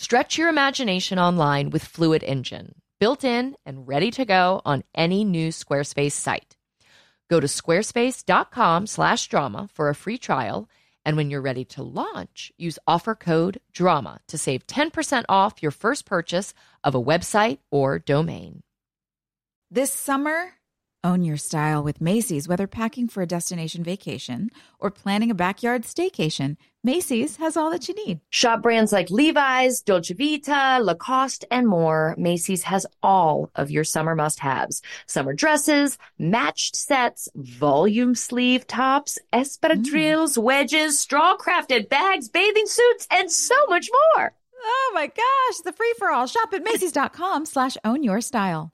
Stretch 0.00 0.38
your 0.38 0.48
imagination 0.48 1.18
online 1.18 1.68
with 1.68 1.84
Fluid 1.84 2.24
Engine, 2.24 2.74
built 3.00 3.22
in 3.22 3.54
and 3.66 3.86
ready 3.86 4.10
to 4.12 4.24
go 4.24 4.62
on 4.64 4.82
any 4.94 5.24
new 5.24 5.50
Squarespace 5.50 6.12
site. 6.12 6.56
Go 7.28 7.38
to 7.38 7.46
squarespace.com 7.46 8.86
slash 8.86 9.28
drama 9.28 9.68
for 9.74 9.90
a 9.90 9.94
free 9.94 10.16
trial. 10.16 10.70
And 11.04 11.18
when 11.18 11.28
you're 11.28 11.42
ready 11.42 11.66
to 11.66 11.82
launch, 11.82 12.50
use 12.56 12.78
offer 12.86 13.14
code 13.14 13.60
DRAMA 13.74 14.20
to 14.28 14.38
save 14.38 14.66
10% 14.66 15.26
off 15.28 15.62
your 15.62 15.70
first 15.70 16.06
purchase 16.06 16.54
of 16.82 16.94
a 16.94 17.02
website 17.02 17.58
or 17.70 17.98
domain. 17.98 18.62
This 19.70 19.92
summer, 19.92 20.54
own 21.04 21.24
your 21.24 21.36
style 21.36 21.82
with 21.82 22.00
Macy's, 22.00 22.48
whether 22.48 22.66
packing 22.66 23.06
for 23.06 23.22
a 23.22 23.26
destination 23.26 23.84
vacation 23.84 24.48
or 24.78 24.90
planning 24.90 25.30
a 25.30 25.34
backyard 25.34 25.82
staycation. 25.82 26.56
Macy's 26.82 27.36
has 27.36 27.58
all 27.58 27.70
that 27.70 27.88
you 27.88 27.94
need. 28.06 28.20
Shop 28.30 28.62
brands 28.62 28.90
like 28.90 29.10
Levi's, 29.10 29.82
Dolce 29.82 30.14
Vita, 30.14 30.82
Lacoste, 30.82 31.44
and 31.50 31.68
more. 31.68 32.14
Macy's 32.16 32.62
has 32.62 32.86
all 33.02 33.50
of 33.54 33.70
your 33.70 33.84
summer 33.84 34.14
must 34.14 34.40
haves. 34.40 34.80
Summer 35.06 35.34
dresses, 35.34 35.98
matched 36.18 36.74
sets, 36.74 37.28
volume 37.34 38.14
sleeve 38.14 38.66
tops, 38.66 39.18
espadrilles, 39.30 40.38
mm. 40.38 40.42
wedges, 40.42 40.98
straw 40.98 41.36
crafted 41.36 41.90
bags, 41.90 42.30
bathing 42.30 42.66
suits, 42.66 43.06
and 43.10 43.30
so 43.30 43.56
much 43.68 43.90
more. 44.16 44.32
Oh 44.62 44.92
my 44.94 45.06
gosh, 45.06 45.58
the 45.64 45.72
free 45.72 45.94
for 45.98 46.10
all. 46.10 46.26
Shop 46.26 46.48
at 46.54 46.62
Macy's.com 46.62 47.44
slash 47.44 47.76
own 47.84 48.02
your 48.02 48.22
style. 48.22 48.72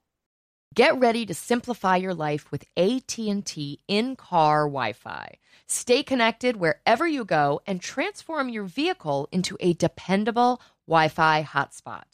Get 0.77 1.01
ready 1.01 1.27
to 1.27 1.35
simplify 1.35 1.97
your 1.97 2.15
life 2.15 2.53
with 2.53 2.65
AT&T 2.77 3.81
in-car 3.89 4.67
Wi-Fi. 4.67 5.39
Stay 5.69 6.05
connected 6.05 6.57
wherever 6.57 7.09
you 7.09 7.25
go 7.25 7.61
and 7.67 7.81
transform 7.81 8.49
your 8.49 8.63
vehicle 8.63 9.29
into 9.33 9.57
a 9.59 9.73
dependable 9.73 10.61
Wi-Fi 10.87 11.43
hotspot. 11.43 12.05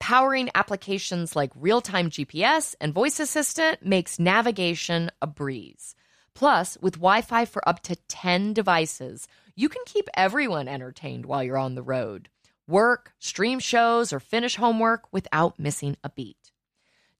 Powering 0.00 0.48
applications 0.54 1.36
like 1.36 1.50
real-time 1.54 2.08
GPS 2.08 2.74
and 2.80 2.94
voice 2.94 3.20
assistant 3.20 3.84
makes 3.84 4.18
navigation 4.18 5.10
a 5.20 5.26
breeze. 5.26 5.94
Plus, 6.34 6.78
with 6.80 6.94
Wi-Fi 6.94 7.44
for 7.44 7.66
up 7.68 7.82
to 7.82 7.96
10 8.08 8.54
devices, 8.54 9.28
you 9.54 9.68
can 9.68 9.82
keep 9.84 10.08
everyone 10.14 10.66
entertained 10.66 11.26
while 11.26 11.44
you're 11.44 11.58
on 11.58 11.74
the 11.74 11.82
road. 11.82 12.30
Work, 12.66 13.12
stream 13.18 13.58
shows, 13.58 14.14
or 14.14 14.20
finish 14.20 14.56
homework 14.56 15.12
without 15.12 15.58
missing 15.58 15.98
a 16.02 16.08
beat. 16.08 16.52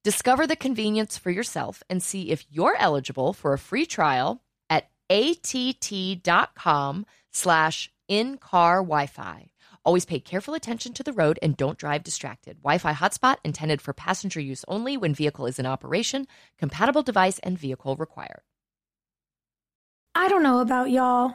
Discover 0.02 0.46
the 0.46 0.56
convenience 0.56 1.18
for 1.18 1.30
yourself 1.30 1.82
and 1.90 2.02
see 2.02 2.30
if 2.30 2.46
you're 2.50 2.76
eligible 2.78 3.34
for 3.34 3.52
a 3.52 3.58
free 3.58 3.84
trial 3.84 4.42
att.com 5.10 7.06
slash 7.32 7.91
in-car 8.09 8.82
Wi-Fi. 8.82 9.50
Always 9.84 10.06
pay 10.06 10.19
careful 10.19 10.54
attention 10.54 10.94
to 10.94 11.03
the 11.03 11.12
road 11.12 11.38
and 11.42 11.56
don't 11.56 11.76
drive 11.76 12.03
distracted. 12.03 12.56
Wi-Fi 12.62 12.94
hotspot 12.94 13.37
intended 13.44 13.82
for 13.82 13.93
passenger 13.93 14.41
use 14.41 14.64
only 14.66 14.97
when 14.97 15.14
vehicle 15.14 15.47
is 15.47 15.59
in 15.59 15.66
operation. 15.66 16.26
Compatible 16.59 17.03
device 17.03 17.38
and 17.41 17.59
vehicle 17.59 17.94
required. 17.97 18.41
I 20.14 20.28
don't 20.28 20.43
know 20.43 20.60
about 20.60 20.91
y'all. 20.91 21.34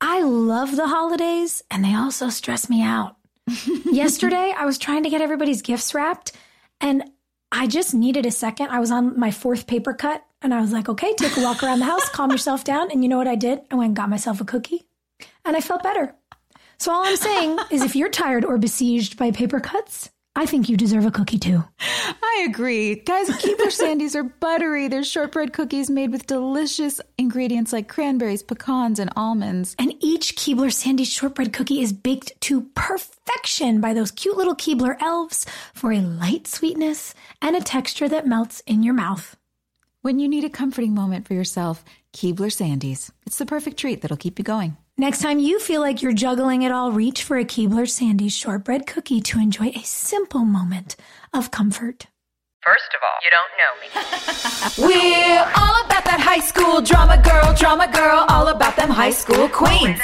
I 0.00 0.22
love 0.22 0.76
the 0.76 0.86
holidays 0.86 1.64
and 1.70 1.84
they 1.84 1.94
also 1.94 2.28
stress 2.28 2.70
me 2.70 2.82
out. 2.82 3.16
Yesterday, 3.84 4.54
I 4.56 4.64
was 4.64 4.78
trying 4.78 5.02
to 5.02 5.10
get 5.10 5.22
everybody's 5.22 5.62
gifts 5.62 5.92
wrapped 5.92 6.32
and 6.80 7.10
I 7.50 7.66
just 7.66 7.94
needed 7.94 8.26
a 8.26 8.30
second. 8.30 8.68
I 8.68 8.78
was 8.78 8.90
on 8.90 9.18
my 9.18 9.30
fourth 9.30 9.66
paper 9.66 9.94
cut 9.94 10.24
and 10.42 10.54
I 10.54 10.60
was 10.60 10.72
like, 10.72 10.88
okay, 10.88 11.14
take 11.14 11.36
a 11.36 11.42
walk 11.42 11.62
around 11.62 11.80
the 11.80 11.84
house, 11.86 12.08
calm 12.10 12.30
yourself 12.30 12.64
down. 12.64 12.90
And 12.90 13.02
you 13.02 13.08
know 13.08 13.18
what 13.18 13.28
I 13.28 13.34
did? 13.34 13.60
I 13.70 13.74
went 13.74 13.88
and 13.88 13.96
got 13.96 14.08
myself 14.08 14.40
a 14.40 14.44
cookie 14.44 14.86
and 15.44 15.56
I 15.56 15.60
felt 15.60 15.82
better. 15.82 16.14
So 16.78 16.92
all 16.92 17.04
I'm 17.04 17.16
saying 17.16 17.58
is 17.70 17.82
if 17.82 17.96
you're 17.96 18.08
tired 18.08 18.44
or 18.44 18.56
besieged 18.56 19.18
by 19.18 19.32
paper 19.32 19.58
cuts, 19.58 20.10
I 20.36 20.46
think 20.46 20.68
you 20.68 20.76
deserve 20.76 21.04
a 21.04 21.10
cookie 21.10 21.40
too. 21.40 21.64
I 21.80 22.46
agree. 22.48 22.94
Guys, 22.94 23.28
Keebler 23.28 23.72
Sandies 23.72 24.14
are 24.14 24.22
buttery. 24.22 24.86
They're 24.86 25.02
shortbread 25.02 25.52
cookies 25.52 25.90
made 25.90 26.12
with 26.12 26.28
delicious 26.28 27.00
ingredients 27.16 27.72
like 27.72 27.88
cranberries, 27.88 28.44
pecans, 28.44 29.00
and 29.00 29.10
almonds. 29.16 29.74
And 29.80 29.94
each 29.98 30.36
Keebler 30.36 30.72
Sandy 30.72 31.02
shortbread 31.02 31.52
cookie 31.52 31.80
is 31.80 31.92
baked 31.92 32.40
to 32.42 32.68
perfection 32.76 33.80
by 33.80 33.92
those 33.92 34.12
cute 34.12 34.36
little 34.36 34.54
Keebler 34.54 34.96
elves 35.02 35.44
for 35.74 35.90
a 35.90 35.98
light 35.98 36.46
sweetness 36.46 37.14
and 37.42 37.56
a 37.56 37.60
texture 37.60 38.08
that 38.08 38.28
melts 38.28 38.60
in 38.60 38.84
your 38.84 38.94
mouth. 38.94 39.36
When 40.08 40.18
you 40.18 40.26
need 40.26 40.44
a 40.44 40.48
comforting 40.48 40.94
moment 40.94 41.26
for 41.26 41.34
yourself, 41.34 41.84
Keebler 42.14 42.48
Sandies. 42.48 43.10
It's 43.26 43.36
the 43.36 43.44
perfect 43.44 43.76
treat 43.76 44.00
that'll 44.00 44.16
keep 44.16 44.38
you 44.38 44.42
going. 44.42 44.78
Next 44.96 45.20
time 45.20 45.38
you 45.38 45.60
feel 45.60 45.82
like 45.82 46.00
you're 46.00 46.14
juggling 46.14 46.62
it 46.62 46.72
all, 46.72 46.92
reach 46.92 47.24
for 47.24 47.36
a 47.36 47.44
Keebler 47.44 47.86
Sandy's 47.86 48.34
shortbread 48.34 48.86
cookie 48.86 49.20
to 49.20 49.38
enjoy 49.38 49.66
a 49.66 49.82
simple 49.82 50.46
moment 50.46 50.96
of 51.34 51.50
comfort. 51.50 52.06
First 52.64 52.88
of 52.96 53.00
all, 53.04 53.18
you 53.20 53.30
don't 53.36 53.52
know 53.60 53.72
me. 53.82 53.88
We're 54.96 55.44
all 55.44 55.84
about 55.84 56.06
that 56.06 56.20
high 56.24 56.40
school 56.40 56.80
drama 56.80 57.20
girl, 57.22 57.52
drama 57.54 57.92
girl, 57.92 58.24
all 58.30 58.48
about 58.48 58.76
them 58.76 58.88
high 58.88 59.10
school 59.10 59.46
queens. 59.50 60.00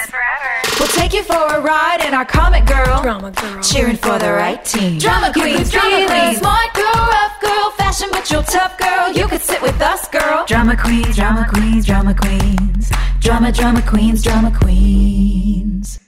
We'll 0.78 0.88
take 0.88 1.14
you 1.14 1.22
for 1.22 1.32
a 1.32 1.62
ride 1.62 2.04
in 2.04 2.12
our 2.12 2.26
comic 2.26 2.66
girl, 2.66 3.00
drama 3.00 3.30
girl, 3.30 3.62
cheering 3.62 3.96
for 3.96 4.18
the 4.18 4.32
right 4.32 4.62
team. 4.66 4.98
Drama 4.98 5.32
queens, 5.32 5.70
drama 5.72 6.04
queens, 6.06 6.38
smart 6.40 6.74
girl, 6.74 6.92
rough 6.92 7.23
girl, 7.44 7.70
fashion 7.76 8.08
but 8.12 8.30
you're 8.30 8.42
tough 8.42 8.76
girl. 8.78 9.12
You 9.12 9.26
could 9.28 9.42
sit 9.42 9.60
with 9.62 9.80
us, 9.80 10.08
girl. 10.08 10.44
Drama 10.46 10.76
queens, 10.76 11.16
drama 11.16 11.46
queens, 11.52 11.86
drama 11.86 12.14
queens, 12.14 12.90
drama, 13.20 13.52
drama 13.52 13.82
queens, 13.82 14.22
drama 14.22 14.50
queens. 14.60 15.98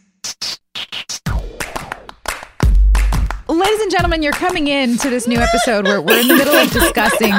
Ladies 3.48 3.80
and 3.80 3.90
gentlemen, 3.92 4.24
you're 4.24 4.32
coming 4.32 4.66
in 4.66 4.98
to 4.98 5.08
this 5.08 5.28
new 5.28 5.38
episode 5.38 5.84
where 5.84 6.02
we're 6.02 6.20
in 6.20 6.26
the 6.26 6.34
middle 6.34 6.54
of 6.54 6.68
discussing 6.70 7.32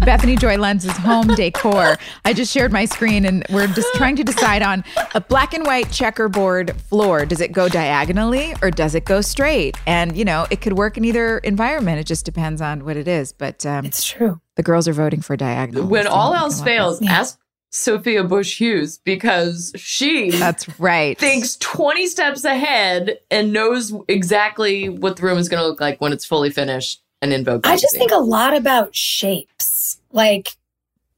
Bethany 0.00 0.36
Joy 0.36 0.58
Lenz's 0.58 0.96
home 0.98 1.28
decor. 1.28 1.96
I 2.26 2.34
just 2.34 2.52
shared 2.52 2.72
my 2.72 2.84
screen 2.84 3.24
and 3.24 3.42
we're 3.48 3.66
just 3.68 3.88
trying 3.94 4.16
to 4.16 4.24
decide 4.24 4.60
on 4.60 4.84
a 5.14 5.22
black 5.22 5.54
and 5.54 5.64
white 5.64 5.90
checkerboard 5.90 6.76
floor. 6.76 7.24
Does 7.24 7.40
it 7.40 7.52
go 7.52 7.70
diagonally 7.70 8.54
or 8.60 8.70
does 8.70 8.94
it 8.94 9.06
go 9.06 9.22
straight? 9.22 9.78
And, 9.86 10.14
you 10.14 10.26
know, 10.26 10.46
it 10.50 10.60
could 10.60 10.74
work 10.74 10.98
in 10.98 11.06
either 11.06 11.38
environment. 11.38 12.00
It 12.00 12.06
just 12.06 12.26
depends 12.26 12.60
on 12.60 12.84
what 12.84 12.98
it 12.98 13.08
is. 13.08 13.32
But 13.32 13.64
um, 13.64 13.86
it's 13.86 14.04
true. 14.04 14.42
The 14.56 14.62
girls 14.62 14.86
are 14.88 14.92
voting 14.92 15.22
for 15.22 15.36
diagonal. 15.36 15.86
When 15.86 16.06
all 16.06 16.34
else 16.34 16.62
fails, 16.62 17.00
ask 17.02 17.38
Sophia 17.74 18.22
Bush 18.22 18.60
Hughes 18.60 18.98
because 18.98 19.72
she 19.74 20.30
That's 20.30 20.78
right. 20.78 21.18
thinks 21.18 21.56
20 21.56 22.06
steps 22.06 22.44
ahead 22.44 23.18
and 23.32 23.52
knows 23.52 23.92
exactly 24.06 24.88
what 24.88 25.16
the 25.16 25.24
room 25.24 25.38
is 25.38 25.48
going 25.48 25.60
to 25.60 25.66
look 25.66 25.80
like 25.80 26.00
when 26.00 26.12
it's 26.12 26.24
fully 26.24 26.50
finished 26.50 27.02
and 27.20 27.32
in 27.32 27.44
Vogue. 27.44 27.66
I 27.66 27.76
just 27.76 27.96
think 27.96 28.12
a 28.12 28.18
lot 28.18 28.54
about 28.56 28.94
shapes. 28.94 29.98
Like, 30.12 30.56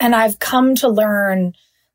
and 0.01 0.15
I've 0.15 0.39
come 0.39 0.75
to 0.77 0.89
learn 0.89 1.55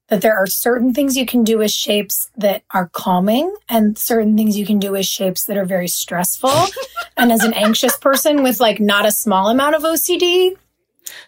that 0.09 0.21
there 0.21 0.37
are 0.37 0.45
certain 0.45 0.93
things 0.93 1.17
you 1.17 1.25
can 1.25 1.43
do 1.43 1.57
with 1.57 1.71
shapes 1.71 2.29
that 2.37 2.61
are 2.69 2.89
calming 2.89 3.51
and 3.67 3.97
certain 3.97 4.37
things 4.37 4.57
you 4.57 4.65
can 4.67 4.77
do 4.77 4.91
with 4.91 5.07
shapes 5.07 5.45
that 5.45 5.57
are 5.57 5.65
very 5.65 5.87
stressful. 5.87 6.53
and 7.17 7.31
as 7.31 7.43
an 7.43 7.53
anxious 7.53 7.97
person 7.97 8.43
with 8.43 8.59
like 8.59 8.79
not 8.79 9.07
a 9.07 9.11
small 9.11 9.49
amount 9.49 9.73
of 9.73 9.81
OCD, 9.81 10.55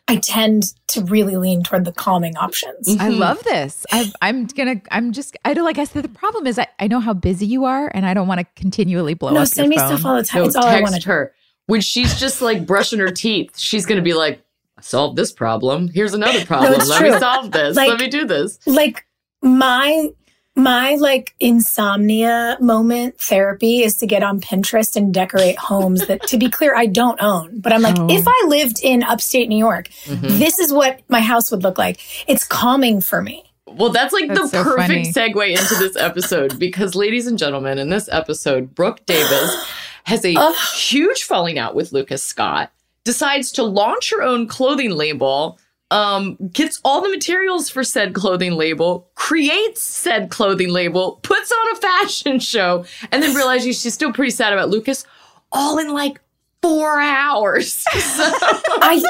I 0.08 0.18
tend 0.18 0.74
to 0.88 1.04
really 1.04 1.38
lean 1.38 1.64
toward 1.64 1.86
the 1.86 1.92
calming 1.92 2.36
options. 2.38 2.90
I 2.90 3.10
mm-hmm. 3.10 3.20
love 3.20 3.44
this. 3.44 3.86
I, 3.92 4.12
I'm 4.22 4.46
gonna. 4.48 4.82
I'm 4.92 5.12
just. 5.12 5.38
I 5.46 5.54
don't 5.54 5.66
like. 5.66 5.78
I 5.78 5.86
said 5.86 6.04
the 6.04 6.10
problem 6.10 6.48
is 6.48 6.60
I, 6.60 6.68
I 6.80 6.88
know 6.88 7.00
how 7.00 7.14
busy 7.14 7.46
you 7.46 7.66
are, 7.66 7.92
and 7.94 8.06
I 8.06 8.14
don't 8.14 8.28
want 8.28 8.40
to 8.40 8.48
continually 8.56 9.14
blow 9.14 9.30
no, 9.30 9.38
up 9.38 9.42
No, 9.42 9.46
send 9.46 9.66
your 9.66 9.70
me 9.70 9.78
phone. 9.78 9.98
stuff 9.98 10.06
all 10.06 10.16
the 10.16 10.24
time. 10.24 10.42
No, 10.42 10.48
it's 10.48 10.56
all 10.56 10.66
I 10.66 10.82
want 10.82 10.94
text 10.94 11.04
to 11.04 11.10
her. 11.10 11.34
When 11.68 11.82
she's 11.82 12.20
just 12.20 12.42
like 12.42 12.66
brushing 12.66 13.00
her 13.00 13.12
teeth, 13.12 13.58
she's 13.58 13.86
going 13.86 13.98
to 13.98 14.04
be 14.04 14.14
like, 14.14 14.42
solve 14.82 15.16
this 15.16 15.32
problem. 15.32 15.88
Here's 15.88 16.14
another 16.14 16.46
problem. 16.46 16.74
it's 16.74 16.90
Let 16.90 17.02
me 17.02 17.10
true. 17.10 17.20
solve 17.20 17.52
this. 17.52 17.78
Like- 17.78 17.90
Let 17.90 18.00
me 18.00 18.10
do 18.10 18.26
this. 18.26 18.60
like 18.68 19.06
my 19.42 20.10
my 20.56 20.96
like 20.96 21.34
insomnia 21.40 22.58
moment 22.60 23.20
therapy 23.20 23.82
is 23.84 23.96
to 23.98 24.06
get 24.06 24.22
on 24.24 24.40
Pinterest 24.40 24.96
and 24.96 25.14
decorate 25.14 25.58
homes 25.58 26.06
that 26.08 26.22
to 26.28 26.38
be 26.38 26.50
clear 26.50 26.76
I 26.76 26.86
don't 26.86 27.20
own. 27.22 27.60
But 27.60 27.74
I'm 27.74 27.82
like 27.82 27.98
Oh. 27.98 28.08
if 28.10 28.24
I 28.28 28.46
lived 28.48 28.80
in 28.84 29.02
upstate 29.04 29.50
New 29.50 29.58
York, 29.58 29.90
Mm-hmm. 30.06 30.38
this 30.40 30.60
is 30.60 30.72
what 30.72 31.00
my 31.10 31.22
house 31.22 31.50
would 31.52 31.64
look 31.64 31.78
like. 31.78 32.00
It's 32.28 32.46
calming 32.46 33.02
for 33.02 33.22
me. 33.22 33.44
Well, 33.66 33.90
that's 33.90 34.14
like 34.14 34.28
That's 34.28 34.52
the 34.52 34.64
so 34.64 34.64
perfect 34.64 35.08
funny. 35.16 35.34
segue 35.34 35.50
into 35.50 35.76
this 35.76 35.96
episode 36.00 36.60
because, 36.60 36.94
ladies 36.94 37.26
and 37.26 37.40
gentlemen, 37.40 37.80
in 37.80 37.90
this 37.90 38.08
episode, 38.12 38.76
Brooke 38.76 39.04
Davis 39.08 39.66
has 40.04 40.24
a 40.24 40.36
Ugh. 40.36 40.56
huge 40.76 41.24
falling 41.24 41.58
out 41.58 41.74
with 41.74 41.92
Lucas 41.92 42.22
Scott, 42.22 42.72
decides 43.04 43.52
to 43.54 43.64
launch 43.64 44.12
her 44.12 44.22
own 44.22 44.48
clothing 44.48 44.92
label, 44.92 45.58
um, 45.94 46.36
gets 46.52 46.82
all 46.84 47.02
the 47.02 47.10
materials 47.10 47.70
for 47.70 47.84
said 47.84 48.14
clothing 48.14 48.54
label, 48.54 49.08
creates 49.16 49.82
said 49.82 50.30
clothing 50.32 50.70
label, 50.70 51.20
puts 51.24 51.52
on 51.52 51.72
a 51.72 51.76
fashion 51.80 52.40
show, 52.40 52.86
and 53.12 53.22
then 53.22 53.36
realizes 53.36 53.80
she's 53.82 53.94
still 53.94 54.12
pretty 54.12 54.32
sad 54.32 54.52
about 54.54 54.70
Lucas, 54.70 55.06
all 55.52 55.78
in 55.78 55.94
like 55.94 56.20
four 56.62 57.00
hours. 57.00 57.84
So- 57.94 58.24
I 58.82 59.02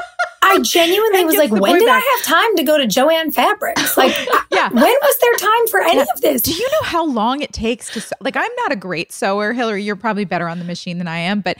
I 0.45 0.59
genuinely 0.59 1.23
was 1.23 1.35
like, 1.37 1.51
when 1.51 1.79
did 1.79 1.85
back. 1.85 2.03
I 2.03 2.17
have 2.17 2.25
time 2.25 2.55
to 2.57 2.63
go 2.63 2.77
to 2.77 2.85
Jo-Ann 2.85 3.31
Fabrics? 3.31 3.95
Like, 3.97 4.13
Yeah. 4.51 4.67
when 4.69 4.83
was 4.83 5.15
there 5.21 5.33
time 5.49 5.67
for 5.67 5.81
any 5.81 6.01
of 6.01 6.07
this? 6.21 6.41
Do 6.41 6.51
you 6.51 6.67
know 6.69 6.81
how 6.83 7.05
long 7.05 7.41
it 7.41 7.53
takes 7.53 7.89
to 7.93 8.01
sew? 8.01 8.13
Like, 8.19 8.35
I'm 8.35 8.51
not 8.57 8.73
a 8.73 8.75
great 8.75 9.13
sewer. 9.13 9.53
Hilarie, 9.53 9.85
you're 9.85 9.95
probably 9.95 10.25
better 10.25 10.49
on 10.49 10.59
the 10.59 10.65
machine 10.65 10.97
than 10.97 11.07
I 11.07 11.19
am. 11.19 11.39
But 11.39 11.59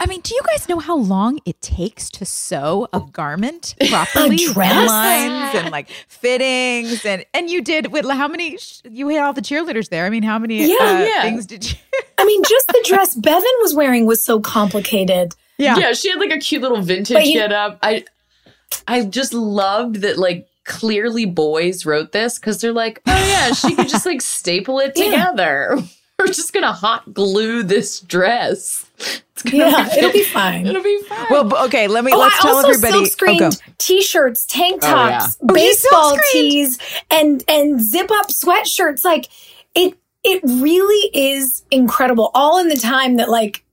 I 0.00 0.06
mean, 0.06 0.20
do 0.22 0.34
you 0.34 0.40
guys 0.46 0.68
know 0.68 0.78
how 0.78 0.96
long 0.96 1.38
it 1.44 1.60
takes 1.60 2.10
to 2.10 2.24
sew 2.24 2.88
a 2.92 3.00
garment 3.00 3.74
properly? 3.88 4.36
dress? 4.36 4.88
Lines 4.88 5.54
and 5.54 5.70
like 5.70 5.88
fittings. 6.08 7.04
And 7.04 7.24
and 7.34 7.48
you 7.50 7.62
did 7.62 7.92
with 7.92 8.06
how 8.06 8.26
many? 8.28 8.58
You 8.90 9.08
had 9.10 9.22
all 9.22 9.32
the 9.32 9.42
cheerleaders 9.42 9.88
there. 9.90 10.04
I 10.06 10.10
mean, 10.10 10.22
how 10.22 10.38
many 10.38 10.66
Yeah, 10.66 10.76
uh, 10.80 10.98
yeah. 11.04 11.22
things 11.22 11.46
did 11.46 11.70
you? 11.70 11.76
I 12.18 12.24
mean, 12.24 12.42
just 12.44 12.66
the 12.68 12.84
dress 12.86 13.14
Bevin 13.16 13.42
was 13.60 13.74
wearing 13.74 14.06
was 14.06 14.22
so 14.24 14.40
complicated. 14.40 15.34
yeah. 15.58 15.76
Yeah, 15.76 15.92
she 15.92 16.10
had 16.10 16.18
like 16.18 16.32
a 16.32 16.38
cute 16.38 16.62
little 16.62 16.80
vintage 16.82 17.14
But 17.16 17.26
you- 17.26 17.34
get 17.34 17.52
up. 17.52 17.78
I 17.82 18.04
I 18.88 19.04
just 19.04 19.34
loved 19.34 19.96
that 19.96 20.18
like 20.18 20.48
clearly 20.64 21.26
boys 21.26 21.84
wrote 21.84 22.12
this 22.12 22.38
because 22.38 22.60
they're 22.60 22.72
like, 22.72 23.02
oh 23.06 23.12
yeah, 23.28 23.52
she 23.52 23.74
could 23.74 23.88
just 23.88 24.06
like 24.06 24.20
staple 24.22 24.78
it 24.78 24.92
Yeah. 24.96 25.32
Together. 26.22 26.30
We're 26.30 26.32
just 26.34 26.52
gonna 26.52 26.72
hot 26.72 27.12
glue 27.14 27.62
this 27.62 28.00
dress. 28.00 28.86
It's 28.98 29.42
gonna 29.42 29.56
Yeah, 29.58 29.84
be, 29.88 29.98
it'll 29.98 30.12
be 30.12 30.24
fine. 30.32 30.66
It'll 30.66 30.82
be 30.82 31.02
fine. 31.02 31.26
Well, 31.30 31.64
okay. 31.66 31.88
Let 31.88 32.04
me 32.04 32.12
Oh, 32.12 32.18
let's 32.18 32.36
I 32.38 32.42
tell 32.42 32.56
also 32.56 32.68
everybody. 32.70 33.04
silk 33.06 33.28
oh, 33.28 33.36
go. 33.38 33.50
screened 33.50 33.62
t-shirts, 33.78 34.46
tank 34.46 34.80
Oh, 34.84 34.88
tops, 34.90 35.38
Oh, 35.40 35.46
you 35.48 35.54
baseball 35.54 36.18
tees, 36.32 36.78
and 37.10 37.44
and 37.48 37.80
zip 37.80 38.10
up 38.12 38.28
sweatshirts. 38.28 39.04
Like 39.04 39.28
it, 39.74 39.98
it 40.24 40.40
really 40.44 41.10
is 41.14 41.64
incredible. 41.70 42.30
All 42.34 42.58
in 42.58 42.68
the 42.68 42.76
time 42.76 43.16
that 43.16 43.28
like 43.30 43.64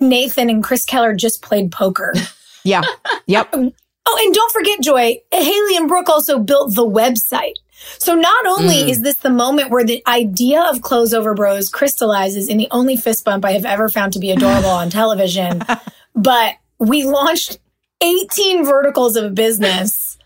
Nathan 0.00 0.50
and 0.50 0.62
Chris 0.62 0.84
Keller 0.84 1.14
just 1.14 1.42
played 1.42 1.72
poker. 1.72 2.12
Yeah. 2.64 2.82
Yep. 3.26 3.54
Oh, 4.08 4.22
and 4.24 4.32
don't 4.32 4.52
forget, 4.52 4.80
Joy, 4.80 5.16
Haley 5.32 5.76
and 5.76 5.88
Brooke 5.88 6.08
also 6.08 6.38
built 6.38 6.76
the 6.76 6.86
website. 6.86 7.54
So 7.98 8.14
not 8.14 8.46
only 8.46 8.82
Mm. 8.84 8.88
is 8.90 9.02
this 9.02 9.16
the 9.16 9.30
moment 9.30 9.70
where 9.70 9.84
the 9.84 10.02
idea 10.06 10.62
of 10.62 10.82
Clothes 10.82 11.14
Over 11.14 11.34
Bros 11.34 11.68
crystallizes 11.68 12.48
in 12.48 12.56
the 12.58 12.68
only 12.70 12.96
fist 12.96 13.24
bump 13.24 13.44
I 13.44 13.52
have 13.52 13.64
ever 13.64 13.88
found 13.88 14.12
to 14.14 14.18
be 14.18 14.30
adorable 14.30 14.70
on 14.70 14.90
television, 14.90 15.62
but 16.14 16.54
we 16.78 17.04
launched 17.04 17.58
18 18.02 18.64
verticals 18.64 19.16
of 19.16 19.34
business 19.34 20.18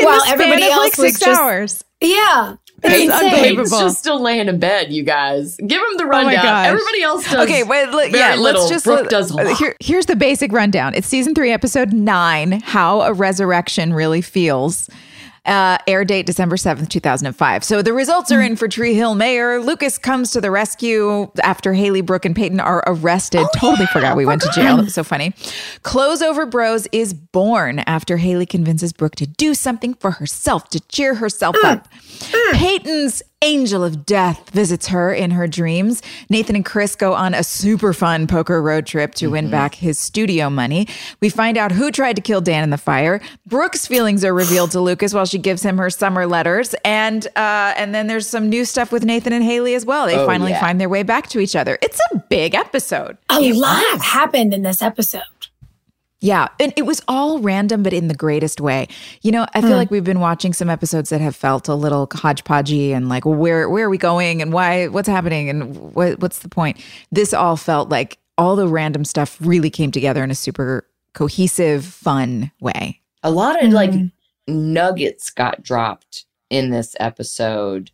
while 0.00 0.22
everybody 0.26 0.64
of, 0.64 0.70
else 0.72 0.78
like 0.78 0.98
was 0.98 1.12
six 1.14 1.20
just 1.20 1.40
hours. 1.40 1.84
yeah. 2.00 2.56
Peyton's, 2.82 3.04
It's 3.04 3.12
unbelievable. 3.14 3.64
Peyton's 3.64 3.70
just 3.70 3.98
still 4.00 4.20
laying 4.20 4.46
in 4.48 4.58
bed, 4.58 4.92
you 4.92 5.04
guys. 5.04 5.56
Give 5.56 5.80
him 5.80 5.96
the 5.96 6.04
rundown. 6.04 6.42
gosh. 6.42 6.66
Everybody 6.66 7.02
else 7.02 7.24
does. 7.30 7.48
Okay, 7.48 7.62
wait, 7.62 7.86
let- 7.92 8.10
very 8.10 8.18
yeah, 8.18 8.34
little. 8.36 8.60
let's 8.60 8.70
just 8.70 8.84
Brooke 8.84 9.02
let- 9.02 9.10
does 9.10 9.30
a 9.30 9.36
lot. 9.36 9.56
Here, 9.56 9.74
here's 9.80 10.04
the 10.04 10.16
basic 10.16 10.52
rundown. 10.52 10.92
It's 10.94 11.06
season 11.06 11.34
three, 11.34 11.50
episode 11.50 11.94
nine. 11.94 12.60
How 12.60 13.00
a 13.02 13.12
resurrection 13.14 13.94
really 13.94 14.20
feels. 14.20 14.90
Uh, 15.46 15.76
air 15.86 16.04
date 16.04 16.24
December 16.24 16.56
7th, 16.56 16.88
2005. 16.88 17.64
So 17.64 17.82
the 17.82 17.92
results 17.92 18.32
are 18.32 18.40
hmm. 18.40 18.46
in 18.46 18.56
for 18.56 18.66
Tree 18.66 18.94
Hill 18.94 19.14
Mayor. 19.14 19.60
Lucas 19.60 19.98
comes 19.98 20.30
to 20.30 20.40
the 20.40 20.50
rescue 20.50 21.30
after 21.42 21.74
Haley, 21.74 22.00
Brooke, 22.00 22.24
and 22.24 22.34
Peyton 22.34 22.60
are 22.60 22.82
arrested. 22.86 23.42
Oh, 23.42 23.48
totally 23.54 23.86
forgot 23.86 24.16
we 24.16 24.24
went 24.24 24.40
to 24.42 24.50
jail. 24.54 24.76
That 24.76 24.84
was 24.84 24.94
so 24.94 25.04
funny. 25.04 25.34
Clothes 25.82 26.22
Over 26.22 26.46
Bros 26.46 26.88
is 26.92 27.12
born 27.12 27.80
after 27.80 28.16
Haley 28.16 28.46
convinces 28.46 28.92
Brooke 28.92 29.16
to 29.16 29.26
do 29.26 29.54
something 29.54 29.94
for 29.94 30.12
herself, 30.12 30.68
to 30.70 30.80
cheer 30.80 31.14
herself 31.14 31.56
mm. 31.56 31.64
up. 31.64 31.88
Mm. 31.92 32.52
Peyton's 32.52 33.22
angel 33.44 33.84
of 33.84 34.06
death 34.06 34.50
visits 34.50 34.88
her 34.88 35.12
in 35.12 35.30
her 35.30 35.46
dreams. 35.46 36.02
Nathan 36.30 36.56
and 36.56 36.64
Chris 36.64 36.96
go 36.96 37.12
on 37.12 37.34
a 37.34 37.44
super 37.44 37.92
fun 37.92 38.26
poker 38.26 38.62
road 38.62 38.86
trip 38.86 39.14
to 39.16 39.28
win 39.28 39.44
mm-hmm. 39.44 39.52
back 39.52 39.74
his 39.74 39.98
studio 39.98 40.48
money. 40.48 40.88
We 41.20 41.28
find 41.28 41.58
out 41.58 41.70
who 41.70 41.90
tried 41.90 42.16
to 42.16 42.22
kill 42.22 42.40
Dan 42.40 42.64
in 42.64 42.70
the 42.70 42.78
fire. 42.78 43.20
Brooke's 43.46 43.86
feelings 43.86 44.24
are 44.24 44.32
revealed 44.32 44.70
to 44.72 44.80
Lucas 44.80 45.12
while 45.12 45.26
she 45.34 45.38
gives 45.38 45.62
him 45.62 45.78
her 45.78 45.90
summer 45.90 46.26
letters, 46.26 46.74
and 46.84 47.26
uh, 47.36 47.74
and 47.76 47.94
then 47.94 48.06
there's 48.06 48.26
some 48.28 48.48
new 48.48 48.64
stuff 48.64 48.92
with 48.92 49.04
Nathan 49.04 49.32
and 49.32 49.42
Haley 49.44 49.74
as 49.74 49.84
well. 49.84 50.06
They 50.06 50.16
Oh, 50.16 50.26
finally 50.26 50.52
yeah. 50.52 50.60
find 50.60 50.80
their 50.80 50.88
way 50.88 51.02
back 51.02 51.28
to 51.30 51.40
each 51.40 51.56
other. 51.56 51.76
It's 51.82 52.00
a 52.12 52.18
big 52.30 52.54
episode. 52.54 53.18
A 53.30 53.52
lot 53.52 54.00
happened 54.00 54.54
in 54.54 54.62
this 54.62 54.80
episode. 54.80 55.22
Yeah, 56.20 56.48
and 56.58 56.72
it 56.76 56.86
was 56.86 57.02
all 57.06 57.38
random, 57.40 57.82
but 57.82 57.92
in 57.92 58.08
the 58.08 58.14
greatest 58.14 58.58
way. 58.58 58.88
You 59.20 59.30
know, 59.32 59.44
I 59.52 59.60
feel 59.60 59.76
like 59.76 59.90
we've 59.90 60.04
been 60.04 60.20
watching 60.20 60.54
some 60.54 60.70
episodes 60.70 61.10
that 61.10 61.20
have 61.20 61.36
felt 61.36 61.68
a 61.68 61.74
little 61.74 62.06
hodgepodgey 62.06 62.92
and 62.92 63.10
like, 63.10 63.26
where 63.26 63.68
where 63.68 63.84
are 63.86 63.90
we 63.90 63.98
going 63.98 64.40
and 64.40 64.50
why? 64.52 64.86
What's 64.88 65.08
happening 65.08 65.50
and 65.50 65.76
what, 65.94 66.20
what's 66.20 66.38
the 66.38 66.48
point? 66.48 66.78
This 67.12 67.34
all 67.34 67.56
felt 67.58 67.90
like 67.90 68.16
all 68.38 68.56
the 68.56 68.66
random 68.68 69.04
stuff 69.04 69.36
really 69.40 69.68
came 69.68 69.90
together 69.90 70.24
in 70.24 70.30
a 70.30 70.34
super 70.34 70.86
cohesive, 71.12 71.84
fun 71.84 72.50
way. 72.60 73.00
a 73.22 73.30
lot 73.30 73.62
of 73.62 73.72
like 73.72 73.90
Mhm. 73.90 74.12
Nuggets 74.46 75.30
got 75.30 75.62
dropped 75.62 76.26
in 76.50 76.70
this 76.70 76.94
episode. 77.00 77.90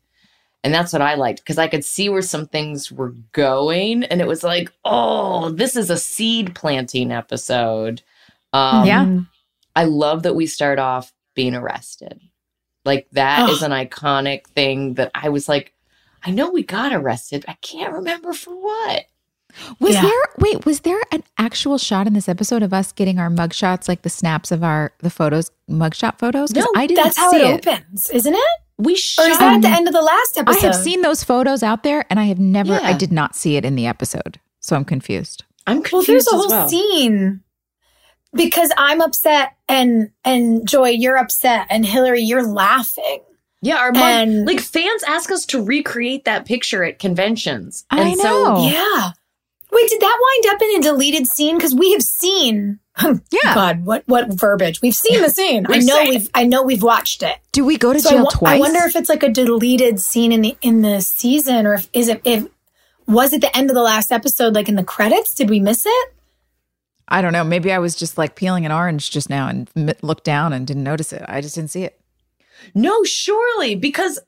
And 0.62 0.74
that's 0.74 0.92
what 0.92 1.00
I 1.02 1.14
liked 1.14 1.40
because 1.40 1.58
I 1.58 1.68
could 1.68 1.84
see 1.84 2.08
where 2.10 2.20
some 2.22 2.46
things 2.46 2.92
were 2.92 3.14
going. 3.32 4.04
And 4.04 4.20
it 4.20 4.26
was 4.26 4.42
like, 4.42 4.70
oh, 4.84 5.50
this 5.50 5.74
is 5.74 5.88
a 5.88 5.96
seed 5.96 6.54
planting 6.54 7.12
episode. 7.12 8.02
Um, 8.52 8.86
Yeah. 8.86 9.20
I 9.74 9.84
love 9.84 10.24
that 10.24 10.34
we 10.34 10.46
start 10.46 10.78
off 10.78 11.12
being 11.34 11.54
arrested. 11.54 12.20
Like, 12.84 13.08
that 13.12 13.48
is 13.48 13.62
Ugh. 13.62 13.70
an 13.70 13.86
iconic 13.86 14.46
thing 14.48 14.94
that 14.94 15.10
I 15.14 15.28
was 15.28 15.48
like, 15.48 15.72
I 16.24 16.30
know 16.30 16.50
we 16.50 16.62
got 16.62 16.92
arrested. 16.92 17.44
I 17.48 17.54
can't 17.62 17.94
remember 17.94 18.32
for 18.32 18.50
what. 18.50 19.04
Was 19.78 19.94
Yeah. 19.94 20.02
there 20.02 20.22
wait, 20.38 20.64
was 20.66 20.80
there 20.80 21.00
an 21.12 21.22
actual 21.38 21.78
shot 21.78 22.06
in 22.06 22.12
this 22.14 22.28
episode 22.28 22.62
of 22.62 22.72
us 22.72 22.92
getting 22.92 23.18
our 23.18 23.28
mugshots, 23.30 23.88
like 23.88 24.02
the 24.02 24.10
snaps 24.10 24.50
of 24.50 24.62
our 24.64 24.92
the 25.00 25.10
photos, 25.10 25.50
mugshot 25.70 26.18
photos? 26.18 26.52
'Cause 26.52 26.64
No, 26.64 26.72
I 26.80 26.86
didn't 26.86 26.98
see. 26.98 27.02
That's 27.04 27.16
how 27.18 27.30
see 27.30 27.36
it, 27.42 27.66
opens, 27.66 28.10
isn't 28.10 28.34
it? 28.34 28.40
We 28.78 28.94
Or 28.94 28.96
shot 28.96 29.28
is 29.30 29.38
that 29.38 29.54
at 29.56 29.62
the 29.62 29.68
end 29.68 29.88
of 29.88 29.94
the 29.94 30.00
last 30.02 30.38
episode. 30.38 30.58
I 30.64 30.66
have 30.66 30.74
seen 30.76 31.02
those 31.02 31.22
photos 31.22 31.62
out 31.62 31.82
there 31.82 32.04
and 32.08 32.18
I 32.18 32.24
have 32.24 32.38
never 32.38 32.74
I 32.82 32.92
did 32.94 33.12
not 33.12 33.34
see 33.36 33.56
it 33.56 33.64
in 33.64 33.74
the 33.76 33.86
episode. 33.86 34.38
So 34.60 34.74
I'm 34.76 34.84
confused. 34.86 35.44
I'm 35.66 35.82
confused. 35.82 35.92
Well, 35.92 36.02
confused 36.02 36.26
there's 36.28 36.32
a 36.32 36.36
as 36.36 36.40
whole 36.52 36.60
well. 36.60 36.68
scene 36.68 37.40
because 38.32 38.70
I'm 38.78 39.00
upset 39.00 39.52
and 39.68 40.10
and 40.24 40.66
Joy, 40.68 40.90
you're 40.90 41.16
upset, 41.18 41.66
and 41.70 41.84
Hilarie, 41.84 42.26
you're 42.26 42.46
laughing. 42.46 43.20
Yeah, 43.62 43.76
our 43.76 43.92
mug, 43.92 44.02
And- 44.02 44.46
like 44.46 44.60
fans 44.60 45.02
ask 45.06 45.30
us 45.30 45.44
to 45.46 45.62
recreate 45.62 46.24
that 46.24 46.46
picture 46.46 46.82
at 46.82 46.98
conventions. 46.98 47.84
I 47.90 48.14
know. 48.14 48.22
So. 48.22 48.62
Yeah. 48.68 49.10
Wait, 49.72 49.88
did 49.88 50.00
that 50.00 50.18
wind 50.44 50.54
up 50.54 50.62
in 50.62 50.76
a 50.78 50.82
deleted 50.82 51.26
scene? 51.26 51.56
Because 51.56 51.74
we 51.74 51.92
have 51.92 52.02
seen. 52.02 52.78
Um, 53.02 53.22
yeah. 53.30 53.54
God, 53.54 53.86
what 53.86 54.02
what 54.06 54.28
verbiage? 54.32 54.82
We've 54.82 54.94
seen 54.94 55.22
the 55.22 55.30
scene. 55.30 55.64
I 55.68 55.78
know 55.78 56.02
we've 56.08 56.28
I 56.34 56.44
know 56.44 56.62
we've 56.62 56.82
watched 56.82 57.22
it. 57.22 57.36
Do 57.52 57.64
we 57.64 57.78
go 57.78 57.92
to 57.92 58.00
So 58.00 58.10
I 58.10 58.12
jail 58.12 58.22
wo- 58.24 58.30
twice? 58.30 58.56
I 58.56 58.58
wonder 58.58 58.80
if 58.80 58.96
it's 58.96 59.08
like 59.08 59.22
a 59.22 59.28
deleted 59.30 60.00
scene 60.00 60.32
in 60.32 60.42
the 60.42 60.56
in 60.60 60.82
the 60.82 61.00
season, 61.00 61.66
or 61.66 61.74
if 61.74 61.88
is 61.92 62.08
it 62.08 62.20
if 62.24 62.46
was 63.06 63.32
it 63.32 63.40
the 63.40 63.56
end 63.56 63.70
of 63.70 63.74
the 63.74 63.82
last 63.82 64.12
episode, 64.12 64.54
like 64.54 64.68
in 64.68 64.74
the 64.74 64.84
credits? 64.84 65.34
Did 65.34 65.48
we 65.50 65.60
miss 65.60 65.86
it? 65.86 66.14
I 67.08 67.22
don't 67.22 67.32
know. 67.32 67.42
Maybe 67.44 67.72
I 67.72 67.78
was 67.78 67.94
just 67.96 68.18
like 68.18 68.34
peeling 68.36 68.66
an 68.66 68.72
orange 68.72 69.10
just 69.10 69.30
now 69.30 69.48
and 69.48 69.68
m- 69.76 69.90
looked 70.02 70.24
down 70.24 70.52
and 70.52 70.66
didn't 70.66 70.84
notice 70.84 71.12
it. 71.12 71.24
I 71.26 71.40
just 71.40 71.54
didn't 71.56 71.70
see 71.70 71.84
it. 71.84 71.98
No, 72.74 73.02
surely, 73.04 73.74
because 73.74 74.20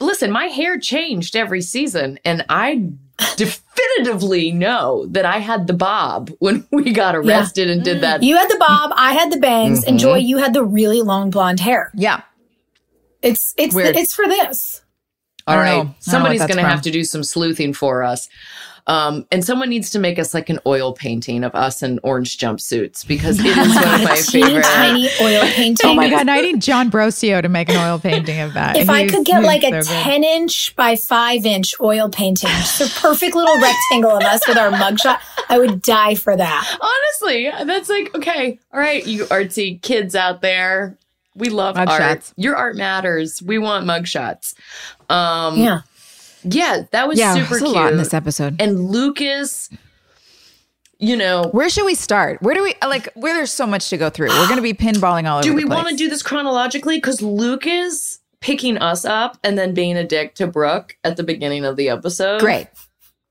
listen, 0.00 0.30
my 0.32 0.46
hair 0.46 0.78
changed 0.78 1.36
every 1.36 1.60
season, 1.60 2.18
and 2.24 2.44
I 2.48 2.88
definitively 3.36 4.50
know 4.52 5.06
that 5.06 5.24
I 5.24 5.38
had 5.38 5.66
the 5.66 5.72
bob 5.72 6.30
when 6.38 6.66
we 6.72 6.92
got 6.92 7.14
arrested 7.16 7.68
and 7.70 7.82
did 7.82 8.00
that. 8.02 8.22
You 8.22 8.36
had 8.36 8.48
the 8.48 8.56
bob, 8.58 8.92
I 8.94 9.12
had 9.14 9.30
the 9.32 9.38
bangs, 9.38 9.84
and 9.84 9.96
Mhm. 9.98 10.00
Joy, 10.02 10.16
you 10.18 10.38
had 10.38 10.54
the 10.54 10.64
really 10.64 11.02
long 11.02 11.30
blonde 11.30 11.60
hair. 11.60 11.90
Yeah. 11.94 12.22
It's 13.22 13.54
it's 13.58 13.74
Weird. 13.74 13.96
it's 13.96 14.14
for 14.14 14.26
this. 14.26 14.82
I 15.46 15.52
All 15.52 15.56
don't 15.58 15.64
right, 15.64 15.70
know. 15.70 15.72
I 15.72 15.76
don't 15.76 15.86
know 15.86 15.94
what 15.94 16.02
somebody's 16.04 16.40
going 16.40 16.56
to 16.56 16.62
have 16.68 16.82
to 16.82 16.90
do 16.90 17.04
some 17.04 17.22
sleuthing 17.22 17.72
for 17.74 18.02
us. 18.02 18.28
Um, 18.86 19.26
and 19.30 19.44
someone 19.44 19.68
needs 19.68 19.90
to 19.90 19.98
make 19.98 20.18
us 20.18 20.34
like 20.34 20.48
an 20.48 20.58
oil 20.66 20.92
painting 20.92 21.44
of 21.44 21.54
us 21.54 21.82
in 21.82 22.00
orange 22.02 22.38
jumpsuits 22.38 23.06
because 23.06 23.38
it 23.38 23.46
is 23.56 23.74
one 23.74 23.94
of 23.94 24.02
my 24.04 24.16
favorite. 24.16 24.64
tiny 24.64 25.08
oil 25.20 25.42
painting. 25.54 25.90
Oh 25.90 25.94
my 25.94 26.08
God. 26.10 26.28
I 26.28 26.40
need 26.40 26.60
John 26.60 26.90
Brosio 26.90 27.40
to 27.42 27.48
make 27.48 27.68
an 27.68 27.76
oil 27.76 27.98
painting 27.98 28.40
of 28.40 28.54
that. 28.54 28.76
If 28.76 28.88
I 28.90 29.06
could 29.06 29.24
get 29.24 29.38
he's 29.38 29.46
like 29.46 29.62
a 29.62 29.82
so 29.82 29.92
good. 29.92 30.02
10 30.02 30.24
inch 30.24 30.74
by 30.76 30.96
5 30.96 31.46
inch 31.46 31.74
oil 31.80 32.08
painting, 32.08 32.48
just 32.50 32.80
a 32.80 33.00
perfect 33.00 33.36
little 33.36 33.58
rectangle 33.60 34.16
of 34.16 34.22
us 34.24 34.40
with 34.48 34.56
our 34.56 34.70
mugshot, 34.70 35.18
I 35.48 35.58
would 35.58 35.82
die 35.82 36.14
for 36.14 36.36
that. 36.36 36.78
Honestly, 36.80 37.50
that's 37.64 37.88
like, 37.88 38.14
okay, 38.16 38.58
all 38.72 38.80
right, 38.80 39.06
you 39.06 39.24
artsy 39.26 39.80
kids 39.82 40.14
out 40.14 40.40
there. 40.42 40.96
We 41.36 41.48
love 41.48 41.76
art. 41.76 41.88
Mugshots. 41.88 42.32
Your 42.36 42.56
art 42.56 42.76
matters. 42.76 43.40
We 43.40 43.58
want 43.58 43.86
mugshots. 43.86 44.54
Um, 45.08 45.58
Yeah. 45.58 45.80
Yeah, 46.42 46.82
that 46.92 47.06
was 47.08 47.18
yeah, 47.18 47.34
super 47.34 47.46
there's 47.48 47.62
a 47.62 47.64
cute. 47.64 47.76
lot 47.76 47.92
in 47.92 47.98
this 47.98 48.14
episode. 48.14 48.60
and 48.60 48.88
Lucas, 48.90 49.68
you 50.98 51.16
know, 51.16 51.48
Where 51.52 51.68
should 51.70 51.86
we 51.86 51.94
start? 51.94 52.42
Where 52.42 52.54
do 52.54 52.62
we 52.62 52.74
like? 52.86 53.08
Where 53.14 53.34
there's 53.34 53.52
so 53.52 53.66
much 53.66 53.88
to 53.90 53.96
go 53.96 54.10
through. 54.10 54.28
We're 54.28 54.46
going 54.48 54.56
to 54.56 54.62
be 54.62 54.74
pinballing 54.86 55.28
all 55.30 55.38
over. 55.38 55.42
do 55.48 55.54
we 55.54 55.64
want 55.64 55.88
to 55.88 55.96
do 55.96 56.08
this 56.10 56.22
chronologically? 56.22 56.98
Because 56.98 57.22
Lucas 57.22 58.18
picking 58.40 58.78
us 58.78 59.04
up 59.04 59.38
and 59.44 59.56
then 59.58 59.74
being 59.74 59.96
a 59.96 60.04
dick 60.04 60.34
to 60.36 60.46
Brooke 60.46 60.96
at 61.04 61.16
the 61.16 61.22
beginning 61.22 61.64
of 61.64 61.76
the 61.76 61.88
episode, 61.90 62.40
Great. 62.40 62.68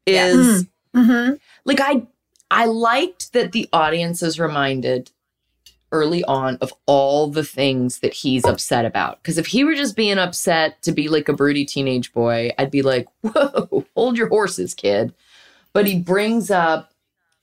is 0.06 0.66
Mm-hmm. 0.96 1.36
like 1.66 1.80
I 1.82 2.08
I 2.50 2.66
liked 2.66 3.34
that 3.34 3.52
the 3.52 3.70
audience 3.72 4.24
is 4.24 4.40
reminded 4.40 5.12
early 5.92 6.24
on 6.26 6.58
of 6.62 6.74
all 6.86 7.28
the 7.28 7.44
things 7.44 8.00
that 8.00 8.14
he's 8.14 8.46
upset 8.46 8.86
about. 8.86 9.22
Because 9.22 9.38
if 9.38 9.48
he 9.48 9.64
were 9.64 9.76
just 9.76 9.96
being 9.96 10.18
upset 10.18 10.82
to 10.84 10.92
be 10.92 11.08
like 11.08 11.30
a 11.30 11.34
broody 11.34 11.66
teenage 11.66 12.14
boy, 12.14 12.52
I'd 12.58 12.72
be 12.72 12.82
like, 12.82 13.08
whoa, 13.22 13.86
hold 13.96 14.18
your 14.18 14.28
horses, 14.28 14.74
kid. 14.74 15.14
But 15.74 15.88
he 15.88 16.00
brings 16.00 16.52
up 16.52 16.92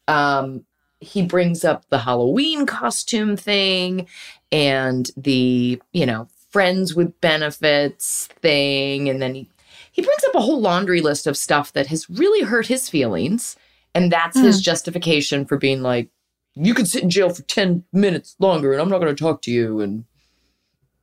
um 0.09 0.65
he 1.01 1.23
brings 1.23 1.65
up 1.65 1.85
the 1.91 1.99
Halloween 1.99 2.65
costume 2.65 3.37
thing 3.37 4.07
and 4.51 5.11
the, 5.17 5.81
you 5.93 6.07
know, 6.07 6.29
friends 6.51 6.95
with 6.95 7.21
benefits 7.21 8.29
thing. 8.41 9.09
And 9.09 9.21
then 9.21 9.35
he 9.35 9.49
he 9.93 10.03
brings 10.03 10.25
up 10.25 10.35
a 10.35 10.41
whole 10.41 10.61
laundry 10.61 11.01
list 11.01 11.27
of 11.27 11.37
stuff 11.37 11.73
that 11.73 11.87
has 11.89 12.09
really 12.09 12.43
hurt 12.43 12.67
his 12.67 12.89
feelings. 12.89 13.57
And 13.95 14.13
that's 14.13 14.39
his 14.39 14.61
justification 14.61 15.47
for 15.47 15.57
being 15.57 15.81
like, 15.81 16.11
you 16.57 16.73
could 16.75 16.89
sit 16.89 17.03
in 17.03 17.11
jail 17.11 17.29
for 17.31 17.43
10 17.43 17.85
minutes 17.93 18.35
longer 18.39 18.73
and 18.73 18.81
I'm 18.81 18.89
not 18.89 18.99
going 19.01 19.15
to 19.15 19.23
talk 19.23 19.43
to 19.43 19.51
you. 19.51 19.81
And 19.81 20.05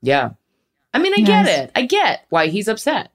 yeah. 0.02 0.32
I 0.94 1.00
mean, 1.00 1.14
I 1.16 1.22
get 1.22 1.48
it. 1.48 1.72
I 1.76 1.84
get 1.86 2.26
why 2.30 2.48
he's 2.48 2.68
upset. 2.68 3.12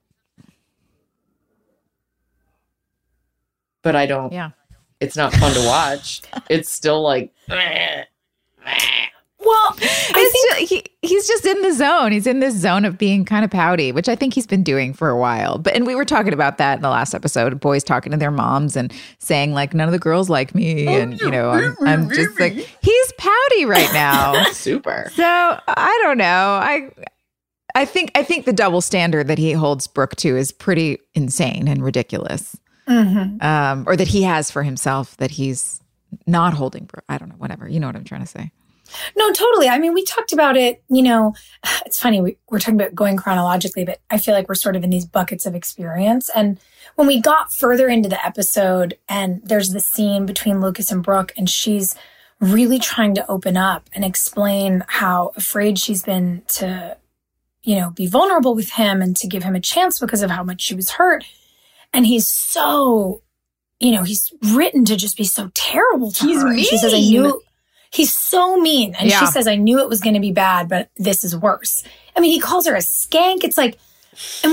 But 3.82 3.96
I 3.96 4.06
don't, 4.06 4.32
Yeah. 4.32 4.50
it's 5.00 5.16
not 5.16 5.32
fun 5.34 5.52
to 5.54 5.66
watch. 5.66 6.22
it's 6.50 6.70
still 6.70 7.02
like, 7.02 7.32
Well, 9.48 9.76
I 9.80 10.30
think 10.32 10.68
ju- 10.68 10.76
he, 11.00 11.06
he's 11.08 11.26
just 11.26 11.44
in 11.46 11.62
the 11.62 11.72
zone. 11.72 12.12
He's 12.12 12.26
in 12.26 12.40
this 12.40 12.54
zone 12.54 12.84
of 12.84 12.98
being 12.98 13.24
kind 13.24 13.44
of 13.44 13.50
pouty, 13.50 13.92
which 13.92 14.08
I 14.08 14.14
think 14.14 14.34
he's 14.34 14.46
been 14.46 14.62
doing 14.62 14.92
for 14.92 15.08
a 15.08 15.18
while. 15.18 15.56
But 15.58 15.74
and 15.74 15.86
we 15.86 15.94
were 15.94 16.04
talking 16.04 16.32
about 16.32 16.58
that 16.58 16.76
in 16.76 16.82
the 16.82 16.90
last 16.90 17.14
episode. 17.14 17.58
Boys 17.60 17.82
talking 17.82 18.12
to 18.12 18.18
their 18.18 18.30
moms 18.30 18.76
and 18.76 18.92
saying 19.18 19.54
like 19.54 19.72
none 19.74 19.88
of 19.88 19.92
the 19.92 19.98
girls 19.98 20.28
like 20.28 20.54
me, 20.54 20.86
and 20.86 21.18
you 21.20 21.30
know 21.30 21.50
I'm, 21.50 21.76
I'm 21.80 22.08
just 22.10 22.38
like 22.38 22.52
he's 22.52 23.12
pouty 23.16 23.64
right 23.64 23.90
now. 23.92 24.44
super. 24.52 25.10
so 25.14 25.24
I 25.24 25.98
don't 26.02 26.18
know. 26.18 26.24
I 26.62 26.90
I 27.74 27.84
think 27.84 28.10
I 28.14 28.22
think 28.22 28.44
the 28.44 28.52
double 28.52 28.80
standard 28.80 29.28
that 29.28 29.38
he 29.38 29.52
holds 29.52 29.86
Brooke 29.86 30.16
to 30.16 30.36
is 30.36 30.52
pretty 30.52 30.98
insane 31.14 31.68
and 31.68 31.82
ridiculous. 31.82 32.56
Mhm. 32.88 33.42
Um, 33.42 33.84
or 33.86 33.96
that 33.96 34.08
he 34.08 34.22
has 34.22 34.50
for 34.50 34.62
himself 34.62 35.16
that 35.18 35.30
he's 35.32 35.80
not 36.26 36.54
holding 36.54 36.84
Brooke. 36.86 37.04
I 37.08 37.18
don't 37.18 37.28
know. 37.28 37.34
Whatever. 37.36 37.68
You 37.68 37.80
know 37.80 37.86
what 37.86 37.96
I'm 37.96 38.04
trying 38.04 38.22
to 38.22 38.26
say. 38.26 38.50
No, 39.16 39.32
totally. 39.32 39.68
I 39.68 39.78
mean, 39.78 39.94
we 39.94 40.04
talked 40.04 40.32
about 40.32 40.56
it, 40.56 40.82
you 40.88 41.02
know, 41.02 41.34
it's 41.86 42.00
funny. 42.00 42.20
We, 42.20 42.36
we're 42.50 42.58
talking 42.58 42.80
about 42.80 42.94
going 42.94 43.16
chronologically, 43.16 43.84
but 43.84 44.00
I 44.10 44.18
feel 44.18 44.34
like 44.34 44.48
we're 44.48 44.54
sort 44.54 44.76
of 44.76 44.84
in 44.84 44.90
these 44.90 45.06
buckets 45.06 45.46
of 45.46 45.54
experience. 45.54 46.30
And 46.34 46.58
when 46.96 47.06
we 47.06 47.20
got 47.20 47.52
further 47.52 47.88
into 47.88 48.08
the 48.08 48.24
episode 48.24 48.96
and 49.08 49.40
there's 49.44 49.70
the 49.70 49.80
scene 49.80 50.26
between 50.26 50.60
Lucas 50.60 50.90
and 50.90 51.02
Brooke, 51.02 51.32
and 51.36 51.48
she's 51.48 51.94
really 52.40 52.78
trying 52.78 53.14
to 53.14 53.30
open 53.30 53.56
up 53.56 53.88
and 53.92 54.04
explain 54.04 54.84
how 54.86 55.32
afraid 55.36 55.78
she's 55.78 56.02
been 56.02 56.42
to, 56.46 56.96
you 57.62 57.76
know, 57.76 57.90
be 57.90 58.06
vulnerable 58.06 58.54
with 58.54 58.70
him 58.70 59.02
and 59.02 59.16
to 59.16 59.26
give 59.26 59.42
him 59.42 59.54
a 59.54 59.60
chance 59.60 59.98
because 59.98 60.22
of 60.22 60.30
how 60.30 60.42
much 60.42 60.60
she 60.60 60.74
was 60.74 60.90
hurt. 60.92 61.24
And 61.92 62.06
he's 62.06 62.28
so, 62.28 63.22
you 63.80 63.92
know, 63.92 64.02
he's 64.02 64.32
written 64.52 64.84
to 64.84 64.96
just 64.96 65.16
be 65.16 65.24
so 65.24 65.50
terrible 65.54 66.12
to 66.12 66.26
He's 66.26 66.42
her. 66.42 66.48
And 66.48 66.60
She 66.60 66.78
says, 66.78 66.94
I 66.94 66.98
mean. 66.98 67.10
knew 67.10 67.42
he's 67.90 68.14
so 68.14 68.58
mean. 68.58 68.94
And 68.98 69.08
Yeah. 69.08 69.20
she 69.20 69.26
says, 69.26 69.46
I 69.46 69.56
knew 69.56 69.80
it 69.80 69.88
was 69.88 70.00
going 70.00 70.14
to 70.14 70.20
be 70.20 70.32
bad, 70.32 70.68
but 70.68 70.90
this 70.96 71.24
is 71.24 71.36
worse. 71.36 71.82
I 72.16 72.20
mean, 72.20 72.32
he 72.32 72.40
calls 72.40 72.66
her 72.66 72.74
a 72.74 72.80
skank. 72.80 73.44
It's 73.44 73.58
like, 73.58 73.78
and, 74.44 74.52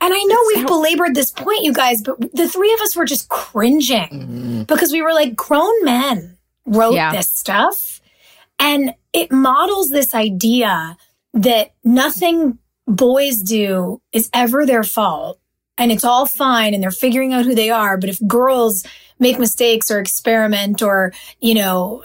and 0.00 0.14
I 0.14 0.22
know 0.24 0.38
we've 0.54 0.66
belabored 0.66 1.14
this 1.14 1.30
point, 1.30 1.62
you 1.62 1.72
guys, 1.72 2.02
but 2.02 2.18
the 2.34 2.48
three 2.48 2.72
of 2.72 2.80
us 2.80 2.96
were 2.96 3.04
just 3.04 3.28
cringing 3.28 4.08
mm-hmm. 4.08 4.62
because 4.64 4.92
we 4.92 5.02
were 5.02 5.12
like, 5.12 5.36
grown 5.36 5.84
men 5.84 6.36
wrote 6.66 6.94
Yeah. 6.94 7.12
this 7.12 7.28
stuff. 7.28 8.00
And 8.58 8.94
it 9.12 9.32
models 9.32 9.90
this 9.90 10.14
idea 10.14 10.96
that 11.34 11.72
nothing 11.84 12.58
boys 12.86 13.38
do 13.38 14.00
is 14.12 14.28
ever 14.34 14.66
their 14.66 14.82
fault 14.82 15.38
and 15.78 15.90
it's 15.90 16.04
all 16.04 16.26
fine 16.26 16.74
and 16.74 16.82
they're 16.82 16.90
figuring 16.90 17.32
out 17.32 17.44
who 17.44 17.54
they 17.54 17.70
are. 17.70 17.96
But 17.96 18.10
if 18.10 18.18
girls 18.26 18.84
make 19.18 19.38
mistakes 19.38 19.90
or 19.90 19.98
experiment 19.98 20.82
or, 20.82 21.12
you 21.40 21.54
know, 21.54 22.04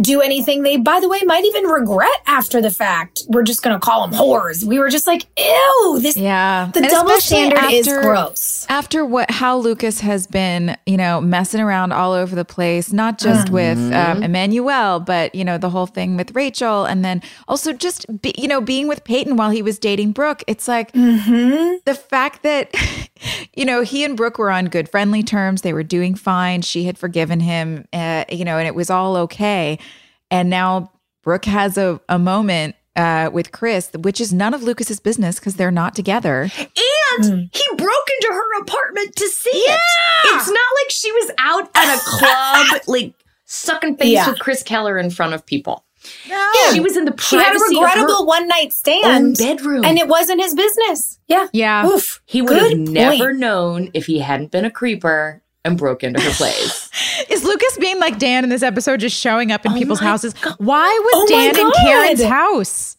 do 0.00 0.20
anything 0.20 0.62
they, 0.62 0.76
by 0.76 1.00
the 1.00 1.08
way, 1.08 1.20
might 1.24 1.44
even 1.44 1.64
regret 1.64 2.08
after 2.26 2.60
the 2.62 2.70
fact, 2.70 3.22
we're 3.28 3.42
just 3.42 3.62
going 3.62 3.74
to 3.74 3.80
call 3.80 4.06
them 4.06 4.18
whores. 4.18 4.62
We 4.64 4.78
were 4.78 4.88
just 4.90 5.06
like, 5.06 5.26
ew, 5.38 5.98
this, 6.00 6.16
Yeah. 6.16 6.70
the 6.72 6.80
And 6.80 6.88
double 6.88 7.18
standard 7.20 7.70
is 7.70 7.88
after- 7.88 8.02
gross. 8.02 8.66
after 8.68 9.04
what 9.04 9.30
how 9.30 9.56
Lucas 9.58 10.00
has 10.00 10.26
been, 10.26 10.76
you 10.86 10.96
know, 10.96 11.20
messing 11.20 11.60
around 11.60 11.92
all 11.92 12.12
over 12.12 12.34
the 12.36 12.44
place, 12.44 12.92
not 12.92 13.18
just 13.18 13.50
with 13.50 13.78
um, 13.92 14.22
Emmanuel, 14.22 15.00
but 15.00 15.34
you 15.34 15.44
know 15.44 15.58
the 15.58 15.70
whole 15.70 15.86
thing 15.86 16.16
with 16.16 16.34
Rachel, 16.34 16.84
and 16.84 17.04
then 17.04 17.22
also 17.48 17.72
just 17.72 18.06
be, 18.22 18.34
you 18.38 18.46
know 18.48 18.60
being 18.60 18.88
with 18.88 19.02
Peyton 19.04 19.36
while 19.36 19.50
he 19.50 19.62
was 19.62 19.78
dating 19.78 20.12
Brooke. 20.12 20.42
It's 20.46 20.68
like 20.68 20.92
Mm-hmm. 20.92 21.76
the 21.84 21.94
fact 21.94 22.42
that 22.42 22.74
you 23.54 23.64
know 23.64 23.82
he 23.82 24.04
and 24.04 24.16
Brooke 24.16 24.38
were 24.38 24.50
on 24.50 24.66
good 24.66 24.88
friendly 24.88 25.22
terms, 25.22 25.62
they 25.62 25.72
were 25.72 25.82
doing 25.82 26.14
fine. 26.14 26.62
She 26.62 26.84
had 26.84 26.96
forgiven 26.98 27.40
him, 27.40 27.86
uh, 27.92 28.24
you 28.30 28.44
know, 28.44 28.58
and 28.58 28.66
it 28.66 28.74
was 28.74 28.90
all 28.90 29.16
okay. 29.16 29.78
And 30.30 30.50
now 30.50 30.92
Brooke 31.22 31.44
has 31.46 31.78
a 31.78 32.00
a 32.08 32.18
moment. 32.18 32.74
Uh, 32.96 33.30
with 33.32 33.52
Chris, 33.52 33.90
which 34.00 34.20
is 34.20 34.32
none 34.32 34.52
of 34.52 34.64
Lucas's 34.64 34.98
business 34.98 35.38
because 35.38 35.54
they're 35.54 35.70
not 35.70 35.94
together. 35.94 36.50
And 37.12 37.48
he 37.52 37.64
broke 37.76 38.08
into 38.20 38.28
her 38.32 38.60
apartment 38.60 39.14
to 39.14 39.28
see 39.28 39.50
it. 39.56 39.80
It's 40.24 40.48
not 40.48 40.56
like 40.82 40.90
she 40.90 41.12
was 41.12 41.30
out 41.38 41.70
at 41.76 41.96
a 41.96 42.00
club, 42.00 42.80
like 42.88 43.14
sucking 43.44 43.98
face 43.98 44.08
Yeah. 44.14 44.28
with 44.28 44.40
Chris 44.40 44.64
Keller 44.64 44.98
in 44.98 45.10
front 45.10 45.32
of 45.32 45.46
people. 45.46 45.84
No. 46.28 46.52
She 46.72 46.80
was 46.80 46.96
in 46.96 47.04
the 47.04 47.14
She 47.20 47.36
had 47.36 47.54
a 47.54 47.58
privacy 47.58 47.76
of 47.76 47.82
regrettable 47.84 48.26
one 48.26 48.48
night 48.48 48.64
own 48.66 48.70
stand 48.72 49.36
bedroom. 49.38 49.84
and 49.84 49.96
it 49.96 50.08
wasn't 50.08 50.40
his 50.42 50.56
business. 50.56 51.20
Yeah. 51.28 51.46
Yeah. 51.52 51.86
Oof. 51.86 52.20
he 52.26 52.42
would 52.42 52.56
have 52.56 52.68
Good 52.70 52.88
never 52.88 53.26
point. 53.26 53.38
known 53.38 53.90
if 53.94 54.06
he 54.06 54.18
hadn't 54.18 54.50
been 54.50 54.64
a 54.64 54.72
creeper 54.72 55.40
and 55.64 55.76
broke 55.78 56.02
into 56.04 56.20
her 56.20 56.30
place. 56.32 56.88
Is 57.30 57.44
Lucas 57.44 57.76
being 57.78 57.98
like 57.98 58.18
Dan 58.18 58.44
in 58.44 58.50
this 58.50 58.62
episode, 58.62 59.00
just 59.00 59.16
showing 59.18 59.52
up 59.52 59.64
in 59.66 59.72
oh 59.72 59.76
people's 59.76 60.00
my 60.00 60.06
houses? 60.06 60.34
Why 60.58 60.86
was 61.04 61.14
Oh 61.14 61.26
Dan 61.28 61.58
in 61.58 61.72
Karen's 61.72 62.22
house? 62.24 62.96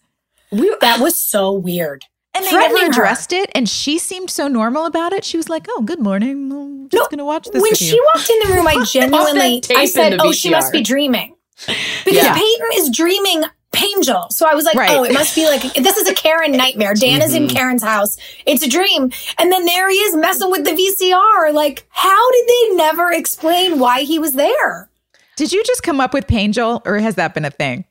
That 0.81 0.99
was 0.99 1.19
so 1.19 1.51
weird. 1.53 2.05
And 2.33 2.45
they 2.45 2.49
threatening 2.49 2.81
never 2.83 2.93
her. 2.93 3.01
it, 3.33 3.49
and 3.55 3.67
she 3.67 3.97
seemed 3.97 4.29
so 4.29 4.47
normal 4.47 4.85
about 4.85 5.13
it. 5.13 5.25
She 5.25 5.35
was 5.35 5.49
like, 5.49 5.65
"Oh, 5.69 5.81
good 5.81 5.99
morning. 5.99 6.51
I'm 6.51 6.89
just 6.89 6.93
No, 7.01 7.07
gonna 7.09 7.25
watch 7.25 7.45
this." 7.45 7.61
when 7.61 7.71
with 7.71 7.77
she 7.77 7.95
you. 7.95 8.07
walked 8.13 8.29
in 8.29 8.39
the 8.47 8.55
room, 8.55 8.67
I 8.67 8.83
genuinely, 8.91 9.63
I 9.75 9.85
said, 9.85 10.17
"Oh, 10.19 10.31
she 10.31 10.49
must 10.51 10.71
be 10.71 10.81
dreaming," 10.81 11.35
because 11.65 12.13
Yeah. 12.23 12.33
Peyton 12.33 12.67
is 12.73 12.91
dreaming 12.91 13.43
Pangel. 13.71 14.31
So 14.31 14.47
I 14.49 14.55
was 14.55 14.65
like, 14.65 14.75
Right. 14.75 14.89
"Oh, 14.91 15.03
it 15.03 15.13
must 15.13 15.35
be 15.35 15.45
like 15.45 15.61
this 15.73 15.97
is 15.97 16.07
a 16.07 16.13
Karen 16.13 16.51
nightmare." 16.51 16.93
Dan 16.93 17.21
is 17.21 17.33
in 17.33 17.47
mm-hmm. 17.47 17.55
Karen's 17.55 17.83
house; 17.83 18.17
it's 18.45 18.63
a 18.63 18.69
dream, 18.69 19.11
and 19.37 19.51
then 19.51 19.65
there 19.65 19.89
he 19.89 19.97
is 19.97 20.15
messing 20.15 20.49
with 20.51 20.63
the 20.65 20.71
VCR. 20.71 21.53
Like, 21.53 21.85
how 21.89 22.31
did 22.31 22.47
they 22.47 22.75
never 22.75 23.11
explain 23.11 23.79
why 23.79 24.01
he 24.01 24.19
was 24.19 24.33
there? 24.33 24.89
Did 25.35 25.51
you 25.51 25.63
just 25.63 25.83
come 25.83 26.01
up 26.01 26.13
with 26.13 26.27
Pangel, 26.27 26.81
or 26.85 26.97
has 26.97 27.15
that 27.15 27.33
been 27.33 27.45
a 27.45 27.51
thing? 27.51 27.85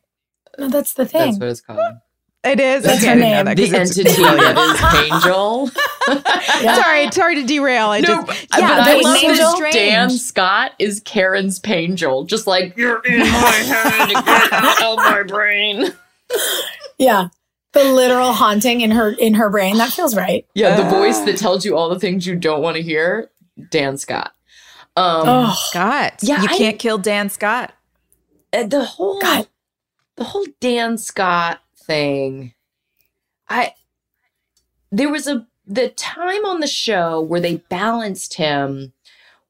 No, 0.59 0.69
that's 0.69 0.95
the 0.95 1.07
thing. 1.07 1.33
That's 1.33 1.39
what 1.39 1.49
it's 1.49 1.61
called. 1.61 1.95
It 2.45 2.61
is. 2.61 2.85
That's 2.85 2.99
okay, 3.03 3.07
her 3.07 3.13
I 3.13 3.15
didn't 3.17 3.21
know 3.31 3.37
name. 3.37 3.45
that 3.47 3.57
The 3.57 3.71
'cause 3.71 3.99
it's 3.99 3.99
entity 3.99 4.23
brilliant. 4.23 4.55
that 4.57 5.05
is 5.05 5.13
Angel. 5.13 5.71
Sorry, 6.83 7.11
sorry 7.11 7.35
to 7.35 7.45
derail. 7.47 7.89
I 7.89 8.01
No, 8.01 8.07
just 8.25 8.27
but, 8.27 8.47
yeah, 8.59 8.69
but 8.79 8.87
I 8.89 8.95
love 9.01 9.23
was 9.25 9.39
so 9.39 9.61
that. 9.61 9.73
Dan 9.73 10.11
Scott 10.11 10.73
is 10.79 11.01
Karen's 11.01 11.59
Pangel. 11.61 12.27
Just 12.27 12.47
like, 12.47 12.77
you're 12.77 13.01
in 13.05 13.19
my 13.21 13.27
head, 13.27 14.09
get 14.25 14.53
out 14.53 14.83
of 14.83 14.97
my 14.99 15.23
brain. 15.25 15.93
Yeah, 16.99 17.29
the 17.73 17.85
literal 17.85 18.33
haunting 18.33 18.81
in 18.81 18.93
her 18.93 19.11
in 19.11 19.35
her 19.35 19.51
brain. 19.51 19.77
That 19.77 19.93
feels 19.93 20.17
right. 20.17 20.47
Yeah, 20.55 20.77
the 20.81 20.89
voice 20.89 21.19
that 21.21 21.37
tells 21.37 21.65
you 21.65 21.77
all 21.77 21.89
the 21.91 21.99
things 22.01 22.27
you 22.27 22.37
don't 22.37 22.63
want 22.63 22.77
to 22.77 22.83
hear, 22.83 23.31
Dan 23.71 23.99
Scott. 23.99 24.33
Um, 24.97 25.23
Oh, 25.29 25.57
Scott. 25.69 26.15
Yeah, 26.23 26.41
you 26.43 26.49
I- 26.51 26.57
can't 26.57 26.79
kill 26.79 26.99
Dan 26.99 27.29
Scott. 27.29 27.75
uh, 28.55 28.63
the 28.63 28.85
whole 28.85 29.21
God. 29.21 29.47
the 30.17 30.25
whole 30.25 30.47
Dan 30.61 30.97
Scott 30.99 31.61
thing. 31.89 32.55
I 33.49 33.75
there 34.93 35.11
was 35.11 35.27
a 35.27 35.47
the 35.67 35.89
time 35.91 36.45
on 36.47 36.61
the 36.61 36.67
show 36.67 37.21
where 37.21 37.41
they 37.41 37.57
balanced 37.69 38.35
him 38.35 38.93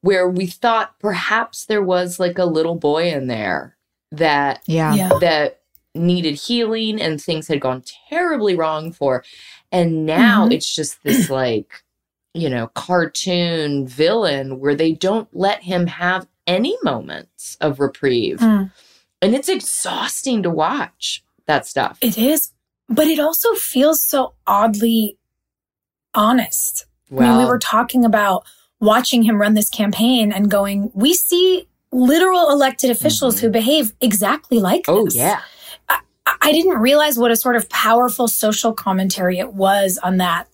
where 0.01 0.27
we 0.29 0.47
thought 0.47 0.97
perhaps 0.99 1.65
there 1.65 1.83
was 1.83 2.19
like 2.19 2.37
a 2.37 2.45
little 2.45 2.75
boy 2.75 3.11
in 3.11 3.27
there 3.27 3.77
that 4.11 4.61
Yeah. 4.65 4.95
yeah. 4.95 5.09
that 5.21 5.59
needed 5.95 6.35
healing 6.35 7.01
and 7.01 7.21
things 7.21 7.47
had 7.47 7.61
gone 7.61 7.83
terribly 8.09 8.55
wrong 8.55 8.91
for 8.91 9.23
and 9.71 10.05
now 10.05 10.47
Mhm. 10.47 10.53
it's 10.53 10.73
just 10.73 11.03
this 11.03 11.29
like 11.41 11.83
you 12.33 12.49
know 12.49 12.67
cartoon 12.75 13.87
villain 13.87 14.59
where 14.59 14.75
they 14.75 14.91
don't 14.91 15.27
let 15.33 15.63
him 15.63 15.87
have 15.87 16.27
any 16.47 16.77
moments 16.83 17.57
of 17.61 17.79
reprieve 17.79 18.39
Mm. 18.39 18.71
and 19.21 19.35
it's 19.35 19.49
exhausting 19.49 20.43
to 20.43 20.49
watch 20.49 21.23
that 21.49 21.65
stuff 21.67 21.97
It 21.99 22.17
is, 22.17 22.51
but 22.87 23.07
it 23.07 23.19
also 23.19 23.53
feels 23.55 24.01
so 24.03 24.33
oddly 24.47 25.17
honest. 26.13 26.85
I 27.11 27.15
mean, 27.21 27.37
we 27.37 27.45
were 27.45 27.59
talking 27.59 28.05
about 28.05 28.43
watching 28.79 29.23
him 29.23 29.41
run 29.41 29.55
this 29.55 29.69
campaign 29.69 30.31
and 30.31 30.49
going, 30.49 30.91
we 30.93 31.13
see 31.13 31.67
literal 31.91 32.49
elected 32.51 32.91
officials 32.91 33.37
Mhm. 33.37 33.39
who 33.41 33.49
behave 33.49 33.93
exactly 33.99 34.59
like 34.59 34.85
oh 34.87 35.05
this. 35.05 35.15
yeah 35.15 35.39
I- 35.89 35.99
I 36.43 36.51
didn't 36.51 36.77
realize 36.77 37.17
what 37.17 37.31
a 37.31 37.35
sort 37.35 37.55
of 37.55 37.67
powerful 37.69 38.27
social 38.27 38.73
commentary 38.73 39.39
it 39.39 39.53
was 39.55 39.97
on 40.03 40.17
that 40.17 40.45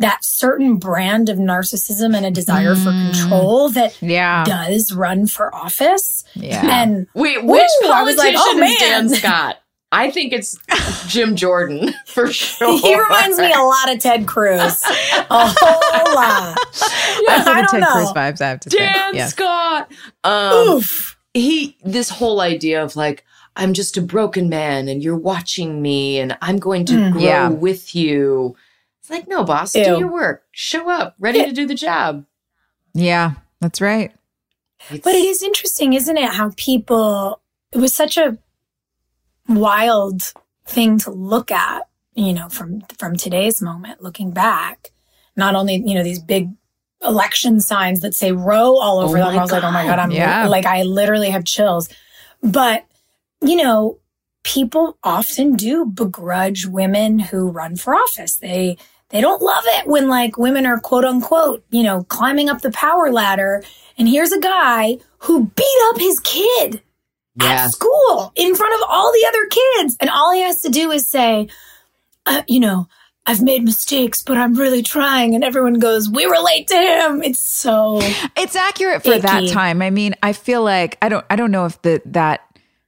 that 0.00 0.24
certain 0.24 0.76
brand 0.76 1.28
of 1.28 1.36
narcissism 1.36 2.16
and 2.16 2.24
a 2.26 2.30
desire 2.30 2.74
for 2.74 2.88
Mm. 2.90 3.12
control 3.12 3.68
that 3.68 3.92
Yeah. 4.02 4.42
does 4.44 4.92
run 4.92 5.26
for 5.26 5.54
office. 5.54 6.24
Yeah. 6.34 6.62
And 6.64 7.06
wait 7.14 7.44
which 7.44 7.60
was 7.82 7.86
politician 8.16 8.16
like, 8.16 8.34
oh, 8.38 8.62
is 8.62 8.78
dan 8.80 9.06
man. 9.06 9.14
scott 9.16 9.58
i 9.92 10.10
think 10.10 10.32
it's 10.32 10.58
jim 11.06 11.34
jordan 11.36 11.92
for 12.06 12.28
sure 12.32 12.78
he 12.78 12.98
reminds 12.98 13.38
me 13.38 13.52
a 13.52 13.58
lot 13.62 13.92
of 13.92 13.98
Ted 13.98 14.26
Cruz. 14.26 14.82
A 15.32 15.46
whole 15.48 16.14
lot. 16.14 16.56
I 16.58 17.24
I 17.28 17.32
have 17.32 17.44
the 17.44 17.52
don't 17.52 17.68
Ted 17.68 17.80
know. 17.80 17.92
Cruz 17.92 18.12
vibes. 18.12 18.40
I 18.40 18.48
have 18.48 18.60
to 18.60 18.70
say. 18.70 18.78
dan 18.78 19.14
Yeah. 19.14 19.26
scott 19.26 19.92
um 20.24 20.68
Oof. 20.68 21.18
he 21.34 21.76
this 21.84 22.08
whole 22.10 22.40
idea 22.40 22.82
of 22.82 22.96
like 22.96 23.24
i'm 23.56 23.72
just 23.74 23.96
a 23.96 24.02
broken 24.02 24.48
man 24.48 24.88
and 24.88 25.02
you're 25.02 25.16
watching 25.18 25.80
me 25.82 26.18
and 26.18 26.36
i'm 26.42 26.58
going 26.58 26.84
to 26.86 26.92
Mm. 26.94 27.12
grow 27.12 27.20
Yeah. 27.22 27.48
with 27.48 27.94
you 27.94 28.56
it's 29.00 29.10
like 29.10 29.26
no 29.28 29.44
boss 29.44 29.72
do 29.72 29.80
your 29.80 30.10
work 30.10 30.44
show 30.52 30.88
up 30.90 31.14
ready 31.18 31.44
to 31.44 31.52
do 31.52 31.66
the 31.66 31.74
job 31.74 32.24
Yeah, 32.94 33.32
that's 33.60 33.80
right. 33.80 34.12
It's- 34.90 35.00
But 35.04 35.14
it 35.14 35.24
is 35.24 35.42
interesting, 35.42 35.92
isn't 35.92 36.16
it? 36.16 36.30
How 36.32 36.50
people, 36.56 37.40
it 37.70 37.78
was 37.78 37.94
such 37.94 38.16
a 38.16 38.36
wild 39.58 40.32
thing 40.66 40.98
to 41.00 41.10
look 41.10 41.50
at, 41.50 41.82
you 42.14 42.32
know, 42.32 42.48
from, 42.48 42.82
from 42.98 43.16
today's 43.16 43.60
moment, 43.60 44.02
looking 44.02 44.30
back, 44.30 44.90
not 45.36 45.54
only, 45.54 45.82
you 45.84 45.94
know, 45.94 46.02
these 46.02 46.18
big 46.20 46.48
election 47.02 47.60
signs 47.60 48.00
that 48.00 48.14
say 48.14 48.32
Roe 48.32 48.76
all 48.78 48.98
over 48.98 49.18
Oh 49.18 49.20
them. 49.20 49.38
I 49.38 49.42
was 49.42 49.52
like, 49.52 49.64
oh 49.64 49.70
my 49.70 49.82
God. 49.84 49.90
God, 49.90 49.98
I'm 50.00 50.10
Yeah. 50.10 50.46
like, 50.46 50.66
I 50.66 50.82
literally 50.82 51.30
have 51.30 51.44
chills. 51.44 51.88
But, 52.42 52.84
you 53.42 53.56
know, 53.56 53.98
people 54.42 54.98
often 55.02 55.54
do 55.56 55.86
begrudge 55.86 56.66
women 56.66 57.18
who 57.18 57.50
run 57.50 57.76
for 57.76 57.94
office. 57.94 58.36
They, 58.36 58.76
they 59.10 59.20
don't 59.20 59.42
love 59.42 59.64
it 59.66 59.86
when 59.86 60.08
like 60.08 60.38
women 60.38 60.66
are 60.66 60.78
quote 60.78 61.04
unquote, 61.04 61.64
you 61.70 61.82
know, 61.82 62.04
climbing 62.04 62.48
up 62.48 62.60
the 62.60 62.70
power 62.70 63.10
ladder. 63.10 63.62
And 63.98 64.08
here's 64.08 64.32
a 64.32 64.40
guy 64.40 64.98
who 65.20 65.46
beat 65.46 65.78
up 65.90 65.98
his 65.98 66.20
kid 66.20 66.82
yeah 67.36 67.64
at 67.64 67.70
school 67.70 68.32
in 68.36 68.54
front 68.54 68.74
of 68.74 68.80
all 68.88 69.12
the 69.12 69.26
other 69.28 69.46
kids. 69.46 69.96
And 70.00 70.10
all 70.10 70.32
he 70.32 70.40
has 70.42 70.62
to 70.62 70.68
do 70.68 70.90
is 70.90 71.08
say, 71.08 71.48
uh, 72.26 72.42
you 72.48 72.60
know, 72.60 72.88
I've 73.26 73.42
made 73.42 73.62
mistakes, 73.62 74.22
but 74.22 74.38
I'm 74.38 74.54
really 74.54 74.82
trying. 74.82 75.34
And 75.34 75.44
everyone 75.44 75.78
goes, 75.78 76.08
we 76.08 76.24
relate 76.24 76.68
to 76.68 76.76
him. 76.76 77.22
It's 77.22 77.38
so, 77.38 77.98
It's 78.36 78.56
accurate 78.56 79.02
for 79.02 79.18
that 79.18 79.48
time. 79.48 79.82
I 79.82 79.90
mean, 79.90 80.14
I 80.22 80.32
feel 80.32 80.62
like 80.62 80.98
I 81.02 81.08
don't 81.08 81.24
I 81.30 81.36
don't 81.36 81.50
know 81.50 81.66
if 81.66 81.80
the 81.82 82.02
that 82.06 82.40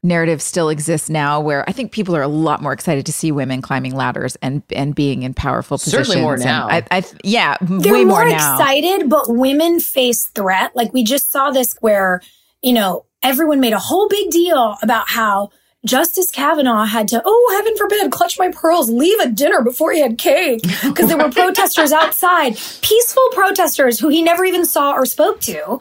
narrative 0.03 0.43
still 0.43 0.69
exists 0.69 1.09
now 1.09 1.41
where 1.41 1.69
I 1.69 1.73
think 1.73 1.93
people 1.93 2.17
are 2.17 2.23
a 2.23 2.29
lot 2.29 2.61
more 2.61 2.73
excited 2.73 3.07
to 3.07 3.13
see 3.13 3.31
women 3.31 3.63
climbing 3.63 3.95
ladders 3.95 4.37
and 4.43 4.63
and 4.75 4.95
being 4.95 5.23
in 5.23 5.33
powerful 5.35 5.79
positions. 5.79 6.09
Certainly 6.09 6.23
more 6.23 6.37
now. 6.39 6.67
I, 6.69 6.85
I 6.91 7.05
yeah, 7.23 7.57
they're 7.61 7.93
way 7.93 8.05
more, 8.05 8.25
more, 8.25 8.29
now. 8.29 8.55
excited, 8.55 9.09
but 9.09 9.27
women 9.29 9.79
face 9.79 10.27
threat. 10.35 10.75
Like 10.75 10.93
we 10.93 11.05
just 11.05 11.31
saw 11.31 11.51
this 11.51 11.75
where, 11.81 12.21
you 12.63 12.73
know, 12.73 13.05
everyone 13.23 13.61
made 13.61 13.73
a 13.73 13.79
whole 13.79 14.09
big 14.09 14.31
deal 14.31 14.77
about 14.83 15.11
how 15.11 15.51
Justice 15.85 16.31
Kavanaugh 16.31 16.85
had 16.85 17.09
to, 17.09 17.21
oh, 17.25 17.55
heaven 17.57 17.77
forbid, 17.77 18.11
clutch 18.13 18.39
my 18.39 18.51
pearls, 18.53 18.89
leave 18.89 19.19
a 19.19 19.29
dinner 19.29 19.63
before 19.63 19.93
he 19.93 20.01
had 20.01 20.17
cake 20.17 20.63
because 20.85 21.09
there 21.09 21.19
were 21.19 21.31
protesters 21.33 21.93
outside, 21.93 22.57
peaceful 22.83 23.29
protesters 23.33 23.99
who 23.99 24.09
he 24.09 24.23
never 24.23 24.45
even 24.45 24.65
saw 24.65 24.93
or 24.93 25.05
spoke 25.05 25.41
to. 25.41 25.81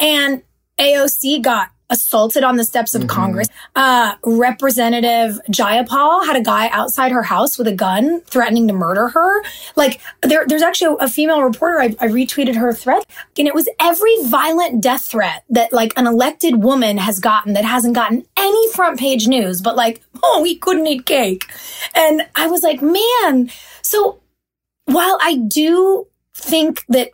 And 0.00 0.42
AOC 0.78 1.42
got 1.42 1.70
assaulted 1.92 2.42
on 2.42 2.56
the 2.56 2.64
steps 2.64 2.94
of 2.94 3.06
Congress. 3.06 3.48
Uh, 3.76 4.14
Representative 4.24 5.38
Jayapal 5.50 6.26
had 6.26 6.36
a 6.36 6.40
guy 6.40 6.68
outside 6.70 7.12
her 7.12 7.22
house 7.22 7.58
with 7.58 7.68
a 7.68 7.72
gun 7.72 8.22
threatening 8.22 8.66
to 8.66 8.74
murder 8.74 9.08
her. 9.08 9.42
Like 9.76 10.00
there, 10.22 10.44
there's 10.46 10.62
actually 10.62 10.96
a 10.98 11.08
female 11.08 11.42
reporter. 11.42 11.80
I, 11.80 11.86
I 12.00 12.08
retweeted 12.08 12.56
her 12.56 12.72
threat 12.72 13.04
and 13.38 13.46
it 13.46 13.54
was 13.54 13.68
every 13.78 14.16
violent 14.24 14.82
death 14.82 15.04
threat 15.04 15.44
that 15.50 15.72
like 15.72 15.92
an 15.96 16.06
elected 16.06 16.64
woman 16.64 16.96
has 16.96 17.18
gotten 17.18 17.52
that 17.52 17.64
hasn't 17.64 17.94
gotten 17.94 18.24
any 18.36 18.72
front 18.72 18.98
page 18.98 19.28
news, 19.28 19.60
but 19.60 19.76
like, 19.76 20.02
oh, 20.22 20.42
he 20.44 20.56
couldn't 20.56 20.86
eat 20.86 21.06
cake. 21.06 21.44
And 21.94 22.22
I 22.34 22.46
was 22.46 22.62
like, 22.62 22.80
man, 22.80 23.50
so 23.82 24.18
while 24.86 25.18
I 25.20 25.36
do 25.36 26.06
think 26.34 26.84
that 26.88 27.10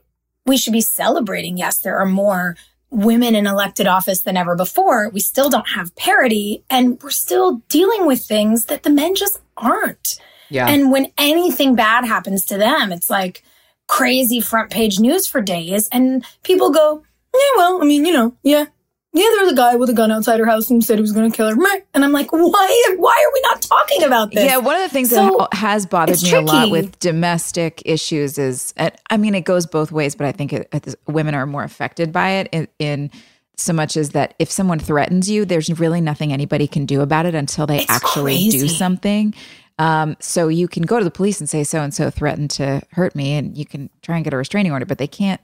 we 0.47 0.57
should 0.57 0.73
be 0.73 0.81
celebrating, 0.81 1.59
yes, 1.59 1.81
there 1.81 1.99
are 1.99 2.07
more 2.07 2.57
women 2.91 3.35
in 3.35 3.47
elected 3.47 3.87
office 3.87 4.21
than 4.21 4.37
ever 4.37 4.57
before. 4.57 5.11
We 5.11 5.21
still 5.21 5.51
don't 5.51 5.69
have 5.69 5.95
parity 5.97 6.65
and 6.71 7.01
we're 7.03 7.11
still 7.11 7.63
dealing 7.69 8.07
with 8.07 8.25
things 8.25 8.67
that 8.67 8.83
the 8.83 8.91
men 8.91 9.15
just 9.15 9.41
aren't. 9.57 10.19
yeah 10.49 10.69
And 10.69 10.91
when 10.91 11.13
anything 11.19 11.75
bad 11.75 12.05
happens 12.05 12.45
to 12.47 12.57
them, 12.57 12.93
it's 12.93 13.11
like 13.11 13.45
crazy 13.87 14.41
front 14.41 14.71
page 14.71 15.01
news 15.01 15.27
for 15.27 15.41
days. 15.41 15.89
And 15.91 16.25
people 16.43 16.71
go, 16.71 17.03
yeah, 17.35 17.57
well, 17.57 17.83
I 17.83 17.85
mean, 17.85 18.05
you 18.05 18.13
know, 18.13 18.37
yeah. 18.43 18.67
Yeah, 19.15 19.25
there 19.35 19.45
was 19.45 19.53
a 19.53 19.57
guy 19.57 19.75
with 19.75 19.89
a 19.89 19.95
gun 19.95 20.13
outside 20.13 20.39
her 20.39 20.47
house 20.47 20.71
and 20.71 20.85
said 20.85 20.99
he 20.99 21.03
was 21.03 21.13
going 21.13 21.31
to 21.31 21.37
kill 21.37 21.49
her. 21.49 21.57
And 21.95 22.05
I'm 22.05 22.13
like, 22.13 22.31
why? 22.31 22.95
Why 22.99 23.27
are 23.27 23.33
we 23.33 23.41
not 23.41 23.63
talking 23.63 24.03
about 24.05 24.33
this? 24.33 24.45
Yeah, 24.45 24.59
one 24.59 24.77
of 24.77 24.83
the 24.83 24.91
things 24.91 25.11
So, 25.11 25.37
that 25.39 25.55
has 25.55 25.87
bothered 25.87 26.23
me 26.23 26.35
a 26.35 26.41
lot 26.41 26.71
with 26.71 26.99
domestic 26.99 27.83
issues 27.85 28.39
is, 28.39 28.75
I 28.77 29.17
mean, 29.17 29.35
it 29.35 29.43
goes 29.43 29.67
both 29.67 29.91
ways, 29.91 30.15
but 30.15 30.27
I 30.27 30.33
think 30.33 30.53
it, 30.53 30.69
it, 30.73 30.95
women 31.07 31.35
are 31.35 31.47
more 31.47 31.65
affected 31.65 32.13
by 32.13 32.31
it 32.33 32.49
in, 32.53 32.69
in 32.79 33.11
so 33.57 33.73
much 33.73 33.97
as 33.97 34.11
that 34.11 34.35
if 34.39 34.51
someone 34.51 34.79
threatens 34.79 35.29
you, 35.29 35.45
there's 35.45 35.69
really 35.81 36.01
nothing 36.01 36.33
anybody 36.33 36.69
can 36.69 36.87
do 36.87 37.01
about 37.01 37.27
it 37.27 37.35
until 37.35 37.67
they 37.67 37.81
It's 37.81 37.91
actually 37.91 38.49
do 38.51 38.69
something. 38.69 39.35
Um, 39.79 40.17
so 40.21 40.49
you 40.49 40.69
can 40.69 40.83
go 40.85 40.99
to 40.99 41.05
the 41.05 41.11
police 41.11 41.41
and 41.41 41.49
say 41.49 41.65
so 41.65 41.81
and 41.81 41.95
so 41.95 42.11
threatened 42.11 42.51
to 42.53 42.83
hurt 42.93 43.15
me, 43.15 43.35
and 43.37 43.57
you 43.57 43.65
can 43.65 43.91
try 44.03 44.17
and 44.17 44.25
get 44.25 44.35
a 44.35 44.37
restraining 44.37 44.73
order, 44.73 44.87
but 44.87 44.99
they 44.99 45.07
can't. 45.07 45.41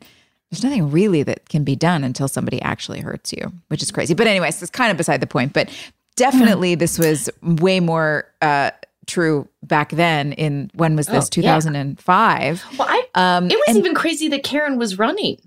There's 0.54 0.64
nothing 0.64 0.90
really 0.90 1.22
that 1.24 1.48
can 1.48 1.64
be 1.64 1.74
done 1.74 2.04
until 2.04 2.28
somebody 2.28 2.62
actually 2.62 3.00
hurts 3.00 3.32
you, 3.32 3.52
which 3.68 3.82
is 3.82 3.90
crazy. 3.90 4.14
But 4.14 4.26
anyways, 4.28 4.62
it's 4.62 4.70
kind 4.70 4.90
of 4.92 4.96
beside 4.96 5.20
the 5.20 5.26
point. 5.26 5.52
But 5.52 5.68
definitely, 6.16 6.74
this 6.76 6.96
was 6.98 7.28
way 7.42 7.80
more 7.80 8.30
uh, 8.40 8.70
true 9.06 9.48
back 9.64 9.90
then. 9.90 10.32
In 10.34 10.70
when 10.74 10.94
was 10.94 11.08
this? 11.08 11.24
Oh, 11.24 11.28
Two 11.28 11.40
yeah. 11.40 11.52
thousand 11.54 11.74
and 11.76 11.98
five. 12.00 12.62
Well, 12.78 12.86
I, 12.88 13.02
Um, 13.14 13.50
it 13.50 13.54
was 13.56 13.64
and- 13.68 13.78
even 13.78 13.94
crazy 13.94 14.28
that 14.28 14.44
Karen 14.44 14.78
was 14.78 14.98
running. 14.98 15.38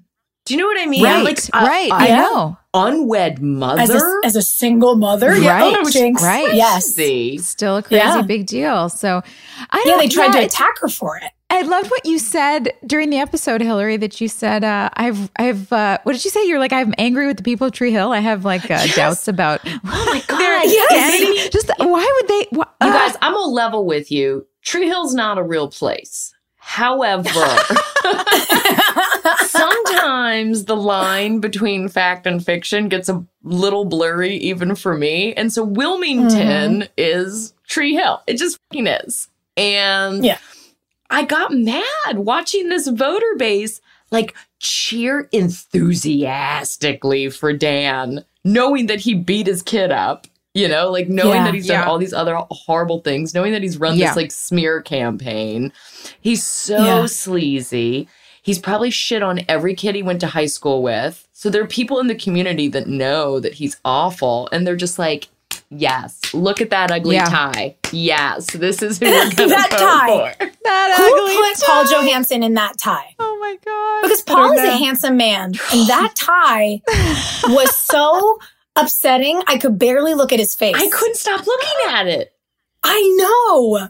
Do 0.46 0.54
you 0.54 0.60
know 0.62 0.68
what 0.68 0.80
I 0.80 0.86
mean? 0.86 1.04
right, 1.04 1.24
Like, 1.26 1.40
a- 1.54 1.66
right. 1.66 1.92
a 1.92 1.94
I 1.96 2.08
yeah. 2.08 2.16
know. 2.22 2.58
unwed 2.74 3.42
mother. 3.42 3.82
As 3.82 3.90
a, 3.90 4.02
as 4.24 4.36
a 4.38 4.42
single 4.42 4.96
mother, 4.96 5.32
Right, 5.32 5.42
yeah, 5.42 5.60
oh, 5.62 5.90
jinx. 5.90 6.24
right. 6.24 6.54
Yes, 6.54 6.86
See? 6.96 7.38
Still 7.38 7.78
a 7.78 7.84
crazy 7.84 8.02
Yeah. 8.06 8.22
big 8.22 8.46
deal. 8.46 8.88
So, 8.88 9.22
I 9.72 9.84
yeah. 9.86 9.92
don't. 9.92 10.00
They 10.00 10.08
tried 10.08 10.28
to 10.34 10.38
yeah, 10.40 10.44
it's- 10.46 10.54
attack 10.54 10.80
her 10.80 10.88
for 10.88 11.18
it. 11.18 11.32
I 11.50 11.62
loved 11.62 11.90
what 11.90 12.06
you 12.06 12.20
said 12.20 12.74
during 12.86 13.10
the 13.10 13.18
episode, 13.20 13.62
Hilarie. 13.62 14.00
That 14.00 14.20
you 14.20 14.28
said, 14.28 14.64
uh, 14.64 14.90
"I've, 14.94 15.32
I've." 15.38 15.72
Uh, 15.72 15.98
what 16.04 16.12
did 16.14 16.24
you 16.26 16.30
say? 16.32 16.46
You're 16.46 16.60
like, 16.60 16.74
I'm 16.74 16.94
angry 16.98 17.26
with 17.26 17.38
the 17.38 17.44
people 17.44 17.68
of 17.68 17.74
Tree 17.74 17.92
Hill. 17.92 18.12
I 18.12 18.20
have 18.20 18.44
like 18.46 18.70
uh, 18.70 18.86
doubts 18.96 19.28
about. 19.30 19.62
Oh 19.66 19.80
my 19.84 20.22
God. 20.28 20.40
sanity. 20.90 21.50
Just 21.50 21.72
why 21.78 22.20
would 22.22 22.28
they? 22.28 22.44
Wh- 22.52 22.68
You 22.84 22.90
uh, 22.90 22.92
guys, 23.08 23.16
I'm 23.22 23.34
gonna 23.34 23.48
level 23.52 23.86
with 23.86 24.12
you. 24.12 24.46
Tree 24.62 24.88
Hill's 24.88 25.14
not 25.14 25.38
a 25.38 25.44
real 25.44 25.70
place. 25.70 26.34
However, 26.58 27.30
sometimes 29.46 30.66
the 30.66 30.76
line 30.76 31.40
between 31.40 31.88
fact 31.88 32.26
and 32.28 32.44
fiction 32.44 32.90
gets 32.90 33.08
a 33.10 33.24
little 33.44 33.86
blurry, 33.86 34.36
even 34.36 34.76
for 34.76 34.98
me. 34.98 35.34
And 35.36 35.52
so 35.54 35.64
Wilmington 35.64 36.90
is 36.98 37.54
Tree 37.68 37.94
Hill. 37.94 38.22
It 38.28 38.36
just 38.38 38.60
fucking 38.70 38.88
is. 38.88 39.30
And 39.56 40.26
Yeah. 40.26 40.38
I 41.10 41.24
got 41.26 41.52
mad 41.54 41.84
watching 42.16 42.70
this 42.70 42.88
voter 42.88 43.36
base 43.38 43.82
like 44.12 44.36
cheer 44.60 45.28
enthusiastically 45.32 47.30
for 47.30 47.54
Dan, 47.54 48.24
knowing 48.44 48.88
that 48.88 49.02
he 49.02 49.14
beat 49.14 49.48
his 49.48 49.62
kid 49.62 49.92
up. 49.92 50.28
You 50.54 50.68
know, 50.68 50.90
like 50.90 51.08
knowing 51.08 51.36
Yeah. 51.36 51.44
that 51.46 51.54
he's 51.54 51.68
done 51.68 51.82
Yeah. 51.84 51.88
all 51.88 52.00
these 52.00 52.14
other 52.14 52.36
horrible 52.50 53.02
things, 53.02 53.36
knowing 53.36 53.52
that 53.52 53.62
he's 53.62 53.78
run 53.78 53.96
Yeah. 53.96 54.08
this 54.08 54.16
like 54.16 54.32
smear 54.32 54.82
campaign. 54.82 55.72
He's 56.20 56.44
so 56.44 57.06
sleazy. 57.06 58.08
He's 58.42 58.58
probably 58.58 58.90
shit 58.90 59.22
on 59.22 59.42
every 59.48 59.76
kid 59.76 59.94
he 59.94 60.02
went 60.02 60.20
to 60.22 60.28
high 60.28 60.48
school 60.48 60.82
with. 60.82 61.28
So 61.32 61.52
there 61.52 61.62
are 61.62 61.68
people 61.68 62.00
in 62.00 62.08
the 62.08 62.16
community 62.16 62.70
that 62.70 62.88
know 62.88 63.40
that 63.40 63.54
he's 63.56 63.78
awful 63.86 64.50
and 64.52 64.66
they're 64.66 64.76
just 64.76 64.98
like, 64.98 65.28
yes, 65.70 66.34
look 66.34 66.62
at 66.62 66.70
that 66.72 66.92
ugly 66.92 67.16
Yeah. 67.16 67.26
tie. 67.26 67.76
Yes, 67.92 68.52
this 68.52 68.82
is 68.82 69.00
who 69.00 69.06
we're 69.06 69.12
going 69.12 69.30
to 69.32 69.46
That 69.48 69.70
vote 69.72 69.80
tie. 69.80 70.34
for. 70.40 70.46
that 70.64 70.94
Who 70.98 71.04
ugly 71.24 71.36
put 71.56 71.66
Paul 71.66 71.86
Johansson 71.86 72.44
in 72.44 72.54
that 72.56 72.78
tie? 72.78 73.16
Oh 73.20 73.38
my 73.40 73.58
god! 73.66 74.02
Because 74.04 74.22
Paul 74.24 74.52
is 74.54 74.62
a 74.64 74.78
handsome 74.78 75.18
man, 75.18 75.46
and 75.74 75.88
that 75.90 76.14
tie 76.16 76.82
was 77.50 77.76
so 77.76 78.40
upsetting. 78.76 79.42
I 79.48 79.58
could 79.58 79.80
barely 79.80 80.14
look 80.14 80.32
at 80.34 80.40
his 80.40 80.54
face. 80.56 80.76
I 80.78 80.90
couldn't 80.90 81.16
stop 81.18 81.46
looking 81.48 81.78
at 81.90 82.08
it. 82.08 82.34
I 82.84 83.16
know. 83.18 83.90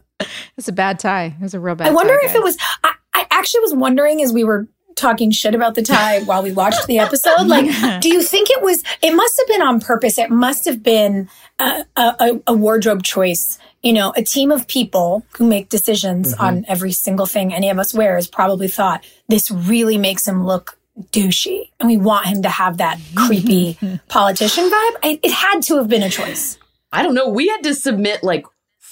It's 0.57 0.67
a 0.67 0.71
bad 0.73 0.97
tie. 0.99 1.35
It 1.39 1.43
was 1.43 1.53
a 1.53 1.59
real 1.59 1.75
bad. 1.75 1.87
I 1.87 1.91
wonder 1.91 2.17
tie, 2.21 2.29
if 2.29 2.35
it 2.35 2.43
was. 2.43 2.57
I, 2.83 2.93
I 3.13 3.27
actually 3.31 3.61
was 3.61 3.73
wondering 3.75 4.21
as 4.23 4.31
we 4.33 4.43
were 4.43 4.67
talking 4.97 5.31
shit 5.31 5.55
about 5.55 5.75
the 5.75 5.81
tie 5.81 6.19
while 6.21 6.43
we 6.43 6.51
watched 6.51 6.85
the 6.87 6.99
episode. 6.99 7.47
Like, 7.47 7.65
do 8.01 8.09
you 8.09 8.21
think 8.21 8.49
it 8.49 8.61
was? 8.61 8.83
It 9.01 9.11
must 9.13 9.39
have 9.39 9.47
been 9.47 9.61
on 9.61 9.79
purpose. 9.79 10.17
It 10.17 10.29
must 10.29 10.65
have 10.65 10.83
been 10.83 11.29
a, 11.59 11.85
a, 11.95 12.41
a- 12.47 12.53
wardrobe 12.53 13.03
choice. 13.03 13.57
You 13.83 13.93
know, 13.93 14.11
a 14.17 14.23
team 14.23 14.51
of 14.51 14.67
people 14.67 15.23
who 15.37 15.47
make 15.47 15.69
decisions 15.69 16.33
on 16.33 16.57
mm-hmm. 16.57 16.71
every 16.71 16.91
single 16.91 17.25
thing 17.25 17.53
any 17.53 17.69
of 17.69 17.79
us 17.79 17.93
wear 17.93 18.15
has 18.15 18.27
probably 18.27 18.67
thought 18.67 19.05
this 19.29 19.49
really 19.49 19.97
makes 19.97 20.27
him 20.27 20.45
look 20.45 20.77
douchey, 21.11 21.69
and 21.79 21.87
we 21.87 21.97
want 21.97 22.25
him 22.25 22.41
to 22.41 22.49
have 22.49 22.77
that 22.77 22.99
creepy 23.15 23.77
politician 24.09 24.65
vibe. 24.65 24.95
I, 25.03 25.19
it 25.23 25.31
had 25.31 25.61
to 25.63 25.77
have 25.77 25.87
been 25.87 26.03
a 26.03 26.09
choice. 26.09 26.57
I 26.91 27.03
don't 27.03 27.13
know. 27.13 27.29
We 27.29 27.47
had 27.47 27.63
to 27.63 27.75
submit 27.75 28.23
like 28.23 28.45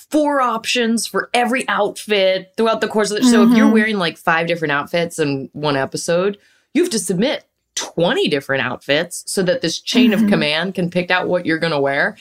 four 0.10 0.42
options 0.42 1.08
for 1.08 1.30
every 1.34 1.68
outfit 1.68 2.54
throughout 2.58 2.82
the 2.82 2.88
course 2.88 3.12
of 3.12 3.18
the 3.22 3.28
So 3.28 3.44
if 3.44 3.58
you're 3.58 3.72
wearing 3.72 3.98
like 3.98 4.18
five 4.18 4.48
different 4.48 4.72
outfits 4.72 5.20
in 5.20 5.50
one 5.54 5.76
episode, 5.76 6.38
you 6.74 6.84
have 6.84 6.92
to 6.92 7.00
submit 7.00 7.46
20 7.76 8.28
different 8.30 8.64
outfits 8.64 9.24
so 9.28 9.44
that 9.44 9.62
this 9.62 9.80
chain 9.80 10.14
of 10.14 10.28
command 10.28 10.76
can 10.76 10.90
pick 10.90 11.12
out 11.12 11.28
what 11.28 11.46
you're 11.46 11.60
going 11.60 11.74
to 11.74 11.80
wear. 11.80 12.18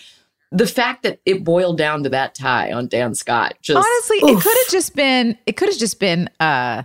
The 0.51 0.67
fact 0.67 1.03
that 1.03 1.21
it 1.27 1.43
boiled 1.45 1.79
down 1.79 2.05
to 2.05 2.09
that 2.11 2.35
tie 2.35 2.73
on 2.73 2.87
Dan 2.89 3.15
Scott 3.15 3.55
just 3.61 3.77
honestly, 3.77 4.19
it 4.19 4.41
could 4.41 4.57
have 4.65 4.71
just 4.71 4.95
been. 4.95 5.37
It 5.47 5.57
could 5.57 5.69
have 5.69 5.79
just 5.79 5.99
been. 5.99 6.31
uh 6.41 6.85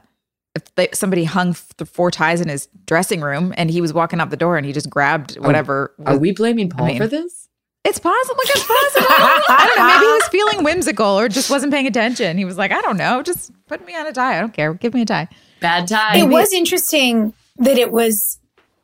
if 0.56 0.76
they, 0.76 0.90
somebody 0.94 1.24
hung 1.24 1.56
the 1.78 1.86
four 1.86 2.10
ties 2.12 2.42
in 2.42 2.50
his 2.50 2.68
dressing 2.86 3.22
room 3.22 3.54
and 3.56 3.70
he 3.70 3.82
was 3.82 3.94
walking 3.94 4.20
out 4.20 4.30
the 4.30 4.38
door 4.38 4.58
and 4.58 4.66
he 4.66 4.74
just 4.74 4.90
grabbed 4.90 5.38
whatever. 5.40 5.94
Are 6.06 6.14
was- 6.14 6.20
we 6.20 6.32
blaming 6.32 6.70
Paul 6.70 6.88
mean- 6.88 6.98
for 6.98 7.08
this? 7.08 7.49
It's 7.86 7.98
possible. 8.00 8.36
Like 8.38 8.50
it's 8.56 8.68
possible. 8.68 9.08
I 9.10 9.66
don't 9.66 9.78
know. 9.78 9.88
Maybe 9.88 10.06
he 10.06 10.12
was 10.12 10.28
feeling 10.30 10.64
whimsical 10.66 11.18
or 11.20 11.30
just 11.30 11.50
wasn't 11.50 11.72
paying 11.74 11.88
attention. 11.88 12.38
He 12.38 12.46
was 12.46 12.58
like, 12.58 12.72
I 12.72 12.82
don't 12.82 12.98
know, 12.98 13.24
just 13.24 13.52
put 13.68 13.86
me 13.86 13.96
on 13.96 14.06
a 14.06 14.12
tie. 14.12 14.38
I 14.38 14.42
don't 14.42 14.54
care. 14.54 14.74
Give 14.74 14.94
me 14.94 15.04
a 15.04 15.06
tie. 15.06 15.28
Bad 15.62 15.88
tie. 15.88 16.18
It 16.18 16.28
was 16.28 16.52
interesting 16.54 17.34
that 17.58 17.78
it 17.78 17.92
was 17.92 18.38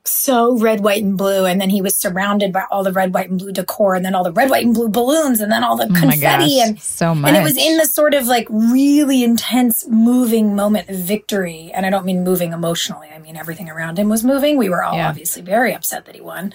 so 0.07 0.57
red, 0.59 0.81
white, 0.81 1.01
and 1.03 1.17
blue, 1.17 1.45
and 1.45 1.59
then 1.59 1.69
he 1.71 1.81
was 1.81 1.97
surrounded 1.97 2.53
by 2.53 2.63
all 2.69 2.83
the 2.83 2.91
red, 2.91 3.11
white, 3.13 3.27
and 3.29 3.39
blue 3.39 3.51
decor, 3.51 3.95
and 3.95 4.05
then 4.05 4.13
all 4.13 4.23
the 4.23 4.31
red, 4.31 4.51
white, 4.51 4.63
and 4.63 4.73
blue 4.75 4.87
balloons, 4.87 5.41
and 5.41 5.51
then 5.51 5.63
all 5.63 5.75
the 5.75 5.85
Oh 5.85 5.99
confetti, 5.99 6.57
gosh, 6.59 6.67
and 6.67 6.79
so 6.79 7.15
much. 7.15 7.29
and 7.29 7.37
it 7.37 7.41
was 7.43 7.57
in 7.57 7.77
the 7.77 7.85
sort 7.85 8.13
of 8.13 8.27
like 8.27 8.47
really 8.51 9.23
intense, 9.23 9.87
moving 9.87 10.55
moment 10.55 10.89
of 10.89 10.97
victory. 10.97 11.71
And 11.73 11.87
I 11.87 11.89
don't 11.89 12.05
mean 12.05 12.23
moving 12.23 12.53
emotionally; 12.53 13.09
I 13.15 13.17
mean 13.17 13.35
everything 13.35 13.67
around 13.67 13.97
him 13.97 14.07
was 14.07 14.23
moving. 14.23 14.57
We 14.57 14.69
were 14.69 14.83
all 14.83 14.95
Yeah. 14.95 15.09
obviously 15.09 15.41
very 15.41 15.73
upset 15.73 16.05
that 16.05 16.13
he 16.15 16.21
won. 16.21 16.53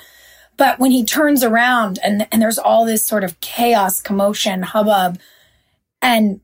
But 0.60 0.78
when 0.78 0.90
he 0.90 1.06
turns 1.06 1.42
around 1.42 1.98
and 2.04 2.28
and 2.30 2.42
there's 2.42 2.58
all 2.58 2.84
this 2.84 3.02
sort 3.02 3.24
of 3.24 3.40
chaos, 3.40 3.98
commotion, 3.98 4.60
hubbub, 4.62 5.18
and 6.02 6.40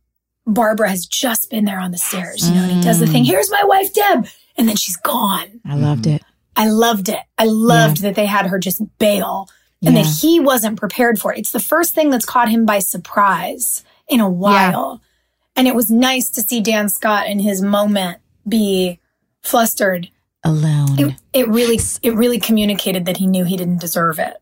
Barbara 0.47 0.89
has 0.89 1.05
just 1.05 1.51
been 1.51 1.67
there 1.67 1.79
on 1.79 1.91
the 1.91 1.99
stairs, 1.99 2.49
you 2.49 2.55
know, 2.55 2.63
and 2.63 2.73
he 2.73 2.81
does 2.81 2.99
the 2.99 3.07
thing. 3.07 3.25
Mm. 3.25 3.27
Here's 3.27 3.51
my 3.51 3.63
wife, 3.65 3.93
Deb, 3.93 4.27
and 4.57 4.67
then 4.67 4.77
she's 4.77 4.97
gone. 4.97 5.61
I 5.67 5.75
loved 5.75 6.07
it. 6.07 6.23
I 6.57 6.67
loved 6.67 7.11
it. 7.11 7.19
I 7.37 7.45
loved 7.45 8.01
that 8.01 8.15
they 8.15 8.25
had 8.25 8.47
her 8.47 8.59
just 8.59 8.81
bail 8.99 9.51
and 9.85 9.95
Yeah. 9.95 10.03
that 10.03 10.09
he 10.23 10.41
wasn't 10.41 10.79
prepared 10.79 11.21
for 11.21 11.35
it. 11.35 11.39
It's 11.39 11.53
the 11.53 11.61
first 11.61 11.95
thing 11.95 12.09
that's 12.09 12.25
caught 12.25 12.49
him 12.49 12.65
by 12.65 12.79
surprise 12.79 13.85
in 14.09 14.21
a 14.21 14.31
while. 14.31 15.03
And 15.55 15.69
it 15.69 15.75
was 15.75 15.91
nice 15.91 16.31
to 16.31 16.41
see 16.41 16.63
Dan 16.63 16.89
Scott 16.89 17.27
in 17.29 17.41
his 17.41 17.61
moment 17.61 18.21
be 18.49 18.99
flustered. 19.43 20.09
Alone. 20.47 20.99
It, 20.99 21.15
it 21.33 21.49
really 21.49 21.79
it 22.03 22.15
really 22.15 22.39
communicated 22.39 23.05
that 23.07 23.17
he 23.17 23.27
knew 23.27 23.45
he 23.45 23.57
didn't 23.57 23.81
deserve 23.81 24.19
it. 24.19 24.37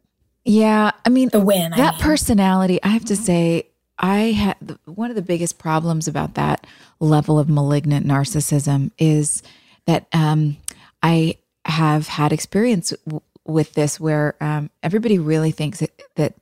yeah. 0.44 0.90
I 1.04 1.08
mean, 1.08 1.30
The 1.30 1.40
win. 1.40 1.72
I 1.72 1.76
that 1.78 1.94
mean. 1.94 2.02
personality, 2.02 2.78
I 2.82 2.88
have 2.88 3.04
to 3.06 3.16
say, 3.16 3.68
I 3.98 4.32
had 4.32 4.56
one 4.86 5.10
of 5.10 5.16
the 5.16 5.22
biggest 5.22 5.58
problems 5.58 6.06
about 6.08 6.34
that 6.34 6.66
level 7.00 7.38
of 7.38 7.48
malignant 7.48 8.06
narcissism 8.06 8.90
is 8.98 9.42
that 9.86 10.06
um, 10.12 10.56
I 11.02 11.38
have 11.64 12.08
had 12.08 12.32
experience 12.32 12.92
w- 13.06 13.22
with 13.46 13.72
this 13.74 13.98
where 14.00 14.34
um, 14.40 14.70
everybody 14.82 15.18
really 15.18 15.52
thinks 15.52 15.80
that, 15.80 15.90
that 16.16 16.34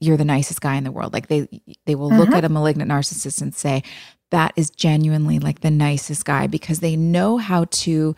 you're 0.00 0.16
the 0.16 0.24
nicest 0.24 0.60
guy 0.60 0.76
in 0.76 0.84
the 0.84 0.92
world. 0.92 1.12
Like 1.12 1.26
they 1.28 1.48
they 1.86 1.94
will 1.96 2.10
look 2.10 2.30
at 2.30 2.44
a 2.44 2.48
malignant 2.48 2.90
narcissist 2.90 3.42
and 3.42 3.54
say 3.54 3.82
that 4.30 4.52
is 4.56 4.70
genuinely 4.70 5.38
like 5.40 5.60
the 5.60 5.70
nicest 5.70 6.24
guy 6.24 6.46
because 6.46 6.80
they 6.80 6.94
know 6.94 7.38
how 7.38 7.64
to 7.70 8.14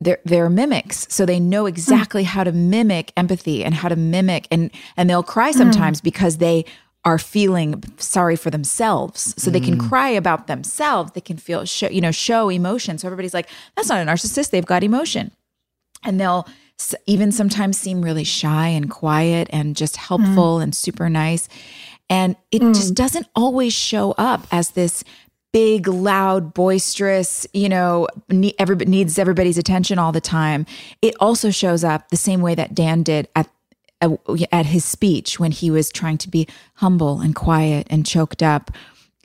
they're 0.00 0.18
they're 0.24 0.50
mimics. 0.50 1.06
So 1.10 1.26
they 1.26 1.38
know 1.40 1.62
hmm. 1.62 1.68
exactly 1.68 2.24
how 2.24 2.44
to 2.44 2.52
mimic 2.52 3.12
empathy 3.16 3.64
and 3.64 3.74
how 3.74 3.88
to 3.88 3.96
mimic 3.96 4.48
and 4.50 4.70
and 4.96 5.08
they'll 5.08 5.22
cry 5.22 5.52
hmm. 5.52 5.58
sometimes 5.58 6.00
because 6.00 6.38
they 6.38 6.64
are 7.04 7.18
feeling 7.18 7.82
sorry 7.96 8.36
for 8.36 8.50
themselves. 8.50 9.34
So 9.38 9.50
they 9.50 9.60
can 9.60 9.78
hmm. 9.78 9.88
cry 9.88 10.08
about 10.10 10.46
themselves. 10.46 11.12
They 11.12 11.20
can 11.20 11.36
feel 11.36 11.64
show 11.64 11.88
you 11.88 12.00
know 12.00 12.12
show 12.12 12.48
emotion. 12.48 12.98
So 12.98 13.08
everybody's 13.08 13.34
like 13.34 13.48
that's 13.76 13.88
not 13.88 14.00
a 14.00 14.10
narcissist. 14.10 14.50
They've 14.50 14.64
got 14.66 14.82
emotion. 14.82 15.32
And 16.02 16.18
they'll 16.18 16.48
s- 16.78 16.94
even 17.06 17.30
sometimes 17.30 17.76
seem 17.76 18.00
really 18.00 18.24
shy 18.24 18.68
and 18.68 18.90
quiet 18.90 19.48
and 19.52 19.76
just 19.76 19.96
helpful 19.96 20.60
and 20.60 20.74
super 20.74 21.10
nice. 21.10 21.48
And 22.08 22.36
it 22.50 22.60
just 22.60 22.94
doesn't 22.94 23.28
always 23.36 23.72
show 23.72 24.12
up 24.18 24.46
as 24.50 24.70
this 24.70 25.04
big 25.52 25.88
loud 25.88 26.54
boisterous 26.54 27.46
you 27.52 27.68
know 27.68 28.06
ne- 28.28 28.54
everybody 28.58 28.90
needs 28.90 29.18
everybody's 29.18 29.58
attention 29.58 29.98
all 29.98 30.12
the 30.12 30.20
time 30.20 30.64
it 31.02 31.14
also 31.18 31.50
shows 31.50 31.82
up 31.82 32.08
the 32.10 32.16
same 32.16 32.40
way 32.40 32.54
that 32.54 32.74
dan 32.74 33.02
did 33.02 33.28
at 33.34 33.48
at- 34.00 34.66
his 34.66 34.84
speech 34.84 35.38
when 35.38 35.50
he 35.50 35.70
was 35.70 35.90
trying 35.90 36.16
to 36.16 36.28
be 36.28 36.46
humble 36.74 37.20
and 37.20 37.34
quiet 37.34 37.86
and 37.90 38.06
choked 38.06 38.42
up 38.42 38.70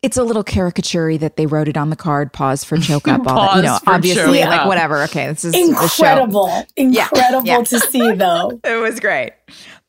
it's 0.01 0.17
a 0.17 0.23
little 0.23 0.43
caricature 0.43 1.17
that 1.17 1.35
they 1.35 1.45
wrote 1.45 1.67
it 1.67 1.77
on 1.77 1.89
the 1.89 1.95
card 1.95 2.33
pause 2.33 2.63
for 2.63 2.77
choke 2.77 3.07
up 3.07 3.21
all 3.27 3.35
that 3.35 3.57
you 3.57 3.61
know 3.61 3.77
obviously 3.85 4.41
like 4.41 4.61
up. 4.61 4.67
whatever 4.67 5.03
okay 5.03 5.27
this 5.27 5.45
is 5.45 5.53
a 5.53 5.87
show 5.87 6.05
incredible. 6.05 6.65
Incredible 6.75 7.45
yeah. 7.45 7.63
to 7.63 7.79
see 7.79 8.11
though. 8.15 8.59
it 8.63 8.81
was 8.81 8.99
great. 8.99 9.33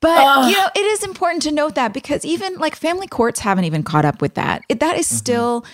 But 0.00 0.18
Ugh. 0.18 0.50
you 0.50 0.56
know, 0.56 0.68
it 0.74 0.84
is 0.84 1.02
important 1.02 1.42
to 1.44 1.52
note 1.52 1.74
that 1.74 1.92
because 1.94 2.24
even 2.24 2.56
like 2.58 2.76
family 2.76 3.06
courts 3.06 3.40
haven't 3.40 3.64
even 3.64 3.82
caught 3.82 4.04
up 4.04 4.20
with 4.20 4.34
that. 4.34 4.62
It, 4.68 4.80
that 4.80 4.98
is 4.98 5.06
mm-hmm. 5.06 5.16
still, 5.16 5.64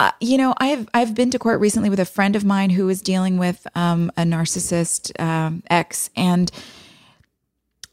uh, 0.00 0.10
you 0.20 0.38
know, 0.38 0.54
I've 0.58 0.88
I've 0.94 1.14
been 1.14 1.30
to 1.30 1.38
court 1.38 1.60
recently 1.60 1.90
with 1.90 2.00
a 2.00 2.04
friend 2.06 2.34
of 2.34 2.44
mine 2.44 2.70
who 2.70 2.86
was 2.86 3.02
dealing 3.02 3.36
with 3.38 3.66
um, 3.74 4.10
a 4.16 4.22
narcissist 4.22 5.18
um, 5.20 5.62
ex, 5.68 6.08
and 6.16 6.50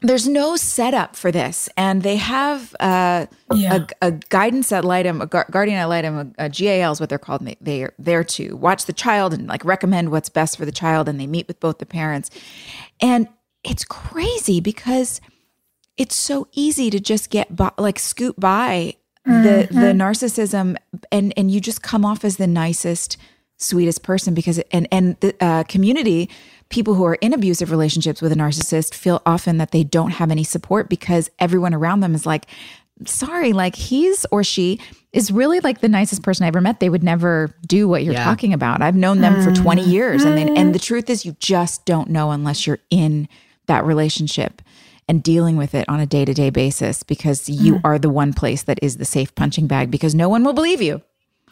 there's 0.00 0.26
no 0.26 0.56
setup 0.56 1.16
for 1.16 1.30
this, 1.30 1.68
and 1.76 2.02
they 2.02 2.16
have 2.16 2.74
uh, 2.80 3.26
Yeah. 3.52 3.86
a, 4.00 4.06
a 4.06 4.10
guidance 4.12 4.72
ad 4.72 4.84
litem, 4.84 5.20
a 5.20 5.26
guardian 5.26 5.76
ad 5.76 5.88
litem, 5.88 6.34
a, 6.38 6.44
a 6.44 6.48
GAL 6.48 6.92
is 6.92 7.00
what 7.00 7.08
they're 7.08 7.18
called. 7.18 7.44
They, 7.44 7.56
they're 7.60 7.92
there 7.98 8.24
to 8.24 8.56
watch 8.56 8.86
the 8.86 8.92
child 8.92 9.34
and 9.34 9.46
like 9.46 9.64
recommend 9.64 10.10
what's 10.10 10.28
best 10.28 10.56
for 10.56 10.64
the 10.64 10.72
child, 10.72 11.08
and 11.08 11.20
they 11.20 11.26
meet 11.26 11.46
with 11.46 11.60
both 11.60 11.78
the 11.78 11.86
parents. 11.86 12.30
And 13.00 13.28
it's 13.64 13.84
crazy 13.84 14.60
because 14.60 15.20
it's 15.96 16.14
so 16.16 16.46
easy 16.52 16.90
to 16.90 17.00
just 17.00 17.28
get 17.28 17.54
by, 17.54 17.72
like 17.76 17.98
scoot 17.98 18.38
by 18.38 18.94
the 19.28 19.68
the 19.70 19.92
narcissism, 19.92 20.76
and 21.12 21.32
and 21.36 21.50
you 21.50 21.60
just 21.60 21.82
come 21.82 22.04
off 22.04 22.24
as 22.24 22.36
the 22.38 22.46
nicest, 22.46 23.16
sweetest 23.58 24.02
person 24.02 24.34
because 24.34 24.58
and 24.72 24.88
and 24.90 25.16
the 25.20 25.34
uh, 25.40 25.62
community 25.64 26.28
people 26.70 26.94
who 26.94 27.04
are 27.04 27.14
in 27.16 27.32
abusive 27.32 27.70
relationships 27.70 28.20
with 28.20 28.30
a 28.32 28.34
narcissist 28.34 28.94
feel 28.94 29.22
often 29.24 29.58
that 29.58 29.70
they 29.70 29.82
don't 29.84 30.10
have 30.12 30.30
any 30.30 30.44
support 30.44 30.88
because 30.88 31.30
everyone 31.38 31.72
around 31.74 32.00
them 32.00 32.14
is 32.14 32.26
like 32.26 32.46
sorry 33.06 33.52
like 33.52 33.74
he's 33.76 34.26
or 34.32 34.42
she 34.42 34.78
is 35.12 35.30
really 35.30 35.60
like 35.60 35.80
the 35.80 35.88
nicest 35.88 36.22
person 36.22 36.44
i 36.44 36.48
ever 36.48 36.60
met. 36.60 36.80
They 36.80 36.88
would 36.90 37.02
never 37.04 37.54
do 37.66 37.88
what 37.88 38.02
you're 38.04 38.14
Yeah. 38.14 38.24
talking 38.24 38.52
about. 38.52 38.82
I've 38.82 38.96
known 38.96 39.20
them 39.20 39.40
for 39.42 39.50
20 39.52 39.82
years 39.82 40.24
and 40.24 40.36
then 40.36 40.56
and 40.56 40.74
the 40.74 40.78
truth 40.80 41.08
is 41.08 41.24
you 41.24 41.36
just 41.38 41.84
don't 41.86 42.10
know 42.10 42.30
unless 42.32 42.66
you're 42.66 42.80
in 42.90 43.28
that 43.66 43.84
relationship 43.84 44.60
and 45.08 45.22
dealing 45.22 45.56
with 45.56 45.74
it 45.74 45.88
on 45.88 46.00
a 46.00 46.06
day-to-day 46.06 46.50
basis 46.50 47.02
because 47.02 47.48
you 47.48 47.74
mm. 47.76 47.80
are 47.84 47.98
the 47.98 48.10
one 48.10 48.32
place 48.32 48.62
that 48.64 48.78
is 48.82 48.98
the 48.98 49.04
safe 49.04 49.34
punching 49.34 49.66
bag 49.66 49.90
because 49.90 50.14
no 50.14 50.28
one 50.28 50.44
will 50.44 50.52
believe 50.52 50.82
you 50.82 51.00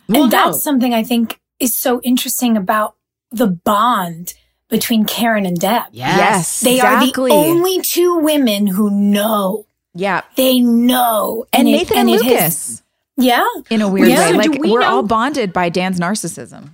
and 0.08 0.30
that's 0.30 0.62
something 0.62 0.94
I 0.94 1.02
think 1.02 1.40
is 1.58 1.76
so 1.76 2.00
interesting 2.02 2.56
about 2.56 2.94
the 3.32 3.46
bond 3.48 4.34
between 4.68 5.04
Karen 5.04 5.46
and 5.46 5.58
Deb. 5.58 5.84
yes 5.92 6.60
They 6.60 6.76
exactly. 6.76 7.30
are 7.32 7.34
the 7.44 7.48
only 7.50 7.80
two 7.82 8.18
women 8.18 8.66
who 8.66 8.90
know. 8.90 9.66
yeah 9.94 10.22
They 10.36 10.60
know. 10.60 11.46
and, 11.52 11.66
it- 11.68 11.72
nathan 11.72 11.98
and, 11.98 12.10
it 12.10 12.22
has- 12.24 12.30
lucas 12.30 12.82
yeah. 13.16 13.46
in 13.70 13.80
a 13.80 13.88
weird 13.88 14.08
Yeah. 14.10 14.26
way. 14.26 14.32
So 14.32 14.36
Like 14.38 14.60
we 14.60 14.70
we're 14.70 14.80
know- 14.80 14.96
all 14.96 15.02
bonded 15.02 15.52
by 15.52 15.70
Dan's 15.70 15.98
narcissism. 15.98 16.70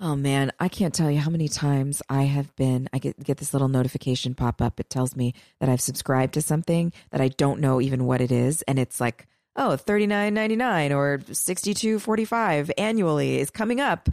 Oh 0.00 0.16
man, 0.16 0.50
I 0.58 0.68
can't 0.68 0.92
tell 0.92 1.10
you 1.10 1.20
how 1.20 1.30
many 1.30 1.48
times 1.48 2.02
I 2.08 2.22
have 2.22 2.54
been 2.56 2.88
I 2.92 2.98
get 2.98 3.22
get 3.22 3.36
this 3.38 3.52
little 3.52 3.68
notification 3.68 4.34
pop 4.34 4.60
up. 4.60 4.80
It 4.80 4.90
tells 4.90 5.14
me 5.14 5.34
that 5.60 5.68
I've 5.68 5.80
subscribed 5.80 6.34
to 6.34 6.42
something 6.42 6.92
that 7.10 7.20
I 7.20 7.28
don't 7.28 7.60
know 7.60 7.80
even 7.80 8.04
what 8.04 8.20
it 8.20 8.32
is 8.32 8.62
and 8.62 8.78
it's 8.78 9.00
like, 9.00 9.26
"Oh, 9.54 9.76
39.99 9.76 10.96
or 10.96 11.18
62.45 11.18 12.72
annually 12.76 13.38
is 13.38 13.50
coming 13.50 13.80
up. 13.80 14.08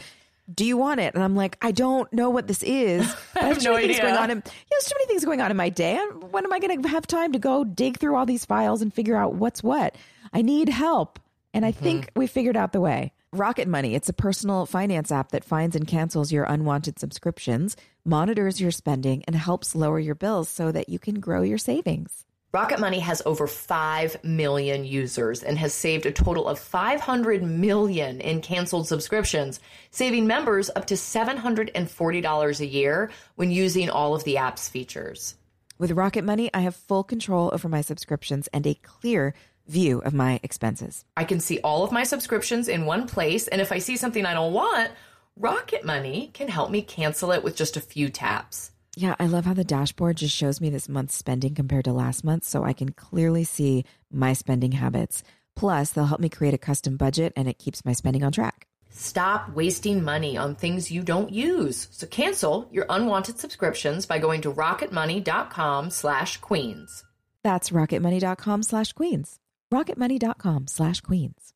Do 0.54 0.66
you 0.66 0.78
want 0.78 1.00
it?" 1.00 1.16
And 1.16 1.24
I'm 1.24 1.36
like, 1.36 1.58
"I 1.64 1.72
don't 1.72 2.12
know 2.14 2.30
what 2.30 2.48
this 2.48 2.62
is." 2.62 3.02
I 3.36 3.46
have, 3.46 3.58
no 3.58 3.72
too 3.72 3.74
many 3.74 3.88
things 3.88 4.00
idea. 4.00 4.12
going 4.12 4.24
on 4.24 4.30
in 4.30 4.38
yeah, 4.38 4.52
there's 4.70 4.86
too 4.86 4.96
many 5.00 5.08
things 5.08 5.26
going 5.26 5.42
on 5.42 5.50
in 5.50 5.58
my 5.58 5.70
day. 5.70 5.98
When 6.30 6.46
am 6.46 6.54
I 6.54 6.60
going 6.60 6.80
to 6.80 6.90
have 6.90 7.08
time 7.08 7.32
to 7.32 7.40
go 7.40 7.64
dig 7.64 7.98
through 7.98 8.16
all 8.16 8.28
these 8.28 8.46
files 8.46 8.84
and 8.84 8.94
figure 8.94 9.18
out 9.18 9.34
what's 9.34 9.64
what? 9.64 9.96
I 10.32 10.44
need 10.44 10.70
help. 10.70 11.20
And 11.54 11.66
I 11.66 11.72
mm-hmm. 11.72 11.84
think 11.84 12.12
we 12.16 12.28
figured 12.28 12.56
out 12.56 12.72
the 12.72 12.82
way. 12.82 13.14
Rocket 13.34 13.66
Money, 13.66 13.96
it's 13.96 14.10
a 14.10 14.14
personal 14.14 14.66
finance 14.66 15.10
app 15.10 15.32
that 15.32 15.46
finds 15.46 15.74
and 15.74 15.88
cancels 15.88 16.34
your 16.34 16.44
unwanted 16.44 17.00
subscriptions, 17.00 17.78
monitors 18.04 18.60
your 18.60 18.72
spending, 18.72 19.24
and 19.26 19.38
helps 19.38 19.74
lower 19.74 20.02
your 20.02 20.16
bills 20.16 20.50
so 20.50 20.70
that 20.70 20.90
you 20.90 21.00
can 21.00 21.22
grow 21.22 21.42
your 21.42 21.58
savings. 21.58 22.26
Rocket 22.52 22.82
Money 22.82 23.00
has 23.00 23.22
over 23.26 23.48
5 23.48 24.22
million 24.26 24.84
users 24.84 25.44
and 25.44 25.58
has 25.58 25.74
saved 25.74 26.06
a 26.06 26.12
total 26.12 26.46
of 26.46 26.60
500 26.60 27.42
million 27.42 28.20
in 28.20 28.42
canceled 28.42 28.90
subscriptions, 28.90 29.62
saving 29.92 30.28
members 30.28 30.70
up 30.76 30.88
to 30.88 30.96
$740 30.96 32.60
a 32.60 32.66
year 32.66 33.12
when 33.36 33.50
using 33.50 33.90
all 33.90 34.14
of 34.14 34.26
the 34.26 34.36
app's 34.36 34.68
features. 34.68 35.36
With 35.82 35.92
Rocket 35.94 36.26
Money, 36.26 36.52
I 36.54 36.60
have 36.60 36.76
full 36.76 37.04
control 37.04 37.50
over 37.54 37.68
my 37.68 37.82
subscriptions 37.82 38.48
and 38.54 38.68
a 38.68 38.76
clear 38.76 39.34
view 39.72 40.00
of 40.00 40.14
my 40.14 40.40
expenses. 40.44 41.06
I 41.16 41.24
can 41.24 41.40
see 41.40 41.60
all 41.64 41.84
of 41.84 41.92
my 41.92 42.04
subscriptions 42.04 42.68
in 42.68 42.86
one 42.86 43.08
place, 43.08 43.48
and 43.48 43.62
if 43.62 43.72
I 43.72 43.80
see 43.80 43.98
something 43.98 44.26
I 44.26 44.34
don't 44.34 44.54
want, 44.54 44.92
Rocket 45.38 45.86
Money 45.86 46.30
can 46.34 46.50
help 46.50 46.70
me 46.70 46.82
cancel 46.82 47.32
it 47.32 47.44
with 47.44 47.56
just 47.56 47.78
a 47.78 47.82
few 47.82 48.10
taps. 48.10 48.72
Yeah, 48.98 49.16
I 49.20 49.28
love 49.28 49.46
how 49.46 49.54
the 49.54 49.64
dashboard 49.64 50.18
just 50.18 50.36
shows 50.36 50.60
me 50.60 50.70
this 50.70 50.90
month's 50.90 51.16
spending 51.16 51.56
compared 51.56 51.86
to 51.86 51.94
last 51.94 52.24
month 52.26 52.44
so 52.44 52.64
I 52.64 52.74
can 52.74 52.92
clearly 52.92 53.46
see 53.46 53.86
my 54.12 54.34
spending 54.34 54.74
habits. 54.74 55.24
Plus, 55.56 55.92
they'll 55.92 56.06
help 56.06 56.20
me 56.20 56.30
create 56.30 56.54
a 56.54 56.58
custom 56.58 56.98
budget 56.98 57.32
and 57.38 57.48
it 57.48 57.58
keeps 57.58 57.86
my 57.86 57.94
spending 57.94 58.24
on 58.24 58.34
track. 58.34 58.68
Stop 58.90 59.50
wasting 59.56 60.04
money 60.04 60.36
on 60.36 60.56
things 60.56 60.92
you 60.92 61.02
don't 61.02 61.32
use. 61.32 61.88
So 61.92 62.06
cancel 62.06 62.68
your 62.72 62.86
unwanted 62.90 63.40
subscriptions 63.40 64.06
by 64.06 64.20
going 64.20 64.42
to 64.42 64.52
rocketmoney.com 64.52 65.90
slash 65.90 66.38
queens. 66.42 67.06
That's 67.44 67.70
rocketmoney.com 67.70 68.64
slash 68.64 68.92
queens. 68.92 69.40
Rocketmoney.com 69.72 70.68
slash 70.68 71.02
queens. 71.02 71.54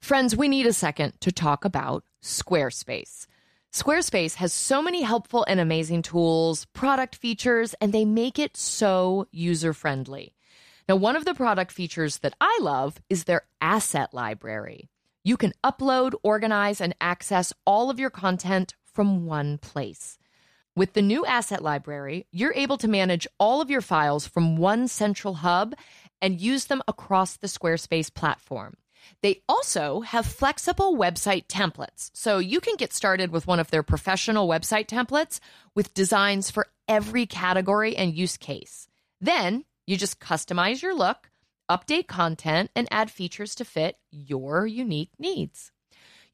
Friends, 0.00 0.36
we 0.36 0.48
need 0.48 0.66
a 0.66 0.72
second 0.72 1.20
to 1.20 1.32
talk 1.32 1.64
about 1.64 2.04
Squarespace. 2.22 3.26
Squarespace 3.72 4.36
has 4.36 4.52
so 4.52 4.80
many 4.80 5.02
helpful 5.02 5.44
and 5.48 5.60
amazing 5.60 6.02
tools, 6.02 6.66
product 6.66 7.16
features, 7.16 7.74
and 7.80 7.92
they 7.92 8.04
make 8.04 8.38
it 8.38 8.56
so 8.56 9.26
user 9.30 9.74
friendly. 9.74 10.34
Now, 10.88 10.96
one 10.96 11.16
of 11.16 11.24
the 11.24 11.34
product 11.34 11.70
features 11.72 12.18
that 12.18 12.34
I 12.40 12.58
love 12.62 13.02
is 13.10 13.24
their 13.24 13.42
asset 13.60 14.14
library. 14.14 14.88
You 15.22 15.36
can 15.36 15.52
upload, 15.62 16.14
organize, 16.22 16.80
and 16.80 16.94
access 17.00 17.52
all 17.66 17.90
of 17.90 17.98
your 17.98 18.08
content 18.08 18.74
from 18.84 19.26
one 19.26 19.58
place. 19.58 20.18
With 20.76 20.92
the 20.92 21.02
new 21.02 21.26
asset 21.26 21.62
library, 21.62 22.26
you're 22.30 22.54
able 22.54 22.78
to 22.78 22.88
manage 22.88 23.26
all 23.38 23.60
of 23.60 23.70
your 23.70 23.80
files 23.80 24.26
from 24.26 24.56
one 24.56 24.88
central 24.88 25.34
hub 25.34 25.74
and 26.22 26.40
use 26.40 26.66
them 26.66 26.82
across 26.86 27.36
the 27.36 27.48
Squarespace 27.48 28.12
platform. 28.12 28.76
They 29.22 29.42
also 29.48 30.00
have 30.00 30.26
flexible 30.26 30.96
website 30.96 31.46
templates, 31.46 32.10
so 32.12 32.38
you 32.38 32.60
can 32.60 32.76
get 32.76 32.92
started 32.92 33.30
with 33.30 33.46
one 33.46 33.60
of 33.60 33.70
their 33.70 33.82
professional 33.82 34.48
website 34.48 34.86
templates 34.86 35.40
with 35.74 35.94
designs 35.94 36.50
for 36.50 36.66
every 36.86 37.26
category 37.26 37.96
and 37.96 38.14
use 38.14 38.36
case. 38.36 38.86
Then 39.20 39.64
you 39.86 39.96
just 39.96 40.20
customize 40.20 40.82
your 40.82 40.94
look, 40.94 41.30
update 41.70 42.06
content, 42.06 42.70
and 42.76 42.86
add 42.90 43.10
features 43.10 43.54
to 43.56 43.64
fit 43.64 43.96
your 44.10 44.66
unique 44.66 45.12
needs. 45.18 45.72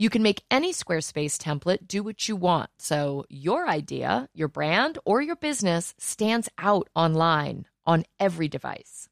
You 0.05 0.11
can 0.11 0.23
make 0.23 0.43
any 0.51 0.75
Squarespace 0.75 1.39
template 1.39 1.89
do 1.89 2.03
what 2.03 2.29
you 2.29 2.37
want, 2.37 2.69
so 2.77 3.25
your 3.31 3.67
idea, 3.67 4.29
your 4.35 4.49
brand, 4.49 4.99
or 5.07 5.23
your 5.23 5.35
business 5.35 5.95
stands 5.97 6.47
out 6.59 6.91
online 6.95 7.65
on 7.87 8.05
every 8.21 8.47
device. 8.47 9.09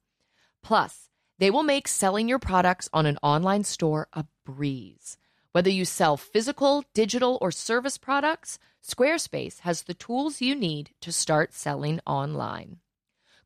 Plus, 0.62 1.09
they 1.38 1.50
will 1.50 1.62
make 1.62 1.88
selling 1.88 2.28
your 2.28 2.38
products 2.38 2.90
on 2.92 3.07
an 3.07 3.16
online 3.22 3.64
store 3.64 4.09
a 4.12 4.26
breeze. 4.44 5.16
Whether 5.52 5.70
you 5.70 5.87
sell 5.87 6.18
physical, 6.18 6.85
digital, 6.92 7.38
or 7.40 7.50
service 7.50 7.96
products, 7.96 8.59
Squarespace 8.87 9.61
has 9.61 9.85
the 9.85 9.94
tools 9.94 10.42
you 10.42 10.55
need 10.55 10.90
to 11.00 11.11
start 11.11 11.55
selling 11.55 12.00
online. 12.07 12.82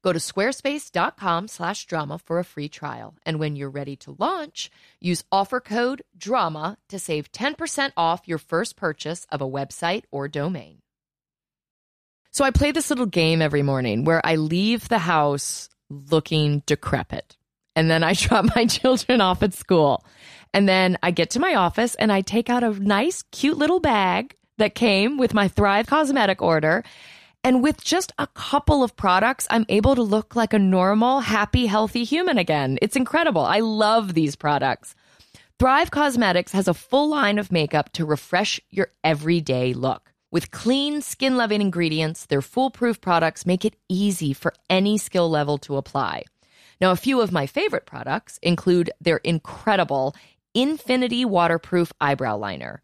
Go 0.06 0.12
to 0.12 0.20
squarespace.com 0.20 1.48
slash 1.48 1.84
drama 1.86 2.20
for 2.24 2.38
a 2.38 2.44
free 2.44 2.68
trial. 2.68 3.16
And 3.26 3.40
when 3.40 3.56
you're 3.56 3.68
ready 3.68 3.96
to 3.96 4.14
launch, 4.16 4.70
use 5.00 5.24
offer 5.32 5.58
code 5.58 6.02
DRAMA 6.16 6.76
to 6.90 7.00
save 7.00 7.32
10% 7.32 7.90
off 7.96 8.28
your 8.28 8.38
first 8.38 8.76
purchase 8.76 9.26
of 9.32 9.42
a 9.42 9.48
website 9.48 10.04
or 10.12 10.28
domain. 10.28 10.78
So 12.30 12.44
I 12.44 12.52
play 12.52 12.70
this 12.70 12.88
little 12.88 13.06
game 13.06 13.42
every 13.42 13.62
morning 13.62 14.04
where 14.04 14.24
I 14.24 14.36
leave 14.36 14.88
the 14.88 15.00
house 15.00 15.68
looking 15.90 16.62
decrepit. 16.66 17.36
And 17.74 17.90
then 17.90 18.04
I 18.04 18.12
drop 18.14 18.44
my 18.54 18.66
children 18.66 19.20
off 19.20 19.42
at 19.42 19.54
school. 19.54 20.04
And 20.54 20.68
then 20.68 20.98
I 21.02 21.10
get 21.10 21.30
to 21.30 21.40
my 21.40 21.56
office 21.56 21.96
and 21.96 22.12
I 22.12 22.20
take 22.20 22.48
out 22.48 22.62
a 22.62 22.70
nice, 22.70 23.24
cute 23.32 23.58
little 23.58 23.80
bag 23.80 24.36
that 24.58 24.76
came 24.76 25.18
with 25.18 25.34
my 25.34 25.48
Thrive 25.48 25.88
cosmetic 25.88 26.40
order. 26.40 26.84
And 27.46 27.62
with 27.62 27.84
just 27.84 28.10
a 28.18 28.26
couple 28.26 28.82
of 28.82 28.96
products, 28.96 29.46
I'm 29.50 29.66
able 29.68 29.94
to 29.94 30.02
look 30.02 30.34
like 30.34 30.52
a 30.52 30.58
normal, 30.58 31.20
happy, 31.20 31.66
healthy 31.66 32.02
human 32.02 32.38
again. 32.38 32.76
It's 32.82 32.96
incredible. 32.96 33.42
I 33.42 33.60
love 33.60 34.14
these 34.14 34.34
products. 34.34 34.96
Thrive 35.60 35.92
Cosmetics 35.92 36.50
has 36.50 36.66
a 36.66 36.74
full 36.74 37.08
line 37.08 37.38
of 37.38 37.52
makeup 37.52 37.92
to 37.92 38.04
refresh 38.04 38.60
your 38.70 38.88
everyday 39.04 39.74
look. 39.74 40.12
With 40.32 40.50
clean, 40.50 41.02
skin 41.02 41.36
loving 41.36 41.60
ingredients, 41.60 42.26
their 42.26 42.42
foolproof 42.42 43.00
products 43.00 43.46
make 43.46 43.64
it 43.64 43.76
easy 43.88 44.32
for 44.32 44.52
any 44.68 44.98
skill 44.98 45.30
level 45.30 45.56
to 45.58 45.76
apply. 45.76 46.24
Now, 46.80 46.90
a 46.90 46.96
few 46.96 47.20
of 47.20 47.30
my 47.30 47.46
favorite 47.46 47.86
products 47.86 48.40
include 48.42 48.90
their 49.00 49.18
incredible 49.18 50.16
Infinity 50.52 51.24
Waterproof 51.24 51.92
Eyebrow 52.00 52.38
Liner. 52.38 52.82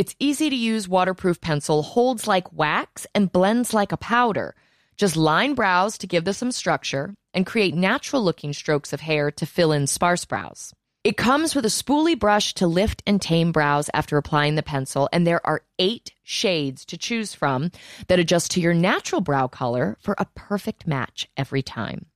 Its 0.00 0.16
easy 0.18 0.48
to 0.48 0.56
use 0.56 0.88
waterproof 0.88 1.42
pencil 1.42 1.82
holds 1.82 2.26
like 2.26 2.50
wax 2.54 3.06
and 3.14 3.30
blends 3.30 3.74
like 3.74 3.92
a 3.92 3.98
powder. 3.98 4.54
Just 4.96 5.14
line 5.14 5.52
brows 5.54 5.98
to 5.98 6.06
give 6.06 6.24
them 6.24 6.32
some 6.32 6.52
structure 6.52 7.12
and 7.34 7.44
create 7.44 7.74
natural 7.74 8.24
looking 8.24 8.54
strokes 8.54 8.94
of 8.94 9.02
hair 9.02 9.30
to 9.30 9.44
fill 9.44 9.72
in 9.72 9.86
sparse 9.86 10.24
brows. 10.24 10.72
It 11.04 11.18
comes 11.18 11.54
with 11.54 11.66
a 11.66 11.68
spoolie 11.68 12.18
brush 12.18 12.54
to 12.54 12.66
lift 12.66 13.02
and 13.06 13.20
tame 13.20 13.52
brows 13.52 13.90
after 13.92 14.16
applying 14.16 14.54
the 14.54 14.62
pencil, 14.62 15.06
and 15.12 15.26
there 15.26 15.46
are 15.46 15.64
eight 15.78 16.14
shades 16.22 16.86
to 16.86 16.96
choose 16.96 17.34
from 17.34 17.70
that 18.08 18.18
adjust 18.18 18.52
to 18.52 18.60
your 18.62 18.72
natural 18.72 19.20
brow 19.20 19.48
color 19.48 19.98
for 20.00 20.14
a 20.16 20.28
perfect 20.34 20.86
match 20.86 21.28
every 21.36 21.62
time. 21.62 22.06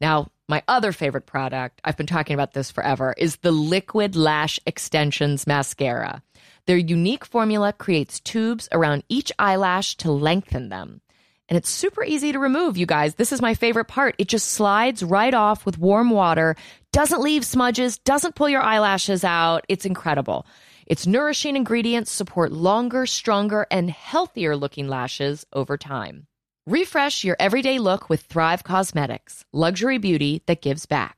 Now, 0.00 0.32
my 0.48 0.64
other 0.66 0.90
favorite 0.90 1.26
product, 1.26 1.80
I've 1.84 1.96
been 1.96 2.06
talking 2.06 2.34
about 2.34 2.52
this 2.52 2.72
forever, 2.72 3.14
is 3.16 3.36
the 3.36 3.52
Liquid 3.52 4.16
Lash 4.16 4.58
Extensions 4.66 5.46
Mascara. 5.46 6.20
Their 6.66 6.76
unique 6.76 7.24
formula 7.24 7.72
creates 7.72 8.20
tubes 8.20 8.68
around 8.70 9.04
each 9.08 9.32
eyelash 9.38 9.96
to 9.96 10.12
lengthen 10.12 10.68
them. 10.68 11.00
And 11.48 11.56
it's 11.56 11.68
super 11.68 12.04
easy 12.04 12.32
to 12.32 12.38
remove, 12.38 12.76
you 12.76 12.86
guys. 12.86 13.16
This 13.16 13.32
is 13.32 13.42
my 13.42 13.54
favorite 13.54 13.86
part. 13.86 14.14
It 14.18 14.28
just 14.28 14.52
slides 14.52 15.02
right 15.02 15.34
off 15.34 15.66
with 15.66 15.76
warm 15.76 16.10
water, 16.10 16.56
doesn't 16.92 17.20
leave 17.20 17.44
smudges, 17.44 17.98
doesn't 17.98 18.36
pull 18.36 18.48
your 18.48 18.62
eyelashes 18.62 19.24
out. 19.24 19.64
It's 19.68 19.84
incredible. 19.84 20.46
Its 20.86 21.06
nourishing 21.06 21.56
ingredients 21.56 22.10
support 22.10 22.52
longer, 22.52 23.06
stronger, 23.06 23.66
and 23.70 23.90
healthier 23.90 24.56
looking 24.56 24.88
lashes 24.88 25.44
over 25.52 25.76
time. 25.76 26.26
Refresh 26.66 27.24
your 27.24 27.36
everyday 27.40 27.78
look 27.80 28.08
with 28.08 28.22
Thrive 28.22 28.62
Cosmetics, 28.62 29.44
luxury 29.52 29.98
beauty 29.98 30.42
that 30.46 30.62
gives 30.62 30.86
back. 30.86 31.16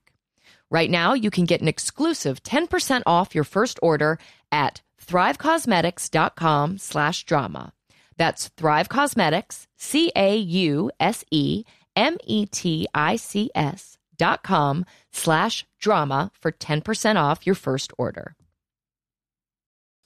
Right 0.71 0.91
now, 0.91 1.13
you 1.13 1.31
can 1.31 1.45
get 1.45 1.61
an 1.61 1.69
exclusive 1.69 2.43
10% 2.43 3.03
off 3.05 3.35
your 3.35 3.45
first 3.45 3.79
order 3.83 4.19
at 4.51 4.81
thrivecausemetics.com 5.05 6.79
slash 6.79 7.25
drama. 7.25 7.73
That's 8.17 8.49
Thrive 8.49 8.89
Causemetics, 8.89 9.67
C 9.77 10.13
A 10.17 10.37
U 10.37 10.91
S 11.01 11.25
E 11.31 11.65
M 11.97 12.17
E 12.25 12.47
T 12.47 12.87
I 12.95 13.17
C 13.17 13.51
S 13.55 13.99
dot 14.17 14.43
com 14.43 14.85
slash 15.13 15.67
drama 15.81 16.31
for 16.41 16.53
10% 16.53 17.17
off 17.17 17.47
your 17.47 17.55
first 17.57 17.93
order. 17.99 18.37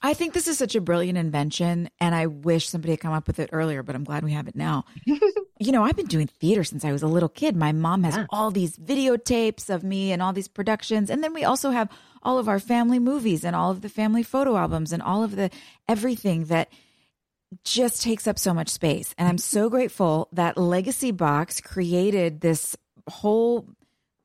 I 0.01 0.13
think 0.13 0.33
this 0.33 0.47
is 0.47 0.57
such 0.57 0.75
a 0.75 0.81
brilliant 0.81 1.17
invention, 1.17 1.89
and 1.99 2.15
I 2.15 2.27
wish 2.27 2.69
somebody 2.69 2.93
had 2.93 3.01
come 3.01 3.11
up 3.13 3.27
with 3.27 3.37
it 3.39 3.49
earlier, 3.51 3.83
but 3.83 3.95
I'm 3.95 4.05
glad 4.05 4.23
we 4.23 4.31
have 4.31 4.47
it 4.47 4.55
now. 4.55 4.85
you 5.59 5.73
know, 5.73 5.83
I've 5.83 5.97
been 5.97 6.05
doing 6.07 6.27
theater 6.27 6.63
since 6.63 6.85
I 6.85 6.91
was 6.91 7.03
a 7.03 7.07
little 7.07 7.29
kid. 7.29 7.55
My 7.55 7.73
mom 7.73 8.03
has 8.03 8.15
Yeah. 8.15 8.25
all 8.29 8.49
these 8.49 8.77
videotapes 8.77 9.69
of 9.69 9.83
me 9.83 10.11
and 10.13 10.21
all 10.21 10.31
these 10.31 10.47
productions, 10.47 11.09
and 11.09 11.21
then 11.23 11.33
we 11.33 11.43
also 11.43 11.71
have 11.71 11.89
all 12.23 12.39
of 12.39 12.47
our 12.47 12.59
family 12.59 12.99
movies 12.99 13.43
and 13.43 13.55
all 13.55 13.69
of 13.69 13.81
the 13.81 13.89
family 13.89 14.23
photo 14.23 14.55
albums 14.57 14.93
and 14.93 15.03
all 15.03 15.23
of 15.23 15.35
the 15.35 15.49
everything 15.87 16.45
that 16.45 16.69
just 17.63 18.01
takes 18.01 18.27
up 18.27 18.39
so 18.39 18.53
much 18.53 18.69
space. 18.69 19.13
And 19.17 19.27
I'm 19.27 19.35
mm-hmm. 19.35 19.57
so 19.57 19.69
grateful 19.69 20.29
that 20.33 20.57
Legacy 20.57 21.11
Box 21.11 21.61
created 21.61 22.41
this 22.41 22.75
whole 23.09 23.67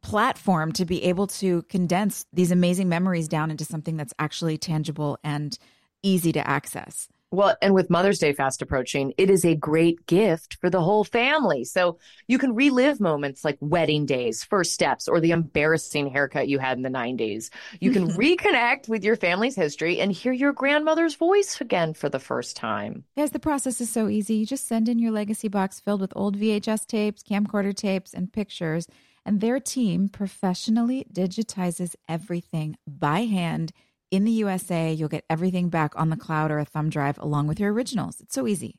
platform 0.03 0.71
to 0.73 0.85
be 0.85 1.03
able 1.05 1.27
to 1.27 1.63
condense 1.63 2.27
these 2.33 2.51
amazing 2.51 2.89
memories 2.89 3.27
down 3.27 3.51
into 3.51 3.65
something 3.65 3.97
that's 3.97 4.13
actually 4.19 4.59
tangible 4.59 5.19
and 5.25 5.59
easy 6.03 6.31
to 6.33 6.47
access. 6.47 7.09
Well, 7.35 7.57
and 7.61 7.75
with 7.75 7.91
Mother's 7.91 8.21
Day 8.21 8.33
fast 8.33 8.63
approaching, 8.63 9.13
it 9.19 9.29
is 9.29 9.45
a 9.45 9.57
great 9.57 10.07
gift 10.07 10.57
for 10.61 10.71
the 10.71 10.81
whole 10.81 11.03
family. 11.03 11.65
So 11.65 11.99
you 12.29 12.39
can 12.39 12.55
relive 12.55 13.01
moments 13.01 13.45
like 13.45 13.59
wedding 13.61 14.07
days, 14.07 14.45
first 14.45 14.73
steps, 14.73 15.09
or 15.09 15.21
the 15.21 15.33
embarrassing 15.33 16.11
haircut 16.11 16.47
you 16.47 16.61
had 16.61 16.77
in 16.77 16.85
the 16.85 16.89
90s. 16.89 17.51
You 17.81 17.91
can 17.91 18.09
reconnect 18.17 18.89
with 18.89 19.03
your 19.03 19.17
family's 19.17 19.57
history 19.57 20.01
and 20.01 20.13
hear 20.13 20.33
your 20.33 20.53
grandmother's 20.53 21.17
voice 21.17 21.61
again 21.61 21.93
for 21.95 22.09
the 22.09 22.21
first 22.21 22.57
time. 22.57 23.05
Yes, 23.17 23.31
the 23.31 23.41
process 23.41 23.81
is 23.81 23.91
so 23.91 24.09
easy. 24.09 24.35
You 24.37 24.47
just 24.47 24.69
send 24.69 24.89
in 24.89 25.01
your 25.01 25.11
legacy 25.11 25.49
box 25.49 25.81
filled 25.81 26.01
with 26.01 26.13
old 26.15 26.39
VHS 26.39 26.87
tapes, 26.87 27.25
camcorder 27.25 27.75
tapes, 27.75 28.15
and 28.15 28.33
pictures, 28.33 28.87
and 29.27 29.41
their 29.41 29.59
team 29.59 30.09
professionally 30.09 31.05
digitizes 31.13 31.97
everything 32.09 32.77
by 32.87 33.21
hand 33.21 33.73
in 34.15 34.25
the 34.25 34.31
USA. 34.33 34.93
You'll 34.93 35.09
get 35.09 35.25
everything 35.29 35.69
back 35.69 35.93
on 35.97 36.11
the 36.11 36.17
cloud 36.17 36.51
or 36.51 36.59
a 36.59 36.65
thumb 36.65 36.89
drive 36.89 37.19
along 37.19 37.49
with 37.49 37.59
your 37.59 37.73
originals. 37.73 38.21
It's 38.21 38.35
so 38.35 38.47
easy. 38.47 38.79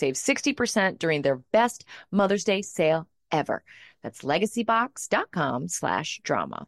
save 0.00 0.14
60% 0.14 0.98
during 0.98 1.22
their 1.22 1.36
best 1.52 1.84
Mother's 2.10 2.44
Day 2.44 2.62
sale 2.62 3.06
ever. 3.30 3.62
That's 4.02 4.22
legacybox.com 4.22 5.68
slash 5.68 6.20
drama. 6.22 6.66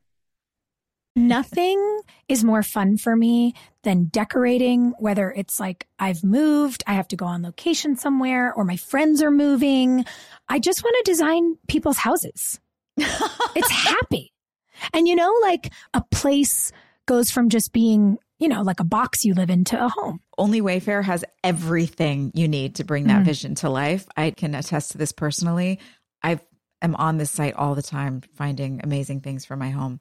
Nothing 1.15 2.01
is 2.27 2.43
more 2.43 2.63
fun 2.63 2.97
for 2.97 3.15
me 3.15 3.55
than 3.83 4.05
decorating, 4.05 4.95
whether 4.99 5.31
it's 5.31 5.61
like 5.61 5.87
I've 5.99 6.25
moved, 6.25 6.83
I 6.87 6.95
have 6.95 7.09
to 7.09 7.17
go 7.17 7.27
on 7.27 7.43
location 7.43 7.97
somewhere, 7.97 8.53
or 8.55 8.65
my 8.65 8.77
friends 8.77 9.23
are 9.23 9.31
moving. 9.31 10.07
I 10.49 10.59
just 10.59 10.83
want 10.83 10.97
to 11.05 11.11
design 11.11 11.59
people's 11.69 11.99
houses. 11.99 12.61
it's 12.97 13.71
happy. 13.71 14.33
And 14.95 15.07
you 15.07 15.15
know, 15.15 15.35
like 15.43 15.71
a 15.93 16.03
place 16.11 16.73
goes 17.05 17.31
from 17.31 17.51
just 17.51 17.73
being, 17.73 18.17
you 18.43 18.49
know, 18.49 18.63
like 18.63 18.81
a 18.81 18.85
box 18.85 19.25
you 19.25 19.35
live 19.35 19.51
into 19.51 19.83
a 19.83 19.89
home. 19.89 20.19
Only 20.37 20.61
Wayfair 20.61 21.05
has 21.05 21.25
everything 21.45 22.33
you 22.35 22.49
need 22.49 22.75
to 22.77 22.85
bring 22.85 23.07
that 23.07 23.23
Mm. 23.23 23.25
vision 23.25 23.55
to 23.57 23.71
life. 23.71 24.07
I 24.17 24.33
can 24.33 24.55
attest 24.57 24.91
to 24.93 24.99
this 24.99 25.13
personally. 25.13 25.79
I 26.25 26.41
am 26.83 26.97
on 26.97 27.19
this 27.19 27.31
site 27.31 27.55
all 27.55 27.77
the 27.77 27.83
time 27.83 28.23
finding 28.35 28.81
amazing 28.83 29.21
things 29.21 29.45
for 29.45 29.55
my 29.57 29.71
home. 29.71 30.01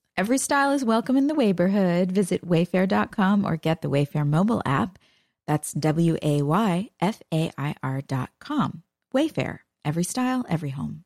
Every 0.17 0.37
style 0.37 0.71
is 0.71 0.83
welcome 0.85 1.17
in 1.17 1.27
the 1.27 1.33
neighborhood. 1.33 2.11
Visit 2.11 2.47
wayfair.com 2.47 3.45
or 3.45 3.55
get 3.57 3.81
the 3.81 3.89
Wayfair 3.89 4.27
mobile 4.27 4.61
app. 4.65 4.99
That's 5.47 5.73
W 5.73 6.17
A 6.21 6.41
Y 6.43 6.89
F 6.99 7.21
A 7.33 7.51
I 7.57 7.75
R.com. 7.81 8.83
Wayfair, 9.15 9.59
every 9.83 10.03
style, 10.03 10.45
every 10.49 10.69
home. 10.69 11.03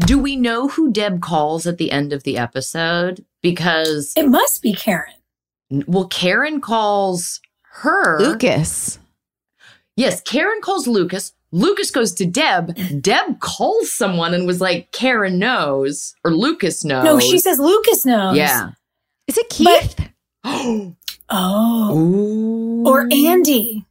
Do 0.00 0.18
we 0.18 0.34
know 0.36 0.68
who 0.68 0.90
Deb 0.90 1.20
calls 1.22 1.66
at 1.66 1.78
the 1.78 1.92
end 1.92 2.12
of 2.12 2.24
the 2.24 2.36
episode? 2.36 3.24
Because, 3.42 4.12
It 4.16 4.28
must 4.28 4.60
be 4.60 4.72
Karen. 4.74 5.14
well, 5.86 6.08
Karen 6.08 6.60
calls 6.60 7.40
her. 7.62 8.18
Lucas. 8.20 8.98
Yes, 9.96 10.20
Karen 10.22 10.60
calls 10.60 10.88
Lucas. 10.88 11.32
Lucas 11.54 11.90
goes 11.92 12.12
to 12.14 12.26
Deb. 12.26 12.76
Deb 13.00 13.38
calls 13.38 13.92
someone 13.92 14.34
and 14.34 14.44
was 14.44 14.60
like, 14.60 14.90
Karen 14.90 15.38
knows, 15.38 16.14
or 16.24 16.32
Lucas 16.32 16.84
knows. 16.84 17.04
No, 17.04 17.20
she 17.20 17.38
says 17.38 17.60
Lucas 17.60 18.04
knows. 18.04 18.36
Yeah. 18.36 18.70
Is 19.28 19.38
it 19.38 19.48
Keith? 19.48 19.94
Ooh. 20.46 20.96
Oh. 21.30 22.82
Or 22.86 23.02
Andy. 23.10 23.86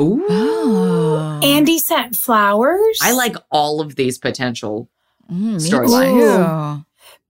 Ooh. 0.00 0.26
oh. 0.28 1.40
Andy 1.44 1.78
sent 1.78 2.16
flowers. 2.16 2.98
I 3.02 3.12
like 3.12 3.36
all 3.52 3.80
of 3.80 3.94
these 3.94 4.18
potential. 4.18 4.88
Mm, 5.30 5.62
me 5.62 5.70
Storyline. 5.70 6.78
too. 6.80 6.84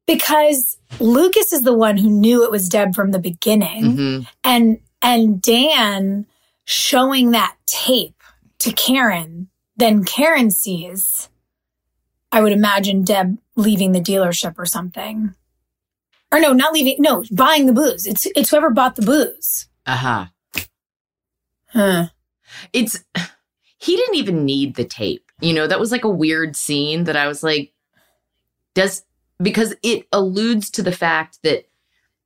because 0.06 0.78
Lucas 1.00 1.52
is 1.52 1.62
the 1.62 1.74
one 1.74 1.96
who 1.98 2.08
knew 2.10 2.44
it 2.44 2.50
was 2.50 2.68
Deb 2.68 2.94
from 2.94 3.12
the 3.12 3.18
beginning. 3.20 3.82
Mhm. 3.84 4.26
and 4.42 4.78
and 5.02 5.40
Dan 5.42 6.26
showing 6.64 7.30
that 7.32 7.54
tape 7.66 8.20
to 8.60 8.72
Karen, 8.72 9.48
then 9.76 10.04
Karen 10.04 10.50
sees, 10.50 11.28
I 12.32 12.40
would 12.40 12.52
imagine 12.52 13.04
Deb 13.04 13.38
leaving 13.56 13.92
the 13.92 14.00
dealership 14.00 14.54
or 14.58 14.66
something. 14.66 15.34
Or 16.32 16.40
no, 16.40 16.52
not 16.52 16.72
leaving, 16.72 16.96
no, 16.98 17.24
buying 17.30 17.66
the 17.66 17.72
booze. 17.72 18.06
It's 18.06 18.26
it's 18.34 18.50
whoever 18.50 18.70
bought 18.70 18.96
the 18.96 19.02
booze. 19.02 19.68
Uh-huh. 19.86 20.26
Huh. 21.68 22.06
It's 22.72 23.04
he 23.78 23.96
didn't 23.96 24.16
even 24.16 24.44
need 24.44 24.74
the 24.74 24.84
tape. 24.84 25.30
You 25.40 25.52
know, 25.52 25.66
that 25.66 25.78
was 25.80 25.92
like 25.92 26.04
a 26.04 26.08
weird 26.08 26.56
scene 26.56 27.04
that 27.04 27.16
I 27.16 27.28
was 27.28 27.42
like, 27.42 27.72
does 28.74 29.04
because 29.42 29.74
it 29.82 30.06
alludes 30.12 30.70
to 30.70 30.82
the 30.82 30.92
fact 30.92 31.38
that 31.42 31.68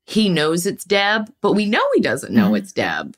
he 0.04 0.28
knows 0.28 0.64
it's 0.66 0.84
Deb, 0.84 1.30
but 1.42 1.52
we 1.52 1.66
know 1.66 1.82
he 1.94 2.00
doesn't 2.00 2.32
know 2.32 2.54
it's 2.54 2.72
Deb. 2.72 3.14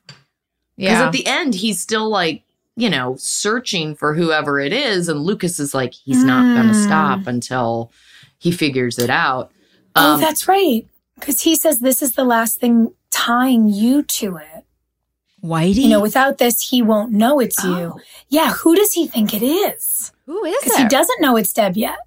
Because 0.76 0.98
Yeah. 0.98 1.06
at 1.06 1.12
the 1.12 1.26
end, 1.26 1.54
he's 1.54 1.80
still 1.80 2.08
like, 2.08 2.42
you 2.76 2.88
know, 2.90 3.16
searching 3.16 3.94
for 3.94 4.14
whoever 4.14 4.58
it 4.60 4.72
is. 4.72 5.08
And 5.08 5.20
Lucas 5.20 5.58
is 5.60 5.74
like, 5.74 5.92
he's 5.94 6.22
not 6.24 6.54
going 6.56 6.68
to 6.68 6.74
Mm. 6.74 6.84
stop 6.84 7.26
until 7.26 7.92
he 8.38 8.50
figures 8.52 8.98
it 8.98 9.10
out. 9.10 9.52
oh, 9.96 10.14
Um, 10.14 10.20
that's 10.20 10.46
right. 10.48 10.86
Because 11.18 11.42
he 11.42 11.54
says 11.56 11.80
this 11.80 12.00
is 12.02 12.12
the 12.12 12.24
last 12.24 12.58
thing 12.60 12.94
tying 13.10 13.68
you 13.68 14.02
to 14.04 14.36
it. 14.36 14.64
Whitey? 15.42 15.74
You 15.82 15.88
know, 15.88 16.00
without 16.00 16.38
this, 16.38 16.68
he 16.68 16.80
won't 16.82 17.12
know 17.12 17.40
it's 17.40 17.62
Oh. 17.64 17.76
you. 17.78 18.00
Yeah, 18.28 18.52
who 18.52 18.74
does 18.76 18.92
he 18.92 19.06
think 19.06 19.34
it 19.34 19.42
is? 19.42 20.12
who 20.26 20.44
is 20.44 20.62
Because 20.62 20.78
he 20.78 20.86
doesn't 20.88 21.20
know 21.20 21.36
it's 21.36 21.52
Deb 21.52 21.76
yet. 21.76 21.98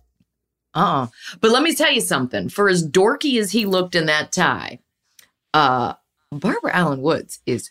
Uh-uh. 0.74 1.07
But 1.41 1.51
let 1.51 1.61
me 1.61 1.76
tell 1.76 1.91
you 1.91 1.99
something. 2.01 2.47
For 2.49 2.70
as 2.70 2.88
dorky 2.88 3.39
as 3.39 3.51
he 3.51 3.66
looked 3.66 3.95
in 3.95 4.05
that 4.05 4.32
tie, 4.32 4.80
uh, 5.53 5.93
Barbara 6.32 6.72
Alyn 6.74 6.99
Woods 7.01 7.39
is 7.45 7.70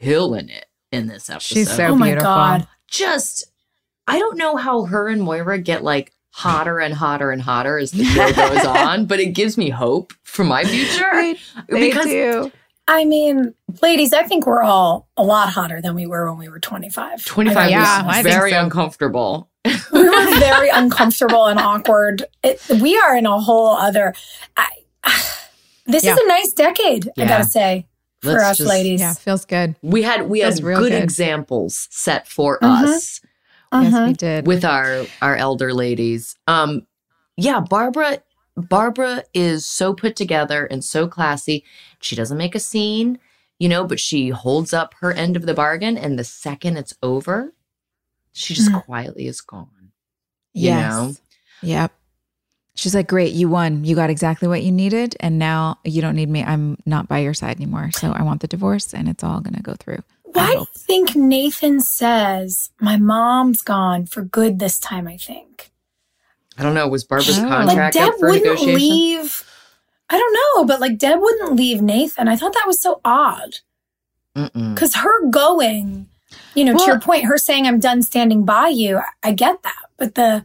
killing 0.00 0.48
it 0.48 0.66
in 0.92 1.06
this 1.08 1.28
episode. 1.30 1.54
She's 1.54 1.70
so 1.74 1.86
oh 1.88 1.96
my 1.96 2.06
beautiful. 2.08 2.26
God. 2.26 2.68
just 2.88 3.44
I 4.06 4.18
don't 4.18 4.36
know 4.36 4.56
how 4.56 4.84
her 4.84 5.08
and 5.08 5.22
Moira 5.22 5.58
get 5.58 5.82
like 5.82 6.12
hotter 6.30 6.78
and 6.78 6.94
hotter 6.94 7.30
and 7.30 7.40
hotter 7.42 7.78
as 7.78 7.90
the 7.92 8.04
show 8.04 8.32
goes 8.32 8.64
on, 8.66 9.06
but 9.06 9.20
it 9.20 9.26
gives 9.34 9.56
me 9.58 9.70
hope 9.70 10.12
for 10.22 10.44
my 10.44 10.64
future. 10.64 11.04
They, 11.12 11.36
they 11.68 11.88
because 11.90 12.06
do. 12.06 12.52
I 12.88 13.04
mean, 13.04 13.54
ladies, 13.80 14.12
I 14.12 14.24
think 14.24 14.46
we're 14.46 14.62
all 14.62 15.08
a 15.16 15.22
lot 15.22 15.50
hotter 15.50 15.80
than 15.80 15.94
we 15.94 16.06
were 16.06 16.28
when 16.28 16.38
we 16.38 16.48
were 16.48 16.58
25. 16.58 17.24
25 17.24 17.70
Yeah, 17.70 18.04
was 18.06 18.16
I 18.16 18.22
very 18.22 18.50
so. 18.50 18.62
uncomfortable. 18.64 19.48
we 19.64 19.72
were 19.92 20.10
very 20.40 20.68
uncomfortable 20.68 21.46
and 21.46 21.60
awkward. 21.60 22.24
It, 22.42 22.60
we 22.80 22.98
are 22.98 23.16
in 23.16 23.24
a 23.24 23.38
whole 23.40 23.68
other. 23.68 24.14
I, 24.56 24.66
this 25.86 26.02
Yeah. 26.04 26.14
is 26.14 26.18
a 26.18 26.26
nice 26.28 26.52
decade, 26.52 27.08
I 27.16 27.26
gotta 27.26 27.44
say, 27.44 27.86
for 28.22 28.32
Let's 28.32 28.44
us 28.44 28.56
just- 28.58 28.68
ladies. 28.68 29.00
Yeah, 29.00 29.14
feels 29.14 29.44
good. 29.44 29.76
We 29.82 30.02
had 30.02 30.28
we 30.28 30.40
had 30.40 30.54
Feels 30.54 30.62
real 30.62 30.78
good, 30.80 30.92
good. 30.92 31.02
examples 31.02 31.88
set 31.90 32.26
for 32.28 32.58
Mhm. 32.60 32.84
us 32.86 33.20
Yes, 33.72 34.06
we 34.08 34.12
did. 34.14 34.46
with 34.46 34.64
our 34.64 35.06
our 35.20 35.36
elder 35.36 35.72
ladies. 35.74 36.36
Um 36.46 36.86
yeah, 37.36 37.60
Barbara 37.60 38.18
Barbara 38.56 39.24
is 39.32 39.64
so 39.66 39.94
put 39.94 40.14
together 40.14 40.66
and 40.66 40.84
so 40.84 41.08
classy. 41.08 41.64
She 42.00 42.14
doesn't 42.14 42.36
make 42.36 42.54
a 42.54 42.60
scene, 42.60 43.18
you 43.58 43.68
know, 43.68 43.84
but 43.84 43.98
she 43.98 44.28
holds 44.28 44.72
up 44.74 44.94
her 45.00 45.10
end 45.12 45.36
of 45.36 45.46
the 45.46 45.54
bargain 45.54 45.96
and 45.96 46.18
the 46.18 46.24
second 46.24 46.76
it's 46.76 46.94
over, 47.02 47.54
she 48.32 48.52
just 48.54 48.70
Mm. 48.70 48.84
quietly 48.84 49.26
is 49.26 49.40
gone. 49.40 49.68
you 50.54 50.64
yes. 50.64 50.92
know? 50.92 51.14
Yep. 51.62 51.92
She's 52.74 52.94
like, 52.94 53.06
great, 53.06 53.32
you 53.34 53.48
won. 53.48 53.84
You 53.84 53.94
got 53.94 54.08
exactly 54.10 54.48
what 54.48 54.62
you 54.62 54.72
needed. 54.72 55.14
And 55.20 55.38
now 55.38 55.78
you 55.84 56.00
don't 56.00 56.16
need 56.16 56.30
me. 56.30 56.42
I'm 56.42 56.78
not 56.86 57.06
by 57.06 57.18
your 57.18 57.34
side 57.34 57.56
anymore. 57.56 57.90
So 57.92 58.12
I 58.12 58.22
want 58.22 58.40
the 58.40 58.46
divorce 58.48 58.94
and 58.94 59.08
it's 59.08 59.22
all 59.22 59.40
going 59.40 59.54
to 59.54 59.62
go 59.62 59.74
through. 59.74 60.02
I 60.26 60.30
Why 60.38 60.46
do 60.52 60.58
you 60.60 60.66
think 60.74 61.14
Nathan 61.14 61.80
says 61.80 62.70
my 62.80 62.96
mom's 62.96 63.60
gone 63.60 64.06
for 64.06 64.22
good 64.22 64.58
this 64.58 64.78
time? 64.78 65.06
I 65.06 65.18
think 65.18 65.70
I 66.58 66.62
don't 66.62 66.74
know, 66.74 66.88
was 66.88 67.04
Barbara's 67.04 67.38
Oh. 67.38 67.42
like 67.42 67.66
contract 67.66 67.94
Deb 67.94 68.08
up 68.08 68.14
for 68.18 68.28
wouldn't 68.30 68.44
negotiation? 68.44 68.74
leave. 68.80 69.44
I 70.08 70.18
don't 70.18 70.32
know, 70.56 70.64
but 70.66 70.80
like 70.80 70.96
Deb 70.98 71.20
wouldn't 71.20 71.56
leave 71.56 71.82
Nathan. 71.82 72.28
I 72.28 72.36
thought 72.36 72.52
that 72.54 72.64
was 72.66 72.80
so 72.80 73.00
odd 73.04 73.56
because 74.34 74.94
her 74.96 75.28
going, 75.28 76.08
you 76.54 76.64
know, 76.64 76.76
to 76.76 76.84
your 76.84 77.00
point, 77.00 77.24
her 77.26 77.36
saying 77.36 77.66
I'm 77.66 77.80
done 77.80 78.02
standing 78.02 78.44
by 78.44 78.68
you. 78.68 78.96
I- 78.98 79.04
I 79.28 79.32
get 79.32 79.62
that, 79.62 79.82
but 79.98 80.14
the 80.14 80.44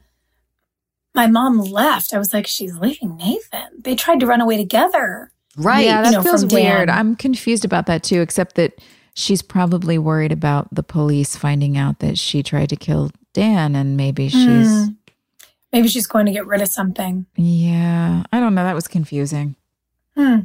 my 1.18 1.28
mom 1.28 1.60
left. 1.60 2.14
I 2.14 2.18
was 2.18 2.34
like, 2.34 2.48
she's 2.48 2.74
leaving 2.78 3.18
Nathan. 3.18 3.68
They 3.80 3.96
tried 3.96 4.22
to 4.22 4.26
run 4.26 4.40
away 4.40 4.56
together. 4.56 5.32
Right. 5.58 5.86
Yeah, 5.86 6.04
that 6.04 6.12
you 6.12 6.18
know, 6.18 6.24
feels 6.24 6.42
from 6.44 6.50
Dan. 6.50 6.64
weird. 6.78 6.90
I'm 6.90 7.16
confused 7.18 7.66
about 7.66 7.88
that 7.88 8.04
too, 8.04 8.22
except 8.22 8.56
that 8.56 8.74
she's 9.16 9.42
probably 9.42 9.98
worried 9.98 10.32
about 10.32 10.74
the 10.74 10.84
police 10.84 11.36
finding 11.36 11.76
out 11.78 12.00
that 12.00 12.18
she 12.18 12.42
tried 12.44 12.70
to 12.70 12.76
kill 12.78 13.12
Dan 13.34 13.76
and 13.76 13.98
maybe 13.98 14.30
she's, 14.30 14.68
Hmm. 14.70 14.86
Maybe 15.74 15.90
she's 15.90 16.08
going 16.08 16.26
to 16.28 16.32
get 16.32 16.48
rid 16.48 16.62
of 16.62 16.70
something. 16.70 17.26
yeah, 17.36 18.24
I 18.32 18.40
don't 18.40 18.56
know. 18.56 18.64
That 18.64 18.74
was 18.76 18.88
confusing. 18.88 19.56
Hmm. 20.16 20.40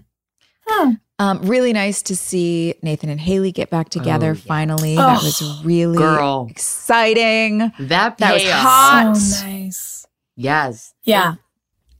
Hmm. 0.66 0.90
Um, 1.18 1.38
really 1.42 1.72
nice 1.72 2.02
to 2.02 2.16
see 2.16 2.74
Nathan 2.82 3.08
and 3.08 3.20
Haley 3.20 3.52
get 3.52 3.70
back 3.70 3.88
together 3.90 4.30
Oh, 4.30 4.34
yes. 4.34 4.42
finally. 4.44 4.94
Oh, 4.94 5.02
that 5.02 5.22
was 5.22 5.62
really 5.64 5.96
girl. 5.96 6.48
exciting. 6.50 7.58
that 7.78 8.18
That 8.18 8.32
was 8.34 8.42
hot. 8.50 9.16
So 9.16 9.46
nice. 9.46 10.01
Yes. 10.36 10.94
Yeah. 11.04 11.34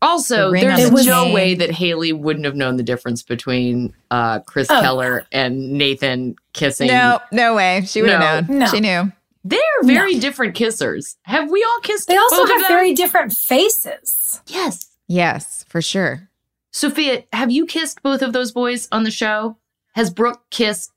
Also, 0.01 0.47
The 0.47 0.53
ring 0.53 0.67
there's 0.67 0.91
the 0.91 1.05
no 1.05 1.25
chain. 1.27 1.33
way 1.33 1.55
that 1.55 1.71
Haley 1.71 2.13
wouldn't 2.13 2.45
have 2.45 2.57
known 2.57 2.77
the 2.77 2.83
difference 2.83 3.23
between 3.23 3.95
uh, 4.11 4.41
Chris 4.41 4.69
Oh, 4.69 4.81
Keller 4.81 5.25
and 5.31 5.75
Nathan 5.75 6.35
kissing. 6.53 6.89
No, 6.89 7.21
no 7.31 7.55
way. 7.55 7.83
She 7.87 8.03
would 8.03 8.11
have 8.11 8.49
No. 8.49 8.55
known. 8.55 8.59
No. 8.61 8.67
She 8.67 8.81
knew. 8.81 9.13
They're 9.45 9.61
very 9.83 10.19
different 10.19 10.57
kissers. 10.57 11.17
Have 11.23 11.51
we 11.51 11.63
all 11.65 11.81
kissed 11.83 12.09
They 12.09 12.17
also 12.17 12.37
both 12.37 12.45
of 12.45 12.51
have 12.51 12.61
them? 12.63 12.69
very 12.69 12.95
different 12.95 13.33
faces. 13.33 14.41
Yes. 14.49 14.87
Yes, 15.09 15.65
for 15.69 15.81
sure. 15.83 16.29
Sophia, 16.73 17.25
have 17.33 17.51
you 17.51 17.67
kissed 17.67 18.03
both 18.03 18.23
of 18.23 18.33
those 18.33 18.51
boys 18.51 18.89
on 18.91 19.05
the 19.05 19.11
show? 19.11 19.57
Has 19.95 20.11
Brooke 20.11 20.43
kissed 20.51 20.91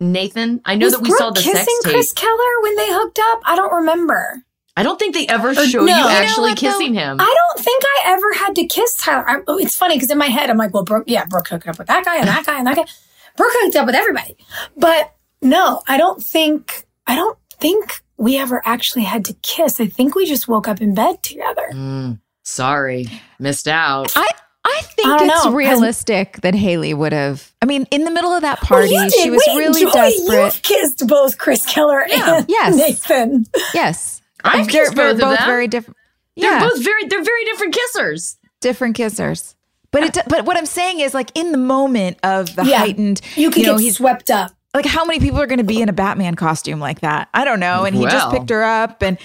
Nathan? 0.00 0.60
I 0.64 0.74
know 0.74 0.86
Was 0.86 0.94
that 0.94 1.02
we 1.02 1.08
Brooke 1.10 1.18
saw 1.18 1.30
the 1.30 1.40
sex 1.42 1.58
kissing 1.58 1.78
tape. 1.84 1.92
Chris 1.92 2.12
Keller 2.12 2.60
when 2.62 2.76
they 2.76 2.88
hooked 2.88 3.18
up? 3.20 3.40
I 3.44 3.56
don't 3.56 3.72
remember. 3.72 4.42
I 4.80 4.82
don't 4.82 4.98
think 4.98 5.14
they 5.14 5.26
ever 5.26 5.50
Or- 5.50 5.54
show 5.54 5.84
no. 5.84 5.86
you 5.86 5.94
You 5.94 6.00
know 6.02 6.08
actually 6.08 6.50
though? 6.50 6.54
kissing 6.56 6.94
him. 6.94 7.18
I 7.20 7.34
don't 7.54 7.64
think 7.64 7.82
I 7.84 8.12
ever 8.12 8.32
had 8.44 8.54
to 8.56 8.66
kiss 8.66 8.96
Tyler. 8.96 9.28
I, 9.28 9.36
oh, 9.46 9.58
it's 9.58 9.76
funny 9.76 9.96
because 9.96 10.10
in 10.10 10.18
my 10.18 10.26
head 10.26 10.50
I'm 10.50 10.56
like, 10.56 10.72
well, 10.74 10.84
Brooke, 10.84 11.04
yeah, 11.06 11.24
Brooke 11.26 11.48
hooked 11.48 11.68
up 11.68 11.78
with 11.78 11.86
that 11.88 12.04
guy 12.04 12.16
and 12.18 12.28
that 12.28 12.46
guy 12.46 12.58
and 12.58 12.66
that 12.66 12.76
guy. 12.76 12.84
Brooke 13.36 13.52
hooked 13.54 13.76
up 13.76 13.86
with 13.86 13.94
everybody, 13.94 14.36
but 14.76 15.14
no, 15.42 15.82
I 15.86 15.96
don't 15.96 16.22
think. 16.22 16.86
I 17.06 17.14
don't 17.14 17.38
think 17.60 17.92
we 18.16 18.36
ever 18.38 18.60
actually 18.64 19.04
had 19.04 19.24
to 19.26 19.34
kiss. 19.42 19.80
I 19.80 19.86
think 19.86 20.14
we 20.14 20.26
just 20.26 20.46
woke 20.48 20.68
up 20.68 20.80
in 20.80 20.94
bed 20.94 21.22
together. 21.22 21.68
Mm, 21.72 22.20
sorry, 22.42 23.06
missed 23.38 23.68
out. 23.68 24.12
I 24.16 24.26
I 24.64 24.82
think 24.82 25.08
I 25.08 25.24
it's 25.24 25.44
know. 25.46 25.52
realistic 25.52 26.40
that 26.42 26.54
Haley 26.54 26.92
would 26.92 27.12
have. 27.12 27.50
I 27.62 27.66
mean, 27.66 27.86
in 27.90 28.04
the 28.04 28.10
middle 28.10 28.32
of 28.32 28.42
that 28.42 28.60
party, 28.60 28.90
you 28.90 29.10
she 29.10 29.30
was 29.30 29.42
Wait, 29.46 29.56
really 29.58 29.80
Joy, 29.82 29.90
desperate. 29.90 30.44
You've 30.54 30.62
kissed 30.62 31.06
both 31.06 31.38
Chris 31.38 31.64
Keller 31.64 32.00
and 32.02 32.44
Yes. 32.48 32.76
Nathan. 32.76 33.46
Yes, 33.72 34.19
I've 34.44 34.66
they're, 34.70 34.84
kissed 34.84 34.96
they're 34.96 35.12
both 35.14 35.22
of 35.22 35.28
both 35.30 35.38
them. 35.38 35.46
very 35.46 35.68
different. 35.68 35.96
They're 36.36 36.50
Yeah, 36.52 36.60
both 36.68 36.82
very 36.82 37.04
they're 37.06 37.22
very 37.24 37.44
different 37.44 37.76
kissers. 37.76 38.36
different 38.60 38.96
kissers. 38.96 39.54
But 39.92 40.04
it, 40.16 40.24
but 40.28 40.44
what 40.44 40.56
I'm 40.56 40.66
saying 40.66 41.00
is, 41.00 41.14
like 41.14 41.30
in 41.36 41.50
the 41.52 41.58
moment 41.58 42.18
of 42.22 42.54
the 42.54 42.64
Yeah. 42.64 42.78
heightened, 42.78 43.20
You 43.36 43.50
could 43.50 43.64
know, 43.64 43.76
get 43.76 43.82
he's 43.82 43.96
swept 43.96 44.30
up. 44.30 44.52
like, 44.74 44.86
how 44.86 45.04
many 45.04 45.18
people 45.18 45.40
are 45.40 45.46
going 45.48 45.58
to 45.58 45.64
be 45.64 45.82
in 45.82 45.88
a 45.88 45.92
Batman 45.92 46.36
costume 46.36 46.78
like 46.78 47.00
that? 47.00 47.28
I 47.34 47.44
don't 47.44 47.58
know. 47.60 47.84
And 47.84 47.96
he 47.96 48.04
just 48.04 48.30
picked 48.30 48.50
her 48.50 48.62
up, 48.62 49.02
and 49.02 49.18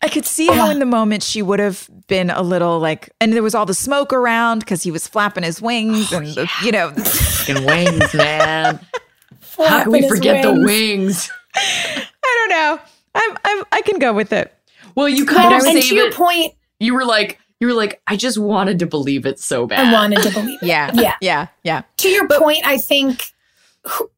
I 0.00 0.08
could 0.08 0.26
see 0.26 0.46
how 0.46 0.70
in 0.70 0.78
the 0.78 0.86
moment 0.86 1.22
she 1.24 1.42
would 1.42 1.58
have 1.58 1.88
been 2.06 2.30
a 2.30 2.42
little 2.42 2.78
like, 2.78 3.10
and 3.20 3.32
there 3.32 3.42
was 3.42 3.54
all 3.54 3.66
the 3.66 3.74
smoke 3.74 4.12
around 4.12 4.60
because 4.60 4.82
he 4.84 4.90
was 4.92 5.08
flapping 5.08 5.42
his 5.42 5.60
wings, 5.60 6.12
Oh, 6.12 6.18
and 6.18 6.26
the, 6.28 6.42
oh, 6.42 6.64
you 6.64 6.70
know, 6.70 6.90
Fucking 6.92 7.64
wings, 7.64 8.14
man. 8.14 8.78
How 9.58 9.82
can 9.82 9.90
we 9.92 10.02
his 10.02 10.08
forget 10.10 10.42
the 10.42 10.52
wings. 10.52 10.64
wings? 10.66 11.30
I 11.56 12.06
don't 12.22 12.50
know. 12.50 12.80
I'm, 13.14 13.36
I'm 13.44 13.64
I 13.72 13.82
can 13.82 13.98
go 13.98 14.12
with 14.12 14.32
it. 14.32 14.52
Well, 14.94 15.08
you 15.08 15.24
Well, 15.24 15.34
kind 15.34 15.54
of 15.54 15.66
and 15.66 15.82
to 15.82 15.94
your 15.94 16.08
it. 16.08 16.14
point, 16.14 16.54
You 16.80 16.94
were 16.94 17.04
like, 17.04 17.38
you 17.60 17.66
were 17.68 17.72
like, 17.74 18.00
I 18.06 18.16
just 18.16 18.38
wanted 18.38 18.78
to 18.80 18.86
believe 18.86 19.26
it 19.26 19.38
so 19.40 19.66
bad. 19.66 19.86
I 19.88 19.92
wanted 19.92 20.22
to 20.22 20.30
believe 20.30 20.58
it. 20.62 20.66
Yeah, 20.66 20.90
Yeah. 20.94 21.14
yeah, 21.20 21.46
yeah. 21.62 21.82
to 21.98 22.08
your 22.08 22.28
point, 22.28 22.66
I 22.66 22.78
think 22.78 23.22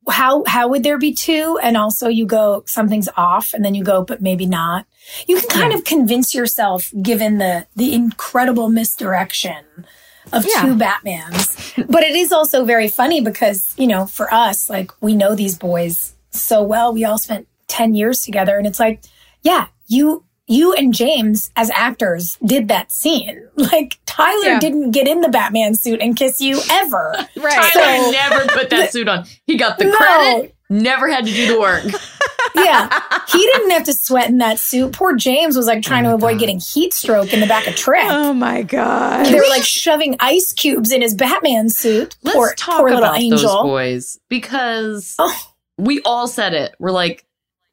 how 0.08 0.44
how 0.46 0.68
would 0.68 0.82
there 0.84 0.98
be 0.98 1.12
two? 1.12 1.58
And 1.62 1.76
also, 1.76 2.08
you 2.08 2.24
go 2.26 2.62
something's 2.66 3.08
off, 3.16 3.52
and 3.52 3.64
then 3.64 3.74
you 3.74 3.82
go, 3.82 4.04
but 4.04 4.22
maybe 4.22 4.46
not. 4.46 4.86
You 5.26 5.40
can 5.40 5.48
kind 5.48 5.72
of 5.74 5.84
convince 5.84 6.34
yourself, 6.34 6.92
given 7.02 7.38
the 7.38 7.66
the 7.74 7.92
incredible 7.94 8.68
misdirection 8.68 9.64
of 10.32 10.44
Yeah. 10.46 10.62
two 10.62 10.76
Batmans. 10.76 11.86
but 11.90 12.02
it 12.04 12.14
is 12.14 12.32
also 12.32 12.64
very 12.64 12.88
funny 12.88 13.20
because 13.20 13.74
you 13.76 13.86
know, 13.88 14.06
for 14.06 14.32
us, 14.32 14.70
like 14.70 14.90
we 15.00 15.14
know 15.16 15.34
these 15.34 15.56
boys 15.58 16.14
so 16.30 16.62
well. 16.62 16.92
We 16.92 17.04
all 17.04 17.18
spent 17.18 17.48
ten 17.68 17.94
years 17.94 18.20
together, 18.20 18.56
and 18.58 18.66
it's 18.66 18.80
like, 18.80 19.02
yeah, 19.42 19.68
you. 19.86 20.22
You 20.48 20.72
and 20.74 20.94
James, 20.94 21.50
as 21.56 21.70
actors, 21.70 22.38
did 22.46 22.68
that 22.68 22.92
scene. 22.92 23.48
Like 23.56 23.98
Tyler 24.06 24.44
Yeah. 24.44 24.60
didn't 24.60 24.92
get 24.92 25.08
in 25.08 25.20
the 25.20 25.28
Batman 25.28 25.74
suit 25.74 26.00
and 26.00 26.14
kiss 26.14 26.40
you 26.40 26.60
ever. 26.70 27.16
Right. 27.36 27.72
Tyler 27.72 28.04
So- 28.04 28.10
never 28.12 28.46
put 28.52 28.70
that 28.70 28.92
suit 28.92 29.08
on. 29.08 29.24
He 29.44 29.56
got 29.56 29.76
the 29.78 29.86
No. 29.86 29.96
credit, 29.96 30.54
never 30.70 31.08
had 31.10 31.26
to 31.26 31.32
do 31.32 31.52
the 31.52 31.58
work. 31.58 31.82
Yeah. 32.54 32.88
He 33.28 33.38
didn't 33.38 33.70
have 33.70 33.82
to 33.84 33.92
sweat 33.92 34.28
in 34.28 34.38
that 34.38 34.60
suit. 34.60 34.92
Poor 34.92 35.16
James 35.16 35.56
was 35.56 35.66
like 35.66 35.82
trying 35.82 36.06
oh 36.06 36.10
to 36.10 36.14
avoid 36.14 36.38
getting 36.38 36.60
heat 36.60 36.94
stroke 36.94 37.32
in 37.34 37.40
the 37.40 37.46
back 37.48 37.66
of 37.66 37.74
Trek. 37.74 38.06
Oh 38.08 38.32
my 38.32 38.62
god. 38.62 39.26
they 39.26 39.34
were 39.34 39.48
like 39.50 39.64
shoving 39.64 40.14
ice 40.20 40.52
cubes 40.52 40.92
in 40.92 41.02
his 41.02 41.14
Batman 41.16 41.70
suit. 41.70 42.16
Let's 42.22 42.36
poor, 42.36 42.54
talk 42.56 42.78
poor 42.78 42.90
little 42.90 43.02
about 43.02 43.14
those 43.14 43.22
angel. 43.42 43.62
boys 43.64 44.20
because 44.28 45.16
Oh. 45.18 45.36
we 45.76 46.00
all 46.02 46.28
said 46.28 46.54
it. 46.54 46.76
We're 46.78 46.92
like, 46.92 47.25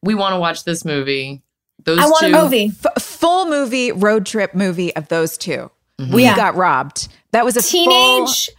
we 0.04 0.14
want 0.14 0.34
to 0.34 0.38
watch 0.40 0.64
this 0.64 0.84
movie. 0.84 1.42
Those 1.84 1.98
I 1.98 2.06
want 2.06 2.20
two, 2.26 2.32
a 2.34 2.42
movie. 2.42 2.72
F- 2.84 3.02
full 3.02 3.46
movie 3.46 3.92
road 3.92 4.24
trip 4.26 4.54
movie 4.54 4.94
of 4.96 5.08
those 5.08 5.36
two. 5.36 5.70
Mm-hmm. 5.98 6.14
We 6.14 6.22
Yeah. 6.24 6.36
got 6.36 6.54
robbed. 6.56 7.08
That 7.32 7.44
was 7.44 7.56
a 7.56 7.62
Teenage, 7.62 8.50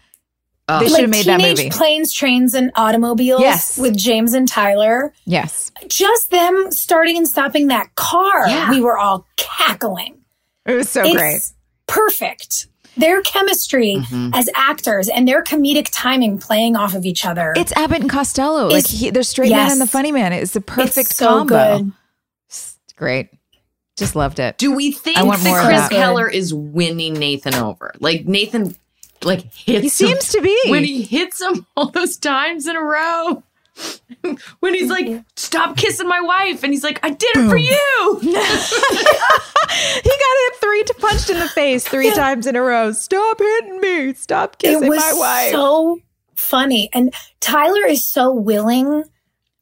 Full, 0.68 0.80
they 0.80 0.86
should 0.86 0.92
like 0.94 1.02
have 1.02 1.10
made 1.10 1.26
that 1.26 1.40
movie. 1.42 1.70
planes, 1.70 2.12
trains, 2.14 2.54
and 2.54 2.72
automobiles 2.76 3.42
Yes. 3.42 3.78
with 3.78 3.96
James 3.98 4.34
and 4.34 4.48
Tyler. 4.48 5.14
yes, 5.26 5.72
Just 5.88 6.30
them 6.32 6.72
starting 6.72 7.18
and 7.18 7.28
stopping 7.28 7.68
that 7.68 7.96
car. 7.96 8.48
Yeah. 8.48 8.70
We 8.72 8.82
were 8.82 8.98
all 8.98 9.26
cackling. 9.38 10.18
it 10.66 10.74
was 10.74 10.90
so 10.90 11.04
it's 11.04 11.16
great. 11.16 11.42
perfect. 11.88 12.68
Their 12.98 13.22
chemistry 13.22 13.96
Mm-hmm. 13.98 14.32
as 14.34 14.48
actors 14.56 15.10
and 15.10 15.28
their 15.28 15.44
comedic 15.44 15.90
timing 15.92 16.38
playing 16.38 16.76
off 16.76 16.94
of 16.96 17.06
each 17.06 17.26
other. 17.26 17.54
It's 17.56 17.72
Abbott 17.74 18.02
and 18.02 18.10
Costello. 18.10 18.68
Like 18.70 18.88
he, 18.88 19.10
they're 19.10 19.24
straight 19.24 19.52
man 19.52 19.72
and 19.72 19.82
the 19.82 19.88
funny 19.88 20.12
man. 20.12 20.32
It's 20.34 20.54
the 20.54 20.62
perfect 20.62 20.98
it's 21.10 21.16
so 21.16 21.28
combo. 21.28 21.78
good. 21.80 21.92
It's 22.50 22.78
great. 22.96 23.30
Just 23.98 24.16
loved 24.16 24.40
it. 24.40 24.58
Do 24.58 24.74
we 24.76 24.92
think 24.92 25.18
I 25.18 25.24
want 25.24 25.42
that 25.44 25.66
Chris 25.66 25.82
that. 25.82 25.92
Keller 25.92 26.28
is 26.30 26.54
winning 26.54 27.14
Nathan 27.14 27.56
over? 27.56 27.94
Like 28.00 28.26
Nathan, 28.26 28.76
like 29.24 29.42
hits. 29.54 29.84
He 29.84 29.90
seems 29.90 30.30
to 30.30 30.42
be. 30.42 30.58
when 30.68 30.84
he 30.84 31.02
hits 31.02 31.42
him 31.42 31.66
all 31.78 31.90
those 31.92 32.18
times 32.18 32.68
in 32.68 32.76
a 32.76 32.82
row. 32.82 33.44
when 34.60 34.74
he's 34.74 34.90
like, 34.90 35.24
"Stop 35.36 35.78
kissing 35.78 36.08
my 36.08 36.22
wife," 36.22 36.64
and 36.64 36.72
he's 36.74 36.84
like, 36.84 37.00
"I 37.04 37.10
did 37.10 37.30
it 37.36 37.50
for 37.50 37.58
you." 37.58 38.20
he 38.22 38.32
got 40.10 40.36
hit 40.44 40.56
three 40.62 40.84
to 40.84 40.94
punched 41.00 41.30
in 41.30 41.40
the 41.40 41.50
face 41.50 41.88
three 41.88 42.12
times 42.12 42.48
in 42.48 42.56
a 42.56 42.62
row. 42.62 42.92
Stop 42.92 43.40
hitting 43.40 43.80
me. 43.80 44.14
Stop 44.14 44.56
It 44.56 44.60
kissing 44.68 44.88
was 44.90 45.00
my 45.00 45.14
wife. 45.16 45.52
so 45.52 46.00
funny. 46.36 46.90
And 46.94 47.14
Tyler 47.40 47.86
is 47.86 48.04
so 48.06 48.32
willing 48.34 49.04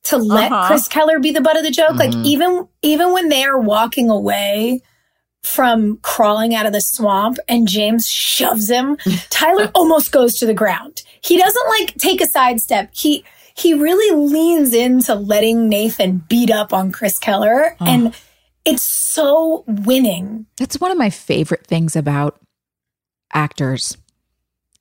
to 0.03 0.17
let 0.17 0.51
Uh-huh. 0.51 0.67
Chris 0.67 0.87
Keller 0.87 1.19
be 1.19 1.31
the 1.31 1.41
butt 1.41 1.57
of 1.57 1.63
the 1.63 1.71
joke. 1.71 1.95
Like 1.95 2.13
even 2.15 2.67
even 2.81 3.13
when 3.13 3.29
they 3.29 3.43
are 3.43 3.59
walking 3.59 4.09
away 4.09 4.81
from 5.41 5.97
crawling 6.01 6.55
out 6.55 6.65
of 6.65 6.71
the 6.73 6.81
swamp 6.81 7.37
and 7.49 7.67
James 7.67 8.07
shoves 8.07 8.69
him, 8.69 8.97
Tyler 9.29 9.69
almost 9.75 10.11
goes 10.11 10.35
to 10.39 10.45
the 10.45 10.53
ground. 10.53 11.03
He 11.21 11.37
doesn't 11.37 11.67
like 11.79 11.95
take 11.95 12.21
a 12.21 12.27
sidestep. 12.27 12.89
He 12.93 13.23
he 13.55 13.73
really 13.73 14.15
leans 14.15 14.73
into 14.73 15.13
letting 15.15 15.69
Nathan 15.69 16.23
beat 16.29 16.49
up 16.49 16.73
on 16.73 16.91
Chris 16.91 17.19
Keller 17.19 17.75
and 17.79 18.13
it's 18.65 18.83
so 18.83 19.63
winning. 19.67 20.45
That's 20.57 20.79
one 20.79 20.91
of 20.91 20.97
my 20.97 21.09
favorite 21.09 21.67
things 21.67 21.95
about 21.95 22.39
actors. 23.33 23.97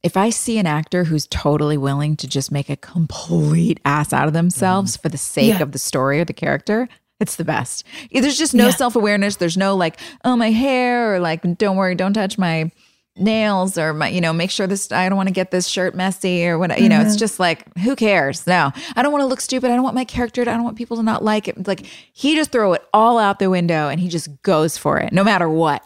If 0.02 0.16
I 0.16 0.30
see 0.30 0.58
an 0.58 0.66
actor 0.66 1.04
who's 1.04 1.26
totally 1.26 1.76
willing 1.76 2.16
to 2.16 2.26
just 2.26 2.50
make 2.50 2.68
a 2.68 2.76
complete 2.76 3.78
ass 3.84 4.12
out 4.12 4.26
of 4.26 4.32
themselves 4.32 4.96
mm-hmm. 4.96 5.02
for 5.02 5.08
the 5.08 5.18
sake 5.18 5.54
Yeah. 5.54 5.62
of 5.62 5.72
the 5.72 5.78
story 5.78 6.20
or 6.20 6.24
the 6.24 6.32
character, 6.32 6.88
it's 7.20 7.36
the 7.36 7.44
best. 7.44 7.84
There's 8.10 8.38
just 8.38 8.54
no 8.54 8.66
Yeah. 8.66 8.72
self 8.72 8.96
awareness. 8.96 9.36
There's 9.36 9.56
no 9.56 9.76
like, 9.76 10.00
oh, 10.24 10.34
my 10.36 10.50
hair, 10.50 11.14
or 11.14 11.20
like, 11.20 11.42
don't 11.56 11.76
worry, 11.76 11.94
don't 11.94 12.14
touch 12.14 12.36
my 12.36 12.72
nails, 13.16 13.76
or 13.76 13.92
my, 13.92 14.08
you 14.08 14.20
know, 14.20 14.32
make 14.32 14.50
sure 14.50 14.66
this, 14.66 14.90
I 14.90 15.08
don't 15.08 15.16
want 15.16 15.28
to 15.28 15.34
get 15.34 15.50
this 15.50 15.66
shirt 15.66 15.94
messy, 15.94 16.46
or 16.46 16.58
what, 16.58 16.80
you 16.80 16.88
know, 16.88 17.00
it's 17.00 17.10
mm-hmm. 17.10 17.18
just 17.18 17.38
like, 17.38 17.76
who 17.78 17.94
cares? 17.94 18.46
No, 18.46 18.72
I 18.96 19.02
don't 19.02 19.12
want 19.12 19.22
to 19.22 19.26
look 19.26 19.40
stupid. 19.40 19.70
I 19.70 19.74
don't 19.74 19.82
want 19.82 19.94
my 19.94 20.04
character 20.04 20.44
to, 20.44 20.50
I 20.50 20.54
don't 20.54 20.64
want 20.64 20.76
people 20.78 20.96
to 20.96 21.02
not 21.02 21.22
like 21.22 21.48
it. 21.48 21.66
Like, 21.66 21.84
he 22.12 22.34
just 22.34 22.50
throw 22.52 22.72
it 22.72 22.82
all 22.92 23.18
out 23.18 23.38
the 23.38 23.50
window 23.50 23.88
and 23.88 24.00
he 24.00 24.08
just 24.08 24.42
goes 24.42 24.78
for 24.78 24.98
it, 24.98 25.12
no 25.12 25.24
matter 25.24 25.48
what. 25.48 25.84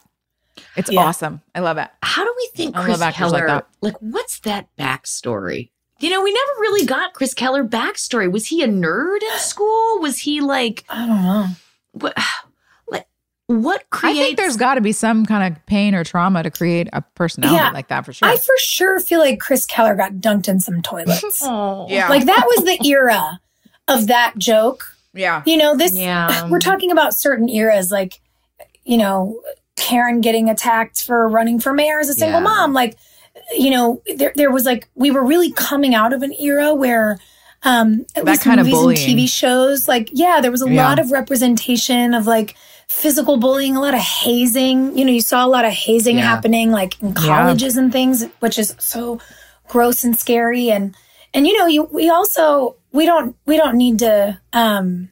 It's 0.77 0.91
Yeah. 0.91 1.01
awesome. 1.01 1.43
I 1.55 1.61
love 1.61 1.79
it. 1.79 1.89
How 2.03 2.24
do 2.24 2.33
we 2.37 2.51
think 2.55 2.77
I 2.77 2.85
Chris 2.85 3.01
like 3.01 3.14
Keller? 3.14 3.47
that. 3.47 3.66
Like, 3.81 3.97
what's 4.01 4.39
that 4.41 4.68
backstory? 4.79 5.70
You 5.99 6.11
know, 6.11 6.22
we 6.22 6.33
never 6.33 6.61
really 6.61 6.87
got 6.87 7.14
Chris 7.14 7.35
Keller 7.35 7.64
backstory. 7.64 8.31
Was 8.31 8.47
he 8.47 8.62
a 8.62 8.68
nerd 8.68 9.22
in 9.22 9.39
school? 9.39 9.99
Was 10.01 10.18
he 10.18 10.41
like 10.41 10.85
I 10.89 11.07
don't 11.07 11.22
know. 11.22 11.47
what? 11.93 12.18
Like, 13.49 13.62
what 13.62 13.84
I 14.03 14.12
think 14.12 14.36
there's 14.36 14.57
got 14.57 14.74
to 14.74 14.80
be 14.80 14.90
some 14.92 15.24
kind 15.24 15.55
of 15.55 15.66
pain 15.66 15.94
or 15.94 16.03
trauma 16.03 16.42
to 16.42 16.51
create 16.51 16.88
a 16.92 17.03
personality 17.14 17.57
Yeah. 17.57 17.70
like 17.70 17.88
that 17.88 18.05
for 18.05 18.12
sure. 18.12 18.26
I 18.28 18.36
for 18.36 18.55
sure 18.59 18.99
feel 18.99 19.20
like 19.20 19.38
Chris 19.38 19.64
Keller 19.66 19.94
got 19.94 20.14
dunked 20.14 20.49
in 20.49 20.59
some 20.61 20.82
toilets. 20.82 21.40
Oh. 21.44 21.86
yeah. 21.88 22.09
Like 22.09 22.24
that 22.26 22.44
was 22.47 22.64
the 22.64 22.84
era 22.88 23.40
of 23.88 24.09
that 24.09 24.34
joke. 24.36 24.97
yeah. 25.14 25.42
You 25.47 25.57
know, 25.57 25.76
this 25.76 25.97
Yeah. 25.97 26.49
we're 26.51 26.59
talking 26.59 26.90
about 26.90 27.14
certain 27.14 27.49
eras 27.49 27.90
like 27.92 28.20
you 28.84 28.97
know, 28.99 29.40
Karen 29.76 30.20
getting 30.20 30.49
attacked 30.49 31.03
for 31.03 31.28
running 31.28 31.59
for 31.61 31.72
mayor 31.72 31.99
as 32.01 32.09
a 32.09 32.14
single 32.14 32.40
Yeah. 32.40 32.44
mom 32.44 32.72
like 32.72 32.97
you 33.57 33.70
know, 33.70 34.03
there 34.16 34.32
there 34.34 34.51
was 34.51 34.64
like 34.64 34.88
we 34.97 35.12
were 35.12 35.24
really 35.24 35.53
coming 35.53 35.94
out 35.94 36.12
of 36.12 36.22
an 36.22 36.32
era 36.40 36.74
where 36.74 37.18
um 37.62 38.07
at 38.16 38.24
That 38.24 38.32
least 38.32 38.42
kind 38.42 38.59
of 38.59 38.66
movies 38.66 38.80
bullying. 38.80 39.11
and 39.11 39.20
TV 39.20 39.28
shows 39.28 39.86
like 39.86 40.09
yeah, 40.12 40.40
there 40.40 40.51
was 40.51 40.62
a 40.62 40.68
Yeah. 40.70 40.84
lot 40.88 40.99
of 40.99 41.12
representation 41.12 42.12
of 42.12 42.26
like 42.26 42.57
physical 42.89 43.37
bullying, 43.37 43.76
a 43.76 43.80
lot 43.80 43.95
of 43.95 44.01
hazing. 44.01 44.97
You 44.97 45.05
know, 45.05 45.12
you 45.12 45.20
saw 45.20 45.45
a 45.45 45.49
lot 45.49 45.64
of 45.64 45.72
hazing 45.72 46.16
Yeah. 46.18 46.24
happening 46.24 46.70
like 46.70 47.01
in 47.03 47.14
colleges 47.14 47.76
and 47.76 47.93
things, 47.93 48.24
which 48.41 48.59
is 48.59 48.74
so 48.78 49.20
gross 49.68 50.05
and 50.05 50.16
scary. 50.16 50.70
And 50.70 50.95
and 51.34 51.47
you 51.47 51.59
know 51.59 51.66
you 51.66 51.84
we 51.84 52.09
also 52.09 52.76
we 52.93 53.05
don't 53.07 53.37
we 53.47 53.57
don't 53.57 53.76
need 53.76 53.99
to 54.01 54.41
um 54.53 55.11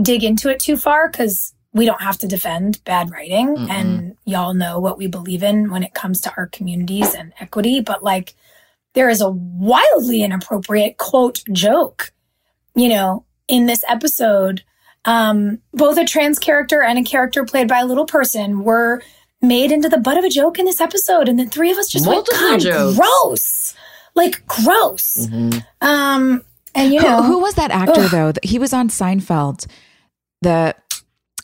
dig 0.00 0.22
into 0.22 0.50
it 0.50 0.60
too 0.60 0.76
far 0.76 1.08
because 1.08 1.54
we 1.72 1.84
don't 1.86 2.00
have 2.02 2.18
to 2.18 2.26
defend 2.26 2.82
bad 2.84 3.10
writing. 3.10 3.66
And 3.70 4.16
y'all 4.24 4.54
know 4.54 4.78
what 4.78 4.96
we 4.98 5.06
believe 5.06 5.42
in 5.42 5.70
when 5.70 5.82
it 5.82 5.94
comes 5.94 6.20
to 6.22 6.32
our 6.36 6.46
communities 6.46 7.14
and 7.14 7.32
equity. 7.40 7.80
But 7.80 8.02
like 8.02 8.34
there 8.94 9.08
is 9.10 9.20
a 9.20 9.28
wildly 9.30 10.22
inappropriate 10.22 10.96
quote 10.96 11.42
joke 11.52 12.12
you 12.74 12.88
know 12.88 13.26
in 13.46 13.66
this 13.66 13.84
episode 13.88 14.62
um 15.06 15.60
both 15.72 15.96
a 15.98 16.04
trans 16.04 16.38
character 16.38 16.82
and 16.82 16.98
a 16.98 17.02
character 17.02 17.44
played 17.44 17.68
by 17.68 17.78
a 17.80 17.86
little 17.86 18.06
person 18.06 18.62
were 18.64 19.00
made 19.42 19.70
into 19.72 19.88
the 19.88 19.98
butt 19.98 20.16
of 20.18 20.24
a 20.24 20.28
joke 20.30 20.58
in 20.58 20.64
this 20.64 20.80
episode 20.80 21.28
and 21.28 21.38
the 21.38 21.46
three 21.46 21.70
of 21.70 21.78
us 21.78 21.88
just 21.88 22.04
Multiple 22.04 22.38
went 22.50 22.62
God, 22.62 22.70
jokes. 22.70 22.96
gross 22.98 23.74
like 24.14 24.46
gross 24.46 25.26
Mhm. 25.30 25.64
um 25.80 26.42
and 26.74 26.92
you 26.92 27.00
know 27.00 27.22
who 27.22 27.38
was 27.38 27.54
that 27.54 27.70
actor 27.70 28.00
Ugh. 28.02 28.10
though? 28.10 28.32
He 28.42 28.58
was 28.58 28.72
on 28.74 28.88
Seinfeld. 28.90 29.66
The 30.42 30.74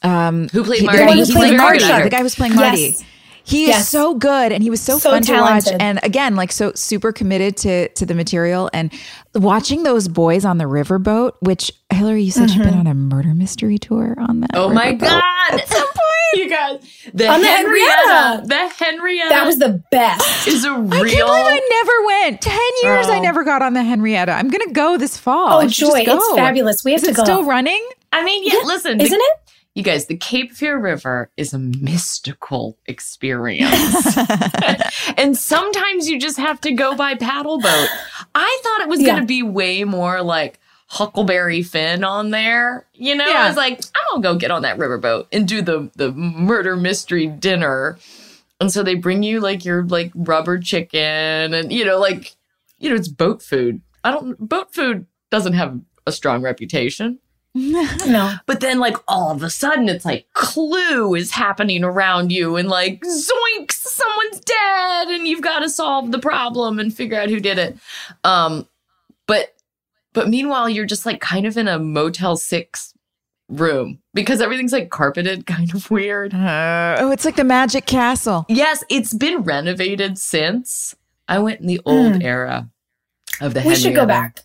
um 0.02 0.48
Who 0.52 0.62
played 0.64 0.80
he- 0.80 0.86
The 0.86 0.92
guy, 0.92 1.12
He 1.12 1.20
who 1.20 1.24
played 1.26 1.36
played 1.36 1.56
Marty. 1.56 1.84
Marty. 1.86 2.02
The 2.04 2.10
guy 2.10 2.18
who 2.18 2.22
was 2.24 2.34
playing 2.34 2.54
Marty. 2.54 2.80
Yes. 2.80 3.04
He 3.52 3.70
is 3.70 3.88
so 3.88 4.14
good, 4.14 4.52
and 4.52 4.62
he 4.62 4.70
was 4.70 4.80
so, 4.80 4.98
So 4.98 5.10
fun 5.10 5.22
to 5.22 5.32
watch. 5.40 5.68
And 5.78 6.00
again, 6.02 6.36
like 6.36 6.52
so 6.52 6.72
super 6.74 7.12
committed 7.12 7.56
to 7.58 7.88
to 7.88 8.06
the 8.06 8.14
material. 8.14 8.70
And 8.72 8.92
watching 9.34 9.82
those 9.82 10.08
boys 10.08 10.44
on 10.44 10.58
the 10.58 10.64
riverboat, 10.64 11.32
which 11.40 11.70
Hilarie, 11.92 12.24
you 12.24 12.30
said 12.30 12.50
you've 12.50 12.62
Mm-hmm. 12.62 12.70
been 12.70 12.78
on 12.80 12.86
a 12.86 12.94
murder 12.94 13.34
mystery 13.34 13.78
tour 13.78 14.14
on 14.18 14.40
that. 14.40 14.50
Oh 14.54 14.68
my 14.72 14.92
god! 14.92 15.22
At 15.52 15.68
some 15.68 15.86
point, 15.86 16.34
you 16.34 16.48
guys, 16.48 16.80
the 17.12 17.28
On 17.28 17.40
the 17.40 17.46
Henrietta, 17.46 18.08
Henrietta. 18.08 18.46
the 18.46 18.84
Henrietta, 18.84 19.28
that 19.28 19.46
was 19.46 19.58
the 19.58 19.82
best 19.90 20.46
is 20.48 20.64
a 20.64 20.68
I 20.70 20.72
real. 20.72 20.86
I 20.86 21.10
can't 21.10 21.10
believe 21.10 21.26
I 21.28 21.68
never 21.70 22.06
went. 22.30 22.40
Ten 22.40 22.70
years 22.82 23.06
I 23.08 23.18
Oh. 23.18 23.22
never 23.22 23.44
got 23.44 23.60
on 23.62 23.74
the 23.74 23.82
Henrietta. 23.82 24.32
I'm 24.32 24.48
gonna 24.48 24.72
go 24.72 24.96
this 24.96 25.16
fall. 25.16 25.60
oh 25.62 25.66
joy 25.68 26.04
it's 26.06 26.34
fabulous 26.34 26.84
we 26.84 26.92
have 26.92 27.00
Is 27.00 27.04
to 27.04 27.10
it 27.10 27.16
go 27.16 27.24
still 27.24 27.44
running? 27.44 27.86
I 28.14 28.22
mean, 28.24 28.44
yeah. 28.44 28.60
listen, 28.64 29.00
isn't 29.00 29.18
it 29.20 29.38
You 29.74 29.82
guys, 29.82 30.04
the 30.06 30.16
Cape 30.16 30.52
Fear 30.52 30.78
River 30.78 31.30
is 31.38 31.54
a 31.54 31.58
mystical 31.58 32.76
experience. 32.86 34.16
and 35.16 35.36
sometimes 35.36 36.08
you 36.10 36.18
just 36.20 36.36
have 36.36 36.60
to 36.62 36.72
go 36.72 36.94
by 36.94 37.14
paddle 37.14 37.58
boat. 37.58 37.88
I 38.34 38.60
thought 38.62 38.82
it 38.82 38.88
was 38.88 39.00
Yeah. 39.00 39.08
going 39.12 39.20
to 39.22 39.26
be 39.26 39.42
way 39.42 39.84
more 39.84 40.20
like 40.22 40.58
Huckleberry 40.88 41.62
Finn 41.62 42.04
on 42.04 42.30
there. 42.30 42.86
You 42.92 43.14
know, 43.14 43.26
Yeah. 43.26 43.44
I 43.44 43.48
was 43.48 43.56
like, 43.56 43.80
I'm 43.94 44.02
going 44.10 44.22
to 44.22 44.28
go 44.28 44.34
get 44.38 44.50
on 44.50 44.60
that 44.62 44.76
riverboat 44.76 45.28
and 45.32 45.48
do 45.48 45.62
the, 45.62 45.90
the 45.96 46.12
murder 46.12 46.76
mystery 46.76 47.26
dinner. 47.26 47.98
And 48.60 48.70
so 48.70 48.82
they 48.82 48.94
bring 48.94 49.22
you 49.22 49.40
like 49.40 49.64
your 49.64 49.84
like 49.84 50.12
rubber 50.14 50.58
chicken 50.58 51.00
and, 51.54 51.72
you 51.72 51.86
know, 51.86 51.98
like, 51.98 52.34
you 52.78 52.90
know, 52.90 52.96
it's 52.96 53.08
boat 53.08 53.40
food. 53.42 53.80
I 54.04 54.10
don't, 54.10 54.38
boat 54.38 54.74
food 54.74 55.06
doesn't 55.30 55.54
have 55.54 55.80
a 56.06 56.12
strong 56.12 56.42
reputation. 56.42 57.20
no 57.54 58.34
But 58.46 58.60
then, 58.60 58.78
like, 58.78 58.96
all 59.06 59.30
of 59.30 59.42
a 59.42 59.50
sudden, 59.50 59.88
it's 59.88 60.04
like 60.04 60.26
clue 60.32 61.14
is 61.14 61.32
happening 61.32 61.84
around 61.84 62.32
you, 62.32 62.56
and 62.56 62.68
like, 62.68 63.02
zoinks, 63.02 63.72
someone's 63.72 64.40
dead, 64.40 65.08
and 65.08 65.26
you've 65.26 65.42
got 65.42 65.60
to 65.60 65.68
solve 65.68 66.12
the 66.12 66.18
problem 66.18 66.78
and 66.78 66.94
figure 66.94 67.20
out 67.20 67.28
who 67.28 67.40
did 67.40 67.58
it. 67.58 67.76
Um, 68.24 68.66
but, 69.26 69.54
but 70.14 70.28
meanwhile, 70.28 70.68
you're 70.68 70.86
just 70.86 71.04
like 71.04 71.20
kind 71.20 71.46
of 71.46 71.56
in 71.56 71.68
a 71.68 71.78
Motel 71.78 72.36
6 72.36 72.94
room 73.48 73.98
because 74.14 74.40
everything's 74.40 74.72
like 74.72 74.90
carpeted, 74.90 75.46
kind 75.46 75.74
of 75.74 75.90
weird. 75.90 76.34
Uh, 76.34 76.96
oh, 76.98 77.10
it's 77.10 77.24
like 77.24 77.36
the 77.36 77.44
Magic 77.44 77.86
Castle. 77.86 78.46
Yes, 78.48 78.82
it's 78.88 79.12
been 79.12 79.42
renovated 79.42 80.18
since. 80.18 80.94
I 81.28 81.38
went 81.38 81.60
in 81.60 81.66
the 81.66 81.80
old 81.84 82.22
era 82.22 82.68
of 83.40 83.54
the 83.54 83.60
we 83.60 83.74
should 83.74 83.94
go 83.94 84.00
Henrietta. 84.00 84.06
back 84.06 84.40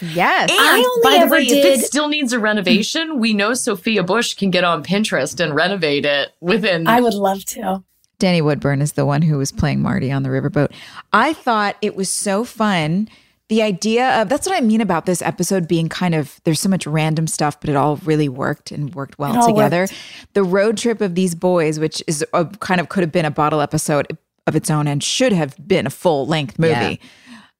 Yes. 0.00 0.50
And 0.50 0.58
I 0.60 0.78
only 0.78 1.00
by 1.02 1.10
the 1.10 1.24
ever 1.24 1.36
way, 1.36 1.42
if 1.42 1.64
it 1.64 1.84
still 1.84 2.08
needs 2.08 2.32
a 2.32 2.38
renovation, 2.38 3.18
we 3.18 3.32
know 3.32 3.54
Sophia 3.54 4.02
Bush 4.02 4.34
can 4.34 4.50
get 4.50 4.64
on 4.64 4.82
Pinterest 4.82 5.38
and 5.40 5.54
renovate 5.54 6.04
it 6.04 6.32
within. 6.40 6.86
i 6.86 7.00
would 7.00 7.14
love 7.14 7.44
to 7.46 7.82
Danny 8.18 8.40
Woodburn 8.40 8.80
is 8.80 8.92
the 8.92 9.04
one 9.04 9.22
who 9.22 9.38
was 9.38 9.52
playing 9.52 9.82
Marty 9.82 10.10
on 10.10 10.22
the 10.22 10.28
riverboat. 10.28 10.72
I 11.12 11.32
thought 11.32 11.76
it 11.82 11.96
was 11.96 12.10
so 12.10 12.44
fun. 12.44 13.08
The 13.48 13.60
idea 13.60 14.22
of 14.22 14.28
that's 14.28 14.46
what 14.46 14.56
I 14.56 14.60
mean 14.60 14.80
about 14.80 15.04
this 15.04 15.20
episode 15.20 15.68
being 15.68 15.88
kind 15.88 16.14
of 16.14 16.40
there's 16.44 16.60
so 16.60 16.68
much 16.68 16.86
random 16.86 17.26
stuff, 17.26 17.60
but 17.60 17.68
it 17.68 17.76
all 17.76 17.96
really 17.98 18.28
worked 18.28 18.70
and 18.70 18.94
worked 18.94 19.18
well 19.18 19.46
together. 19.46 19.82
worked. 19.82 19.94
The 20.32 20.42
road 20.44 20.78
trip 20.78 21.00
of 21.00 21.14
these 21.14 21.34
boys, 21.34 21.78
which 21.78 22.02
is 22.06 22.24
a, 22.32 22.46
kind 22.46 22.80
of 22.80 22.88
could 22.88 23.02
have 23.02 23.12
been 23.12 23.26
a 23.26 23.30
bottle 23.30 23.60
episode. 23.60 24.06
of 24.46 24.56
its 24.56 24.70
own 24.70 24.86
and 24.86 25.02
should 25.02 25.32
have 25.32 25.56
been 25.66 25.86
a 25.86 25.90
full 25.90 26.26
length 26.26 26.58
movie. 26.58 27.00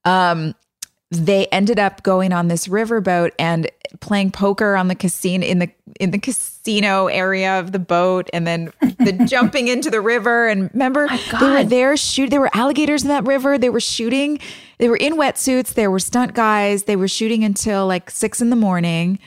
Um, 0.04 0.54
they 1.20 1.46
ended 1.46 1.78
up 1.78 2.02
going 2.02 2.32
on 2.32 2.48
this 2.48 2.66
riverboat 2.68 3.32
and 3.38 3.70
playing 4.00 4.30
poker 4.30 4.76
on 4.76 4.88
the 4.88 4.94
casino 4.94 5.46
in 5.46 5.58
the 5.58 5.70
in 6.00 6.10
the 6.10 6.18
casino 6.18 7.06
area 7.06 7.58
of 7.58 7.72
the 7.72 7.78
boat 7.78 8.28
and 8.32 8.46
then 8.46 8.72
the 8.80 9.24
jumping 9.28 9.68
into 9.68 9.90
the 9.90 10.00
river. 10.00 10.48
And 10.48 10.70
remember 10.72 11.08
they 11.40 11.50
were 11.50 11.64
there 11.64 11.96
shoot 11.96 12.30
there 12.30 12.40
were 12.40 12.50
alligators 12.54 13.02
in 13.02 13.08
that 13.08 13.24
river. 13.24 13.58
They 13.58 13.70
were 13.70 13.80
shooting 13.80 14.40
they 14.78 14.88
were 14.88 14.96
in 14.96 15.14
wetsuits. 15.14 15.74
There 15.74 15.90
were 15.90 16.00
stunt 16.00 16.34
guys. 16.34 16.84
They 16.84 16.96
were 16.96 17.08
shooting 17.08 17.44
until 17.44 17.86
like 17.86 18.10
six 18.10 18.40
in 18.40 18.50
the 18.50 18.56
morning. 18.56 19.18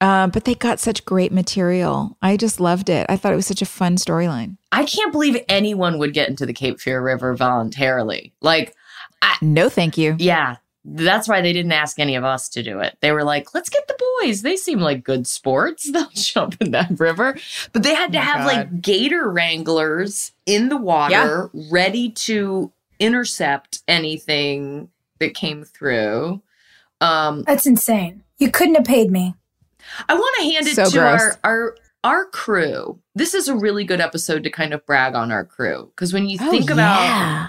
Um, 0.00 0.30
but 0.30 0.44
they 0.44 0.54
got 0.54 0.78
such 0.78 1.04
great 1.04 1.32
material. 1.32 2.16
I 2.22 2.36
just 2.36 2.60
loved 2.60 2.88
it. 2.88 3.04
I 3.08 3.16
thought 3.16 3.32
it 3.32 3.36
was 3.36 3.46
such 3.46 3.62
a 3.62 3.66
fun 3.66 3.96
storyline. 3.96 4.56
I 4.70 4.84
can't 4.84 5.10
believe 5.10 5.42
anyone 5.48 5.98
would 5.98 6.14
get 6.14 6.28
into 6.28 6.46
the 6.46 6.52
Cape 6.52 6.80
Fear 6.80 7.02
River 7.02 7.34
voluntarily. 7.34 8.32
Like, 8.40 8.76
no 9.42 9.68
thank 9.68 9.98
you. 9.98 10.14
Yeah, 10.18 10.56
that's 10.94 11.28
why 11.28 11.40
they 11.40 11.52
didn't 11.52 11.72
ask 11.72 11.98
any 11.98 12.14
of 12.16 12.24
us 12.24 12.48
to 12.50 12.62
do 12.62 12.80
it. 12.80 12.96
They 13.00 13.12
were 13.12 13.24
like, 13.24 13.54
let's 13.54 13.68
get 13.68 13.86
the 13.88 13.96
boys. 14.22 14.42
They 14.42 14.56
seem 14.56 14.80
like 14.80 15.04
good 15.04 15.26
sports. 15.26 15.90
They'll 15.92 16.08
jump 16.14 16.56
in 16.60 16.70
that 16.72 16.98
river. 16.98 17.36
But 17.72 17.82
they 17.82 17.94
had 17.94 18.12
to 18.12 18.20
have 18.20 18.46
like 18.46 18.80
gator 18.80 19.28
wranglers 19.30 20.32
in 20.46 20.68
the 20.68 20.76
water 20.76 21.50
ready 21.70 22.10
to 22.10 22.72
intercept 22.98 23.82
anything 23.88 24.88
that 25.20 25.34
came 25.34 25.64
through. 25.64 26.42
Um, 27.00 27.42
That's 27.44 27.66
insane. 27.66 28.22
You 28.38 28.50
couldn't 28.50 28.74
have 28.76 28.84
paid 28.84 29.10
me. 29.10 29.34
I 30.08 30.14
want 30.14 30.36
to 30.38 30.42
hand 30.44 30.66
it 30.66 30.74
So 30.76 30.84
to 30.86 30.90
gross. 30.98 31.20
our 31.20 31.38
our 31.44 31.76
our 32.04 32.24
crew. 32.26 32.98
This 33.14 33.34
is 33.34 33.48
a 33.48 33.56
really 33.56 33.84
good 33.84 34.00
episode 34.00 34.44
to 34.44 34.50
kind 34.50 34.72
of 34.72 34.84
brag 34.86 35.14
on 35.14 35.32
our 35.32 35.44
crew 35.44 35.90
because 35.94 36.12
when 36.12 36.28
you 36.28 36.38
Oh, 36.40 36.50
think 36.50 36.70
about 36.70 37.00
yeah. 37.02 37.48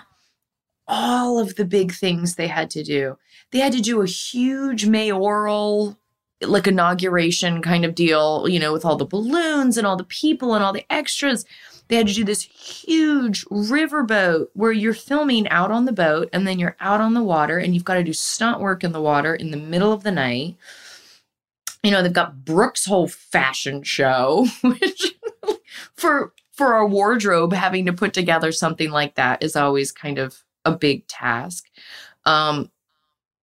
all 0.87 1.37
of 1.39 1.55
the 1.55 1.65
big 1.65 1.91
things 1.93 2.35
they 2.35 2.47
had 2.47 2.69
to 2.71 2.83
do, 2.83 3.17
they 3.51 3.59
had 3.59 3.73
to 3.73 3.81
do 3.81 4.01
a 4.01 4.07
huge 4.07 4.85
mayoral 4.85 5.97
like 6.41 6.67
inauguration 6.67 7.61
kind 7.61 7.83
of 7.83 7.95
deal, 7.95 8.47
you 8.47 8.59
know, 8.59 8.71
with 8.71 8.85
all 8.85 8.95
the 8.95 9.05
balloons 9.05 9.77
and 9.77 9.85
all 9.85 9.97
the 9.97 10.03
people 10.05 10.53
and 10.53 10.63
all 10.63 10.73
the 10.73 10.85
extras. 10.91 11.45
They 11.87 11.95
had 11.95 12.07
to 12.07 12.13
do 12.13 12.23
this 12.23 12.43
huge 12.43 13.45
riverboat 13.45 14.47
where 14.53 14.71
you're 14.71 14.93
filming 14.93 15.49
out 15.49 15.71
on 15.71 15.85
the 15.85 15.91
boat 15.91 16.29
and 16.31 16.47
then 16.47 16.59
you're 16.59 16.77
out 16.79 17.01
on 17.01 17.13
the 17.13 17.23
water 17.23 17.57
and 17.57 17.73
you've 17.73 17.83
got 17.83 17.95
to 17.95 18.03
do 18.03 18.13
stunt 18.13 18.61
work 18.61 18.83
in 18.83 18.91
the 18.91 19.01
water 19.01 19.33
in 19.35 19.51
the 19.51 19.57
middle 19.57 19.91
of 19.91 20.03
the 20.03 20.11
night. 20.11 20.55
You 21.83 21.91
know, 21.91 22.03
they've 22.03 22.13
got 22.13 22.45
Brooke's 22.45 22.85
whole 22.85 23.07
fashion 23.07 23.83
show, 23.83 24.45
which 24.61 25.15
for 25.95 26.33
for 26.53 26.75
a 26.75 26.85
wardrobe 26.85 27.53
having 27.53 27.85
to 27.85 27.93
put 27.93 28.13
together 28.13 28.51
something 28.51 28.91
like 28.91 29.15
that 29.15 29.41
is 29.41 29.55
always 29.55 29.91
kind 29.91 30.19
of 30.19 30.43
a 30.65 30.71
big 30.71 31.07
task. 31.07 31.65
Um, 32.25 32.69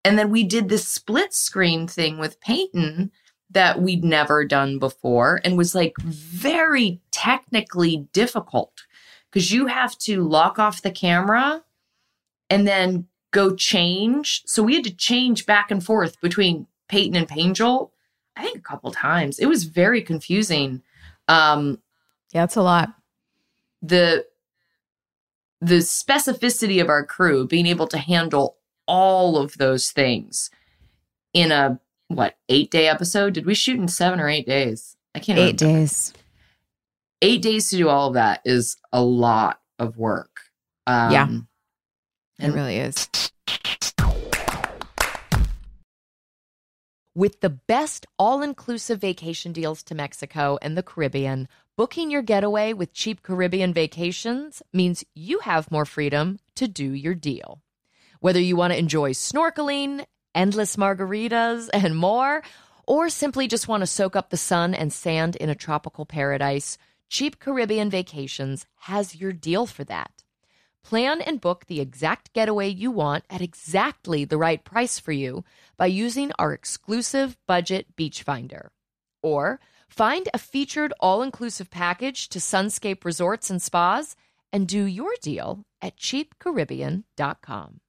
and 0.06 0.16
then 0.16 0.30
we 0.30 0.44
did 0.44 0.68
this 0.68 0.86
split 0.86 1.34
screen 1.34 1.88
thing 1.88 2.18
with 2.18 2.40
Peyton 2.40 3.10
that 3.50 3.82
we'd 3.82 4.04
never 4.04 4.44
done 4.44 4.78
before 4.78 5.40
and 5.42 5.58
was 5.58 5.74
like 5.74 5.94
very 6.00 7.00
technically 7.10 8.06
difficult 8.12 8.84
because 9.28 9.50
you 9.50 9.66
have 9.66 9.98
to 9.98 10.22
lock 10.22 10.60
off 10.60 10.82
the 10.82 10.92
camera 10.92 11.64
and 12.48 12.68
then 12.68 13.08
go 13.32 13.56
change. 13.56 14.42
So 14.46 14.62
we 14.62 14.76
had 14.76 14.84
to 14.84 14.94
change 14.94 15.44
back 15.44 15.72
and 15.72 15.84
forth 15.84 16.20
between 16.20 16.68
Peyton 16.88 17.16
and 17.16 17.28
Pangel, 17.28 17.90
I 18.36 18.42
think 18.44 18.58
a 18.58 18.60
couple 18.60 18.92
times. 18.92 19.40
It 19.40 19.46
was 19.46 19.64
very 19.64 20.02
confusing. 20.02 20.82
Um, 21.26 21.80
yeah 22.32 22.44
it's 22.44 22.54
a 22.54 22.62
lot 22.62 22.92
the 23.82 24.24
the 25.60 25.76
specificity 25.76 26.80
of 26.80 26.88
our 26.88 27.04
crew 27.04 27.46
being 27.46 27.66
able 27.66 27.88
to 27.88 27.98
handle 27.98 28.56
all 28.86 29.36
of 29.36 29.56
those 29.58 29.90
things 29.90 30.50
in 31.34 31.50
a 31.52 31.80
what 32.08 32.36
eight 32.48 32.70
day 32.70 32.88
episode 32.88 33.34
did 33.34 33.44
we 33.46 33.54
shoot 33.54 33.78
in 33.80 33.88
seven 33.88 34.20
or 34.20 34.28
eight 34.28 34.46
days 34.46 34.96
i 35.14 35.18
can't 35.18 35.38
eight 35.38 35.60
remember. 35.60 35.78
days 35.80 36.12
eight 37.22 37.42
days 37.42 37.68
to 37.70 37.76
do 37.76 37.88
all 37.88 38.08
of 38.08 38.14
that 38.14 38.40
is 38.44 38.76
a 38.92 39.02
lot 39.02 39.60
of 39.78 39.96
work 39.98 40.40
um, 40.86 41.12
Yeah. 41.12 42.46
it 42.46 42.52
really 42.52 42.76
is 42.78 43.08
With 47.14 47.40
the 47.40 47.48
best 47.48 48.04
all 48.18 48.42
inclusive 48.42 49.00
vacation 49.00 49.52
deals 49.52 49.82
to 49.84 49.94
Mexico 49.94 50.58
and 50.60 50.76
the 50.76 50.82
Caribbean, 50.82 51.48
booking 51.74 52.10
your 52.10 52.20
getaway 52.20 52.74
with 52.74 52.92
cheap 52.92 53.22
Caribbean 53.22 53.72
vacations 53.72 54.62
means 54.74 55.02
you 55.14 55.38
have 55.38 55.70
more 55.70 55.86
freedom 55.86 56.38
to 56.56 56.68
do 56.68 56.84
your 56.92 57.14
deal. 57.14 57.62
Whether 58.20 58.40
you 58.40 58.56
want 58.56 58.72
to 58.72 58.78
enjoy 58.78 59.12
snorkeling, 59.12 60.04
endless 60.34 60.76
margaritas, 60.76 61.68
and 61.74 61.96
more, 61.96 62.42
or 62.86 63.08
simply 63.08 63.48
just 63.48 63.68
want 63.68 63.82
to 63.82 63.86
soak 63.86 64.16
up 64.16 64.30
the 64.30 64.36
sun 64.36 64.74
and 64.74 64.92
sand 64.92 65.36
in 65.36 65.48
a 65.48 65.54
tropical 65.54 66.06
paradise, 66.06 66.78
Cheap 67.08 67.38
Caribbean 67.38 67.90
Vacations 67.90 68.66
has 68.80 69.16
your 69.16 69.32
deal 69.32 69.66
for 69.66 69.84
that. 69.84 70.24
Plan 70.82 71.20
and 71.20 71.40
book 71.40 71.66
the 71.66 71.80
exact 71.80 72.32
getaway 72.32 72.68
you 72.68 72.92
want 72.92 73.24
at 73.28 73.42
exactly 73.42 74.24
the 74.24 74.36
right 74.36 74.64
price 74.64 75.00
for 75.00 75.10
you 75.10 75.44
by 75.76 75.86
using 75.86 76.30
our 76.38 76.52
exclusive 76.52 77.36
budget 77.48 77.96
beach 77.96 78.22
finder. 78.22 78.70
Or 79.20 79.58
find 79.88 80.28
a 80.32 80.38
featured 80.38 80.92
all 81.00 81.22
inclusive 81.22 81.70
package 81.70 82.28
to 82.28 82.38
Sunscape 82.38 83.04
Resorts 83.04 83.50
and 83.50 83.60
Spas 83.60 84.14
and 84.52 84.68
do 84.68 84.84
your 84.84 85.12
deal 85.20 85.64
at 85.82 85.96
cheapcaribbean.com. 85.96 87.80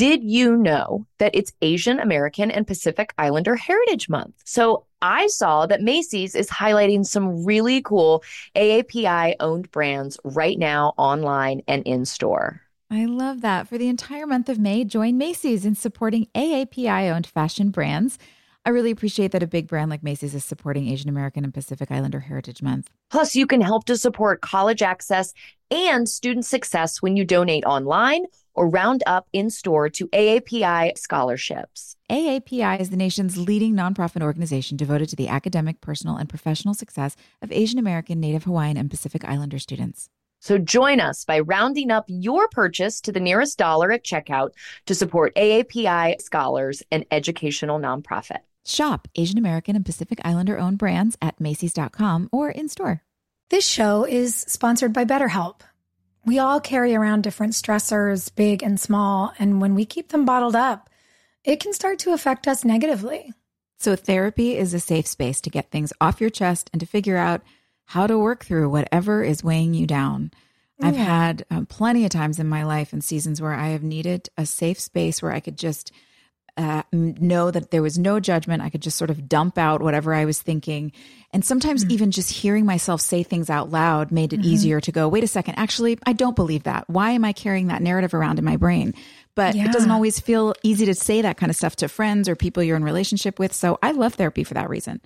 Did 0.00 0.24
you 0.24 0.56
know 0.56 1.06
that 1.18 1.34
it's 1.34 1.52
Asian 1.60 2.00
American 2.00 2.50
and 2.50 2.66
Pacific 2.66 3.12
Islander 3.18 3.54
Heritage 3.54 4.08
Month? 4.08 4.34
So 4.46 4.86
I 5.02 5.26
saw 5.26 5.66
that 5.66 5.82
Macy's 5.82 6.34
is 6.34 6.48
highlighting 6.48 7.04
some 7.04 7.44
really 7.44 7.82
cool 7.82 8.24
AAPI 8.56 9.34
owned 9.40 9.70
brands 9.72 10.18
right 10.24 10.58
now 10.58 10.94
online 10.96 11.60
and 11.68 11.82
in 11.86 12.06
store. 12.06 12.62
I 12.90 13.04
love 13.04 13.42
that. 13.42 13.68
For 13.68 13.76
the 13.76 13.88
entire 13.88 14.26
month 14.26 14.48
of 14.48 14.58
May, 14.58 14.84
join 14.84 15.18
Macy's 15.18 15.66
in 15.66 15.74
supporting 15.74 16.28
AAPI 16.34 17.14
owned 17.14 17.26
fashion 17.26 17.68
brands. 17.68 18.18
I 18.64 18.70
really 18.70 18.90
appreciate 18.90 19.32
that 19.32 19.42
a 19.42 19.46
big 19.46 19.66
brand 19.66 19.90
like 19.90 20.02
Macy's 20.02 20.34
is 20.34 20.46
supporting 20.46 20.88
Asian 20.88 21.10
American 21.10 21.44
and 21.44 21.52
Pacific 21.52 21.90
Islander 21.90 22.20
Heritage 22.20 22.62
Month. 22.62 22.88
Plus, 23.10 23.36
you 23.36 23.46
can 23.46 23.60
help 23.60 23.84
to 23.84 23.98
support 23.98 24.40
college 24.40 24.80
access 24.80 25.34
and 25.70 26.08
student 26.08 26.46
success 26.46 27.02
when 27.02 27.16
you 27.16 27.24
donate 27.26 27.64
online 27.66 28.24
or 28.54 28.68
round 28.68 29.02
up 29.06 29.28
in 29.32 29.50
store 29.50 29.88
to 29.90 30.08
AAPI 30.08 30.96
scholarships. 30.98 31.96
AAPI 32.10 32.80
is 32.80 32.90
the 32.90 32.96
nation's 32.96 33.36
leading 33.36 33.74
nonprofit 33.74 34.22
organization 34.22 34.76
devoted 34.76 35.08
to 35.08 35.16
the 35.16 35.28
academic, 35.28 35.80
personal, 35.80 36.16
and 36.16 36.28
professional 36.28 36.74
success 36.74 37.16
of 37.42 37.52
Asian 37.52 37.78
American, 37.78 38.20
Native 38.20 38.44
Hawaiian, 38.44 38.76
and 38.76 38.90
Pacific 38.90 39.24
Islander 39.24 39.58
students. 39.58 40.08
So 40.40 40.56
join 40.56 41.00
us 41.00 41.24
by 41.24 41.40
rounding 41.40 41.90
up 41.90 42.06
your 42.08 42.48
purchase 42.48 43.00
to 43.02 43.12
the 43.12 43.20
nearest 43.20 43.58
dollar 43.58 43.92
at 43.92 44.04
checkout 44.04 44.50
to 44.86 44.94
support 44.94 45.34
AAPI 45.34 46.20
scholars 46.20 46.82
and 46.90 47.04
educational 47.10 47.78
nonprofit. 47.78 48.38
Shop 48.64 49.06
Asian 49.14 49.38
American 49.38 49.76
and 49.76 49.84
Pacific 49.84 50.18
Islander 50.24 50.58
owned 50.58 50.78
brands 50.78 51.16
at 51.20 51.40
Macy's.com 51.40 52.28
or 52.32 52.50
in 52.50 52.68
store. 52.68 53.02
This 53.50 53.66
show 53.66 54.04
is 54.04 54.34
sponsored 54.34 54.92
by 54.92 55.04
BetterHelp. 55.04 55.60
We 56.24 56.38
all 56.38 56.60
carry 56.60 56.94
around 56.94 57.22
different 57.22 57.54
stressors, 57.54 58.34
big 58.34 58.62
and 58.62 58.78
small, 58.78 59.32
and 59.38 59.60
when 59.60 59.74
we 59.74 59.84
keep 59.84 60.08
them 60.08 60.24
bottled 60.24 60.56
up, 60.56 60.90
it 61.44 61.60
can 61.60 61.72
start 61.72 61.98
to 62.00 62.12
affect 62.12 62.46
us 62.46 62.64
negatively. 62.64 63.32
So, 63.78 63.96
therapy 63.96 64.56
is 64.56 64.74
a 64.74 64.80
safe 64.80 65.06
space 65.06 65.40
to 65.40 65.50
get 65.50 65.70
things 65.70 65.92
off 66.00 66.20
your 66.20 66.28
chest 66.28 66.68
and 66.72 66.80
to 66.80 66.86
figure 66.86 67.16
out 67.16 67.40
how 67.86 68.06
to 68.06 68.18
work 68.18 68.44
through 68.44 68.68
whatever 68.68 69.24
is 69.24 69.42
weighing 69.42 69.74
you 69.74 69.86
down. 69.86 70.30
I've 70.82 70.96
had 70.96 71.44
um, 71.50 71.66
plenty 71.66 72.04
of 72.04 72.10
times 72.10 72.38
in 72.38 72.48
my 72.48 72.62
life 72.62 72.92
and 72.92 73.04
seasons 73.04 73.40
where 73.40 73.52
I 73.52 73.68
have 73.68 73.82
needed 73.82 74.30
a 74.38 74.46
safe 74.46 74.80
space 74.80 75.20
where 75.20 75.32
I 75.32 75.40
could 75.40 75.58
just 75.58 75.92
uh, 76.60 76.82
know 76.92 77.50
that 77.50 77.70
there 77.70 77.80
was 77.80 77.98
no 77.98 78.20
judgment. 78.20 78.62
I 78.62 78.68
could 78.68 78.82
just 78.82 78.98
sort 78.98 79.08
of 79.08 79.28
dump 79.28 79.56
out 79.56 79.80
whatever 79.80 80.12
I 80.12 80.26
was 80.26 80.42
thinking. 80.42 80.92
And 81.32 81.42
sometimes 81.42 81.86
even 81.86 82.10
just 82.10 82.30
hearing 82.30 82.66
myself 82.66 83.00
say 83.00 83.22
things 83.22 83.48
out 83.48 83.70
loud 83.70 84.10
made 84.10 84.32
it 84.34 84.44
easier 84.44 84.80
to 84.80 84.92
go, 84.92 85.08
wait 85.08 85.24
a 85.24 85.28
second, 85.28 85.54
actually, 85.54 85.98
I 86.04 86.12
don't 86.12 86.36
believe 86.36 86.64
that. 86.64 86.88
Why 86.90 87.12
am 87.12 87.24
I 87.24 87.32
carrying 87.32 87.68
that 87.68 87.80
narrative 87.80 88.12
around 88.12 88.38
in 88.38 88.44
my 88.44 88.56
brain? 88.56 88.94
But 89.34 89.54
it 89.54 89.72
doesn't 89.72 89.90
always 89.90 90.20
feel 90.20 90.54
easy 90.62 90.84
to 90.86 90.94
say 90.94 91.22
that 91.22 91.38
kind 91.38 91.48
of 91.48 91.56
stuff 91.56 91.76
to 91.76 91.88
friends 91.88 92.28
or 92.28 92.36
people 92.36 92.62
you're 92.62 92.76
in 92.76 92.84
relationship 92.84 93.38
with. 93.38 93.54
So 93.54 93.78
I 93.82 93.92
love 93.92 94.14
therapy 94.14 94.44
for 94.44 94.54
that 94.54 94.68
reason 94.68 95.00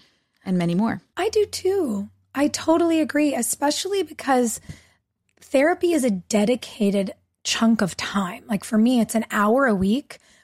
and 0.44 0.58
many 0.58 0.74
more. 0.74 1.02
I 1.16 1.28
do 1.28 1.44
too. 1.46 2.08
I 2.34 2.48
totally 2.48 3.00
agree, 3.00 3.34
especially 3.34 4.02
because 4.02 4.60
therapy 5.40 5.92
is 5.92 6.02
a 6.02 6.10
dedicated 6.10 7.12
chunk 7.44 7.80
of 7.80 7.96
time. 7.96 8.44
Like 8.48 8.64
for 8.64 8.78
me, 8.78 9.00
it's 9.00 9.14
an 9.14 9.26
hour 9.30 9.66
a 9.66 9.74
week 9.74 10.18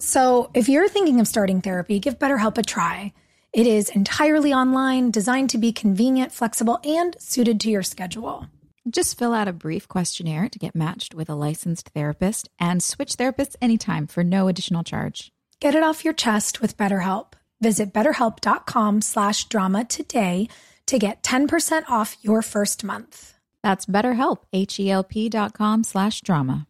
So 0.00 0.50
if 0.54 0.70
you're 0.70 0.88
thinking 0.88 1.20
of 1.20 1.28
starting 1.28 1.60
therapy, 1.60 1.98
give 1.98 2.18
BetterHelp 2.18 2.56
a 2.56 2.62
try. 2.62 3.12
It 3.52 3.66
is 3.66 3.90
entirely 3.90 4.54
online, 4.54 5.10
designed 5.10 5.50
to 5.50 5.58
be 5.58 5.72
convenient, 5.72 6.32
flexible, 6.32 6.80
and 6.84 7.16
suited 7.20 7.60
to 7.60 7.70
your 7.70 7.82
schedule. 7.82 8.46
Just 8.88 9.18
fill 9.18 9.34
out 9.34 9.46
a 9.46 9.52
brief 9.52 9.88
questionnaire 9.88 10.48
to 10.48 10.58
get 10.58 10.74
matched 10.74 11.14
with 11.14 11.28
a 11.28 11.34
licensed 11.34 11.90
therapist 11.90 12.48
and 12.58 12.82
switch 12.82 13.16
therapists 13.16 13.56
anytime 13.60 14.06
for 14.06 14.24
no 14.24 14.48
additional 14.48 14.82
charge. 14.82 15.32
Get 15.60 15.74
it 15.74 15.82
off 15.82 16.02
your 16.02 16.14
chest 16.14 16.62
with 16.62 16.78
BetterHelp. 16.78 17.34
Visit 17.60 17.92
betterhelp.com 17.92 19.02
slash 19.02 19.44
drama 19.44 19.84
today 19.84 20.48
to 20.86 20.98
get 20.98 21.22
10% 21.22 21.82
off 21.90 22.16
your 22.22 22.40
first 22.40 22.82
month. 22.82 23.34
That's 23.62 23.84
BetterHelp, 23.84 24.38
H-E-L-P 24.54 25.28
dot 25.28 25.52
com 25.52 25.84
slash 25.84 26.22
drama. 26.22 26.66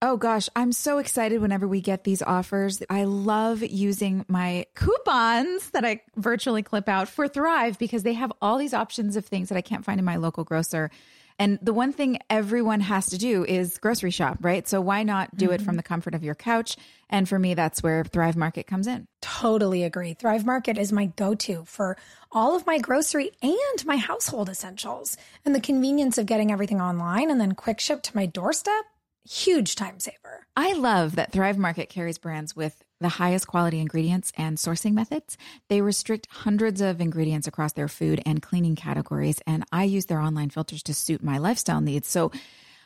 Oh 0.00 0.16
gosh, 0.16 0.48
I'm 0.54 0.70
so 0.70 0.98
excited 0.98 1.40
whenever 1.40 1.66
we 1.66 1.80
get 1.80 2.04
these 2.04 2.22
offers. 2.22 2.80
I 2.88 3.02
love 3.02 3.64
using 3.64 4.24
my 4.28 4.66
Coupons 4.76 5.70
that 5.70 5.84
I 5.84 6.02
virtually 6.14 6.62
clip 6.62 6.88
out 6.88 7.08
for 7.08 7.26
Thrive 7.26 7.80
because 7.80 8.04
they 8.04 8.12
have 8.12 8.32
all 8.40 8.58
these 8.58 8.74
options 8.74 9.16
of 9.16 9.26
things 9.26 9.48
that 9.48 9.58
I 9.58 9.60
can't 9.60 9.84
find 9.84 9.98
in 9.98 10.04
my 10.04 10.14
local 10.14 10.44
grocer. 10.44 10.92
And 11.40 11.58
the 11.62 11.72
one 11.72 11.92
thing 11.92 12.18
everyone 12.30 12.78
has 12.80 13.06
to 13.06 13.18
do 13.18 13.44
is 13.44 13.78
grocery 13.78 14.12
shop, 14.12 14.38
right? 14.40 14.68
So 14.68 14.80
why 14.80 15.02
not 15.02 15.36
do 15.36 15.50
it 15.50 15.58
from 15.58 15.72
mm-hmm. 15.72 15.76
the 15.78 15.82
comfort 15.82 16.14
of 16.14 16.22
your 16.22 16.36
couch? 16.36 16.76
And 17.10 17.28
for 17.28 17.38
me, 17.38 17.54
that's 17.54 17.82
where 17.82 18.04
Thrive 18.04 18.36
Market 18.36 18.68
comes 18.68 18.86
in. 18.86 19.08
Totally 19.20 19.82
agree. 19.82 20.14
Thrive 20.14 20.46
Market 20.46 20.78
is 20.78 20.92
my 20.92 21.06
go 21.06 21.34
to 21.34 21.64
for 21.64 21.96
all 22.30 22.54
of 22.54 22.66
my 22.66 22.78
grocery 22.78 23.32
and 23.42 23.84
my 23.84 23.96
household 23.96 24.48
essentials. 24.48 25.16
And 25.44 25.56
the 25.56 25.60
convenience 25.60 26.18
of 26.18 26.26
getting 26.26 26.52
everything 26.52 26.80
online 26.80 27.30
and 27.32 27.40
then 27.40 27.52
quick 27.52 27.80
ship 27.80 28.02
to 28.04 28.16
my 28.16 28.26
doorstep, 28.26 28.84
huge 29.24 29.74
time 29.74 30.00
saver. 30.00 30.46
I 30.56 30.72
love 30.72 31.16
that 31.16 31.32
Thrive 31.32 31.58
Market 31.58 31.88
carries 31.88 32.18
brands 32.18 32.56
with 32.56 32.82
the 33.00 33.08
highest 33.08 33.46
quality 33.46 33.80
ingredients 33.80 34.32
and 34.36 34.56
sourcing 34.56 34.92
methods. 34.92 35.36
They 35.68 35.80
restrict 35.80 36.26
hundreds 36.30 36.80
of 36.80 37.00
ingredients 37.00 37.46
across 37.46 37.72
their 37.72 37.88
food 37.88 38.20
and 38.26 38.42
cleaning 38.42 38.76
categories, 38.76 39.40
and 39.46 39.64
I 39.70 39.84
use 39.84 40.06
their 40.06 40.20
online 40.20 40.50
filters 40.50 40.82
to 40.84 40.94
suit 40.94 41.22
my 41.22 41.38
lifestyle 41.38 41.80
needs. 41.80 42.08
So, 42.08 42.32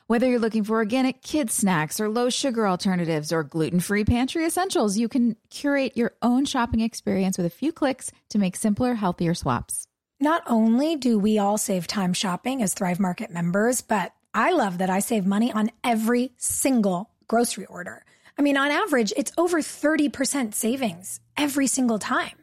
whether 0.09 0.29
you're 0.29 0.41
looking 0.41 0.65
for 0.65 0.75
organic 0.77 1.23
kids 1.23 1.55
snacks 1.55 1.99
or 1.99 2.09
low 2.09 2.29
sugar 2.29 2.69
alternatives 2.69 3.33
or 3.33 3.43
gluten-free 3.45 4.05
pantry 4.05 4.45
essentials, 4.45 4.99
you 4.99 5.09
can 5.09 5.37
curate 5.49 5.97
your 5.97 6.13
own 6.21 6.45
shopping 6.45 6.81
experience 6.81 7.39
with 7.39 7.47
a 7.47 7.51
few 7.51 7.73
clicks 7.73 8.11
to 8.31 8.39
make 8.39 8.57
simpler, 8.57 8.95
healthier 8.95 9.33
swaps. 9.33 9.87
Not 10.21 10.43
only 10.47 10.97
do 10.97 11.19
we 11.19 11.39
all 11.39 11.57
save 11.57 11.87
time 11.87 12.13
shopping 12.13 12.63
as 12.63 12.75
Thrive 12.75 13.01
Market 13.01 13.31
members, 13.31 13.81
but 13.81 14.13
I 14.35 14.53
love 14.53 14.79
that 14.79 14.91
I 14.91 15.01
save 15.01 15.27
money 15.27 15.53
on 15.53 15.71
every 15.85 16.33
single 16.39 17.11
grocery 17.29 17.67
order. 17.67 18.05
I 18.39 18.43
mean, 18.43 18.57
on 18.57 18.71
average, 18.71 19.13
it's 19.17 19.33
over 19.37 19.59
30% 19.61 20.55
savings 20.55 21.21
every 21.37 21.67
single 21.67 21.99
time. 21.99 22.39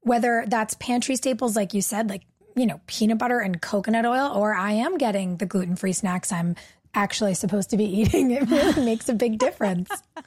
Whether 0.00 0.44
that's 0.46 0.74
pantry 0.74 1.16
staples, 1.16 1.56
like 1.56 1.74
you 1.74 1.80
said, 1.80 2.10
like, 2.10 2.22
you 2.54 2.66
know, 2.66 2.80
peanut 2.86 3.18
butter 3.18 3.38
and 3.38 3.62
coconut 3.62 4.04
oil, 4.04 4.32
or 4.34 4.52
I 4.52 4.72
am 4.72 4.98
getting 4.98 5.38
the 5.38 5.46
gluten 5.46 5.76
free 5.76 5.94
snacks 5.94 6.32
I'm 6.32 6.54
actually 6.92 7.34
supposed 7.34 7.70
to 7.70 7.76
be 7.76 7.84
eating. 8.00 8.30
It 8.32 8.50
really 8.50 8.84
makes 8.84 9.08
a 9.08 9.14
big 9.14 9.38
difference. 9.38 9.90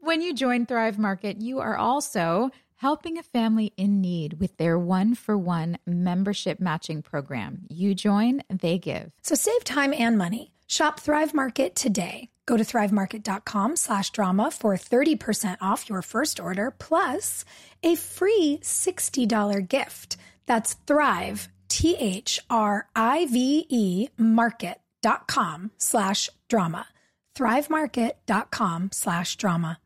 When 0.00 0.20
you 0.20 0.34
join 0.34 0.66
Thrive 0.66 0.98
Market, 0.98 1.40
you 1.40 1.58
are 1.58 1.76
also 1.76 2.50
helping 2.76 3.18
a 3.18 3.22
family 3.22 3.72
in 3.76 4.00
need 4.00 4.40
with 4.40 4.56
their 4.56 4.78
one 4.78 5.14
for 5.14 5.36
one 5.36 5.78
membership 5.86 6.60
matching 6.60 7.02
program. 7.02 7.62
You 7.68 7.94
join, 7.94 8.42
they 8.48 8.78
give. 8.78 9.12
So 9.22 9.34
save 9.34 9.64
time 9.64 9.92
and 9.92 10.16
money. 10.18 10.52
Shop 10.66 10.98
Thrive 10.98 11.34
Market 11.34 11.74
today. 11.74 12.28
Go 12.46 12.56
to 12.56 12.64
thrivemarket.com 12.64 13.76
slash 13.76 14.10
drama 14.10 14.50
for 14.50 14.74
30% 14.74 15.56
off 15.60 15.88
your 15.88 16.02
first 16.02 16.38
order 16.40 16.70
plus 16.70 17.44
a 17.82 17.94
free 17.94 18.58
$60 18.62 19.68
gift. 19.68 20.16
That's 20.46 20.74
Thrive, 20.86 21.48
T 21.68 21.96
H 21.98 22.40
R 22.50 22.88
I 22.94 23.26
V 23.26 23.66
E 23.68 24.08
market.com 24.18 25.70
slash 25.78 26.28
drama. 26.48 26.86
Thrivemarket.com 27.34 28.90
slash 28.92 29.36
drama. 29.36 29.78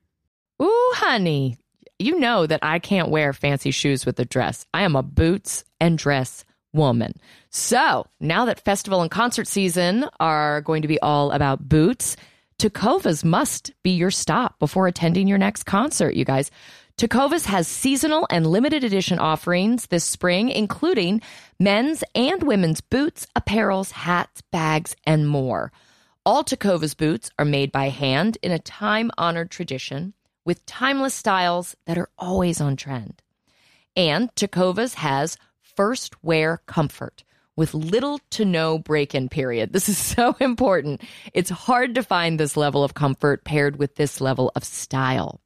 Ooh, 0.61 0.93
honey, 0.97 1.57
you 1.99 2.19
know 2.19 2.47
that 2.47 2.61
I 2.63 2.79
can't 2.79 3.11
wear 3.11 3.33
fancy 3.33 3.71
shoes 3.71 4.07
with 4.07 4.19
a 4.21 4.25
dress. 4.25 4.67
I 4.73 4.83
am 4.83 4.97
a 4.97 5.03
boots 5.03 5.65
and 5.81 5.99
dress 5.99 6.45
woman. 6.73 7.15
So 7.51 8.07
now 8.21 8.45
that 8.45 8.65
festival 8.65 9.01
and 9.01 9.11
concert 9.11 9.47
season 9.47 10.07
are 10.21 10.61
going 10.61 10.83
to 10.83 10.89
be 10.89 11.01
all 11.01 11.33
about 11.33 11.69
boots, 11.69 12.17
Tecovas 12.59 13.25
must 13.25 13.73
be 13.83 13.91
your 13.91 14.11
stop 14.11 14.59
before 14.59 14.87
attending 14.87 15.29
your 15.29 15.39
next 15.39 15.65
concert, 15.65 16.15
you 16.15 16.25
guys. 16.25 16.51
Tecovas 16.99 17.45
has 17.47 17.69
seasonal 17.69 18.27
and 18.31 18.47
limited 18.47 18.83
edition 18.83 19.21
offerings 19.21 19.87
this 19.87 20.05
spring, 20.05 20.49
including 20.49 21.23
men's 21.61 22.03
and 22.15 22.43
women's 22.43 22.81
boots, 22.81 23.27
apparels, 23.37 23.93
hats, 23.93 24.43
bags, 24.51 24.97
and 25.05 25.29
more. 25.29 25.71
All 26.27 26.43
Tecovas 26.43 26.97
boots 26.97 27.31
are 27.39 27.45
made 27.45 27.71
by 27.71 27.89
hand 27.89 28.37
in 28.43 28.51
a 28.51 28.59
time 28.59 29.13
honored 29.17 29.51
tradition 29.51 30.13
with 30.49 30.65
timeless 30.65 31.13
styles 31.13 31.77
that 31.85 31.99
are 31.99 32.09
always 32.19 32.59
on 32.59 32.75
trend. 32.75 33.21
And 33.95 34.35
Tecovas 34.35 34.95
has 34.95 35.37
first 35.61 36.25
wear 36.25 36.63
comfort 36.65 37.23
with 37.55 37.75
little 37.75 38.19
to 38.31 38.47
no 38.47 38.79
break 38.79 39.15
in 39.15 39.29
period. 39.29 39.75
This 39.75 39.91
is 39.91 39.99
so 40.17 40.35
important. 40.41 41.03
It's 41.35 41.51
hard 41.51 41.97
to 41.97 42.03
find 42.03 42.41
this 42.41 42.57
level 42.57 42.83
of 42.83 42.95
comfort 42.95 43.45
paired 43.45 43.77
with 43.77 43.97
this 43.97 44.23
level 44.23 44.51
of 44.57 44.65
style. 44.65 45.43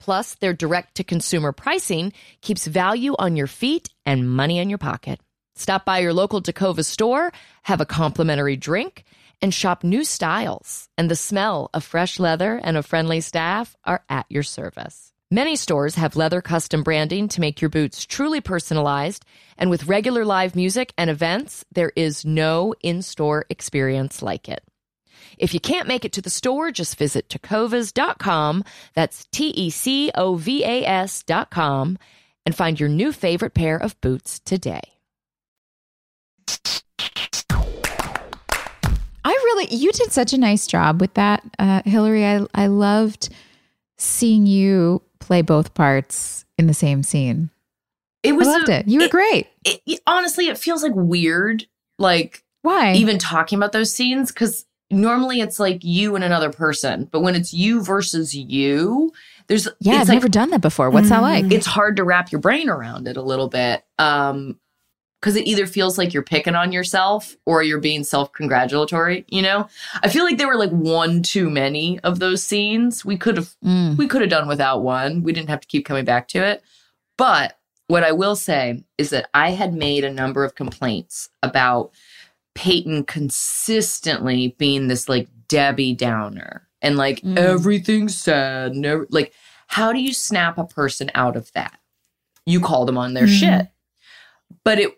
Plus, 0.00 0.36
their 0.36 0.54
direct 0.54 0.94
to 0.94 1.04
consumer 1.04 1.52
pricing 1.52 2.14
keeps 2.40 2.66
value 2.66 3.14
on 3.18 3.36
your 3.36 3.48
feet 3.48 3.90
and 4.06 4.30
money 4.30 4.58
in 4.58 4.70
your 4.70 4.78
pocket. 4.78 5.20
Stop 5.54 5.84
by 5.84 5.98
your 5.98 6.14
local 6.14 6.40
Tecova 6.40 6.82
store, 6.82 7.30
have 7.64 7.82
a 7.82 7.86
complimentary 7.86 8.56
drink, 8.56 9.04
and 9.40 9.52
shop 9.52 9.84
new 9.84 10.04
styles. 10.04 10.88
And 10.96 11.10
the 11.10 11.16
smell 11.16 11.70
of 11.74 11.84
fresh 11.84 12.18
leather 12.18 12.60
and 12.62 12.76
a 12.76 12.82
friendly 12.82 13.20
staff 13.20 13.76
are 13.84 14.04
at 14.08 14.26
your 14.28 14.42
service. 14.42 15.12
Many 15.30 15.56
stores 15.56 15.96
have 15.96 16.14
leather 16.14 16.40
custom 16.40 16.84
branding 16.84 17.26
to 17.28 17.40
make 17.40 17.60
your 17.60 17.68
boots 17.68 18.06
truly 18.06 18.40
personalized. 18.40 19.24
And 19.58 19.70
with 19.70 19.88
regular 19.88 20.24
live 20.24 20.54
music 20.54 20.92
and 20.96 21.10
events, 21.10 21.64
there 21.72 21.92
is 21.96 22.24
no 22.24 22.74
in 22.80 23.02
store 23.02 23.44
experience 23.50 24.22
like 24.22 24.48
it. 24.48 24.62
If 25.36 25.52
you 25.52 25.60
can't 25.60 25.88
make 25.88 26.04
it 26.04 26.12
to 26.12 26.22
the 26.22 26.30
store, 26.30 26.70
just 26.70 26.96
visit 26.96 27.28
tecovas.com. 27.28 28.64
That's 28.94 29.26
T 29.32 29.48
E 29.48 29.70
C 29.70 30.10
O 30.14 30.36
V 30.36 30.64
A 30.64 30.84
S.com 30.86 31.98
and 32.46 32.54
find 32.54 32.78
your 32.78 32.88
new 32.88 33.12
favorite 33.12 33.54
pair 33.54 33.76
of 33.76 34.00
boots 34.00 34.38
today. 34.38 34.82
I 39.26 39.32
really, 39.32 39.74
you 39.74 39.90
did 39.92 40.12
such 40.12 40.32
a 40.32 40.38
nice 40.38 40.66
job 40.66 41.00
with 41.00 41.14
that, 41.14 41.42
uh, 41.58 41.82
Hilarie. 41.82 42.46
I, 42.54 42.62
I 42.62 42.66
loved 42.68 43.28
seeing 43.98 44.46
you 44.46 45.02
play 45.18 45.42
both 45.42 45.74
parts 45.74 46.44
in 46.58 46.66
the 46.66 46.74
same 46.74 47.02
scene. 47.02 47.50
It 48.22 48.32
was 48.32 48.48
I 48.48 48.52
loved 48.52 48.68
a- 48.68 48.80
it. 48.80 48.88
You 48.88 49.00
were 49.00 49.08
great. 49.08 49.48
it- 49.64 49.80
it- 49.86 50.00
honestly, 50.06 50.48
it 50.48 50.58
feels 50.58 50.82
like 50.82 50.92
weird, 50.94 51.66
like 51.98 52.44
Why? 52.62 52.92
even 52.94 53.18
talking 53.18 53.56
about 53.58 53.72
those 53.72 53.92
scenes 53.92 54.30
because 54.32 54.64
normally 54.90 55.40
it's 55.40 55.58
like 55.58 55.82
you 55.82 56.14
and 56.14 56.24
another 56.24 56.50
person, 56.50 57.08
but 57.10 57.20
when 57.20 57.34
it's 57.34 57.52
you 57.52 57.82
versus 57.82 58.34
you, 58.34 59.12
there's 59.48 59.66
yeah, 59.80 59.94
it's 59.94 60.02
I've 60.02 60.08
like 60.08 60.14
never 60.16 60.28
done 60.28 60.50
that 60.50 60.60
before. 60.60 60.90
What's 60.90 61.08
that 61.08 61.22
like? 61.22 61.50
it's 61.52 61.66
hard 61.66 61.96
to 61.96 62.04
wrap 62.04 62.30
your 62.32 62.40
brain 62.40 62.68
around 62.68 63.06
it 63.08 63.16
a 63.16 63.22
little 63.22 63.48
bit. 63.48 63.84
Um 63.98 64.58
because 65.26 65.34
it 65.34 65.48
either 65.48 65.66
feels 65.66 65.98
like 65.98 66.14
you're 66.14 66.22
picking 66.22 66.54
on 66.54 66.70
yourself 66.70 67.36
or 67.46 67.60
you're 67.60 67.80
being 67.80 68.04
self-congratulatory, 68.04 69.24
you 69.28 69.42
know? 69.42 69.66
I 70.04 70.08
feel 70.08 70.22
like 70.22 70.38
there 70.38 70.46
were 70.46 70.54
like 70.56 70.70
one 70.70 71.20
too 71.24 71.50
many 71.50 71.98
of 72.04 72.20
those 72.20 72.44
scenes. 72.44 73.04
We 73.04 73.16
could 73.16 73.36
have 73.36 73.52
Mm. 73.64 73.96
we 73.96 74.06
could 74.06 74.20
have 74.20 74.30
done 74.30 74.46
without 74.46 74.84
one. 74.84 75.24
We 75.24 75.32
didn't 75.32 75.48
have 75.48 75.62
to 75.62 75.66
keep 75.66 75.84
coming 75.84 76.04
back 76.04 76.28
to 76.28 76.38
it. 76.46 76.62
But 77.18 77.58
what 77.88 78.04
I 78.04 78.12
will 78.12 78.36
say 78.36 78.84
is 78.98 79.10
that 79.10 79.28
I 79.34 79.50
had 79.50 79.74
made 79.74 80.04
a 80.04 80.12
number 80.12 80.44
of 80.44 80.54
complaints 80.54 81.28
about 81.42 81.90
Peyton 82.54 83.02
consistently 83.02 84.54
being 84.58 84.86
this 84.86 85.08
like 85.08 85.26
Debbie 85.48 85.94
Downer 85.94 86.68
and 86.80 86.96
like 86.96 87.20
Mm. 87.22 87.36
everything's 87.36 88.16
sad. 88.16 88.76
Never 88.76 89.08
like 89.10 89.32
how 89.66 89.92
do 89.92 89.98
you 89.98 90.12
snap 90.14 90.56
a 90.56 90.64
person 90.64 91.10
out 91.16 91.34
of 91.34 91.50
that? 91.54 91.80
You 92.44 92.60
call 92.60 92.84
them 92.84 92.96
on 92.96 93.14
their 93.14 93.26
Mm. 93.26 93.40
shit. 93.40 93.66
But 94.62 94.78
it 94.78 94.96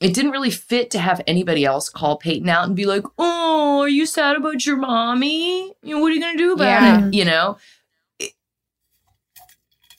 it 0.00 0.12
didn't 0.14 0.30
really 0.32 0.50
fit 0.50 0.90
to 0.90 0.98
have 0.98 1.22
anybody 1.26 1.64
else 1.64 1.88
call 1.88 2.16
Peyton 2.18 2.48
out 2.48 2.66
and 2.66 2.76
be 2.76 2.84
like, 2.86 3.04
"Oh, 3.18 3.80
are 3.80 3.88
you 3.88 4.04
sad 4.06 4.36
about 4.36 4.66
your 4.66 4.76
mommy? 4.76 5.72
You 5.82 5.94
know, 5.94 6.00
what 6.00 6.12
are 6.12 6.14
you 6.14 6.20
gonna 6.20 6.36
do 6.38 6.52
about 6.52 6.64
Yeah. 6.64 7.06
it?" 7.06 7.14
You 7.14 7.24
know. 7.24 7.58
It- 8.18 8.32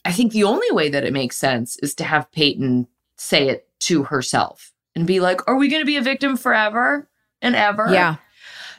I 0.04 0.12
think 0.12 0.32
the 0.32 0.44
only 0.44 0.70
way 0.70 0.88
that 0.88 1.04
it 1.04 1.12
makes 1.12 1.36
sense 1.36 1.76
is 1.78 1.94
to 1.96 2.04
have 2.04 2.30
Peyton 2.32 2.86
say 3.16 3.48
it 3.48 3.68
to 3.80 4.04
herself 4.04 4.72
and 4.94 5.06
be 5.06 5.20
like, 5.20 5.40
"Are 5.48 5.56
we 5.56 5.68
gonna 5.68 5.84
be 5.84 5.96
a 5.96 6.02
victim 6.02 6.36
forever 6.36 7.08
and 7.42 7.56
ever?" 7.56 7.88
Yeah. 7.92 8.16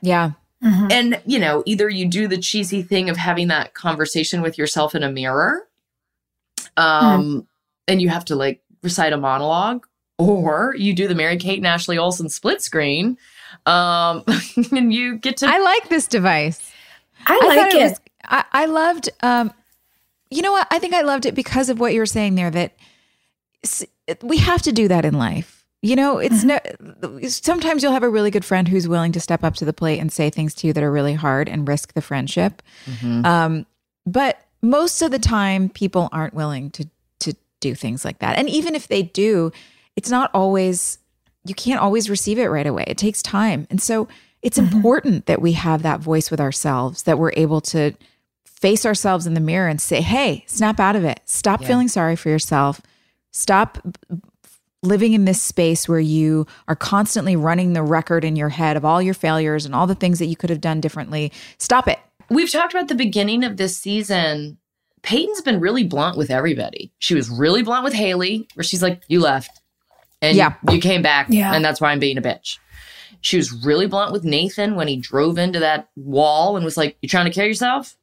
Yeah. 0.02 0.32
Mhm. 0.64 0.92
And, 0.92 1.22
you 1.26 1.40
know, 1.40 1.64
either 1.66 1.90
you 1.90 2.06
do 2.06 2.28
the 2.28 2.38
cheesy 2.38 2.82
thing 2.82 3.10
of 3.10 3.18
having 3.18 3.48
that 3.50 3.74
conversation 3.74 4.42
with 4.42 4.58
yourself 4.58 4.96
in 4.96 5.04
a 5.04 5.12
mirror, 5.12 5.68
um, 6.78 7.48
and 7.88 8.02
you 8.02 8.10
have 8.10 8.26
to 8.26 8.36
like 8.36 8.62
recite 8.84 9.14
a 9.14 9.18
monologue, 9.18 9.86
or 10.20 10.76
you 10.78 10.94
do 10.94 11.08
the 11.08 11.16
Mary 11.16 11.38
Kate 11.38 11.58
and 11.58 11.66
Ashley 11.66 11.98
Olsen 11.98 12.30
split 12.30 12.62
screen, 12.62 13.18
um, 13.66 14.24
and 14.72 14.94
you 14.94 15.18
get 15.18 15.38
to. 15.38 15.48
I 15.48 15.58
like 15.58 15.90
this 15.90 16.06
device. 16.06 16.72
I 17.26 17.40
I 17.42 17.48
like 17.48 17.58
thought 17.58 17.74
it. 17.74 17.84
was 17.90 18.00
I, 18.26 18.44
I 18.52 18.66
loved 18.68 19.10
um 19.24 19.52
you 20.30 20.44
know 20.44 20.52
what? 20.52 20.68
I 20.70 20.78
think 20.78 20.94
I 20.94 21.02
loved 21.02 21.26
it 21.26 21.34
because 21.34 21.70
of 21.70 21.80
what 21.80 21.94
you 21.94 22.00
were 22.00 22.06
saying 22.06 22.36
there 22.36 22.52
that 22.52 22.74
we 24.22 24.38
have 24.38 24.62
to 24.64 24.72
do 24.72 24.88
that 24.88 25.06
in 25.06 25.16
life. 25.16 25.66
You 25.82 25.96
know, 25.96 26.18
it's 26.18 26.44
no 26.44 26.60
sometimes 27.30 27.82
you'll 27.84 27.94
have 27.94 28.04
a 28.04 28.10
really 28.10 28.32
good 28.32 28.44
friend 28.46 28.68
who's 28.68 28.88
willing 28.88 29.14
to 29.14 29.20
step 29.20 29.44
up 29.44 29.56
to 29.56 29.66
the 29.66 29.74
plate 29.74 30.00
and 30.00 30.12
say 30.12 30.30
things 30.30 30.54
to 30.56 30.68
you 30.68 30.74
that 30.74 30.84
are 30.84 30.92
really 30.92 31.14
hard 31.14 31.48
and 31.48 31.68
risk 31.68 31.94
the 31.94 32.02
friendship. 32.02 32.62
Mhm. 32.86 33.26
Um 33.26 33.66
but 34.06 34.42
most 34.62 35.02
of 35.02 35.12
the 35.12 35.20
time 35.20 35.70
people 35.70 36.10
aren't 36.12 36.34
willing 36.34 36.70
to 36.72 36.86
to 37.22 37.34
do 37.62 37.76
things 37.76 38.04
like 38.04 38.20
that. 38.20 38.38
And 38.38 38.50
even 38.50 38.76
if 38.76 38.88
they 38.88 39.04
do, 39.04 39.52
it's 40.00 40.10
not 40.10 40.32
always 40.34 40.98
you 41.44 41.54
can't 41.54 41.82
always 41.82 42.10
receive 42.10 42.40
it 42.40 42.48
right 42.48 42.66
away. 42.66 42.86
It 42.88 42.98
takes 42.98 43.22
time. 43.22 43.68
And 43.70 43.82
so 43.82 44.08
it's 44.42 44.58
mm-hmm. 44.58 44.74
important 44.74 45.26
that 45.26 45.42
we 45.42 45.52
have 45.54 45.82
that 45.84 46.00
voice 46.00 46.32
with 46.32 46.40
ourselves, 46.40 47.04
that 47.04 47.20
we're 47.20 47.34
able 47.36 47.60
to 47.62 47.92
face 48.46 48.86
ourselves 48.86 49.28
in 49.28 49.34
the 49.34 49.42
mirror 49.42 49.68
and 49.68 49.82
say, 49.82 50.00
hey, 50.00 50.46
snap 50.48 50.80
out 50.80 50.96
of 50.96 51.04
it. 51.04 51.20
Stop 51.26 51.60
Yeah. 51.62 51.68
feeling 51.68 51.90
sorry 51.90 52.16
for 52.16 52.30
yourself. 52.30 52.80
Stop 53.34 53.78
living 54.84 55.12
in 55.12 55.26
this 55.26 55.42
space 55.42 55.90
where 55.90 56.00
you 56.00 56.48
are 56.70 56.78
constantly 56.78 57.36
running 57.36 57.74
the 57.74 57.84
record 57.84 58.24
in 58.24 58.38
your 58.38 58.50
head 58.50 58.78
of 58.78 58.86
all 58.86 59.02
your 59.02 59.14
failures 59.14 59.66
and 59.66 59.76
all 59.76 59.86
the 59.86 59.96
things 59.96 60.20
that 60.20 60.28
you 60.28 60.38
could 60.38 60.50
have 60.50 60.62
done 60.62 60.80
differently. 60.80 61.30
Stop 61.58 61.90
it. 61.90 62.00
We've 62.30 62.50
talked 62.50 62.74
about 62.74 62.88
the 62.88 62.96
beginning 62.96 63.44
of 63.44 63.58
this 63.58 63.78
season. 63.78 64.60
Peyton's 65.02 65.42
been 65.42 65.60
really 65.60 65.84
blunt 65.84 66.18
with 66.18 66.30
everybody. 66.32 66.94
She 67.00 67.16
was 67.16 67.30
really 67.30 67.64
blunt 67.64 67.84
with 67.84 67.94
Haley, 67.94 68.48
where 68.54 68.64
she's 68.64 68.82
like, 68.82 69.04
You 69.10 69.20
left 69.20 69.59
and 70.22 70.36
Yeah. 70.38 70.56
you 70.72 70.80
came 70.80 71.02
back, 71.02 71.28
Yeah. 71.30 71.54
and 71.54 71.64
that's 71.64 71.80
why 71.82 71.92
I'm 71.92 72.00
being 72.00 72.18
a 72.18 72.22
bitch. 72.22 72.58
She 73.22 73.38
was 73.38 73.52
really 73.52 73.86
blunt 73.88 74.12
with 74.14 74.24
Nathan 74.24 74.76
when 74.76 74.88
he 74.88 74.96
drove 74.96 75.38
into 75.38 75.60
that 75.60 75.90
wall 75.96 76.56
and 76.56 76.64
was 76.64 76.78
like, 76.78 76.98
You 77.02 77.10
trying 77.10 77.26
to 77.26 77.32
kill 77.32 77.46
yourself? 77.46 77.98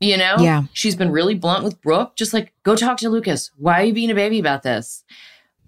You 0.00 0.16
know? 0.16 0.36
Yeah. 0.38 0.62
She's 0.72 0.96
been 0.96 1.10
really 1.10 1.34
blunt 1.34 1.64
with 1.64 1.80
Brooke, 1.80 2.16
just 2.16 2.32
like, 2.34 2.52
Go 2.62 2.76
talk 2.76 2.98
to 2.98 3.08
Lucas. 3.10 3.50
Why 3.56 3.80
are 3.80 3.84
you 3.84 3.92
being 3.94 4.10
a 4.10 4.14
baby 4.14 4.38
about 4.38 4.62
this? 4.62 5.04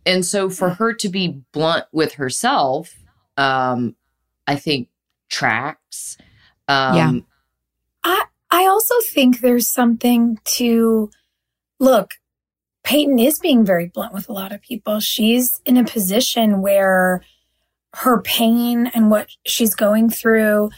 And 0.05 0.25
so 0.27 0.51
for 0.51 0.71
her 0.71 0.93
to 0.95 1.09
be 1.09 1.43
blunt 1.53 1.85
with 1.93 2.15
herself, 2.15 2.95
um, 3.37 3.95
I 4.47 4.57
think 4.57 4.89
tracks. 5.31 6.17
Um, 6.69 6.97
Yeah. 6.97 7.13
I 8.05 8.25
I 8.51 8.67
also 8.67 8.95
think 9.09 9.41
there's 9.41 9.71
something 9.71 10.39
to 10.57 11.11
look. 11.79 12.15
Peyton 12.85 13.19
is 13.19 13.39
being 13.39 13.65
very 13.65 13.87
blunt 13.87 14.13
with 14.13 14.29
a 14.29 14.33
lot 14.33 14.53
of 14.53 14.61
people. 14.61 15.01
She's 15.01 15.61
in 15.65 15.77
a 15.77 15.85
position 15.85 16.63
where 16.63 17.23
her 17.95 18.21
pain 18.23 18.87
and 18.95 19.11
what 19.11 19.29
she's 19.45 19.75
going 19.75 20.11
through 20.11 20.71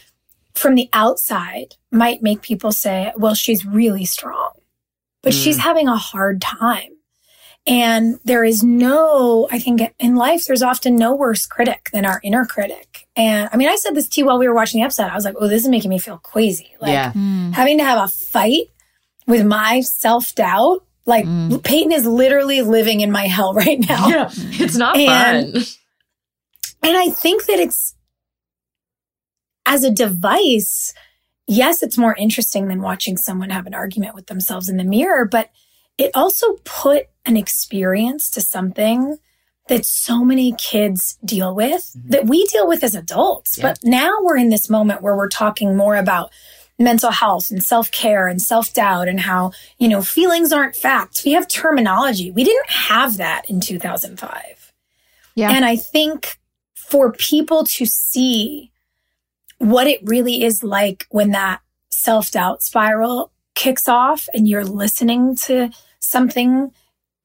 from 0.55 0.75
the 0.75 0.89
outside 0.93 1.77
might 1.91 2.23
make 2.23 2.43
people 2.43 2.73
say, 2.73 3.13
well, 3.17 3.35
she's 3.35 3.65
really 3.65 4.05
strong, 4.05 4.53
but 5.23 5.33
Mm. 5.33 5.43
she's 5.45 5.59
having 5.59 5.89
a 5.89 5.97
hard 5.97 6.41
time. 6.41 6.91
And 7.67 8.19
there 8.25 8.45
is 8.45 8.63
no, 8.63 9.49
I 9.51 9.59
think 9.59 9.81
in 9.99 10.17
life, 10.17 10.45
there's 10.45 10.63
often 10.63 10.97
no 10.97 11.15
worse 11.15 11.47
critic 11.47 11.89
than 11.95 12.05
our 12.05 12.21
inner 12.23 12.45
critic. 12.45 13.07
And 13.17 13.49
I 13.53 13.57
mean, 13.57 13.69
I 13.69 13.77
said 13.77 13.95
this 13.95 14.07
to 14.09 14.21
you 14.21 14.27
while 14.27 14.39
we 14.39 14.47
were 14.47 14.55
watching 14.55 14.81
the 14.81 14.85
episode. 14.85 15.05
I 15.05 15.15
was 15.15 15.25
like, 15.25 15.37
oh, 15.41 15.49
this 15.49 15.63
is 15.63 15.69
making 15.69 15.89
me 15.89 15.99
feel 15.99 16.19
crazy. 16.19 16.75
Like, 16.79 16.93
yeah. 16.93 17.13
having 17.55 17.79
to 17.79 17.85
have 17.85 18.05
a 18.05 18.09
fight 18.09 18.67
with 19.27 19.47
my 19.47 19.81
self 19.81 20.35
doubt. 20.35 20.85
Like 21.07 21.25
Mm. 21.27 21.63
Peyton 21.63 21.93
is 21.93 22.07
literally 22.07 22.63
living 22.63 23.01
in 23.01 23.11
my 23.13 23.27
hell 23.27 23.53
right 23.65 23.79
now. 23.81 24.09
Yeah. 24.09 24.31
It's 24.33 24.77
not 24.77 24.97
And- 24.97 25.53
fun. 25.53 25.63
And 26.83 26.97
I 26.99 27.09
think 27.09 27.47
that 27.47 27.59
it's 27.59 27.95
as 29.67 29.85
a 29.85 29.91
device, 29.91 30.93
yes, 31.47 31.83
it's 31.83 31.97
more 31.97 32.15
interesting 32.17 32.69
than 32.69 32.83
watching 32.83 33.17
someone 33.17 33.51
have 33.51 33.67
an 33.67 33.75
argument 33.75 34.15
with 34.15 34.27
themselves 34.27 34.69
in 34.69 34.77
the 34.77 34.85
mirror, 34.85 35.25
but 35.25 35.51
it 35.97 36.11
also 36.15 36.55
put 36.65 37.07
an 37.25 37.37
experience 37.37 38.29
to 38.31 38.41
something 38.43 39.17
that 39.69 39.87
so 39.87 40.23
many 40.23 40.53
kids 40.59 41.17
deal 41.25 41.55
with 41.55 41.91
that 42.05 42.27
we 42.27 42.45
deal 42.47 42.69
with 42.69 42.85
as 42.85 42.95
adults. 42.95 43.57
Yeah. 43.57 43.69
But 43.69 43.79
now 43.83 44.19
we're 44.21 44.37
in 44.37 44.51
this 44.51 44.69
moment 44.69 45.01
where 45.01 45.17
we're 45.17 45.31
talking 45.31 45.75
more 45.75 45.97
about 45.97 46.31
mental 46.79 47.11
health 47.11 47.51
and 47.51 47.63
self-care 47.63 48.27
and 48.27 48.43
self-doubt 48.43 49.09
and 49.09 49.21
how, 49.21 49.53
you 49.79 49.89
know, 49.89 50.03
feelings 50.03 50.53
aren't 50.53 50.75
facts. 50.75 51.25
We 51.25 51.33
have 51.33 51.47
terminology. 51.49 52.31
We 52.31 52.43
didn't 52.45 52.71
have 52.71 53.17
that 53.19 53.49
in 53.49 53.61
2005. 53.61 54.73
Yeah. 55.37 55.51
And 55.53 55.65
I 55.65 55.77
think 55.77 56.39
for 56.75 57.13
people 57.13 57.65
to 57.65 57.87
see 57.87 58.71
what 59.59 59.87
it 59.87 60.01
really 60.05 60.45
is 60.45 60.63
like 60.63 61.07
when 61.11 61.31
that 61.31 61.61
self 61.91 62.31
doubt 62.33 62.63
spiral 62.63 63.31
kicks 63.55 63.89
off 63.89 64.29
and 64.35 64.49
you're 64.49 64.65
listening 64.65 65.37
to 65.37 65.71
something 66.01 66.73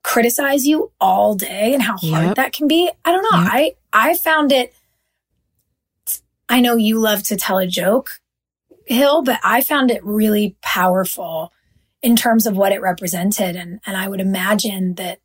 criticize 0.04 0.66
you 0.66 0.92
all 1.02 1.36
day 1.36 1.74
and 1.74 1.84
how 1.84 1.98
hard 1.98 2.28
Yep. 2.28 2.36
that 2.36 2.54
can 2.54 2.68
be. 2.68 2.90
I 3.04 3.12
don't 3.12 3.24
know. 3.24 3.42
Yep. 3.42 3.50
I, 3.52 3.76
I 3.92 4.16
found 4.16 4.52
it. 4.52 4.74
I 6.48 6.62
know 6.62 6.76
you 6.76 7.00
love 7.00 7.24
to 7.24 7.36
tell 7.36 7.58
a 7.58 7.68
joke, 7.68 8.12
Hill, 8.90 9.22
but 9.24 9.40
I 9.44 9.62
found 9.62 9.92
it 9.92 10.04
really 10.04 10.56
powerful 10.62 11.54
in 12.02 12.16
terms 12.16 12.46
of 12.48 12.58
what 12.58 12.72
it 12.72 12.82
represented. 12.82 13.56
And, 13.56 13.80
and 13.86 13.96
I 13.96 14.08
would 14.08 14.22
imagine 14.22 14.96
that 14.96 15.20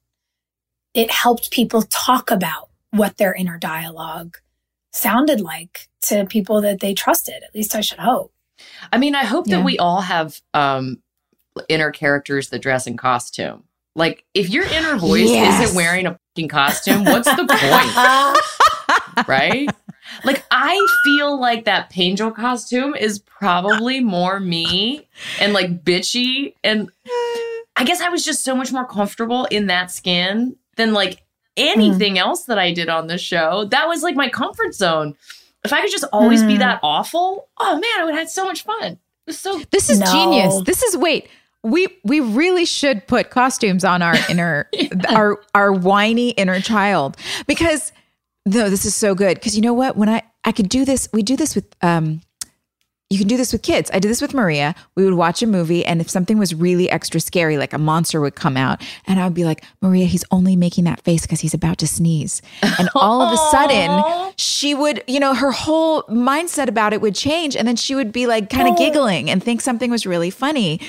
it 0.92 1.10
helped 1.10 1.50
people 1.50 1.82
talk 1.82 2.30
about 2.30 2.68
what 2.90 3.16
their 3.16 3.34
inner 3.34 3.58
dialogue 3.58 4.36
sounded 4.92 5.40
like 5.40 5.88
to 6.02 6.24
people 6.26 6.60
that 6.60 6.80
they 6.80 6.94
trusted. 6.94 7.42
At 7.42 7.54
least 7.54 7.74
I 7.74 7.80
should 7.80 7.98
hope. 7.98 8.32
I 8.92 8.98
mean, 8.98 9.14
I 9.16 9.24
hope 9.24 9.46
Yeah. 9.48 9.56
that 9.56 9.64
we 9.64 9.78
all 9.78 10.00
have 10.02 10.40
um 10.52 11.02
inner 11.68 11.90
characters 11.90 12.48
that 12.50 12.60
dress 12.60 12.86
in 12.86 12.96
costume. 12.96 13.64
Like, 13.96 14.24
if 14.34 14.50
your 14.50 14.64
inner 14.64 14.96
voice 14.96 15.30
Yes. 15.30 15.62
isn't 15.62 15.76
wearing 15.76 16.06
a 16.06 16.18
fucking 16.36 16.48
costume, 16.48 17.04
what's 17.04 17.28
the 17.28 17.46
point? 19.18 19.28
right? 19.28 19.68
Like, 20.22 20.44
I 20.50 20.78
feel 21.04 21.38
like 21.40 21.64
that 21.64 21.90
Pangel 21.90 22.30
costume 22.34 22.94
is 22.94 23.18
probably 23.18 24.00
more 24.00 24.38
me 24.40 25.06
and 25.40 25.52
like 25.52 25.84
bitchy. 25.84 26.54
And 26.62 26.90
I 27.76 27.84
guess 27.84 28.00
I 28.00 28.08
was 28.08 28.24
just 28.24 28.44
so 28.44 28.54
much 28.54 28.70
more 28.72 28.86
comfortable 28.86 29.46
in 29.46 29.66
that 29.66 29.90
skin 29.90 30.56
than 30.76 30.92
like 30.92 31.22
anything 31.56 32.18
else 32.18 32.44
that 32.44 32.58
I 32.58 32.72
did 32.72 32.88
on 32.88 33.06
the 33.06 33.18
show. 33.18 33.64
That 33.66 33.88
was 33.88 34.02
like 34.02 34.16
my 34.16 34.28
comfort 34.28 34.74
zone. 34.74 35.14
If 35.64 35.72
I 35.72 35.80
could 35.80 35.90
just 35.90 36.04
always 36.12 36.42
be 36.42 36.56
Mm. 36.56 36.58
that 36.58 36.80
awful, 36.82 37.48
oh 37.58 37.74
man, 37.74 37.84
I 37.98 38.04
would 38.04 38.10
have 38.14 38.20
had 38.24 38.30
so 38.30 38.44
much 38.44 38.64
fun. 38.64 38.98
So 39.30 39.60
This 39.70 39.88
is 39.88 40.00
No. 40.00 40.06
genius. 40.12 40.60
This 40.66 40.82
is 40.82 40.96
wait. 40.96 41.28
We 41.62 41.88
we 42.04 42.20
really 42.20 42.66
should 42.66 43.06
put 43.06 43.30
costumes 43.30 43.84
on 43.84 44.02
our 44.02 44.16
inner 44.28 44.68
our 45.08 45.40
our 45.54 45.72
whiny 45.72 46.30
inner 46.30 46.60
child 46.60 47.16
because 47.46 47.90
no, 48.46 48.68
this 48.68 48.84
is 48.84 48.94
so 48.94 49.14
good 49.14 49.34
because 49.34 49.56
you 49.56 49.62
know 49.62 49.74
what? 49.74 49.96
When 49.96 50.08
I 50.08 50.22
I 50.44 50.52
could 50.52 50.68
do 50.68 50.84
this, 50.84 51.08
we 51.12 51.22
do 51.22 51.36
this 51.36 51.54
with 51.54 51.66
um 51.82 52.20
you 53.10 53.18
can 53.18 53.28
do 53.28 53.36
this 53.36 53.52
with 53.52 53.62
kids. 53.62 53.90
I 53.92 53.98
did 53.98 54.08
this 54.08 54.22
with 54.22 54.34
Maria. 54.34 54.74
We 54.96 55.04
would 55.04 55.14
watch 55.14 55.42
a 55.42 55.46
movie, 55.46 55.84
and 55.84 56.00
if 56.00 56.08
something 56.08 56.38
was 56.38 56.54
really 56.54 56.90
extra 56.90 57.20
scary, 57.20 57.58
like 57.58 57.72
a 57.72 57.78
monster 57.78 58.20
would 58.20 58.34
come 58.34 58.56
out, 58.56 58.82
and 59.06 59.20
I 59.20 59.24
would 59.24 59.34
be 59.34 59.44
like, 59.44 59.62
Maria, 59.82 60.06
he's 60.06 60.24
only 60.30 60.56
making 60.56 60.84
that 60.84 61.02
face 61.02 61.22
because 61.22 61.40
he's 61.40 61.54
about 61.54 61.78
to 61.78 61.86
sneeze. 61.86 62.42
And 62.78 62.88
all 62.94 63.20
of 63.20 63.32
a 63.32 63.36
sudden, 63.50 64.32
she 64.36 64.74
would, 64.74 65.04
you 65.06 65.20
know, 65.20 65.34
her 65.34 65.52
whole 65.52 66.02
mindset 66.04 66.66
about 66.66 66.92
it 66.92 67.00
would 67.02 67.14
change. 67.14 67.56
And 67.56 67.68
then 67.68 67.76
she 67.76 67.94
would 67.94 68.10
be 68.10 68.26
like 68.26 68.50
kind 68.50 68.68
of 68.68 68.76
giggling 68.76 69.30
and 69.30 69.42
think 69.42 69.60
something 69.60 69.90
was 69.90 70.06
really 70.06 70.30
funny. 70.30 70.80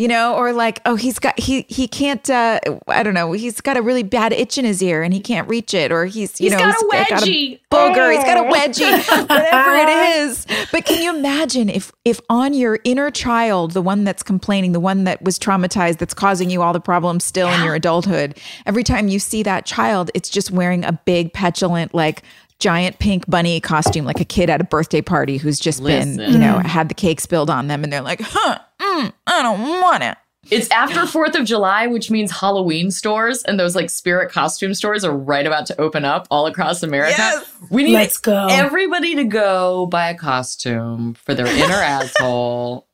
You 0.00 0.08
know, 0.08 0.34
or 0.34 0.54
like, 0.54 0.80
oh, 0.86 0.96
he's 0.96 1.18
got 1.18 1.38
he 1.38 1.66
he 1.68 1.86
can't. 1.86 2.30
Uh, 2.30 2.58
I 2.88 3.02
don't 3.02 3.12
know. 3.12 3.32
He's 3.32 3.60
got 3.60 3.76
a 3.76 3.82
really 3.82 4.02
bad 4.02 4.32
itch 4.32 4.56
in 4.56 4.64
his 4.64 4.82
ear 4.82 5.02
and 5.02 5.12
he 5.12 5.20
can't 5.20 5.46
reach 5.46 5.74
it, 5.74 5.92
or 5.92 6.06
he's 6.06 6.40
you 6.40 6.44
He's 6.46 6.52
know 6.52 6.58
got 6.58 6.74
a 6.80 6.86
got 6.90 7.22
wedgie. 7.22 7.60
booger. 7.70 8.14
He's 8.14 8.24
got 8.24 8.38
a 8.38 8.50
wedgie, 8.50 9.28
whatever 9.28 9.74
it 9.74 9.90
is. 10.20 10.46
But 10.72 10.86
can 10.86 11.02
you 11.02 11.14
imagine 11.14 11.68
if 11.68 11.92
if 12.06 12.18
on 12.30 12.54
your 12.54 12.78
inner 12.84 13.10
child, 13.10 13.72
the 13.72 13.82
one 13.82 14.04
that's 14.04 14.22
complaining, 14.22 14.72
the 14.72 14.80
one 14.80 15.04
that 15.04 15.20
was 15.20 15.38
traumatized, 15.38 15.98
that's 15.98 16.14
causing 16.14 16.48
you 16.48 16.62
all 16.62 16.72
the 16.72 16.80
problems 16.80 17.22
still 17.22 17.50
in 17.50 17.62
your 17.62 17.74
adulthood, 17.74 18.38
every 18.64 18.82
time 18.82 19.08
you 19.08 19.18
see 19.18 19.42
that 19.42 19.66
child, 19.66 20.10
it's 20.14 20.30
just 20.30 20.50
wearing 20.50 20.82
a 20.82 20.92
big 20.92 21.34
petulant 21.34 21.92
like 21.94 22.22
giant 22.60 22.98
pink 22.98 23.28
bunny 23.28 23.60
costume 23.60 24.04
like 24.04 24.20
a 24.20 24.24
kid 24.24 24.48
at 24.48 24.60
a 24.60 24.64
birthday 24.64 25.00
party 25.02 25.36
who's 25.38 25.58
just 25.58 25.82
been 25.82 26.18
you 26.20 26.38
know 26.38 26.58
had 26.58 26.88
the 26.88 26.94
cake 26.94 27.18
spilled 27.20 27.50
on 27.50 27.66
them 27.66 27.82
and 27.82 27.92
they're 27.92 28.00
like 28.02 28.20
huh 28.22 28.58
mm, 28.80 29.12
i 29.26 29.42
don't 29.42 29.60
want 29.80 30.02
it 30.02 30.16
It's 30.50 30.70
after 30.70 31.00
4th 31.00 31.38
of 31.38 31.44
July, 31.46 31.86
which 31.86 32.10
means 32.10 32.30
Halloween 32.40 32.90
stores 32.90 33.42
and 33.42 33.60
those 33.60 33.76
like 33.76 33.90
spirit 33.90 34.32
costume 34.32 34.72
stores 34.74 35.04
are 35.04 35.14
right 35.16 35.46
about 35.46 35.66
to 35.66 35.80
open 35.80 36.04
up 36.04 36.26
all 36.30 36.46
across 36.46 36.82
America. 36.82 37.14
Yes. 37.18 37.52
We 37.70 37.84
need 37.84 37.92
Let's 37.92 38.16
go. 38.16 38.48
everybody 38.50 39.14
to 39.16 39.24
go 39.24 39.86
buy 39.86 40.08
a 40.08 40.14
costume 40.14 41.14
for 41.14 41.34
their 41.34 41.46
inner 41.46 41.74
asshole. 41.96 42.86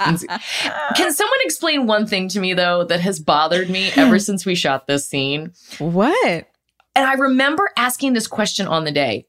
Can 0.00 1.12
someone 1.12 1.38
explain 1.44 1.86
one 1.86 2.06
thing 2.06 2.28
to 2.28 2.40
me 2.40 2.54
though 2.54 2.84
that 2.84 3.00
has 3.00 3.18
bothered 3.20 3.68
me 3.70 3.90
ever 3.96 4.18
since 4.28 4.44
we 4.46 4.54
shot 4.54 4.86
this 4.86 5.08
scene? 5.08 5.52
what 5.78 6.46
And 6.94 7.06
I 7.06 7.14
remember 7.14 7.70
asking 7.76 8.12
this 8.12 8.26
question 8.26 8.66
on 8.66 8.84
the 8.84 8.92
day. 8.92 9.26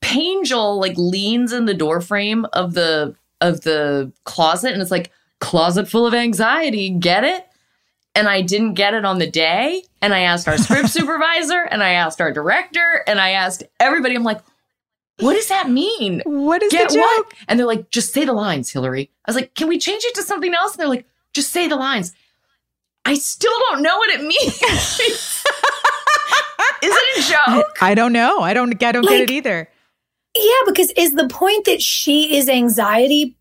Pangel 0.00 0.80
like 0.80 0.96
leans 0.96 1.52
in 1.52 1.66
the 1.66 1.74
doorframe 1.74 2.46
of 2.52 2.74
the 2.74 3.14
of 3.40 3.62
the 3.62 4.12
closet 4.24 4.72
and 4.72 4.80
it's 4.80 4.90
like 4.90 5.10
closet 5.40 5.88
full 5.88 6.06
of 6.06 6.14
anxiety. 6.14 6.90
Get 6.90 7.24
it? 7.24 7.46
And 8.14 8.28
I 8.28 8.42
didn't 8.42 8.74
get 8.74 8.94
it 8.94 9.04
on 9.04 9.18
the 9.18 9.30
day. 9.30 9.82
And 10.00 10.14
I 10.14 10.20
asked 10.20 10.48
our 10.48 10.56
script 10.56 10.88
supervisor 10.90 11.62
and 11.70 11.82
I 11.82 11.90
asked 11.90 12.20
our 12.20 12.32
director 12.32 13.04
and 13.06 13.20
I 13.20 13.30
asked 13.30 13.64
everybody. 13.80 14.14
I'm 14.14 14.22
like, 14.22 14.40
what 15.18 15.34
does 15.34 15.48
that 15.48 15.70
mean? 15.70 16.22
what 16.24 16.62
is 16.62 16.72
Get 16.72 16.88
the 16.88 16.94
joke 16.96 17.02
what? 17.02 17.34
And 17.46 17.58
they're 17.58 17.66
like, 17.66 17.90
just 17.90 18.12
say 18.12 18.24
the 18.24 18.32
lines, 18.32 18.72
Hilarie. 18.72 19.08
I 19.24 19.30
was 19.30 19.36
like, 19.36 19.54
can 19.54 19.68
we 19.68 19.78
change 19.78 20.02
it 20.04 20.14
to 20.16 20.22
something 20.22 20.54
else? 20.54 20.72
And 20.72 20.80
they're 20.80 20.88
like, 20.88 21.06
just 21.32 21.50
say 21.50 21.68
the 21.68 21.76
lines. 21.76 22.12
I 23.04 23.14
still 23.14 23.52
don't 23.70 23.82
know 23.82 23.96
what 23.98 24.10
it 24.10 24.22
means. 24.22 25.44
Is 26.84 26.94
it 26.96 27.18
a 27.18 27.32
joke? 27.52 27.76
I 27.80 27.94
don't 27.94 28.12
know. 28.12 28.40
I 28.40 28.54
don't. 28.54 28.82
I 28.82 28.92
don't 28.92 29.06
get 29.08 29.20
it 29.20 29.30
either. 29.30 29.68
Yeah, 30.36 30.52
because 30.66 30.90
is 30.96 31.12
the 31.14 31.28
point 31.28 31.64
that 31.66 31.80
she 31.80 32.36
is 32.36 32.48
anxiety 32.48 33.36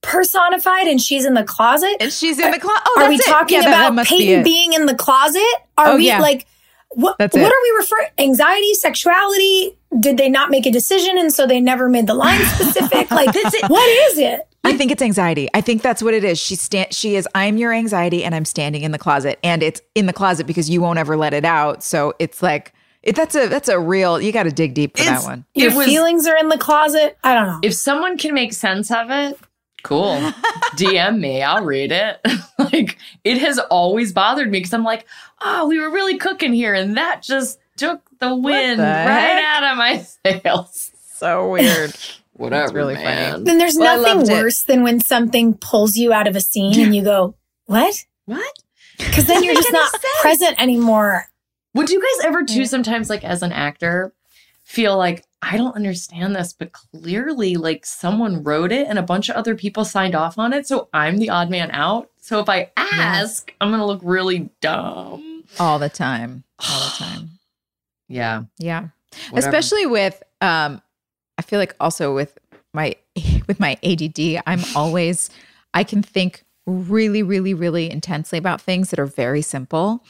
personified 0.00 0.86
and 0.88 1.00
she's 1.00 1.24
in 1.24 1.34
the 1.34 1.44
closet? 1.44 1.96
And 2.00 2.12
she's 2.12 2.38
in 2.38 2.50
the 2.50 2.58
closet. 2.58 2.82
Oh, 2.86 3.02
Are 3.02 3.08
we 3.08 3.16
it. 3.16 3.24
talking 3.24 3.58
Yeah, 3.58 3.64
that- 3.64 3.70
that 3.70 3.80
about 3.86 3.94
must 3.94 4.10
be 4.10 4.18
Peyton 4.18 4.40
it. 4.40 4.44
being 4.44 4.72
in 4.72 4.86
the 4.86 4.94
closet? 4.94 5.42
Are 5.76 5.88
Oh, 5.88 5.96
we 5.96 6.06
yeah. 6.06 6.20
like 6.20 6.46
what? 6.90 7.16
That's 7.18 7.34
what 7.34 7.42
it. 7.42 7.46
are 7.52 7.62
we 7.62 7.76
referring? 7.78 8.08
Anxiety, 8.18 8.74
sexuality? 8.74 9.76
Did 10.00 10.16
they 10.16 10.28
not 10.28 10.50
make 10.50 10.66
a 10.66 10.70
decision 10.70 11.18
and 11.18 11.32
so 11.32 11.46
they 11.46 11.60
never 11.60 11.88
made 11.88 12.06
the 12.06 12.14
line 12.14 12.40
specific? 12.54 13.10
like, 13.10 13.34
what 13.68 13.88
is 14.10 14.18
it? 14.18 14.46
I 14.64 14.76
think 14.76 14.90
it's 14.92 15.02
anxiety. 15.02 15.48
I 15.54 15.60
think 15.60 15.82
that's 15.82 16.02
what 16.02 16.14
it 16.14 16.22
is. 16.24 16.38
She 16.38 16.54
stand. 16.54 16.92
She 16.94 17.16
is. 17.16 17.28
I'm 17.34 17.56
your 17.56 17.72
anxiety, 17.72 18.22
and 18.24 18.34
I'm 18.34 18.44
standing 18.44 18.82
in 18.82 18.92
the 18.92 18.98
closet, 18.98 19.38
and 19.42 19.62
it's 19.62 19.80
in 19.94 20.06
the 20.06 20.12
closet 20.12 20.46
because 20.46 20.70
you 20.70 20.80
won't 20.80 20.98
ever 20.98 21.16
let 21.16 21.34
it 21.34 21.44
out. 21.44 21.82
So 21.82 22.14
it's 22.20 22.42
like 22.42 22.72
it, 23.02 23.16
that's 23.16 23.34
a 23.34 23.48
that's 23.48 23.68
a 23.68 23.78
real. 23.80 24.20
You 24.20 24.30
got 24.32 24.44
to 24.44 24.50
dig 24.52 24.74
deep 24.74 24.96
for 24.96 25.02
It's- 25.02 25.22
that 25.24 25.28
one. 25.28 25.44
Your 25.54 25.74
was- 25.76 25.86
feelings 25.86 26.26
are 26.28 26.36
in 26.36 26.48
the 26.48 26.58
closet. 26.58 27.18
I 27.24 27.34
don't 27.34 27.46
know. 27.48 27.58
If 27.62 27.74
someone 27.74 28.16
can 28.18 28.34
make 28.34 28.52
sense 28.52 28.90
of 28.92 29.10
it, 29.10 29.36
cool. 29.82 30.16
DM 30.76 31.18
me, 31.18 31.42
I'll 31.42 31.64
read 31.64 31.90
it. 31.90 32.20
like 32.58 32.98
it 33.24 33.38
has 33.38 33.58
always 33.58 34.12
bothered 34.12 34.50
me 34.50 34.58
because 34.60 34.72
I'm 34.72 34.84
like, 34.84 35.06
oh, 35.40 35.66
we 35.66 35.80
were 35.80 35.90
really 35.90 36.18
cooking 36.18 36.52
here, 36.52 36.72
and 36.74 36.96
that 36.96 37.22
just 37.22 37.58
took 37.76 38.00
the 38.20 38.34
wind 38.36 38.78
the 38.78 38.84
right 38.84 39.08
heck? 39.08 39.44
out 39.44 39.72
of 39.72 39.76
my 39.76 39.98
sails. 40.42 40.92
So 41.16 41.50
weird. 41.50 41.92
Whatever, 42.34 42.72
really 42.74 42.94
funny. 42.96 43.44
then 43.44 43.58
there's 43.58 43.76
Well, 43.76 44.00
nothing 44.02 44.18
loved 44.18 44.30
it. 44.30 44.32
worse 44.34 44.64
than 44.64 44.82
when 44.82 45.00
something 45.00 45.54
pulls 45.54 45.96
you 45.96 46.12
out 46.12 46.26
of 46.26 46.34
a 46.36 46.40
scene 46.40 46.78
and 46.80 46.94
you 46.94 47.02
go, 47.04 47.36
"What?" 47.66 47.94
What? 48.24 48.52
Because 48.98 49.26
then 49.26 49.42
you're 49.44 49.54
just 49.54 49.70
Doesn't 49.70 49.72
make 49.72 49.82
not 49.82 49.94
any 49.94 50.00
sense. 50.00 50.20
present 50.20 50.62
anymore. 50.62 51.26
Would 51.74 51.90
you 51.90 52.00
guys 52.00 52.26
ever 52.26 52.44
too 52.44 52.66
sometimes 52.66 53.08
like 53.10 53.24
as 53.24 53.42
an 53.42 53.52
actor 53.52 54.12
feel 54.64 54.96
like 54.96 55.24
I 55.42 55.56
don't 55.56 55.74
understand 55.74 56.36
this, 56.36 56.52
but 56.52 56.72
clearly 56.72 57.56
like 57.56 57.84
someone 57.84 58.42
wrote 58.44 58.70
it 58.72 58.86
and 58.88 58.98
a 58.98 59.02
bunch 59.02 59.28
of 59.28 59.36
other 59.36 59.54
people 59.56 59.84
signed 59.84 60.14
off 60.14 60.38
on 60.38 60.52
it, 60.52 60.66
so 60.66 60.88
I'm 60.92 61.18
the 61.18 61.30
odd 61.30 61.50
man 61.50 61.70
out. 61.72 62.08
So 62.20 62.38
if 62.38 62.48
I 62.48 62.70
ask, 62.76 63.52
I'm 63.60 63.70
gonna 63.70 63.86
look 63.86 64.00
really 64.04 64.50
dumb. 64.60 65.44
All 65.58 65.78
the 65.78 65.88
time. 65.90 66.44
All 66.60 66.80
the 66.84 66.90
time. 67.04 67.30
Yeah. 68.08 68.44
Yeah. 68.58 68.88
whatever. 69.30 69.48
Especially 69.56 69.86
with 69.86 70.22
um 70.40 70.80
I 71.38 71.42
feel 71.42 71.58
like 71.58 71.74
also 71.80 72.14
with 72.14 72.38
my 72.72 72.96
with 73.46 73.60
my 73.60 73.76
ADD, 73.82 74.42
I'm 74.46 74.60
always 74.74 75.30
I 75.74 75.84
can 75.84 76.02
think 76.02 76.44
really 76.66 77.22
really 77.22 77.54
really 77.54 77.90
intensely 77.90 78.38
about 78.38 78.60
things 78.60 78.90
that 78.90 78.98
are 79.00 79.06
very 79.06 79.42
simple 79.42 80.04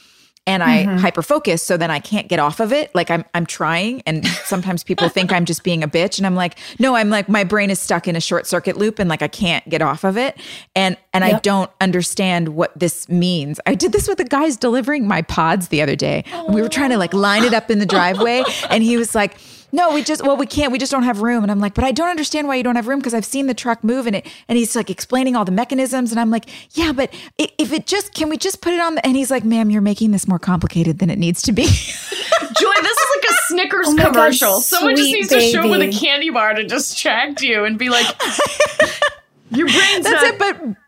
and 0.45 0.61
I 0.61 0.83
mm-hmm. 0.83 0.97
hyper 0.97 1.21
focus 1.21 1.63
so 1.63 1.77
then 1.77 1.89
I 1.89 1.99
can't 1.99 2.27
get 2.27 2.39
off 2.39 2.59
of 2.59 2.71
it 2.73 2.93
like 2.93 3.09
I'm 3.09 3.23
I'm 3.33 3.45
trying 3.45 4.03
and 4.05 4.27
sometimes 4.27 4.83
people 4.83 5.09
think 5.09 5.31
I'm 5.31 5.45
just 5.45 5.63
being 5.63 5.83
a 5.83 5.87
bitch 5.87 6.17
and 6.17 6.27
I'm 6.27 6.35
like 6.35 6.59
no 6.79 6.95
I'm 6.95 7.09
like 7.09 7.29
my 7.29 7.43
brain 7.43 7.69
is 7.69 7.79
stuck 7.79 8.07
in 8.07 8.15
a 8.15 8.21
short 8.21 8.45
circuit 8.45 8.77
loop 8.77 8.99
and 8.99 9.09
like 9.09 9.21
I 9.21 9.27
can't 9.27 9.67
get 9.69 9.81
off 9.81 10.03
of 10.03 10.17
it 10.17 10.37
and 10.75 10.97
and 11.13 11.23
I 11.23 11.39
don't 11.39 11.71
understand 11.79 12.49
what 12.49 12.77
this 12.77 13.07
means. 13.07 13.59
I 13.65 13.75
did 13.75 13.91
this 13.91 14.07
with 14.07 14.17
the 14.17 14.25
guys 14.25 14.57
delivering 14.57 15.07
my 15.07 15.21
pods 15.21 15.69
the 15.69 15.81
other 15.81 15.95
day. 15.95 16.23
We 16.49 16.61
were 16.61 16.69
trying 16.69 16.89
to 16.89 16.97
like 16.97 17.13
line 17.13 17.43
it 17.43 17.53
up 17.53 17.71
in 17.71 17.79
the 17.79 17.85
driveway 17.85 18.43
and 18.69 18.83
he 18.83 18.97
was 18.97 19.15
like 19.15 19.37
no, 19.73 19.91
we 19.91 20.03
just 20.03 20.21
well, 20.21 20.37
we 20.37 20.45
can't. 20.45 20.71
We 20.71 20.77
just 20.77 20.91
don't 20.91 21.01
have 21.01 21.23
room. 21.23 21.43
And 21.43 21.51
I'm 21.51 21.59
like, 21.59 21.73
but 21.73 21.83
I 21.83 21.91
don't 21.91 22.07
understand 22.07 22.47
why 22.47 22.55
you 22.55 22.63
don't 22.63 22.75
have 22.75 22.87
room 22.87 22.99
because 22.99 23.15
I've 23.15 23.25
seen 23.25 23.47
the 23.47 23.55
truck 23.55 23.83
move 23.83 24.05
and 24.05 24.15
it. 24.15 24.27
And 24.47 24.55
he's 24.55 24.75
like 24.75 24.91
explaining 24.91 25.35
all 25.35 25.45
the 25.45 25.51
mechanisms, 25.51 26.11
and 26.11 26.19
I'm 26.19 26.29
like, 26.29 26.45
yeah, 26.77 26.93
but 26.93 27.11
if 27.39 27.73
it 27.73 27.87
just 27.87 28.13
can 28.13 28.29
we 28.29 28.37
just 28.37 28.61
put 28.61 28.71
it 28.71 28.79
on 28.79 28.93
the? 28.93 29.05
And 29.05 29.17
he's 29.17 29.31
like, 29.31 29.43
ma'am, 29.43 29.71
you're 29.71 29.81
making 29.81 30.11
this 30.11 30.27
more 30.27 30.37
complicated 30.37 30.99
than 30.99 31.09
it 31.09 31.17
needs 31.17 31.41
to 31.41 31.51
be. 31.51 31.63
Joy, 31.63 32.73
this 32.81 32.97
is 32.97 33.07
like 33.15 33.31
a 33.31 33.33
Snickers 33.47 33.87
Oh 33.87 33.93
my 33.95 34.03
God, 34.03 34.13
commercial. 34.13 34.61
Someone 34.61 34.95
just 34.95 35.09
sweet 35.09 35.21
needs 35.21 35.29
to 35.29 35.41
show 35.41 35.63
up 35.63 35.71
with 35.71 35.81
a 35.81 35.91
candy 35.91 36.29
bar 36.29 36.53
to 36.53 36.63
distract 36.63 37.41
you 37.41 37.65
and 37.65 37.79
be 37.79 37.89
like, 37.89 38.05
"Your 39.49 39.65
brain's 39.67 40.03
That's 40.05 40.23
not." 40.23 40.23
it. 40.25 40.39
But 40.39 40.82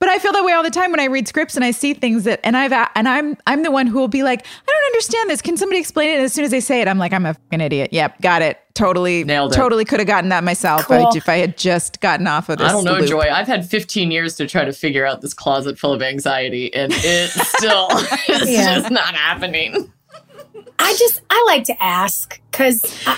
but 0.00 0.08
I 0.08 0.18
feel 0.18 0.32
that 0.32 0.44
way 0.44 0.52
all 0.52 0.62
the 0.62 0.70
time 0.70 0.90
when 0.90 0.98
I 1.00 1.04
read 1.04 1.28
scripts 1.28 1.54
and 1.56 1.64
I 1.64 1.70
see 1.70 1.94
things 1.94 2.24
that 2.24 2.40
and 2.42 2.56
I've 2.56 2.72
and 2.94 3.08
I'm 3.08 3.36
I'm 3.46 3.62
the 3.62 3.70
one 3.70 3.86
who 3.86 3.98
will 3.98 4.08
be 4.08 4.22
like, 4.22 4.40
I 4.44 4.70
don't 4.72 4.84
understand 4.86 5.30
this. 5.30 5.40
Can 5.42 5.56
somebody 5.56 5.78
explain 5.78 6.08
it? 6.10 6.14
And 6.14 6.22
as 6.22 6.32
soon 6.32 6.44
as 6.44 6.50
they 6.50 6.60
say 6.60 6.80
it, 6.80 6.88
I'm 6.88 6.98
like, 6.98 7.12
I'm 7.12 7.26
a 7.26 7.34
fucking 7.34 7.60
idiot. 7.60 7.90
Yep, 7.92 8.20
got 8.22 8.42
it. 8.42 8.58
Totally 8.74 9.24
Nailed 9.24 9.52
it. 9.52 9.56
Totally 9.56 9.84
could 9.84 10.00
have 10.00 10.06
gotten 10.06 10.30
that 10.30 10.42
myself 10.42 10.86
Cool. 10.86 11.10
if 11.14 11.28
I 11.28 11.36
had 11.36 11.58
just 11.58 12.00
gotten 12.00 12.26
off 12.26 12.48
of 12.48 12.58
this. 12.58 12.68
I 12.68 12.72
don't 12.72 12.84
know, 12.84 12.94
loop. 12.94 13.08
Joy. 13.08 13.20
I've 13.30 13.46
had 13.46 13.68
15 13.68 14.10
years 14.10 14.36
to 14.36 14.46
try 14.46 14.64
to 14.64 14.72
figure 14.72 15.04
out 15.04 15.20
this 15.20 15.34
closet 15.34 15.78
full 15.78 15.92
of 15.92 16.00
anxiety, 16.02 16.72
and 16.72 16.90
it 16.96 17.28
still 17.30 17.88
is 18.28 18.48
Yeah. 18.50 18.76
just 18.80 18.90
not 18.90 19.14
happening. 19.14 19.92
I 20.78 20.94
just 20.98 21.20
I 21.28 21.44
like 21.46 21.64
to 21.64 21.82
ask 21.82 22.40
because 22.50 22.82
uh, 23.06 23.16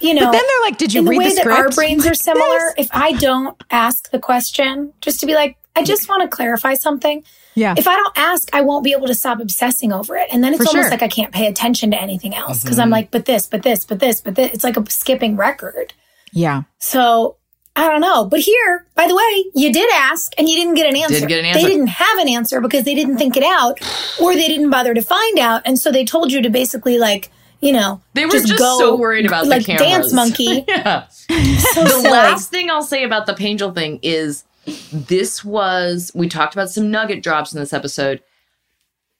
you 0.00 0.14
know. 0.14 0.26
But 0.26 0.32
then 0.32 0.42
they're 0.46 0.60
like, 0.62 0.78
did 0.78 0.92
you 0.94 1.00
in 1.00 1.04
the 1.06 1.10
read 1.10 1.18
way 1.18 1.28
the 1.30 1.34
that 1.34 1.40
script? 1.42 1.58
our 1.58 1.68
brains 1.70 2.06
are 2.06 2.14
similar, 2.30 2.58
this. 2.76 2.86
if 2.86 2.88
I 2.92 3.12
don't 3.12 3.60
ask 3.70 4.10
the 4.12 4.18
question, 4.20 4.92
just 5.00 5.18
to 5.20 5.26
be 5.26 5.34
like, 5.34 5.56
I 5.74 5.84
just 5.84 6.08
want 6.08 6.22
to 6.22 6.28
clarify 6.28 6.74
something. 6.74 7.24
Yeah. 7.54 7.74
If 7.76 7.86
I 7.88 7.96
don't 7.96 8.16
ask, 8.18 8.48
I 8.54 8.62
won't 8.62 8.84
be 8.84 8.92
able 8.92 9.06
to 9.06 9.14
stop 9.14 9.40
obsessing 9.40 9.92
over 9.92 10.16
it. 10.16 10.28
And 10.32 10.42
then 10.42 10.54
it's 10.54 10.62
For 10.62 10.68
almost 10.68 10.84
sure. 10.86 10.90
like 10.90 11.02
I 11.02 11.08
can't 11.08 11.32
pay 11.32 11.46
attention 11.46 11.90
to 11.90 12.00
anything 12.00 12.34
else 12.34 12.62
because 12.62 12.78
I'm 12.78 12.86
mm-hmm. 12.86 12.92
like, 12.92 13.10
but 13.10 13.24
this, 13.26 13.46
but 13.46 13.62
this, 13.62 13.84
but 13.84 14.00
this, 14.00 14.20
but 14.20 14.34
this. 14.34 14.52
It's 14.52 14.64
like 14.64 14.76
a 14.76 14.90
skipping 14.90 15.36
record. 15.36 15.92
yeah. 16.32 16.62
So 16.78 17.36
I 17.74 17.88
don't 17.88 18.02
know. 18.02 18.26
But 18.26 18.40
here, 18.40 18.86
by 18.94 19.06
the 19.06 19.14
way, 19.14 19.44
you 19.54 19.72
did 19.72 19.90
ask 19.94 20.32
and 20.36 20.46
you 20.46 20.56
didn't 20.56 20.74
get 20.74 20.86
an 20.86 20.96
answer. 20.96 21.20
Did 21.20 21.28
get 21.28 21.38
an 21.38 21.46
answer. 21.46 21.62
They 21.62 21.68
didn't 21.68 21.86
have 21.86 22.18
an 22.18 22.28
answer 22.28 22.60
because 22.60 22.84
they 22.84 22.94
didn't 22.94 23.16
think 23.16 23.36
it 23.36 23.44
out 23.44 23.80
or 24.20 24.34
they 24.34 24.46
didn't 24.46 24.68
bother 24.68 24.92
to 24.92 25.00
find 25.00 25.38
out. 25.38 25.62
And 25.64 25.78
so 25.78 25.90
they 25.90 26.04
told 26.04 26.30
you 26.32 26.42
to 26.42 26.50
basically 26.50 26.98
like, 26.98 27.30
you 27.62 27.72
know, 27.72 28.02
They 28.12 28.26
were 28.26 28.32
just, 28.32 28.58
go 28.58 28.78
so 28.78 28.96
worried 28.96 29.24
about 29.24 29.46
like 29.46 29.64
the 29.64 29.78
cameras. 29.78 29.88
dance 29.88 30.12
monkey. 30.12 30.64
yeah. 30.68 31.06
So 31.08 31.82
The 31.82 31.88
silly. 31.88 32.10
last 32.10 32.50
thing 32.50 32.68
I'll 32.70 32.82
say 32.82 33.04
about 33.04 33.24
the 33.24 33.32
Pangel 33.32 33.74
thing 33.74 34.00
is 34.02 34.44
this 34.92 35.44
was 35.44 36.10
we 36.14 36.28
talked 36.28 36.54
about 36.54 36.70
some 36.70 36.90
nugget 36.90 37.22
drops 37.22 37.52
in 37.52 37.60
this 37.60 37.72
episode. 37.72 38.22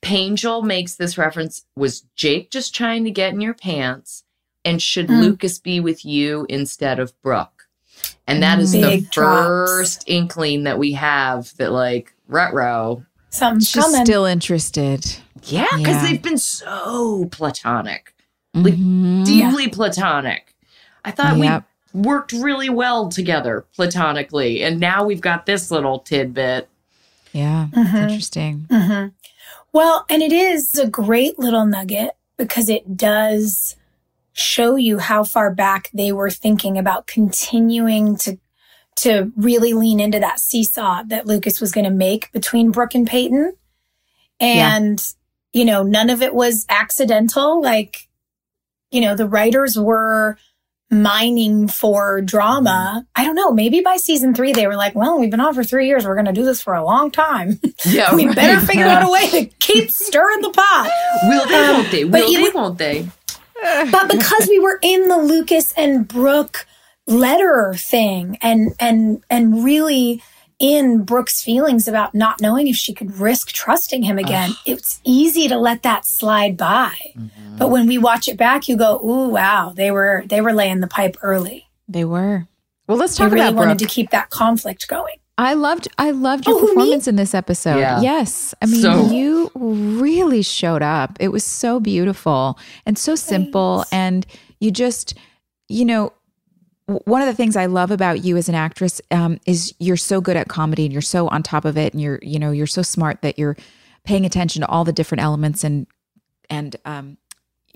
Pangel 0.02 0.62
makes 0.64 0.96
this 0.96 1.16
reference 1.16 1.64
was 1.76 2.02
Jake 2.16 2.50
just 2.50 2.74
trying 2.74 3.04
to 3.04 3.10
get 3.10 3.32
in 3.32 3.40
your 3.40 3.54
pants 3.54 4.24
and 4.64 4.80
should 4.82 5.06
Hmm. 5.06 5.20
Lucas 5.20 5.58
be 5.58 5.80
with 5.80 6.04
you 6.04 6.46
instead 6.48 6.98
of 6.98 7.12
Brooke? 7.22 7.68
And 8.26 8.42
that 8.42 8.58
is 8.58 8.72
the 8.72 9.06
drops. 9.10 9.46
first 9.46 10.04
inkling 10.08 10.64
that 10.64 10.78
we 10.78 10.92
have 10.92 11.56
that 11.58 11.70
like 11.72 12.12
Retro. 12.28 13.04
Something's 13.30 13.68
She's 13.68 13.82
coming. 13.84 14.04
still 14.04 14.24
interested. 14.24 15.04
Yeah, 15.44 15.66
because 15.76 15.96
Yeah. 15.96 16.02
they've 16.06 16.22
been 16.22 16.38
so 16.38 17.26
platonic. 17.30 18.14
Like 18.54 18.74
Mhm. 18.74 19.24
deeply 19.24 19.68
platonic. 19.68 20.54
I 21.04 21.10
thought 21.12 21.38
Yep. 21.38 21.64
We 21.92 22.00
worked 22.00 22.32
really 22.32 22.68
well 22.70 23.08
together 23.08 23.64
platonically, 23.74 24.62
and 24.62 24.80
now 24.80 25.04
we've 25.04 25.20
got 25.20 25.46
this 25.46 25.70
little 25.70 25.98
tidbit. 26.00 26.68
Yeah, 27.32 27.68
Mhm. 27.72 28.02
interesting. 28.02 28.66
hmm 28.70 29.06
Well, 29.72 30.04
and 30.10 30.22
it 30.22 30.32
is 30.32 30.74
a 30.76 30.86
great 30.86 31.38
little 31.38 31.64
nugget 31.64 32.10
because 32.36 32.68
it 32.68 32.96
does 32.96 33.76
show 34.34 34.76
you 34.76 34.98
how 34.98 35.24
far 35.24 35.50
back 35.54 35.90
they 35.94 36.12
were 36.12 36.30
thinking 36.30 36.76
about 36.78 37.06
continuing 37.06 38.16
to 38.16 38.38
to 38.94 39.32
really 39.36 39.72
lean 39.72 39.98
into 39.98 40.20
that 40.20 40.38
seesaw 40.38 41.02
that 41.04 41.26
Lucas 41.26 41.60
was 41.60 41.72
going 41.72 41.84
to 41.84 41.90
make 41.90 42.30
between 42.32 42.70
Brooke 42.70 42.94
and 42.94 43.06
Peyton. 43.06 43.54
And 44.38 45.02
you 45.54 45.64
know, 45.64 45.82
none 45.82 46.10
of 46.10 46.20
it 46.22 46.34
was 46.34 46.66
accidental 46.68 47.60
like 47.62 48.08
you 48.90 49.00
know, 49.00 49.16
the 49.16 49.26
writers 49.28 49.78
were 49.78 50.36
mining 50.92 51.66
for 51.68 52.20
drama. 52.20 52.92
Mm-hmm. 52.98 53.20
I 53.20 53.24
don't 53.24 53.34
know, 53.34 53.50
maybe 53.52 53.80
by 53.80 53.96
season 53.96 54.34
3 54.34 54.52
they 54.52 54.66
were 54.66 54.76
like, 54.76 54.94
well, 54.94 55.18
we've 55.18 55.30
been 55.30 55.40
on 55.40 55.54
for 55.54 55.64
3 55.64 55.86
years, 55.88 56.04
we're 56.06 56.14
going 56.14 56.26
to 56.26 56.32
do 56.32 56.44
this 56.44 56.60
for 56.62 56.74
a 56.74 56.84
long 56.84 57.10
time. 57.10 57.58
Yeah, 57.84 58.14
we 58.14 58.26
better 58.32 58.64
figure 58.64 58.86
out 58.86 59.02
a 59.04 59.10
way 59.10 59.28
to 59.30 59.46
keep 59.58 59.90
stirring 59.90 60.40
the 60.42 60.50
pot. 60.50 60.88
Will 61.24 61.46
they? 61.48 61.72
Won't 61.72 61.90
they? 61.90 62.04
Will 62.04 62.32
they? 62.32 62.42
would- 62.42 62.54
Won't 62.54 62.78
they? 62.78 63.08
But 63.90 64.08
because 64.10 64.48
we 64.48 64.58
were 64.60 64.78
in 64.82 65.08
the 65.08 65.18
Lucas 65.18 65.72
and 65.76 66.06
Brooke 66.06 66.66
letter 67.06 67.74
thing 67.76 68.38
and 68.42 68.72
and 68.78 69.22
and 69.30 69.64
really 69.64 70.22
in 70.62 71.02
Brooke's 71.02 71.42
feelings 71.42 71.88
about 71.88 72.14
not 72.14 72.40
knowing 72.40 72.68
if 72.68 72.76
she 72.76 72.94
could 72.94 73.16
risk 73.18 73.48
trusting 73.52 74.04
him 74.04 74.16
again, 74.16 74.52
it's 74.64 75.00
easy 75.04 75.48
to 75.48 75.58
let 75.58 75.82
that 75.82 76.06
slide 76.06 76.56
by. 76.56 76.92
Mm-hmm. 77.18 77.56
But 77.58 77.68
when 77.70 77.86
we 77.88 77.98
watch 77.98 78.28
it 78.28 78.36
back, 78.38 78.68
you 78.68 78.76
go, 78.76 79.00
"Ooh, 79.04 79.28
wow, 79.28 79.72
they 79.74 79.90
were 79.90 80.22
they 80.26 80.40
were 80.40 80.52
laying 80.52 80.78
the 80.80 80.86
pipe 80.86 81.16
early. 81.20 81.66
They 81.88 82.04
were. 82.04 82.46
Well, 82.86 82.96
let's 82.96 83.16
talk 83.16 83.30
They 83.30 83.30
talk 83.30 83.34
really 83.34 83.48
about 83.48 83.58
wanted 83.58 83.78
Brooke. 83.78 83.88
to 83.90 83.94
keep 83.94 84.10
that 84.10 84.30
conflict 84.30 84.86
going." 84.88 85.16
I 85.38 85.54
loved 85.54 85.88
I 85.98 86.12
loved 86.12 86.46
your 86.46 86.56
Oh, 86.56 86.60
who, 86.60 86.66
me? 86.68 86.74
performance 86.74 87.08
in 87.08 87.16
this 87.16 87.34
episode. 87.34 87.78
Yeah. 87.78 88.00
Yes. 88.00 88.54
I 88.62 88.66
mean, 88.66 88.82
So- 88.82 89.06
you 89.10 89.50
really 89.56 90.42
showed 90.42 90.82
up. 90.82 91.16
It 91.18 91.28
was 91.28 91.42
so 91.42 91.80
beautiful 91.80 92.58
and 92.86 92.96
so 92.96 93.14
simple 93.16 93.78
Thanks. 93.78 93.92
and 93.92 94.26
you 94.60 94.70
just 94.70 95.14
you 95.68 95.84
know 95.86 96.02
w- 96.02 96.12
one 97.04 97.22
of 97.22 97.26
the 97.26 97.34
things 97.34 97.56
I 97.56 97.66
love 97.66 97.90
about 97.90 98.24
you 98.24 98.36
as 98.36 98.48
an 98.48 98.54
actress 98.54 99.00
um, 99.10 99.38
is 99.46 99.74
you're 99.78 99.96
so 99.96 100.20
good 100.20 100.36
at 100.36 100.48
comedy 100.48 100.84
and 100.84 100.92
you're 100.92 101.02
so 101.02 101.28
on 101.28 101.42
top 101.42 101.64
of 101.64 101.76
it 101.76 101.92
and 101.92 102.02
you're 102.02 102.18
you 102.22 102.38
know 102.38 102.50
you're 102.50 102.66
so 102.66 102.82
smart 102.82 103.22
that 103.22 103.38
you're 103.38 103.56
paying 104.04 104.24
attention 104.24 104.60
to 104.62 104.68
all 104.68 104.84
the 104.84 104.92
different 104.92 105.22
elements 105.22 105.64
and 105.64 105.86
and 106.50 106.76
um, 106.84 107.16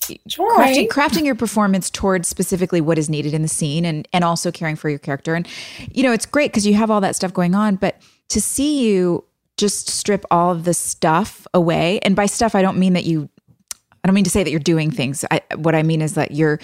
crafting, 0.00 0.88
crafting 0.88 1.24
your 1.24 1.34
performance 1.34 1.90
towards 1.90 2.28
specifically 2.28 2.80
what 2.80 2.98
is 2.98 3.08
needed 3.08 3.34
in 3.34 3.42
the 3.42 3.48
scene 3.48 3.84
and 3.84 4.08
and 4.12 4.24
also 4.24 4.50
caring 4.50 4.76
for 4.76 4.88
your 4.88 4.98
character. 4.98 5.34
And 5.34 5.46
you 5.90 6.02
know 6.02 6.12
it's 6.12 6.26
great 6.26 6.52
because 6.52 6.66
you 6.66 6.74
have 6.74 6.90
all 6.90 7.00
that 7.00 7.16
stuff 7.16 7.32
going 7.32 7.54
on 7.54 7.76
but 7.76 8.00
to 8.28 8.40
see 8.40 8.86
you 8.86 9.24
just 9.56 9.88
strip 9.88 10.24
all 10.30 10.52
of 10.52 10.64
the 10.64 10.74
stuff 10.74 11.46
away 11.54 11.98
and 12.00 12.14
by 12.14 12.26
stuff 12.26 12.54
i 12.54 12.60
don't 12.60 12.76
mean 12.76 12.92
that 12.92 13.04
you 13.04 13.28
i 13.72 14.06
don't 14.06 14.14
mean 14.14 14.24
to 14.24 14.30
say 14.30 14.42
that 14.42 14.50
you're 14.50 14.60
doing 14.60 14.90
things. 14.90 15.24
I, 15.30 15.40
what 15.54 15.74
i 15.74 15.82
mean 15.82 16.02
is 16.02 16.14
that 16.14 16.32
you're 16.32 16.60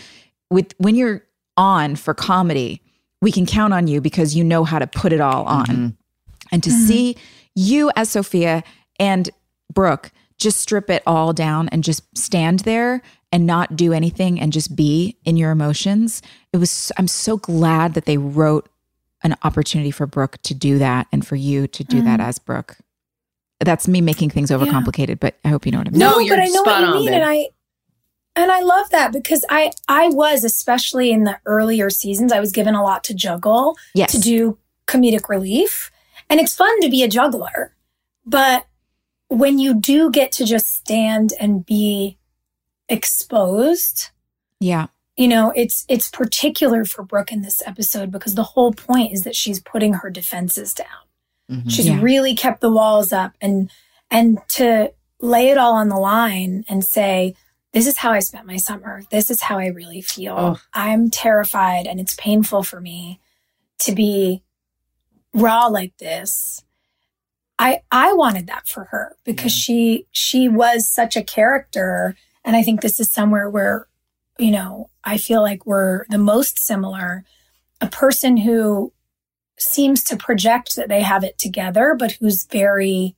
with 0.50 0.74
when 0.78 0.94
you're 0.94 1.24
on 1.56 1.96
for 1.96 2.14
comedy 2.14 2.82
we 3.22 3.32
can 3.32 3.46
count 3.46 3.72
on 3.72 3.86
you 3.86 4.02
because 4.02 4.34
you 4.36 4.44
know 4.44 4.64
how 4.64 4.78
to 4.78 4.86
put 4.86 5.12
it 5.12 5.20
all 5.20 5.44
on 5.44 5.66
mm-hmm. 5.66 5.88
and 6.50 6.62
to 6.62 6.68
mm-hmm. 6.68 6.86
see 6.86 7.16
you 7.54 7.90
as 7.96 8.10
Sophia 8.10 8.62
and 8.98 9.30
Brooke 9.72 10.10
just 10.36 10.58
strip 10.58 10.90
it 10.90 11.02
all 11.06 11.32
down 11.32 11.68
and 11.68 11.84
just 11.84 12.02
stand 12.18 12.60
there 12.60 13.00
and 13.30 13.46
not 13.46 13.76
do 13.76 13.92
anything 13.92 14.40
and 14.40 14.52
just 14.52 14.74
be 14.74 15.16
in 15.24 15.36
your 15.36 15.52
emotions. 15.52 16.20
It 16.52 16.56
was 16.58 16.90
I'm 16.98 17.08
so 17.08 17.38
glad 17.38 17.94
that 17.94 18.04
they 18.04 18.18
wrote 18.18 18.68
an 19.22 19.36
opportunity 19.44 19.92
for 19.92 20.06
Brooke 20.06 20.38
to 20.42 20.52
do 20.52 20.78
that 20.78 21.06
and 21.12 21.24
for 21.24 21.36
you 21.36 21.68
to 21.68 21.84
do 21.84 22.02
that 22.02 22.18
mm-hmm. 22.18 22.28
as 22.28 22.38
Brooke. 22.40 22.76
That's 23.60 23.86
me 23.86 24.00
making 24.00 24.30
things 24.30 24.50
overcomplicated, 24.50 25.20
but 25.20 25.36
I 25.44 25.48
hope 25.48 25.64
you 25.64 25.70
know 25.70 25.78
what 25.78 25.86
I 25.86 25.90
mean. 25.90 26.00
No, 26.00 26.12
No, 26.14 26.18
you're 26.18 26.36
but 26.36 26.42
I 26.42 26.46
know 26.46 26.64
spot 26.64 26.66
what 26.66 26.80
you 26.80 26.86
on, 26.86 26.94
mean, 26.94 27.06
babe. 27.06 27.14
and 27.14 27.24
I 27.24 27.48
and 28.36 28.50
I 28.50 28.60
love 28.60 28.90
that 28.90 29.12
because 29.12 29.44
I 29.50 29.72
I 29.88 30.08
was 30.08 30.44
especially 30.44 31.10
in 31.12 31.24
the 31.24 31.38
earlier 31.46 31.90
seasons 31.90 32.32
I 32.32 32.40
was 32.40 32.52
given 32.52 32.74
a 32.74 32.82
lot 32.82 33.04
to 33.04 33.14
juggle 33.14 33.76
yes. 33.94 34.12
to 34.12 34.18
do 34.20 34.58
comedic 34.86 35.28
relief, 35.28 35.90
and 36.30 36.40
it's 36.40 36.54
fun 36.54 36.80
to 36.80 36.88
be 36.90 37.02
a 37.02 37.08
juggler, 37.08 37.74
but 38.26 38.66
when 39.28 39.58
you 39.58 39.74
do 39.74 40.10
get 40.10 40.30
to 40.32 40.44
just 40.44 40.68
stand 40.68 41.32
and 41.40 41.64
be 41.64 42.18
exposed, 42.88 44.10
yeah. 44.60 44.86
you 45.16 45.26
know 45.28 45.52
it's 45.56 45.84
it's 45.88 46.08
particular 46.10 46.84
for 46.84 47.02
Brooke 47.02 47.32
in 47.32 47.42
this 47.42 47.62
episode 47.66 48.10
because 48.10 48.34
the 48.34 48.42
whole 48.42 48.72
point 48.72 49.12
is 49.12 49.24
that 49.24 49.34
she's 49.36 49.60
putting 49.60 49.94
her 49.94 50.10
defenses 50.10 50.72
down. 50.74 50.86
Mhm. 51.50 51.70
She's 51.70 51.88
Yeah. 51.88 52.00
really 52.00 52.34
kept 52.34 52.60
the 52.60 52.70
walls 52.70 53.12
up 53.12 53.32
and 53.40 53.70
and 54.10 54.38
to 54.50 54.92
lay 55.20 55.48
it 55.50 55.58
all 55.58 55.74
on 55.74 55.88
the 55.88 55.96
line 55.96 56.64
and 56.68 56.84
say, 56.84 57.34
this 57.72 57.86
is 57.86 57.98
how 57.98 58.12
I 58.12 58.20
spent 58.20 58.46
my 58.46 58.56
summer. 58.56 59.02
This 59.10 59.30
is 59.30 59.42
how 59.42 59.58
I 59.58 59.66
really 59.66 60.02
feel. 60.02 60.36
Oh. 60.38 60.60
I'm 60.74 61.10
terrified 61.10 61.86
and 61.86 61.98
it's 61.98 62.14
painful 62.14 62.62
for 62.62 62.80
me 62.80 63.20
to 63.80 63.92
be 63.92 64.42
raw 65.32 65.66
like 65.66 65.96
this. 65.98 66.62
I 67.58 67.80
I 67.90 68.12
wanted 68.12 68.46
that 68.48 68.68
for 68.68 68.84
her 68.84 69.16
because 69.24 69.52
she 69.52 70.06
she 70.10 70.48
was 70.48 70.88
such 70.88 71.16
a 71.16 71.22
character 71.22 72.16
and 72.44 72.56
I 72.56 72.62
think 72.62 72.80
this 72.80 73.00
is 73.00 73.10
somewhere 73.10 73.48
where 73.48 73.86
you 74.38 74.50
know, 74.50 74.90
I 75.04 75.18
feel 75.18 75.42
like 75.42 75.66
we're 75.66 76.04
the 76.08 76.18
most 76.18 76.58
similar. 76.58 77.24
A 77.80 77.86
person 77.86 78.38
who 78.38 78.92
seems 79.58 80.02
to 80.04 80.16
project 80.16 80.76
that 80.76 80.88
they 80.88 81.02
have 81.02 81.22
it 81.22 81.38
together, 81.38 81.94
but 81.98 82.12
who's 82.12 82.44
very 82.44 83.16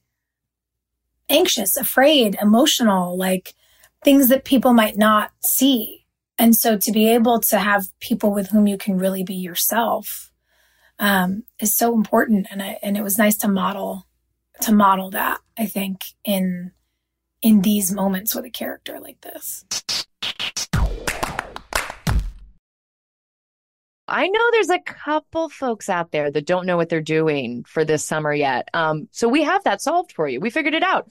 anxious, 1.28 1.76
afraid, 1.76 2.36
emotional, 2.40 3.16
like 3.16 3.54
things 4.04 4.28
that 4.28 4.44
people 4.44 4.72
might 4.72 4.96
not 4.96 5.32
see. 5.42 6.04
And 6.38 6.54
so 6.54 6.76
to 6.76 6.92
be 6.92 7.08
able 7.08 7.40
to 7.40 7.58
have 7.58 7.86
people 8.00 8.32
with 8.32 8.48
whom 8.48 8.66
you 8.66 8.76
can 8.76 8.98
really 8.98 9.24
be 9.24 9.34
yourself 9.34 10.30
um, 10.98 11.44
is 11.58 11.76
so 11.76 11.94
important. 11.94 12.46
And 12.50 12.62
I, 12.62 12.78
and 12.82 12.96
it 12.96 13.02
was 13.02 13.18
nice 13.18 13.36
to 13.38 13.48
model 13.48 14.06
to 14.60 14.72
model 14.72 15.10
that. 15.10 15.40
I 15.58 15.66
think 15.66 16.02
in 16.24 16.72
in 17.42 17.62
these 17.62 17.92
moments 17.92 18.34
with 18.34 18.44
a 18.44 18.50
character 18.50 19.00
like 19.00 19.20
this. 19.20 19.64
I 24.06 24.28
know 24.28 24.40
there's 24.52 24.70
a 24.70 24.80
couple 24.80 25.48
folks 25.48 25.88
out 25.88 26.12
there 26.12 26.30
that 26.30 26.46
don't 26.46 26.66
know 26.66 26.76
what 26.76 26.88
they're 26.88 27.00
doing 27.00 27.64
for 27.64 27.84
this 27.84 28.04
summer 28.04 28.34
yet. 28.34 28.68
Um, 28.74 29.08
so 29.12 29.28
we 29.28 29.42
have 29.42 29.64
that 29.64 29.80
solved 29.80 30.12
for 30.12 30.28
you. 30.28 30.40
We 30.40 30.50
figured 30.50 30.74
it 30.74 30.82
out. 30.82 31.10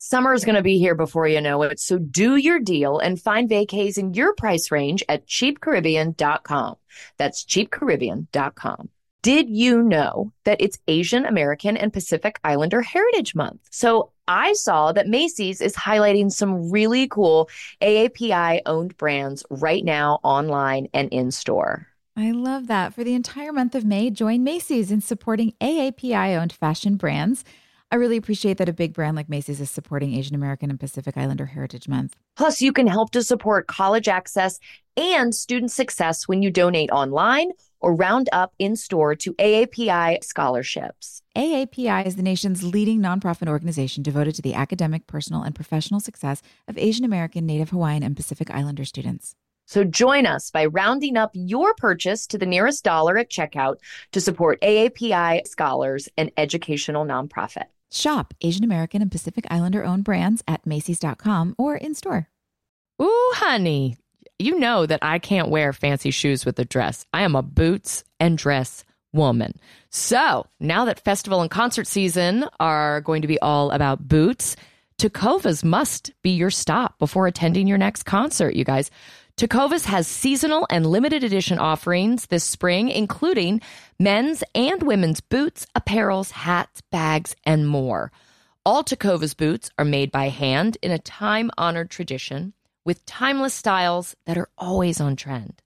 Summer 0.00 0.32
is 0.32 0.44
going 0.44 0.54
to 0.54 0.62
be 0.62 0.78
here 0.78 0.94
before 0.94 1.26
you 1.26 1.40
know 1.40 1.62
it. 1.62 1.80
So 1.80 1.98
do 1.98 2.36
your 2.36 2.60
deal 2.60 3.00
and 3.00 3.20
find 3.20 3.50
vacays 3.50 3.98
in 3.98 4.14
your 4.14 4.32
price 4.32 4.70
range 4.70 5.02
at 5.08 5.26
cheapcaribbean.com. 5.26 6.76
That's 7.16 7.44
cheapcaribbean.com. 7.44 8.90
Did 9.22 9.50
you 9.50 9.82
know 9.82 10.32
that 10.44 10.60
it's 10.60 10.78
Asian 10.86 11.26
American 11.26 11.76
and 11.76 11.92
Pacific 11.92 12.38
Islander 12.44 12.80
Heritage 12.80 13.34
Month? 13.34 13.60
So 13.72 14.12
I 14.28 14.52
saw 14.52 14.92
that 14.92 15.08
Macy's 15.08 15.60
is 15.60 15.74
highlighting 15.74 16.30
some 16.30 16.70
really 16.70 17.08
cool 17.08 17.50
AAPI 17.82 18.60
owned 18.66 18.96
brands 18.96 19.44
right 19.50 19.84
now 19.84 20.20
online 20.22 20.86
and 20.94 21.08
in 21.12 21.32
store. 21.32 21.88
I 22.16 22.30
love 22.30 22.68
that. 22.68 22.94
For 22.94 23.02
the 23.02 23.14
entire 23.14 23.52
month 23.52 23.74
of 23.74 23.84
May, 23.84 24.10
join 24.10 24.44
Macy's 24.44 24.92
in 24.92 25.00
supporting 25.00 25.54
AAPI 25.60 26.38
owned 26.38 26.52
fashion 26.52 26.96
brands. 26.96 27.44
I 27.90 27.96
really 27.96 28.18
appreciate 28.18 28.58
that 28.58 28.68
a 28.68 28.74
big 28.74 28.92
brand 28.92 29.16
like 29.16 29.30
Macy's 29.30 29.62
is 29.62 29.70
supporting 29.70 30.12
Asian 30.14 30.34
American 30.34 30.68
and 30.68 30.78
Pacific 30.78 31.16
Islander 31.16 31.46
Heritage 31.46 31.88
Month. 31.88 32.16
Plus, 32.36 32.60
you 32.60 32.70
can 32.70 32.86
help 32.86 33.12
to 33.12 33.22
support 33.22 33.66
college 33.66 34.08
access 34.08 34.60
and 34.98 35.34
student 35.34 35.70
success 35.70 36.28
when 36.28 36.42
you 36.42 36.50
donate 36.50 36.90
online 36.90 37.50
or 37.80 37.94
round 37.94 38.28
up 38.30 38.52
in 38.58 38.76
store 38.76 39.14
to 39.14 39.32
AAPI 39.34 40.22
scholarships. 40.22 41.22
AAPI 41.34 42.04
is 42.04 42.16
the 42.16 42.22
nation's 42.22 42.62
leading 42.62 43.00
nonprofit 43.00 43.48
organization 43.48 44.02
devoted 44.02 44.34
to 44.34 44.42
the 44.42 44.52
academic, 44.52 45.06
personal, 45.06 45.42
and 45.42 45.54
professional 45.54 46.00
success 46.00 46.42
of 46.66 46.76
Asian 46.76 47.06
American, 47.06 47.46
Native 47.46 47.70
Hawaiian, 47.70 48.02
and 48.02 48.14
Pacific 48.14 48.50
Islander 48.50 48.84
students. 48.84 49.34
So 49.64 49.84
join 49.84 50.26
us 50.26 50.50
by 50.50 50.66
rounding 50.66 51.16
up 51.16 51.30
your 51.32 51.72
purchase 51.74 52.26
to 52.28 52.38
the 52.38 52.46
nearest 52.46 52.84
dollar 52.84 53.16
at 53.16 53.30
checkout 53.30 53.76
to 54.12 54.20
support 54.20 54.60
AAPI 54.60 55.46
scholars 55.46 56.08
and 56.18 56.30
educational 56.36 57.06
nonprofit. 57.06 57.66
Shop 57.90 58.34
Asian 58.40 58.64
American 58.64 59.02
and 59.02 59.10
Pacific 59.10 59.46
Islander 59.50 59.84
owned 59.84 60.04
brands 60.04 60.42
at 60.46 60.66
Macy's.com 60.66 61.54
or 61.58 61.76
in 61.76 61.94
store. 61.94 62.28
Ooh, 63.00 63.30
honey, 63.34 63.96
you 64.38 64.58
know 64.58 64.86
that 64.86 65.00
I 65.02 65.18
can't 65.18 65.50
wear 65.50 65.72
fancy 65.72 66.10
shoes 66.10 66.44
with 66.44 66.58
a 66.58 66.64
dress. 66.64 67.06
I 67.12 67.22
am 67.22 67.34
a 67.34 67.42
boots 67.42 68.04
and 68.20 68.36
dress 68.36 68.84
woman. 69.12 69.54
So 69.90 70.46
now 70.60 70.84
that 70.84 71.00
festival 71.00 71.40
and 71.40 71.50
concert 71.50 71.86
season 71.86 72.44
are 72.60 73.00
going 73.00 73.22
to 73.22 73.28
be 73.28 73.40
all 73.40 73.70
about 73.70 74.06
boots, 74.06 74.56
Tecovas 74.98 75.64
must 75.64 76.12
be 76.22 76.30
your 76.30 76.50
stop 76.50 76.98
before 76.98 77.26
attending 77.26 77.66
your 77.66 77.78
next 77.78 78.02
concert, 78.02 78.54
you 78.54 78.64
guys. 78.64 78.90
Tecovas 79.38 79.84
has 79.84 80.08
seasonal 80.08 80.66
and 80.68 80.84
limited 80.84 81.22
edition 81.22 81.60
offerings 81.60 82.26
this 82.26 82.42
spring, 82.42 82.88
including 82.88 83.60
men's 83.96 84.42
and 84.52 84.82
women's 84.82 85.20
boots, 85.20 85.64
apparels, 85.76 86.32
hats, 86.32 86.80
bags, 86.90 87.36
and 87.44 87.68
more. 87.68 88.10
All 88.66 88.82
Tecovas 88.82 89.36
boots 89.36 89.70
are 89.78 89.84
made 89.84 90.10
by 90.10 90.28
hand 90.30 90.76
in 90.82 90.90
a 90.90 90.98
time 90.98 91.52
honored 91.56 91.88
tradition 91.88 92.52
with 92.84 93.06
timeless 93.06 93.54
styles 93.54 94.16
that 94.26 94.36
are 94.36 94.48
always 94.58 95.00
on 95.00 95.14
trend. 95.14 95.62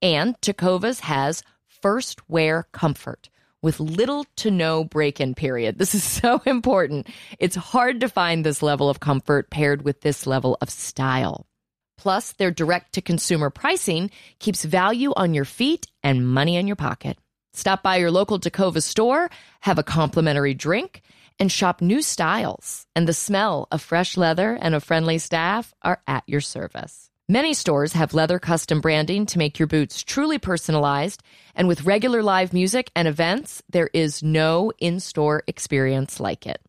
And 0.00 0.40
Tecovas 0.40 1.00
has 1.00 1.42
first 1.66 2.26
wear 2.30 2.68
comfort 2.72 3.28
with 3.60 3.80
little 3.80 4.24
to 4.36 4.50
no 4.50 4.82
break 4.82 5.20
in 5.20 5.34
period. 5.34 5.76
This 5.78 5.94
is 5.94 6.04
so 6.04 6.40
important. 6.46 7.08
It's 7.38 7.54
hard 7.54 8.00
to 8.00 8.08
find 8.08 8.46
this 8.46 8.62
level 8.62 8.88
of 8.88 9.00
comfort 9.00 9.50
paired 9.50 9.82
with 9.82 10.00
this 10.00 10.26
level 10.26 10.56
of 10.62 10.70
style. 10.70 11.46
Plus, 11.96 12.32
their 12.32 12.50
direct 12.50 12.94
to 12.94 13.00
consumer 13.00 13.50
pricing 13.50 14.10
keeps 14.38 14.64
value 14.64 15.12
on 15.16 15.34
your 15.34 15.44
feet 15.44 15.86
and 16.02 16.28
money 16.28 16.56
in 16.56 16.66
your 16.66 16.76
pocket. 16.76 17.18
Stop 17.52 17.82
by 17.82 17.96
your 17.96 18.10
local 18.10 18.40
Tecova 18.40 18.82
store, 18.82 19.30
have 19.60 19.78
a 19.78 19.84
complimentary 19.84 20.54
drink, 20.54 21.02
and 21.38 21.50
shop 21.50 21.80
new 21.80 22.02
styles. 22.02 22.86
And 22.96 23.06
the 23.06 23.12
smell 23.12 23.68
of 23.70 23.80
fresh 23.80 24.16
leather 24.16 24.58
and 24.60 24.74
a 24.74 24.80
friendly 24.80 25.18
staff 25.18 25.72
are 25.82 26.02
at 26.06 26.24
your 26.26 26.40
service. 26.40 27.10
Many 27.28 27.54
stores 27.54 27.94
have 27.94 28.12
leather 28.12 28.38
custom 28.38 28.80
branding 28.80 29.24
to 29.26 29.38
make 29.38 29.58
your 29.58 29.66
boots 29.66 30.02
truly 30.02 30.38
personalized. 30.38 31.22
And 31.54 31.68
with 31.68 31.84
regular 31.84 32.22
live 32.22 32.52
music 32.52 32.90
and 32.94 33.08
events, 33.08 33.62
there 33.70 33.88
is 33.94 34.22
no 34.22 34.72
in 34.78 35.00
store 35.00 35.42
experience 35.46 36.20
like 36.20 36.46
it. 36.46 36.60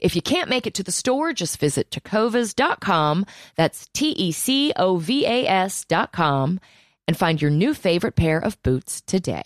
If 0.00 0.16
you 0.16 0.22
can't 0.22 0.50
make 0.50 0.66
it 0.66 0.74
to 0.74 0.82
the 0.82 0.92
store, 0.92 1.32
just 1.32 1.58
visit 1.58 1.90
tecovas.com. 1.90 3.26
That's 3.56 3.88
T 3.92 4.10
E 4.10 4.32
C 4.32 4.72
O 4.76 4.96
V 4.96 5.26
A 5.26 5.46
S.com 5.46 6.60
and 7.06 7.16
find 7.16 7.40
your 7.40 7.50
new 7.50 7.74
favorite 7.74 8.16
pair 8.16 8.38
of 8.38 8.62
boots 8.62 9.00
today. 9.00 9.42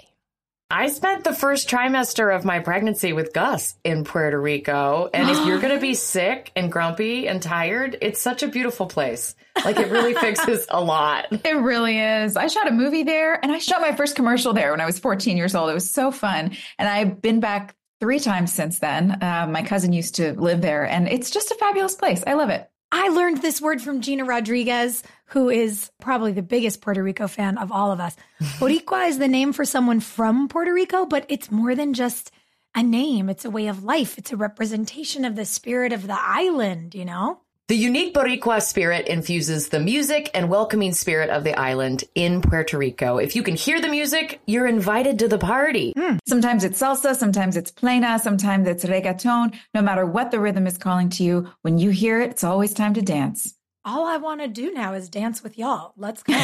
I 0.74 0.88
spent 0.88 1.24
the 1.24 1.34
first 1.34 1.68
trimester 1.68 2.34
of 2.34 2.46
my 2.46 2.58
pregnancy 2.60 3.12
with 3.12 3.34
Gus 3.34 3.74
in 3.84 4.04
Puerto 4.04 4.40
Rico. 4.40 5.10
And 5.12 5.28
if 5.28 5.46
you're 5.46 5.60
going 5.60 5.74
to 5.74 5.80
be 5.80 5.92
sick 5.94 6.50
and 6.56 6.72
grumpy 6.72 7.28
and 7.28 7.42
tired, 7.42 7.98
it's 8.00 8.22
such 8.22 8.42
a 8.42 8.48
beautiful 8.48 8.86
place. 8.86 9.34
Like 9.66 9.78
it 9.78 9.90
really 9.90 10.14
fixes 10.14 10.66
a 10.70 10.80
lot. 10.80 11.26
It 11.44 11.56
really 11.56 11.98
is. 11.98 12.38
I 12.38 12.46
shot 12.46 12.68
a 12.68 12.70
movie 12.70 13.02
there 13.02 13.38
and 13.42 13.52
I 13.52 13.58
shot 13.58 13.82
my 13.82 13.94
first 13.94 14.16
commercial 14.16 14.54
there 14.54 14.70
when 14.70 14.80
I 14.80 14.86
was 14.86 14.98
14 14.98 15.36
years 15.36 15.54
old. 15.54 15.68
It 15.68 15.74
was 15.74 15.90
so 15.90 16.10
fun. 16.10 16.56
And 16.78 16.88
I've 16.88 17.20
been 17.20 17.40
back 17.40 17.76
three 18.02 18.18
times 18.18 18.52
since 18.52 18.80
then. 18.80 19.16
Uh, 19.22 19.46
my 19.48 19.62
cousin 19.62 19.92
used 19.92 20.16
to 20.16 20.32
live 20.32 20.60
there 20.60 20.84
and 20.84 21.06
it's 21.06 21.30
just 21.30 21.52
a 21.52 21.54
fabulous 21.54 21.94
place. 21.94 22.24
I 22.26 22.34
love 22.34 22.50
it. 22.50 22.68
I 22.90 23.10
learned 23.10 23.40
this 23.40 23.60
word 23.60 23.80
from 23.80 24.00
Gina 24.00 24.24
Rodriguez, 24.24 25.04
who 25.26 25.48
is 25.50 25.88
probably 26.00 26.32
the 26.32 26.42
biggest 26.42 26.80
Puerto 26.80 27.00
Rico 27.00 27.28
fan 27.28 27.58
of 27.58 27.70
all 27.70 27.92
of 27.92 28.00
us. 28.00 28.16
Boricua 28.58 29.06
is 29.06 29.20
the 29.20 29.28
name 29.28 29.52
for 29.52 29.64
someone 29.64 30.00
from 30.00 30.48
Puerto 30.48 30.74
Rico, 30.74 31.06
but 31.06 31.24
it's 31.28 31.52
more 31.52 31.76
than 31.76 31.94
just 31.94 32.32
a 32.74 32.82
name. 32.82 33.28
It's 33.28 33.44
a 33.44 33.50
way 33.50 33.68
of 33.68 33.84
life. 33.84 34.18
It's 34.18 34.32
a 34.32 34.36
representation 34.36 35.24
of 35.24 35.36
the 35.36 35.44
spirit 35.44 35.92
of 35.92 36.08
the 36.08 36.18
island, 36.18 36.96
you 36.96 37.04
know? 37.04 37.41
The 37.72 37.78
unique 37.78 38.12
Boricua 38.12 38.60
spirit 38.60 39.08
infuses 39.08 39.70
the 39.70 39.80
music 39.80 40.30
and 40.34 40.50
welcoming 40.50 40.92
spirit 40.92 41.30
of 41.30 41.42
the 41.42 41.58
island 41.58 42.04
in 42.14 42.42
Puerto 42.42 42.76
Rico. 42.76 43.16
If 43.16 43.34
you 43.34 43.42
can 43.42 43.56
hear 43.56 43.80
the 43.80 43.88
music, 43.88 44.42
you're 44.46 44.66
invited 44.66 45.18
to 45.20 45.26
the 45.26 45.38
party. 45.38 45.94
Hmm. 45.96 46.18
Sometimes 46.28 46.64
it's 46.64 46.78
salsa, 46.78 47.16
sometimes 47.16 47.56
it's 47.56 47.70
plena, 47.70 48.18
sometimes 48.18 48.68
it's 48.68 48.84
reggaeton. 48.84 49.58
No 49.72 49.80
matter 49.80 50.04
what 50.04 50.30
the 50.30 50.38
rhythm 50.38 50.66
is 50.66 50.76
calling 50.76 51.08
to 51.16 51.24
you, 51.24 51.48
when 51.62 51.78
you 51.78 51.88
hear 51.88 52.20
it, 52.20 52.32
it's 52.32 52.44
always 52.44 52.74
time 52.74 52.92
to 52.92 53.00
dance. 53.00 53.54
All 53.84 54.06
I 54.06 54.16
want 54.18 54.40
to 54.40 54.46
do 54.46 54.72
now 54.72 54.94
is 54.94 55.08
dance 55.08 55.42
with 55.42 55.58
y'all. 55.58 55.92
Let's 55.96 56.22
go. 56.22 56.40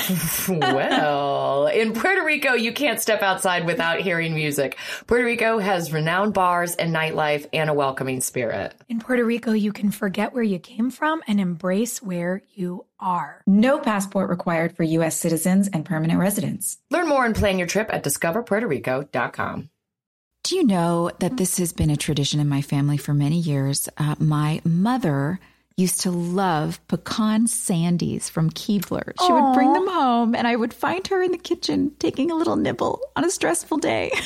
well, 0.48 1.68
in 1.68 1.92
Puerto 1.92 2.24
Rico, 2.24 2.54
you 2.54 2.72
can't 2.72 3.00
step 3.00 3.22
outside 3.22 3.64
without 3.64 4.00
hearing 4.00 4.34
music. 4.34 4.76
Puerto 5.06 5.24
Rico 5.24 5.60
has 5.60 5.92
renowned 5.92 6.34
bars 6.34 6.74
and 6.74 6.92
nightlife 6.92 7.46
and 7.52 7.70
a 7.70 7.74
welcoming 7.74 8.20
spirit. 8.20 8.74
In 8.88 8.98
Puerto 8.98 9.24
Rico, 9.24 9.52
you 9.52 9.72
can 9.72 9.92
forget 9.92 10.34
where 10.34 10.42
you 10.42 10.58
came 10.58 10.90
from 10.90 11.22
and 11.28 11.38
embrace 11.38 12.02
where 12.02 12.42
you 12.54 12.86
are. 12.98 13.42
No 13.46 13.78
passport 13.78 14.30
required 14.30 14.76
for 14.76 14.82
U.S. 14.82 15.16
citizens 15.16 15.68
and 15.68 15.84
permanent 15.84 16.18
residents. 16.18 16.78
Learn 16.90 17.06
more 17.06 17.24
and 17.24 17.36
plan 17.36 17.56
your 17.56 17.68
trip 17.68 17.88
at 17.92 18.02
discoverpuertorico.com. 18.02 19.70
Do 20.42 20.56
you 20.56 20.64
know 20.64 21.12
that 21.20 21.36
this 21.36 21.58
has 21.58 21.72
been 21.72 21.90
a 21.90 21.96
tradition 21.96 22.40
in 22.40 22.48
my 22.48 22.62
family 22.62 22.96
for 22.96 23.14
many 23.14 23.38
years? 23.38 23.88
Uh, 23.96 24.16
my 24.18 24.60
mother 24.64 25.38
used 25.78 26.00
to 26.00 26.10
love 26.10 26.80
pecan 26.88 27.46
sandies 27.46 28.28
from 28.28 28.50
Keebler. 28.50 29.12
She 29.24 29.32
would 29.32 29.54
bring 29.54 29.72
them 29.72 29.86
home, 29.86 30.34
and 30.34 30.46
I 30.46 30.56
would 30.56 30.74
find 30.74 31.06
her 31.06 31.22
in 31.22 31.30
the 31.30 31.38
kitchen 31.38 31.92
taking 32.00 32.30
a 32.30 32.34
little 32.34 32.56
nibble 32.56 33.00
on 33.14 33.24
a 33.24 33.30
stressful 33.30 33.78
day. 33.78 34.10
and 34.14 34.20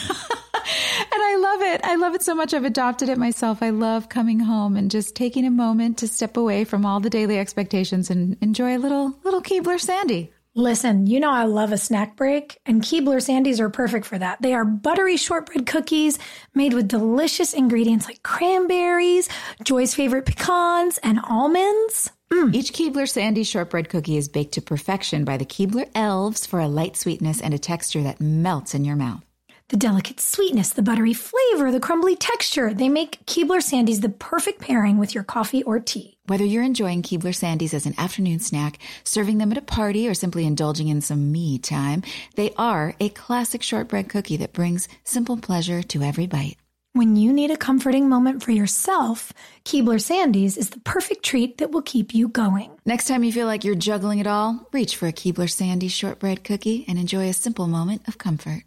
I 1.13 1.37
love 1.39 1.63
it. 1.75 1.81
I 1.85 1.97
love 1.97 2.15
it 2.15 2.23
so 2.23 2.35
much. 2.35 2.55
I've 2.55 2.65
adopted 2.65 3.11
it 3.11 3.19
myself. 3.19 3.63
I 3.63 3.71
love 3.71 4.09
coming 4.09 4.41
home 4.41 4.77
and 4.77 4.91
just 4.91 5.15
taking 5.15 5.45
a 5.45 5.51
moment 5.51 5.99
to 5.99 6.09
step 6.09 6.39
away 6.39 6.65
from 6.65 6.87
all 6.87 7.01
the 7.01 7.11
daily 7.11 7.39
expectations 7.39 8.11
and 8.11 8.37
enjoy 8.41 8.77
a 8.77 8.81
little 8.81 9.15
little 9.23 9.43
Keebler 9.43 9.79
sandy. 9.79 10.33
Listen, 10.55 11.07
you 11.07 11.19
know 11.19 11.31
I 11.31 11.45
love 11.45 11.73
a 11.73 11.79
snack 11.79 12.15
break, 12.15 12.59
and 12.67 12.83
Keebler 12.83 13.23
Sandies 13.23 13.59
are 13.59 13.71
perfect 13.71 14.05
for 14.05 14.19
that. 14.19 14.43
They 14.43 14.53
are 14.53 14.67
buttery 14.67 15.17
shortbread 15.17 15.65
cookies 15.65 16.19
made 16.55 16.75
with 16.75 16.89
delicious 16.89 17.55
ingredients 17.55 18.07
like 18.07 18.23
cranberries, 18.23 19.31
Joy's 19.65 19.95
favorite 19.95 20.27
pecans, 20.27 20.99
and 20.99 21.21
almonds. 21.27 22.11
Mm. 22.31 22.55
Each 22.55 22.71
Keebler 22.71 23.09
Sandy 23.09 23.45
shortbread 23.45 23.89
cookie 23.89 24.19
is 24.19 24.29
baked 24.29 24.53
to 24.53 24.61
perfection 24.61 25.25
by 25.25 25.39
the 25.39 25.47
Keebler 25.47 25.89
elves 25.95 26.45
for 26.45 26.61
a 26.61 26.69
light 26.69 26.99
sweetness 26.99 27.41
and 27.41 27.55
a 27.55 27.59
texture 27.59 28.03
that 28.03 28.21
melts 28.21 28.75
in 28.75 28.85
your 28.85 28.97
mouth. 28.97 29.25
The 29.73 29.79
delicate 29.79 30.21
sweetness, 30.21 30.75
the 30.75 30.83
buttery 30.83 31.15
flavor, 31.15 31.73
the 31.73 31.81
crumbly 31.81 32.15
texture, 32.15 32.75
they 32.75 32.91
make 32.91 33.25
Keebler 33.25 33.63
Sandies 33.63 34.03
the 34.03 34.11
perfect 34.11 34.61
pairing 34.61 34.99
with 34.99 35.15
your 35.15 35.25
coffee 35.25 35.63
or 35.63 35.81
tea. 35.81 36.19
Whether 36.27 36.45
you're 36.45 36.63
enjoying 36.63 37.01
Keebler 37.01 37.33
Sandies 37.33 37.73
as 37.73 37.87
an 37.87 37.95
afternoon 37.97 38.41
snack, 38.41 38.79
serving 39.03 39.39
them 39.39 39.51
at 39.51 39.57
a 39.57 39.63
party, 39.63 40.07
or 40.07 40.13
simply 40.13 40.45
indulging 40.45 40.89
in 40.89 41.01
some 41.01 41.33
me 41.33 41.59
time, 41.59 42.03
they 42.37 42.53
are 42.59 42.95
a 43.01 43.09
classic 43.09 43.63
shortbread 43.63 44.11
cookie 44.11 44.37
that 44.37 44.53
brings 44.53 44.89
simple 45.05 45.39
pleasure 45.39 45.83
to 45.85 46.03
every 46.03 46.27
bite. 46.27 46.59
When 46.93 47.17
you 47.17 47.33
need 47.33 47.51
a 47.51 47.57
comforting 47.57 48.11
moment 48.11 48.43
for 48.43 48.51
yourself, 48.51 49.33
Keebler 49.65 49.99
Sandies 49.99 50.59
is 50.59 50.69
the 50.69 50.81
perfect 50.81 51.25
treat 51.25 51.57
that 51.57 51.71
will 51.71 51.81
keep 51.81 52.15
you 52.15 52.29
going. 52.29 52.73
Next 52.85 53.09
time 53.09 53.25
you 53.25 53.33
feel 53.33 53.47
like 53.47 53.65
you're 53.65 53.75
juggling 53.75 54.19
it 54.19 54.27
all, 54.27 54.69
reach 54.71 54.97
for 54.97 55.07
a 55.07 55.15
Keebler 55.15 55.51
Sandy 55.51 55.89
shortbread 55.89 56.45
cookie 56.45 56.85
and 56.87 56.99
enjoy 56.99 57.31
a 57.31 57.33
simple 57.33 57.69
moment 57.69 58.07
of 58.07 58.19
comfort. 58.19 58.65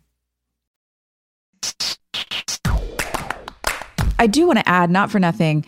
I 4.17 4.27
do 4.27 4.47
want 4.47 4.59
to 4.59 4.67
add, 4.67 4.89
not 4.89 5.11
for 5.11 5.19
nothing, 5.19 5.65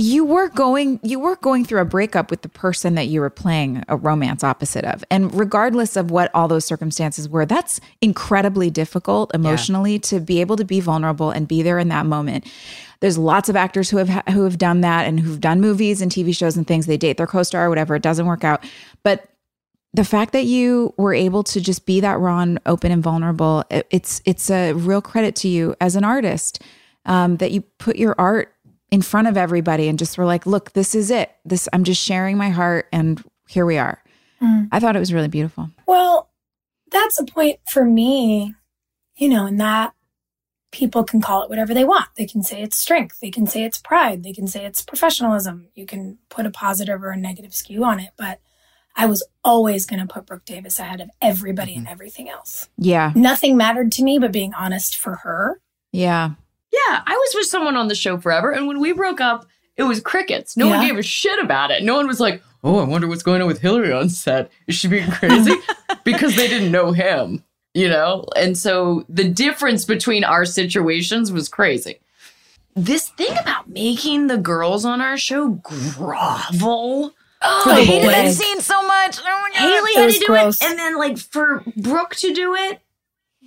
you 0.00 0.24
were 0.24 0.48
going 0.48 1.00
you 1.02 1.18
were 1.18 1.34
going 1.34 1.64
through 1.64 1.80
a 1.80 1.84
breakup 1.84 2.30
with 2.30 2.42
the 2.42 2.48
person 2.48 2.94
that 2.94 3.08
you 3.08 3.20
were 3.20 3.30
playing 3.30 3.82
a 3.88 3.96
romance 3.96 4.44
opposite 4.44 4.84
of. 4.84 5.02
And 5.10 5.34
regardless 5.34 5.96
of 5.96 6.12
what 6.12 6.30
all 6.34 6.46
those 6.46 6.64
circumstances 6.64 7.28
were, 7.28 7.44
that's 7.44 7.80
incredibly 8.00 8.70
difficult 8.70 9.34
emotionally 9.34 9.98
to 10.00 10.20
be 10.20 10.40
able 10.40 10.54
to 10.56 10.64
be 10.64 10.78
vulnerable 10.78 11.30
and 11.32 11.48
be 11.48 11.62
there 11.62 11.80
in 11.80 11.88
that 11.88 12.06
moment. 12.06 12.46
There's 13.00 13.18
lots 13.18 13.48
of 13.48 13.56
actors 13.56 13.90
who 13.90 13.96
have 13.96 14.22
who 14.28 14.44
have 14.44 14.56
done 14.56 14.82
that 14.82 15.06
and 15.06 15.18
who've 15.18 15.40
done 15.40 15.60
movies 15.60 16.00
and 16.00 16.12
TV 16.12 16.34
shows 16.34 16.56
and 16.56 16.66
things. 16.66 16.86
They 16.86 16.96
date 16.96 17.16
their 17.16 17.26
co-star 17.26 17.66
or 17.66 17.68
whatever, 17.68 17.96
it 17.96 18.02
doesn't 18.02 18.26
work 18.26 18.44
out. 18.44 18.64
But 19.02 19.28
the 19.94 20.04
fact 20.04 20.32
that 20.32 20.44
you 20.44 20.92
were 20.96 21.14
able 21.14 21.42
to 21.44 21.60
just 21.60 21.86
be 21.86 22.00
that 22.00 22.18
raw 22.18 22.40
and 22.40 22.60
open 22.66 22.92
and 22.92 23.02
vulnerable, 23.02 23.64
it- 23.70 23.86
it's 23.90 24.20
it's 24.24 24.50
a 24.50 24.72
real 24.74 25.00
credit 25.00 25.34
to 25.36 25.48
you 25.48 25.74
as 25.80 25.96
an 25.96 26.04
artist 26.04 26.62
um, 27.06 27.36
that 27.38 27.52
you 27.52 27.62
put 27.78 27.96
your 27.96 28.14
art 28.18 28.54
in 28.90 29.02
front 29.02 29.28
of 29.28 29.36
everybody 29.36 29.88
and 29.88 29.98
just 29.98 30.16
were 30.18 30.24
like, 30.26 30.46
look, 30.46 30.72
this 30.72 30.94
is 30.94 31.10
it. 31.10 31.30
This 31.44 31.68
I'm 31.72 31.84
just 31.84 32.02
sharing 32.02 32.36
my 32.36 32.50
heart, 32.50 32.86
and 32.92 33.22
here 33.48 33.64
we 33.66 33.78
are. 33.78 34.02
I 34.70 34.78
thought 34.78 34.94
it 34.94 35.00
was 35.00 35.12
really 35.12 35.26
beautiful. 35.28 35.70
Well, 35.86 36.30
that's 36.92 37.18
a 37.18 37.24
point 37.24 37.58
for 37.68 37.84
me, 37.84 38.54
you 39.16 39.28
know, 39.28 39.46
in 39.46 39.56
that 39.56 39.94
people 40.70 41.02
can 41.02 41.20
call 41.20 41.42
it 41.42 41.48
whatever 41.50 41.74
they 41.74 41.82
want. 41.84 42.08
They 42.16 42.26
can 42.26 42.42
say 42.42 42.62
it's 42.62 42.76
strength. 42.76 43.18
They 43.20 43.30
can 43.30 43.46
say 43.46 43.64
it's 43.64 43.78
pride. 43.78 44.22
They 44.22 44.32
can 44.32 44.46
say 44.46 44.64
it's 44.64 44.80
professionalism. 44.82 45.68
You 45.74 45.86
can 45.86 46.18
put 46.28 46.46
a 46.46 46.50
positive 46.50 47.02
or 47.02 47.10
a 47.10 47.16
negative 47.16 47.52
skew 47.54 47.82
on 47.84 47.98
it. 48.00 48.10
But 48.16 48.38
I 48.98 49.06
was 49.06 49.24
always 49.44 49.86
going 49.86 50.00
to 50.04 50.12
put 50.12 50.26
Brooke 50.26 50.44
Davis 50.44 50.80
ahead 50.80 51.00
of 51.00 51.08
everybody 51.22 51.74
and 51.74 51.84
mm-hmm. 51.84 51.92
everything 51.92 52.28
else. 52.28 52.68
Yeah, 52.76 53.12
Nothing 53.14 53.56
mattered 53.56 53.92
to 53.92 54.02
me 54.02 54.18
but 54.18 54.32
being 54.32 54.52
honest 54.54 54.96
for 54.96 55.16
her. 55.16 55.60
yeah, 55.92 56.32
Yeah, 56.72 57.02
I 57.06 57.14
was 57.14 57.34
with 57.36 57.46
someone 57.46 57.76
on 57.76 57.86
the 57.86 57.94
show 57.94 58.18
forever, 58.18 58.50
and 58.50 58.66
when 58.66 58.80
we 58.80 58.92
broke 58.92 59.20
up, 59.20 59.46
it 59.76 59.84
was 59.84 60.00
crickets. 60.00 60.56
No 60.56 60.66
one 60.66 60.84
gave 60.84 60.98
a 60.98 61.02
shit 61.02 61.38
about 61.38 61.70
it. 61.70 61.84
No 61.84 61.94
one 61.94 62.08
was 62.08 62.18
like, 62.18 62.42
oh, 62.64 62.80
I 62.80 62.84
wonder 62.84 63.06
what's 63.06 63.22
going 63.22 63.40
on 63.40 63.46
with 63.46 63.62
Hilarie 63.62 63.96
on 63.96 64.08
set. 64.08 64.50
Is 64.66 64.74
she 64.74 64.88
being 64.88 65.08
crazy? 65.08 65.54
because 66.04 66.34
they 66.34 66.48
didn't 66.48 66.72
know 66.72 66.90
him, 66.90 67.44
you 67.74 67.88
know? 67.88 68.24
And 68.34 68.58
so 68.58 69.04
the 69.08 69.28
difference 69.28 69.84
between 69.84 70.24
our 70.24 70.44
situations 70.44 71.30
was 71.30 71.48
crazy. 71.48 72.00
This 72.74 73.08
thing 73.10 73.36
about 73.38 73.68
making 73.68 74.26
the 74.26 74.38
girls 74.38 74.84
on 74.84 75.00
our 75.00 75.16
show 75.16 75.48
grovel. 75.48 77.12
Oh, 77.42 77.64
I 77.70 77.84
hated 77.84 78.06
boys. 78.06 78.12
that 78.14 78.32
scene 78.44 78.60
so 78.60 78.86
much. 78.86 79.18
Oh 79.24 79.48
my 79.52 79.58
Haley 79.60 79.94
had 79.94 80.10
to 80.12 80.18
do 80.18 80.26
gross. 80.26 80.60
it, 80.62 80.68
and 80.70 80.78
then 80.78 80.96
like 80.98 81.18
for 81.18 81.62
Brooke 81.76 82.14
to 82.16 82.32
do 82.34 82.54
it, 82.54 82.80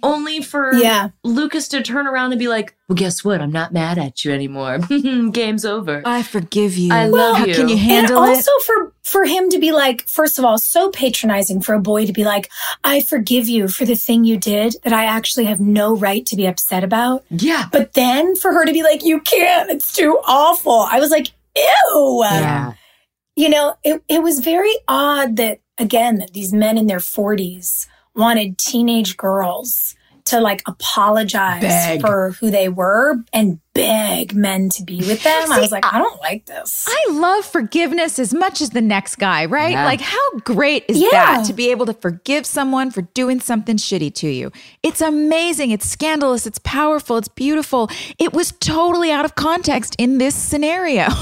only 0.03 0.41
for 0.41 0.73
Yeah. 0.73 1.09
Lucas 1.23 1.67
to 1.69 1.81
turn 1.83 2.07
around 2.07 2.31
and 2.31 2.39
be 2.39 2.47
like, 2.47 2.75
"Well, 2.89 2.95
guess 2.95 3.23
what? 3.23 3.39
I'm 3.41 3.51
not 3.51 3.71
mad 3.73 3.97
at 3.99 4.23
you 4.25 4.31
anymore. 4.31 4.79
Game's 5.31 5.63
over. 5.65 6.01
I 6.05 6.23
forgive 6.23 6.75
you. 6.77 6.91
I 6.93 7.05
love 7.07 7.37
How 7.37 7.45
you. 7.45 7.53
can 7.53 7.67
you 7.67 7.75
And 7.75 7.83
handle 7.83 8.23
it? 8.23 8.29
also 8.29 8.51
for 8.65 8.93
for 9.03 9.25
him 9.25 9.49
to 9.49 9.59
be 9.59 9.71
like, 9.73 10.07
first 10.07 10.39
of 10.39 10.45
all, 10.45 10.57
so 10.57 10.89
patronizing 10.89 11.61
for 11.61 11.73
a 11.75 11.79
boy 11.81 12.05
to 12.05 12.13
be 12.13 12.23
like, 12.23 12.49
I 12.83 13.01
forgive 13.01 13.49
you 13.49 13.67
for 13.67 13.83
the 13.83 13.95
thing 13.95 14.23
you 14.23 14.37
did 14.37 14.75
that 14.83 14.93
I 14.93 15.03
actually 15.05 15.45
have 15.45 15.59
no 15.59 15.95
right 15.97 16.25
to 16.27 16.35
be 16.37 16.45
upset 16.47 16.83
about. 16.83 17.25
yeah, 17.29 17.67
But 17.71 17.93
then 17.93 18.35
for 18.37 18.53
her 18.53 18.63
to 18.65 18.71
be 18.71 18.83
like, 18.83 19.03
you 19.03 19.19
can't, 19.19 19.69
it's 19.69 19.93
too 19.93 20.17
awful. 20.25 20.87
I 20.89 20.99
was 21.01 21.09
like, 21.11 21.27
ew. 21.57 22.21
yeah, 22.23 22.73
You 23.35 23.49
know, 23.49 23.75
it, 23.83 24.03
it 24.07 24.21
was 24.21 24.39
very 24.39 24.73
odd 24.87 25.37
that, 25.37 25.59
again, 25.77 26.17
that 26.17 26.33
these 26.33 26.53
men 26.53 26.77
in 26.77 26.87
their 26.87 26.99
40s 26.99 27.87
wanted 28.15 28.57
teenage 28.57 29.15
girls 29.17 29.95
to 30.23 30.39
like 30.39 30.61
apologize 30.67 31.61
Beg. 31.61 32.01
for 32.01 32.31
who 32.39 32.51
they 32.51 32.69
were 32.69 33.15
and 33.33 33.59
beg 33.73 34.35
men 34.35 34.69
to 34.69 34.83
be 34.83 34.97
with 34.97 35.23
them. 35.23 35.51
I 35.51 35.59
was 35.59 35.71
like, 35.71 35.83
I 35.85 35.97
don't 35.97 36.21
like 36.21 36.45
this. 36.45 36.85
I 36.87 37.05
love 37.11 37.43
forgiveness 37.43 38.19
as 38.19 38.31
much 38.33 38.61
as 38.61 38.69
the 38.69 38.81
next 38.81 39.15
guy, 39.15 39.45
right? 39.45 39.71
Yeah. 39.71 39.85
Like, 39.85 40.01
how 40.01 40.31
great 40.43 40.85
is 40.87 40.99
Yeah. 40.99 41.09
that 41.11 41.45
to 41.47 41.53
be 41.53 41.71
able 41.71 41.87
to 41.87 41.93
forgive 41.93 42.45
someone 42.45 42.91
for 42.91 43.01
doing 43.01 43.39
something 43.39 43.77
shitty 43.77 44.13
to 44.15 44.27
you? 44.27 44.51
It's 44.83 45.01
amazing. 45.01 45.71
It's 45.71 45.89
scandalous. 45.89 46.45
It's 46.45 46.59
powerful. 46.59 47.17
It's 47.17 47.27
beautiful. 47.27 47.89
It 48.19 48.31
was 48.33 48.51
totally 48.59 49.11
out 49.11 49.25
of 49.25 49.33
context 49.35 49.95
in 49.97 50.17
this 50.19 50.35
scenario. 50.35 51.07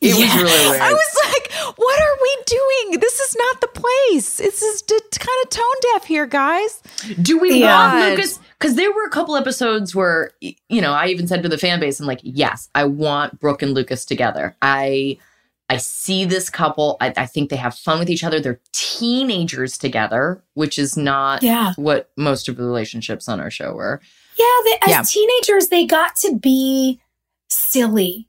it 0.00 0.14
was 0.14 0.34
really 0.42 0.68
weird. 0.70 0.80
I 0.80 0.92
was 0.92 1.16
like, 1.26 1.52
what 1.78 2.00
are 2.00 2.16
we 2.22 2.36
doing? 2.46 3.00
This 3.00 3.20
is 3.20 3.36
not 3.36 3.60
the 3.60 3.68
place. 3.68 4.36
This 4.38 4.62
is 4.62 4.82
d- 4.82 4.98
kind 5.18 5.38
of 5.44 5.50
tone 5.50 5.64
deaf 5.92 6.04
here, 6.04 6.26
guys. 6.26 6.82
Do 7.20 7.38
we 7.38 7.60
Yeah. 7.60 7.94
want 7.94 8.10
Lucas? 8.10 8.38
Because 8.58 8.76
there 8.76 8.92
were 8.92 9.04
a 9.06 9.10
couple 9.10 9.36
episodes 9.36 9.94
where, 9.94 10.32
you 10.40 10.80
know, 10.80 10.92
I 10.92 11.06
even 11.08 11.26
said 11.26 11.42
to 11.42 11.48
the 11.48 11.58
fan 11.58 11.80
base, 11.80 12.00
I'm 12.00 12.06
like, 12.06 12.20
yes, 12.22 12.68
I 12.74 12.84
want 12.84 13.38
Brooke 13.40 13.62
and 13.62 13.72
Lucas 13.74 14.04
together. 14.04 14.56
I 14.62 15.18
I 15.72 15.76
see 15.76 16.24
this 16.24 16.50
couple. 16.50 16.96
I, 17.00 17.12
I 17.16 17.26
think 17.26 17.48
they 17.48 17.54
have 17.56 17.76
fun 17.76 18.00
with 18.00 18.10
each 18.10 18.24
other. 18.24 18.40
They're 18.40 18.58
teenagers 18.72 19.78
together, 19.78 20.42
which 20.54 20.80
is 20.80 20.96
not 20.96 21.44
Yeah. 21.44 21.74
what 21.76 22.10
most 22.16 22.48
of 22.48 22.56
the 22.56 22.64
relationships 22.64 23.28
on 23.28 23.38
our 23.38 23.52
show 23.52 23.74
were. 23.74 24.00
Yeah, 24.36 24.46
they, 24.64 24.78
as 24.82 24.88
Yeah. 24.90 25.02
teenagers, 25.06 25.68
they 25.68 25.86
got 25.86 26.16
to 26.22 26.34
be 26.36 27.00
silly. 27.48 28.26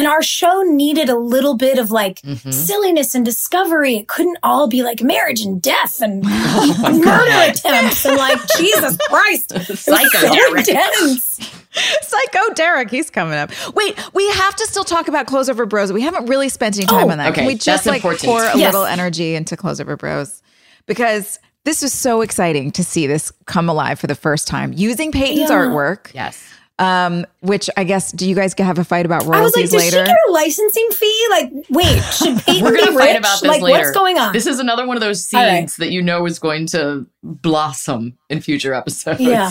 And 0.00 0.06
our 0.06 0.22
show 0.22 0.62
needed 0.62 1.10
a 1.10 1.14
little 1.18 1.56
bit 1.58 1.78
of 1.78 1.90
like 1.90 2.22
Mhm. 2.22 2.54
silliness 2.54 3.14
and 3.14 3.22
discovery. 3.22 3.96
It 3.96 4.08
couldn't 4.08 4.38
all 4.42 4.66
be 4.66 4.82
like 4.82 5.02
marriage 5.02 5.42
and 5.42 5.60
death 5.60 6.00
and 6.00 6.22
Oh 6.26 6.90
murder 7.04 7.04
God. 7.30 7.50
attempts 7.50 8.06
and 8.06 8.16
like 8.16 8.38
Jesus 8.56 8.96
Christ. 9.10 9.52
It 9.52 9.68
was 9.68 9.80
Psycho 9.80 10.08
so 10.18 10.32
Derek. 10.34 10.68
intense. 10.68 11.38
Psycho 12.00 12.54
Derek, 12.54 12.90
he's 12.90 13.10
coming 13.10 13.34
up. 13.34 13.50
Wait, 13.74 13.94
we 14.14 14.26
have 14.30 14.56
to 14.56 14.66
still 14.68 14.84
talk 14.84 15.06
about 15.08 15.26
Clothes 15.26 15.50
Over 15.50 15.66
Bros. 15.66 15.92
We 15.92 16.00
haven't 16.00 16.24
really 16.30 16.48
spent 16.48 16.78
any 16.78 16.86
time 16.86 17.04
Oh, 17.08 17.10
on 17.10 17.18
that. 17.18 17.32
okay, 17.32 17.40
Can 17.42 17.46
we 17.46 17.54
just 17.56 17.66
that's 17.66 17.86
like 17.86 17.96
important. 17.96 18.22
pour 18.24 18.42
a 18.42 18.56
Yes. 18.56 18.72
little 18.72 18.86
energy 18.86 19.34
into 19.34 19.54
Clothes 19.54 19.82
Over 19.82 19.98
Bros? 19.98 20.42
Because 20.86 21.38
this 21.64 21.82
was 21.82 21.92
so 21.92 22.22
exciting 22.22 22.70
to 22.72 22.82
see 22.82 23.06
this 23.06 23.32
come 23.44 23.68
alive 23.68 24.00
for 24.00 24.06
the 24.06 24.14
first 24.14 24.48
time 24.48 24.72
using 24.74 25.12
Peyton's 25.12 25.50
Yeah. 25.50 25.56
artwork. 25.56 26.06
Yes. 26.14 26.38
Um, 26.80 27.26
which 27.40 27.68
I 27.76 27.84
guess 27.84 28.10
do 28.10 28.26
you 28.28 28.34
guys 28.34 28.54
have 28.56 28.78
a 28.78 28.84
fight 28.84 29.04
about 29.04 29.22
I 29.24 29.26
was 29.26 29.28
like, 29.28 29.38
royalties 29.40 29.70
does 29.70 29.80
later? 29.80 29.98
she 29.98 30.10
get 30.10 30.16
a 30.28 30.32
licensing 30.32 30.88
fee? 30.92 31.26
Like, 31.30 31.52
wait, 31.68 32.00
should 32.14 32.38
Peyton 32.46 32.64
We're 32.64 32.72
be 32.72 32.78
gonna 32.78 32.96
rich? 32.96 33.06
fight 33.06 33.16
about 33.16 33.40
this 33.40 33.48
like, 33.48 33.60
later. 33.60 33.78
what's 33.80 33.90
going 33.92 34.18
on? 34.18 34.32
This 34.32 34.46
is 34.46 34.58
another 34.60 34.86
one 34.86 34.96
of 34.96 35.02
those 35.02 35.22
seeds 35.22 35.34
All 35.34 35.46
right. 35.46 35.70
that 35.78 35.90
you 35.90 36.00
know 36.02 36.24
is 36.26 36.38
going 36.38 36.66
to 36.68 37.06
blossom 37.22 38.16
in 38.30 38.40
future 38.40 38.72
episodes. 38.72 39.20
Yeah. 39.20 39.50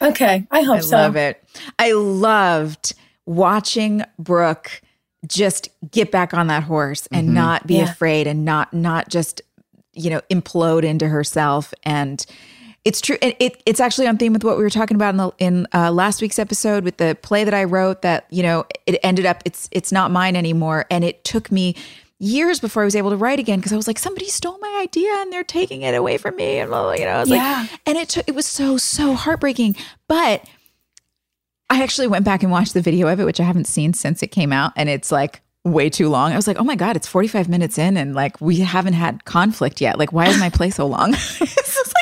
okay, 0.00 0.46
I 0.50 0.62
hope 0.62 0.76
I 0.76 0.80
so. 0.80 0.96
I 0.96 1.00
love 1.02 1.16
it. 1.16 1.42
I 1.78 1.92
loved 1.92 2.94
watching 3.26 4.02
Brooke 4.18 4.80
just 5.26 5.68
get 5.90 6.12
back 6.12 6.32
on 6.32 6.46
that 6.46 6.62
horse 6.62 7.08
and 7.10 7.34
not 7.34 7.66
be 7.66 7.76
Yeah. 7.78 7.90
afraid 7.90 8.28
and 8.28 8.44
not 8.44 8.72
not 8.72 9.08
just 9.08 9.42
you 9.94 10.10
know 10.10 10.20
implode 10.30 10.84
into 10.84 11.08
herself 11.08 11.74
and 11.82 12.24
it's 12.86 13.00
true 13.00 13.16
and 13.20 13.34
it, 13.40 13.60
it's 13.66 13.80
actually 13.80 14.06
on 14.06 14.16
theme 14.16 14.32
with 14.32 14.44
what 14.44 14.56
we 14.56 14.62
were 14.62 14.70
talking 14.70 14.94
about 14.94 15.10
in 15.10 15.16
the 15.18 15.30
in 15.38 15.66
uh, 15.74 15.90
last 15.90 16.22
week's 16.22 16.38
episode 16.38 16.84
with 16.84 16.96
the 16.98 17.18
play 17.20 17.42
that 17.44 17.52
I 17.52 17.64
wrote 17.64 18.02
that 18.02 18.26
you 18.30 18.42
know 18.42 18.64
it 18.86 18.98
ended 19.02 19.26
up 19.26 19.42
it's 19.44 19.68
it's 19.72 19.90
not 19.92 20.10
mine 20.10 20.36
anymore 20.36 20.86
and 20.90 21.02
it 21.04 21.24
took 21.24 21.50
me 21.50 21.74
years 22.18 22.60
before 22.60 22.82
I 22.82 22.84
was 22.84 22.94
able 22.96 23.10
to 23.10 23.16
write 23.16 23.38
again 23.40 23.58
because 23.58 23.72
I 23.72 23.76
was 23.76 23.86
like 23.86 23.98
somebody 23.98 24.28
stole 24.28 24.56
my 24.60 24.78
idea 24.82 25.10
and 25.16 25.32
they're 25.32 25.44
taking 25.44 25.82
it 25.82 25.94
away 25.94 26.16
from 26.16 26.36
me 26.36 26.58
and 26.58 26.70
blah, 26.70 26.82
blah, 26.84 26.92
you 26.94 27.04
know 27.04 27.10
I 27.10 27.20
was 27.20 27.28
Yeah. 27.28 27.66
like 27.70 27.80
and 27.86 27.98
it 27.98 28.08
took 28.08 28.28
it 28.28 28.34
was 28.36 28.46
so 28.46 28.76
so 28.78 29.14
heartbreaking 29.14 29.74
but 30.08 30.44
I 31.68 31.82
actually 31.82 32.06
went 32.06 32.24
back 32.24 32.44
and 32.44 32.52
watched 32.52 32.74
the 32.74 32.80
video 32.80 33.08
of 33.08 33.18
it, 33.18 33.24
which 33.24 33.40
I 33.40 33.42
haven't 33.42 33.66
seen 33.66 33.92
since 33.92 34.22
it 34.22 34.28
came 34.28 34.52
out, 34.52 34.72
and 34.76 34.88
it's 34.88 35.10
like 35.10 35.40
way 35.64 35.90
too 35.90 36.08
long. 36.08 36.32
I 36.32 36.36
was 36.36 36.46
like, 36.46 36.58
oh 36.60 36.62
my 36.64 36.76
God, 36.76 36.94
it's 36.94 37.08
45 37.08 37.48
minutes 37.48 37.76
in, 37.76 37.96
and 37.96 38.14
like 38.14 38.40
we 38.40 38.60
haven't 38.60 38.92
had 38.92 39.24
conflict 39.24 39.80
yet. 39.80 39.98
Like, 39.98 40.12
why 40.12 40.28
is 40.28 40.38
my 40.38 40.48
play 40.48 40.70
so 40.70 40.86
long? 40.86 41.12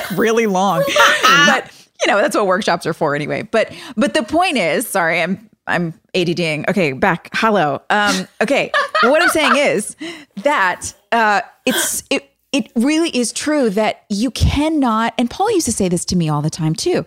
this 0.05 0.13
is 0.13 0.19
like 0.19 0.19
really 0.19 0.47
long. 0.47 0.83
but 1.47 1.71
you 2.01 2.07
know, 2.07 2.19
that's 2.19 2.37
what 2.37 2.47
workshops 2.47 2.87
are 2.87 2.95
for 2.95 3.15
anyway. 3.15 3.43
But 3.43 3.73
but 3.97 4.15
the 4.15 4.23
point 4.23 4.57
is, 4.57 4.87
sorry, 4.87 5.21
I'm 5.21 5.49
I'm 5.67 5.95
ADDing. 6.15 6.69
Okay, 6.69 6.93
back. 6.93 7.31
Hello. 7.33 7.83
Um, 7.91 8.29
okay. 8.43 8.71
what 9.03 9.23
I'm 9.23 9.29
saying 9.29 9.57
is 9.57 9.97
that 10.43 10.93
uh 11.13 11.41
it's 11.67 12.05
it 12.11 12.31
it 12.53 12.71
really 12.77 13.11
is 13.11 13.33
true 13.33 13.71
that 13.71 14.05
you 14.09 14.31
cannot, 14.31 15.15
and 15.19 15.29
Paul 15.29 15.51
used 15.53 15.67
to 15.67 15.73
say 15.73 15.89
this 15.89 16.05
to 16.07 16.17
me 16.17 16.29
all 16.29 16.43
the 16.43 16.51
time 16.51 16.75
too 16.75 17.05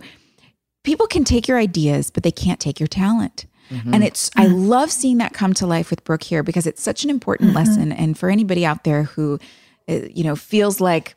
people 0.88 1.06
can 1.06 1.22
take 1.22 1.46
your 1.46 1.58
ideas, 1.58 2.10
but 2.10 2.22
they 2.22 2.30
can't 2.30 2.58
take 2.58 2.80
your 2.80 2.86
talent. 2.86 3.44
And 3.92 4.02
it's, 4.02 4.30
I 4.34 4.46
love 4.46 4.90
seeing 4.90 5.18
that 5.18 5.34
come 5.34 5.52
to 5.52 5.66
life 5.66 5.90
with 5.90 6.02
Brooke 6.02 6.22
here 6.22 6.42
because 6.42 6.66
it's 6.66 6.80
such 6.80 7.04
an 7.04 7.10
important 7.10 7.52
lesson. 7.52 7.92
And 7.92 8.18
for 8.18 8.30
anybody 8.30 8.64
out 8.64 8.84
there 8.84 9.02
who, 9.02 9.38
uh, 9.86 10.00
you 10.10 10.24
know, 10.24 10.34
feels 10.34 10.80
like 10.80 11.14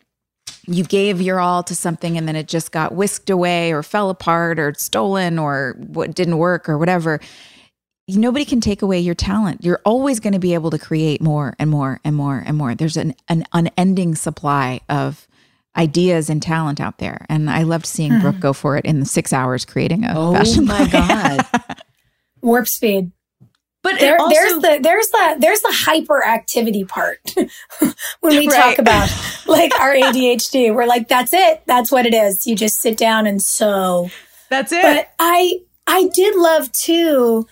you 0.68 0.84
gave 0.84 1.22
your 1.22 1.40
all 1.40 1.64
to 1.64 1.76
something 1.76 2.18
and 2.18 2.28
then 2.28 2.36
it 2.36 2.48
just 2.48 2.72
got 2.72 2.94
whisked 2.94 3.30
away 3.30 3.72
or 3.72 3.84
fell 3.84 4.10
apart 4.10 4.60
or 4.60 4.74
stolen 4.76 5.40
or 5.40 5.76
what 5.78 6.14
didn't 6.14 6.38
work 6.38 6.70
or 6.70 6.78
whatever, 6.78 7.20
nobody 8.08 8.46
can 8.46 8.62
take 8.62 8.82
away 8.82 9.00
your 9.00 9.16
talent. 9.16 9.64
You're 9.64 9.82
always 9.86 10.20
going 10.20 10.34
to 10.34 10.40
be 10.40 10.54
able 10.54 10.72
to 10.72 10.80
create 10.80 11.22
more 11.22 11.56
and 11.60 11.70
more 11.70 12.00
and 12.04 12.16
more 12.16 12.44
and 12.46 12.58
more. 12.58 12.76
There's 12.76 12.98
an, 12.98 13.16
an 13.28 13.46
unending 13.54 14.16
supply 14.16 14.82
of 14.90 15.28
ideas 15.78 16.30
and 16.30 16.42
talent 16.42 16.82
out 16.82 16.98
there. 16.98 17.26
And 17.30 17.50
I 17.50 17.64
loved 17.64 17.86
seeing 17.86 18.14
hmm. 18.14 18.22
Brooke 18.22 18.40
go 18.40 18.54
for 18.54 18.78
it 18.78 18.86
in 18.86 19.00
the 19.00 19.06
six 19.06 19.32
hours 19.32 19.66
creating 19.66 20.04
a 20.04 20.14
Oh 20.16 20.34
fashion 20.34 20.66
my 20.66 20.80
line. 20.80 20.90
God. 20.90 21.46
Warp 22.42 22.68
speed. 22.68 23.12
But 23.84 24.00
There, 24.00 24.20
also, 24.20 24.30
there's 24.34 24.54
the 24.62 24.80
there's 24.82 25.08
the 25.10 25.36
there's 25.40 25.62
the 25.62 25.74
hyperactivity 25.86 26.88
part 26.88 27.20
when 28.20 28.38
we 28.38 28.48
Right. 28.48 28.56
talk 28.56 28.80
about 28.80 29.10
like 29.48 29.78
our 29.80 29.94
ADHD. 29.94 30.74
We're 30.74 30.86
like, 30.86 31.08
that's 31.08 31.34
it. 31.34 31.64
That's 31.66 31.92
what 31.92 32.06
it 32.06 32.14
is. 32.14 32.46
You 32.46 32.56
just 32.56 32.80
sit 32.80 32.96
down 32.98 33.26
and 33.26 33.42
sew. 33.42 34.12
That's 34.50 34.72
it. 34.72 34.84
But 34.84 35.10
I 35.20 35.60
I 35.88 36.10
did 36.14 36.36
love 36.36 36.72
too 36.72 37.48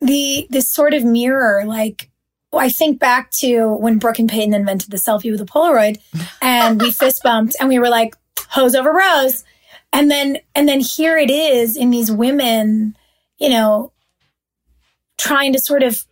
the 0.00 0.46
this 0.50 0.68
sort 0.68 0.94
of 0.94 1.04
mirror. 1.04 1.64
Like 1.64 2.10
I 2.52 2.68
think 2.68 2.98
back 2.98 3.30
to 3.38 3.72
when 3.74 3.98
Brooke 3.98 4.18
and 4.18 4.28
Peyton 4.28 4.52
invented 4.52 4.90
the 4.90 4.98
selfie 4.98 5.30
with 5.30 5.40
a 5.40 5.46
Polaroid, 5.46 5.98
and 6.42 6.80
we 6.80 6.92
fist 6.92 7.22
bumped, 7.22 7.56
and 7.58 7.68
we 7.70 7.78
were 7.78 7.88
like, 7.88 8.14
"Hose 8.50 8.74
over 8.74 8.92
rose," 8.92 9.44
and 9.94 10.10
then 10.10 10.38
and 10.54 10.68
then 10.68 10.80
here 10.80 11.16
it 11.16 11.30
is 11.30 11.76
in 11.76 11.88
these 11.90 12.12
women, 12.12 12.96
you 13.38 13.48
know, 13.48 13.92
trying 15.18 15.52
to 15.52 15.58
sort 15.58 15.82
of 15.82 16.04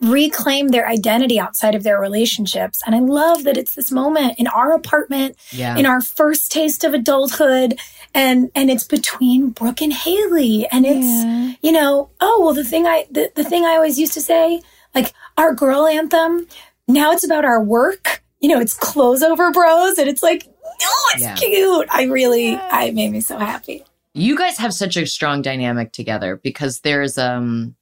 reclaim 0.00 0.68
their 0.68 0.88
identity 0.88 1.38
outside 1.38 1.74
of 1.74 1.82
their 1.82 2.00
relationships. 2.00 2.82
And 2.86 2.94
I 2.94 3.00
love 3.00 3.44
that 3.44 3.58
it's 3.58 3.74
this 3.74 3.90
moment 3.90 4.38
in 4.38 4.46
our 4.46 4.72
apartment 4.72 5.36
yeah. 5.50 5.76
in 5.76 5.84
our 5.84 6.00
first 6.00 6.50
taste 6.50 6.84
of 6.84 6.94
adulthood 6.94 7.78
and 8.14 8.50
and 8.54 8.70
it's 8.70 8.84
between 8.84 9.50
Brooke 9.50 9.82
and 9.82 9.92
Haley 9.92 10.66
and 10.72 10.84
it's 10.86 11.58
you 11.62 11.70
know 11.70 12.10
oh 12.20 12.40
well 12.42 12.54
the 12.54 12.64
thing 12.64 12.86
I 12.86 13.06
the, 13.10 13.30
the 13.36 13.44
thing 13.44 13.64
I 13.64 13.74
always 13.74 13.98
used 13.98 14.14
to 14.14 14.20
say 14.20 14.62
like 14.94 15.12
our 15.36 15.54
girl 15.54 15.86
anthem 15.86 16.46
now 16.88 17.12
it's 17.12 17.24
about 17.24 17.44
our 17.44 17.62
work 17.62 18.22
you 18.40 18.48
know 18.48 18.58
it's 18.60 18.74
clothes 18.74 19.22
over 19.22 19.52
bros 19.52 19.96
and 19.98 20.08
it's 20.08 20.24
like 20.24 20.44
no 20.46 20.88
it's 21.14 21.22
Yeah. 21.22 21.34
cute 21.36 21.86
I 21.88 22.04
really 22.04 22.56
I 22.56 22.90
made 22.90 23.12
me 23.12 23.20
so 23.20 23.38
happy 23.38 23.84
you 24.12 24.36
guys 24.36 24.58
have 24.58 24.74
such 24.74 24.96
a 24.96 25.06
strong 25.06 25.40
dynamic 25.40 25.92
together 25.92 26.34
because 26.34 26.80
there's 26.80 27.16
um 27.16 27.76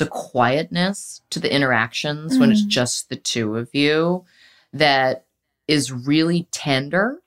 It's 0.00 0.08
a 0.08 0.10
quietness 0.10 1.20
to 1.28 1.38
the 1.38 1.54
interactions 1.54 2.38
when 2.38 2.50
it's 2.50 2.62
just 2.62 3.10
the 3.10 3.16
two 3.16 3.56
of 3.56 3.74
you 3.74 4.24
that 4.72 5.26
is 5.68 5.92
really 5.92 6.48
tender. 6.52 7.20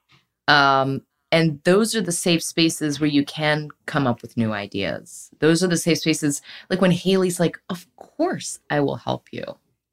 Um, 0.48 1.04
and 1.32 1.62
those 1.66 1.96
are 1.96 2.02
the 2.02 2.12
safe 2.12 2.42
spaces 2.42 3.00
where 3.00 3.10
you 3.10 3.26
can 3.26 3.70
come 3.86 4.08
up 4.08 4.24
with 4.24 4.38
new 4.38 4.54
ideas. 4.54 5.30
Those 5.38 5.64
are 5.64 5.68
the 5.68 5.78
safe 5.78 6.00
spaces, 6.00 6.42
like 6.72 6.82
when 6.82 6.90
Haley's 6.90 7.40
like, 7.40 7.60
Of 7.70 7.86
course, 7.96 8.60
I 8.72 8.80
will 8.80 8.96
help 8.96 9.28
you. 9.32 9.44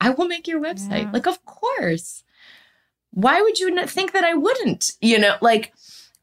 I 0.01 0.09
will 0.11 0.27
make 0.27 0.49
your 0.49 0.61
website. 0.61 1.03
Yeah. 1.03 1.11
Like, 1.13 1.27
of 1.27 1.45
course. 1.45 2.25
Why 3.11 3.43
would 3.43 3.59
you 3.59 3.71
not 3.71 3.91
think 3.91 4.13
that 4.13 4.25
I 4.25 4.33
wouldn't? 4.33 4.93
You 5.03 5.19
know, 5.19 5.37
like, 5.43 5.75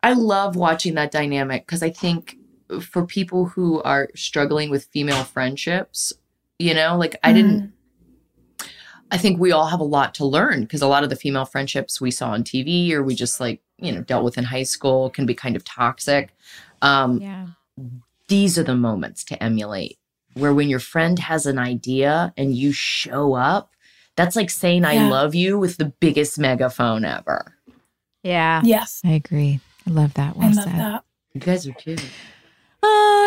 I 0.02 0.14
love 0.14 0.56
watching 0.56 0.96
that 0.96 1.12
dynamic 1.12 1.68
because 1.68 1.84
I 1.84 1.92
think 1.92 2.38
for 2.82 3.06
people 3.06 3.46
who 3.46 3.82
are 3.84 4.10
struggling 4.16 4.70
with 4.70 4.86
female 4.86 5.24
friendships, 5.24 6.14
you 6.60 6.74
know, 6.74 6.98
like, 6.98 7.16
I 7.24 7.34
didn't 7.34 7.74
I 9.12 9.18
think 9.18 9.40
we 9.40 9.52
all 9.52 9.68
have 9.68 9.80
a 9.80 9.86
lot 9.86 10.14
to 10.16 10.26
learn 10.26 10.62
because 10.62 10.82
a 10.82 10.88
lot 10.88 11.04
of 11.04 11.10
the 11.10 11.16
female 11.16 11.46
friendships 11.46 12.02
we 12.02 12.12
saw 12.12 12.32
on 12.32 12.44
TV 12.44 12.92
or 12.92 13.04
we 13.04 13.16
just 13.16 13.40
like, 13.40 13.62
you 13.78 13.92
know, 13.92 14.02
dealt 14.02 14.24
with 14.24 14.38
in 14.38 14.44
high 14.44 14.64
school 14.64 15.10
can 15.10 15.26
be 15.26 15.34
kind 15.34 15.56
of 15.56 15.64
toxic. 15.64 16.34
Um, 16.82 17.22
Yeah. 17.22 17.48
These 18.28 18.58
are 18.58 18.64
the 18.64 18.76
moments 18.76 19.24
to 19.26 19.42
emulate 19.42 19.98
where 20.34 20.54
when 20.54 20.68
your 20.68 20.80
friend 20.80 21.18
has 21.20 21.46
an 21.46 21.58
idea 21.58 22.34
and 22.36 22.56
you 22.56 22.74
show 22.74 23.36
up, 23.36 23.72
that's 24.18 24.36
like 24.36 24.50
saying 24.50 24.84
I 24.84 25.08
love 25.08 25.34
you 25.34 25.58
with 25.58 25.78
the 25.78 25.86
biggest 25.86 26.38
megaphone 26.38 27.06
ever. 27.06 27.56
Yeah. 28.24 28.62
Yes. 28.66 29.00
I 29.06 29.12
agree. 29.12 29.62
I 29.88 29.92
love 29.92 30.14
that. 30.16 30.36
One. 30.36 30.48
I 30.48 30.52
love 30.52 30.64
said. 30.66 30.74
that. 30.74 31.04
You 31.34 31.42
guys 31.42 31.68
are 31.68 31.74
cute. 31.74 32.04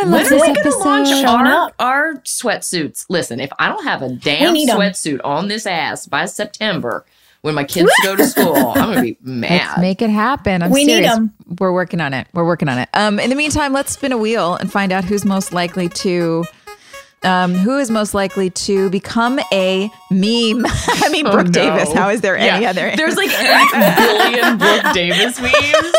I 0.00 0.04
When 0.04 0.12
love 0.12 0.32
are 0.32 0.34
we 0.34 0.40
gonna 0.40 0.58
episode. 0.60 0.78
launch 0.80 1.08
Showing 1.08 1.26
our, 1.46 1.66
up. 1.66 1.74
our 1.78 2.14
sweatsuits? 2.24 3.06
Listen, 3.08 3.40
if 3.40 3.50
I 3.58 3.68
don't 3.68 3.84
have 3.84 4.02
a 4.02 4.08
damn 4.10 4.52
need 4.54 4.68
'em. 4.70 4.78
sweatsuit 4.78 5.20
on 5.24 5.48
this 5.48 5.66
ass 5.66 6.06
by 6.06 6.24
September 6.26 7.04
when 7.42 7.54
my 7.54 7.64
kids 7.64 7.90
go 8.02 8.16
to 8.16 8.24
school, 8.26 8.56
I'm 8.76 8.94
gonna 8.94 9.02
be 9.02 9.18
mad. 9.22 9.50
Let's 9.68 9.80
make 9.80 10.02
it 10.02 10.10
happen. 10.10 10.62
I'm 10.62 10.70
We 10.70 10.84
need 10.84 10.92
serious. 11.04 11.16
'em. 11.16 11.32
We're 11.58 11.72
working 11.72 12.00
on 12.00 12.14
it. 12.14 12.26
We're 12.32 12.44
working 12.46 12.68
on 12.68 12.78
it. 12.78 12.88
Um, 12.94 13.18
in 13.18 13.30
the 13.30 13.36
meantime, 13.36 13.72
let's 13.72 13.92
spin 13.92 14.12
a 14.12 14.18
wheel 14.18 14.54
and 14.54 14.70
find 14.72 14.92
out 14.92 15.04
who's 15.04 15.24
most 15.24 15.52
likely 15.52 15.88
to. 15.88 16.44
Um, 17.22 17.52
who 17.54 17.76
is 17.76 17.90
most 17.90 18.14
likely 18.14 18.48
to 18.48 18.88
become 18.88 19.38
a 19.52 19.90
meme? 20.10 20.64
I 20.66 21.08
mean, 21.12 21.26
Oh, 21.26 21.32
Brooke 21.32 21.48
no. 21.48 21.52
Davis. 21.52 21.92
How 21.92 22.08
is 22.08 22.22
there 22.22 22.34
any 22.38 22.64
other? 22.64 22.94
There's 22.96 23.16
like 23.16 23.28
8 23.38 23.96
billion 23.98 24.56
Brooke 24.56 24.94
Davis 24.94 25.38
memes. 25.38 25.94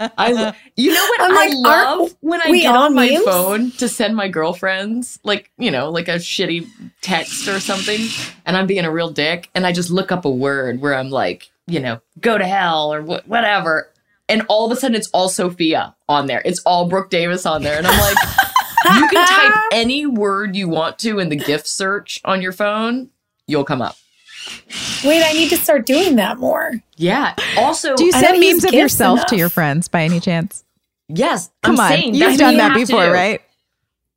I, 0.00 0.54
you 0.76 0.92
know 0.92 1.02
what 1.02 1.20
I'm 1.22 1.32
I 1.32 1.46
like, 1.46 1.54
love 1.54 2.16
when 2.20 2.40
I 2.40 2.52
get 2.52 2.74
on 2.76 2.94
my 2.94 3.16
phone 3.24 3.70
to 3.72 3.88
send 3.88 4.14
my 4.16 4.28
girlfriends, 4.28 5.18
like 5.24 5.50
you 5.58 5.70
know, 5.70 5.90
like 5.90 6.08
a 6.08 6.16
shitty 6.16 6.68
text 7.00 7.48
or 7.48 7.58
something, 7.60 8.06
and 8.46 8.56
I'm 8.56 8.66
being 8.66 8.84
a 8.84 8.90
real 8.92 9.10
dick, 9.10 9.50
and 9.54 9.66
I 9.66 9.72
just 9.72 9.90
look 9.90 10.12
up 10.12 10.24
a 10.24 10.30
word 10.30 10.80
where 10.80 10.94
I'm 10.94 11.10
like, 11.10 11.50
you 11.66 11.80
know, 11.80 12.00
go 12.20 12.38
to 12.38 12.46
hell 12.46 12.92
or 12.92 13.02
wh- 13.02 13.28
whatever, 13.28 13.90
and 14.28 14.42
all 14.48 14.66
of 14.66 14.76
a 14.76 14.80
sudden 14.80 14.94
it's 14.94 15.08
all 15.12 15.28
Sophia 15.28 15.94
on 16.08 16.26
there. 16.26 16.42
It's 16.44 16.60
all 16.60 16.88
Brooke 16.88 17.10
Davis 17.10 17.44
on 17.46 17.62
there, 17.62 17.78
and 17.78 17.86
I'm 17.86 17.98
like, 18.00 18.16
you 18.94 19.08
can 19.08 19.26
type 19.26 19.60
any 19.72 20.06
word 20.06 20.54
you 20.54 20.68
want 20.68 20.98
to 21.00 21.18
in 21.18 21.28
the 21.28 21.36
gift 21.36 21.66
search 21.66 22.20
on 22.24 22.40
your 22.40 22.52
phone, 22.52 23.10
you'll 23.46 23.64
come 23.64 23.82
up. 23.82 23.96
Wait, 25.04 25.22
I 25.24 25.32
need 25.32 25.48
to 25.50 25.56
start 25.56 25.86
doing 25.86 26.16
that 26.16 26.38
more. 26.38 26.72
Yeah. 26.96 27.34
Also, 27.56 27.94
Do 27.96 28.04
you 28.04 28.12
send 28.12 28.40
memes 28.40 28.64
of 28.64 28.70
gifs 28.70 28.80
yourself 28.82 29.26
to 29.26 29.36
your 29.36 29.48
friends 29.48 29.88
by 29.88 30.02
any 30.02 30.20
chance? 30.20 30.64
yes, 31.08 31.50
Come 31.62 31.74
I'm 31.74 31.80
on, 31.80 31.88
saying 31.90 32.14
you've 32.14 32.36
done 32.38 32.52
you 32.52 32.58
that 32.58 32.72
have 32.72 32.80
to 32.80 32.86
before, 32.86 33.10
right? 33.10 33.40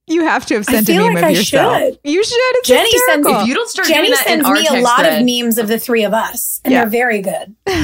You 0.07 0.25
have 0.25 0.45
to 0.47 0.55
have 0.55 0.65
sent 0.65 0.89
a 0.89 0.93
meme 0.97 1.13
like 1.13 1.17
of 1.17 1.23
I 1.23 1.29
yourself. 1.29 1.77
should. 1.77 1.99
You 2.03 2.23
should. 2.23 2.35
It's 2.37 2.67
Jenny 2.67 2.89
sends- 3.07 3.27
If 3.27 3.47
you 3.47 3.53
don't 3.53 3.69
start 3.69 3.87
Jenny 3.87 4.07
doing 4.07 4.11
that 4.11 4.27
in 4.27 4.43
sends 4.43 4.45
our 4.45 4.53
me 4.55 4.67
a 4.79 4.81
lot 4.81 4.99
thread, 4.99 5.21
of 5.21 5.25
memes 5.25 5.57
of 5.57 5.67
the 5.67 5.79
three 5.79 6.03
of 6.03 6.13
us, 6.13 6.59
and 6.65 6.73
Yeah. 6.73 6.81
they're 6.81 6.89
very 6.89 7.21
good. 7.21 7.55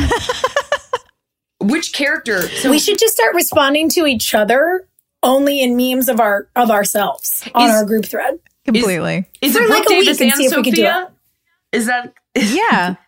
which 1.61 1.94
character? 1.94 2.41
So 2.49 2.69
we 2.69 2.80
should 2.80 2.98
just 2.99 3.14
start 3.15 3.34
responding 3.36 3.90
to 3.91 4.06
each 4.06 4.34
other 4.34 4.88
only 5.24 5.61
in 5.61 5.76
memes 5.78 6.10
of 6.10 6.19
our 6.19 6.49
of 6.56 6.69
ourselves 6.69 7.44
on 7.56 7.69
Is- 7.69 7.76
our 7.76 7.86
group 7.86 8.06
thread. 8.06 8.40
completely. 8.65 9.26
is 9.41 9.56
for 9.56 9.64
it 9.64 9.69
like 9.69 9.86
a 9.90 9.94
week 9.94 10.06
Davis 10.06 10.22
and 10.22 10.32
and 10.32 10.38
see 10.38 10.45
if 10.45 10.56
we 10.56 10.64
can 10.64 10.74
do 10.74 10.82
Sophia? 10.82 11.11
Is 11.72 11.86
that? 11.88 12.14
Yeah. 12.38 12.95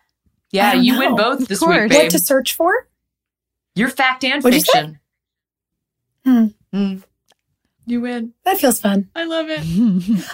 Yeah, 0.52 0.70
I 0.70 0.74
don't 0.74 0.82
you 0.84 0.98
win 0.98 1.14
both 1.14 1.46
this 1.46 1.60
course. 1.60 1.82
week, 1.82 1.90
babe. 1.90 2.02
What 2.02 2.10
to 2.10 2.18
search 2.18 2.54
for? 2.54 2.88
You're 3.76 3.88
fact 3.88 4.24
and 4.24 4.42
What'd 4.42 4.58
you 4.58 4.64
say? 4.64 4.80
fiction. 4.80 4.98
Hmm. 6.24 6.46
Mm. 6.74 7.02
You 7.86 8.00
win. 8.00 8.32
That 8.44 8.58
feels 8.58 8.80
fun. 8.80 9.08
I 9.14 9.26
love 9.26 9.46
it. 9.48 9.60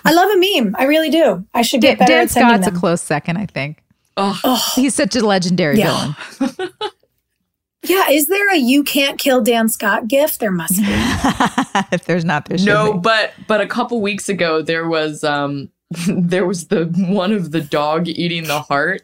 I 0.07 0.13
love 0.15 0.31
a 0.31 0.37
meme. 0.63 0.75
I 0.79 0.85
really 0.85 1.11
do. 1.11 1.45
I 1.53 1.61
should 1.61 1.83
Dan, 1.83 1.93
get 1.93 1.99
better 1.99 2.13
Dan 2.15 2.23
at 2.23 2.31
sending 2.31 2.63
Scott's 2.63 2.77
a 2.77 2.81
close 2.81 3.03
second, 3.03 3.37
I 3.37 3.45
think. 3.45 3.83
Oh, 4.17 4.41
oh, 4.43 4.73
He's 4.75 4.95
such 4.95 5.15
a 5.17 5.21
legendary 5.21 5.79
Yeah. 5.81 6.15
villain. 6.39 6.71
yeah. 7.85 8.09
Is 8.09 8.27
there 8.29 8.51
a 8.55 8.57
"You 8.57 8.83
Can't 8.85 9.19
Kill 9.19 9.43
Dan 9.43 9.69
Scott" 9.69 10.09
gif? 10.09 10.39
There 10.39 10.51
must 10.51 10.77
be. 10.79 10.83
if 11.93 12.07
there's 12.07 12.25
not, 12.25 12.47
there 12.47 12.57
should 12.57 12.67
no, 12.67 12.95
be. 12.95 13.01
but 13.01 13.35
but 13.47 13.61
a 13.61 13.67
couple 13.67 14.01
weeks 14.01 14.31
ago 14.31 14.63
there 14.63 14.89
was 14.89 15.23
um 15.25 15.69
there 16.09 16.47
was 16.47 16.69
the 16.69 16.87
one 17.09 17.33
of 17.33 17.53
the 17.53 17.61
dog 17.61 18.09
eating 18.09 18.45
the 18.45 18.61
heart 18.61 19.03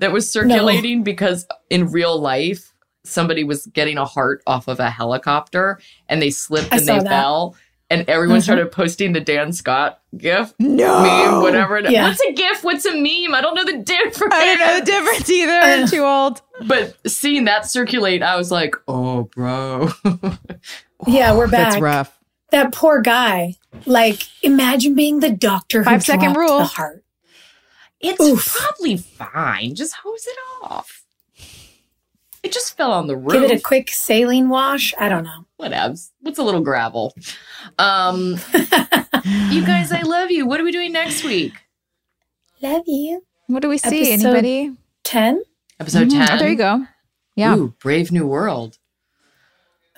that 0.00 0.12
was 0.12 0.30
circulating 0.30 1.02
because 1.02 1.46
in 1.70 1.90
real 1.90 2.18
life 2.20 2.72
somebody 3.04 3.44
was 3.44 3.66
getting 3.66 3.96
a 3.96 4.04
heart 4.04 4.42
off 4.46 4.68
of 4.68 4.78
a 4.80 4.90
helicopter 4.90 5.78
and 6.08 6.20
they 6.20 6.30
slipped 6.30 6.72
I 6.72 6.76
and 6.76 6.86
they 6.86 6.92
that. 6.92 6.98
Mm-hmm. 7.00 7.08
fell 7.08 7.56
and 7.90 8.04
everyone 8.06 8.42
started 8.42 8.70
posting 8.70 9.14
the 9.14 9.20
Dan 9.20 9.50
Scott 9.54 10.00
gif 10.18 10.52
No. 10.58 11.02
meme 11.02 11.40
whatever 11.42 11.78
it- 11.78 11.90
Yeah. 11.90 12.06
what's 12.08 12.20
a 12.20 12.32
gif 12.34 12.62
what's 12.62 12.84
a 12.84 12.92
meme 12.92 13.34
I 13.34 13.40
don't 13.40 13.54
know 13.54 13.64
the 13.64 13.78
difference 13.78 14.34
I 14.34 14.44
don't 14.44 14.58
know 14.58 14.78
the 14.80 14.84
difference 14.84 15.30
either. 15.30 15.52
I'm 15.52 15.88
too 15.88 16.02
old. 16.04 16.42
but 16.66 16.96
seeing 17.10 17.46
that 17.46 17.64
circulate 17.66 18.22
I 18.22 18.36
was 18.36 18.50
like 18.50 18.74
oh 18.86 19.30
bro 19.34 19.88
Yeah, 21.06 21.36
we're 21.36 21.46
back. 21.46 21.70
That's 21.70 21.80
rough. 21.80 22.17
That 22.50 22.72
poor 22.72 23.00
guy. 23.00 23.54
Like, 23.86 24.22
imagine 24.42 24.94
being 24.94 25.20
the 25.20 25.30
doctor 25.30 25.80
who 25.80 25.84
Five 25.84 26.02
second 26.02 26.34
rule. 26.36 26.58
the 26.58 26.64
heart. 26.64 27.04
It's 28.00 28.20
Oof. 28.20 28.54
probably 28.56 28.96
fine. 28.96 29.74
Just 29.74 29.94
hose 30.02 30.26
it 30.26 30.38
off. 30.62 31.02
It 32.42 32.52
just 32.52 32.76
fell 32.76 32.92
on 32.92 33.08
the 33.08 33.16
roof. 33.16 33.32
Give 33.32 33.42
it 33.42 33.58
a 33.58 33.60
quick 33.60 33.90
saline 33.90 34.48
wash. 34.48 34.94
I 34.98 35.08
don't 35.08 35.24
know. 35.24 35.44
Whatevs. 35.60 36.10
What's 36.20 36.38
a 36.38 36.42
little 36.44 36.60
gravel? 36.60 37.12
Um, 37.78 38.38
you 39.50 39.66
guys, 39.66 39.90
I 39.92 40.02
love 40.02 40.30
you. 40.30 40.46
What 40.46 40.60
are 40.60 40.64
we 40.64 40.70
doing 40.72 40.92
next 40.92 41.24
week? 41.24 41.52
Love 42.62 42.84
you. 42.86 43.22
What 43.48 43.60
do 43.62 43.68
we 43.68 43.76
see? 43.78 44.12
Episode 44.12 44.26
Anybody? 44.28 44.76
Ten. 45.02 45.42
Episode 45.80 46.08
Mhm. 46.08 46.26
10. 46.26 46.30
Oh, 46.32 46.38
there 46.38 46.48
you 46.48 46.56
go. 46.56 46.86
Yeah. 47.34 47.56
Ooh, 47.56 47.74
Brave 47.80 48.12
New 48.12 48.26
World. 48.26 48.78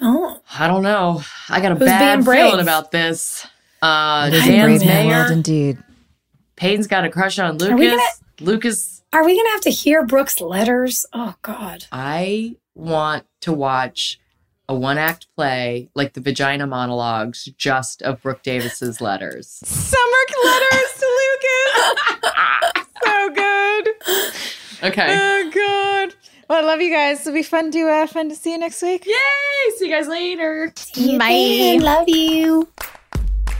Oh, 0.02 0.40
I 0.58 0.66
don't 0.66 0.82
know. 0.82 1.22
I 1.48 1.60
got 1.60 1.72
a 1.72 1.74
Who's 1.74 1.86
bad 1.86 2.24
feeling 2.24 2.60
about 2.60 2.90
this. 2.90 3.46
Uh, 3.82 4.26
It 4.28 4.34
is 4.34 4.42
a 4.42 4.46
Dan's 4.50 4.82
brave 4.82 4.88
mayor. 4.94 5.18
world 5.18 5.30
indeed. 5.30 5.78
Peyton's 6.56 6.86
got 6.86 7.04
a 7.04 7.10
crush 7.10 7.38
on 7.38 7.56
we 7.58 7.66
Lucas. 7.68 7.90
gonna- 7.90 8.02
Lucas, 8.50 9.02
are 9.12 9.24
we 9.24 9.36
gonna 9.36 9.50
have 9.50 9.60
to 9.62 9.70
hear 9.70 10.04
Brooke's 10.06 10.40
letters? 10.40 11.04
Oh 11.12 11.34
God. 11.42 11.84
I 11.92 12.56
want 12.74 13.24
to 13.42 13.52
watch 13.52 14.18
a 14.68 14.74
one 14.74 14.98
act 14.98 15.26
play 15.36 15.88
like 15.94 16.12
the 16.14 16.20
vagina 16.20 16.66
monologues 16.66 17.44
just 17.58 18.02
of 18.02 18.22
Brooke 18.22 18.42
Davis's 18.42 19.00
letters. 19.00 19.48
Summer 19.64 20.24
letters 20.44 20.92
to 20.98 21.06
Lucas. 21.20 22.84
so 23.04 23.30
good. 23.30 23.88
Okay. 24.82 25.16
Oh 25.18 25.50
god. 25.54 26.14
Well, 26.50 26.64
I 26.64 26.66
love 26.66 26.80
you 26.80 26.90
guys. 26.90 27.20
It'll 27.20 27.32
be 27.32 27.44
fun 27.44 27.70
to 27.70 27.88
uh, 27.88 28.08
fun 28.08 28.28
to 28.28 28.34
see 28.34 28.50
you 28.50 28.58
next 28.58 28.82
week. 28.82 29.06
Yay! 29.06 29.14
See 29.76 29.86
you 29.86 29.94
guys 29.94 30.08
later. 30.08 30.74
Bye. 31.16 31.78
Love 31.80 32.08
you. 32.08 32.66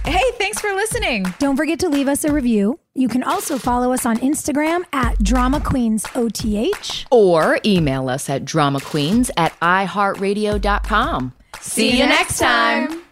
Hey, 0.04 0.24
thanks 0.38 0.60
for 0.60 0.72
listening. 0.72 1.24
Don't 1.38 1.56
forget 1.56 1.78
to 1.78 1.88
leave 1.88 2.08
us 2.08 2.24
a 2.24 2.32
review. 2.32 2.80
You 2.94 3.06
can 3.06 3.22
also 3.22 3.58
follow 3.58 3.92
us 3.92 4.04
on 4.04 4.16
Instagram 4.16 4.82
at 4.92 5.22
Drama 5.22 5.60
Queens 5.60 6.04
OTH. 6.16 7.06
Or 7.12 7.60
email 7.64 8.08
us 8.08 8.28
at 8.28 8.44
dramaqueens 8.44 9.30
at 9.36 9.52
iheartradio.com. 9.60 11.32
See, 11.60 11.96
you 11.96 12.06
next 12.06 12.38
time. 12.40 13.02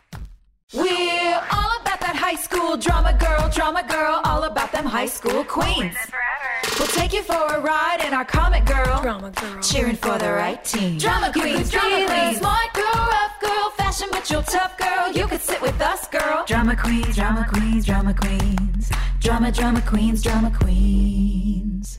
We're 0.74 0.82
all 0.82 0.86
about 0.86 1.17
drama 2.76 3.12
girl, 3.18 3.50
drama 3.50 3.82
girl, 3.88 4.20
all 4.24 4.44
about 4.44 4.72
them 4.72 4.84
high 4.84 5.06
school 5.06 5.44
queens. 5.44 5.94
We'll 6.78 6.88
take 6.88 7.12
you 7.12 7.22
for 7.22 7.34
a 7.34 7.60
ride 7.60 8.04
in 8.06 8.12
our 8.12 8.24
comic 8.24 8.64
girl, 8.64 9.00
Drama 9.02 9.30
girl. 9.30 9.60
cheering 9.62 9.96
for 9.96 10.18
the 10.18 10.32
right 10.32 10.62
team. 10.64 10.98
Drama 10.98 11.32
queens, 11.32 11.70
drama 11.70 12.06
queens, 12.06 12.38
smart 12.38 12.72
girl, 12.74 12.84
rough 12.94 13.40
girl, 13.40 13.70
fashion 13.76 14.08
but 14.10 14.30
you're 14.30 14.42
tough 14.42 14.76
girl. 14.78 15.12
You 15.12 15.26
could 15.26 15.40
sit 15.40 15.60
with 15.60 15.80
us, 15.80 16.06
girl. 16.08 16.44
Drama 16.46 16.76
queens, 16.76 17.14
drama 17.16 17.46
queens, 17.52 17.86
drama 17.86 18.14
queens, 18.14 18.90
drama, 19.20 19.52
drama 19.52 19.80
queens, 19.82 20.22
drama 20.22 20.52
queens. 20.60 21.98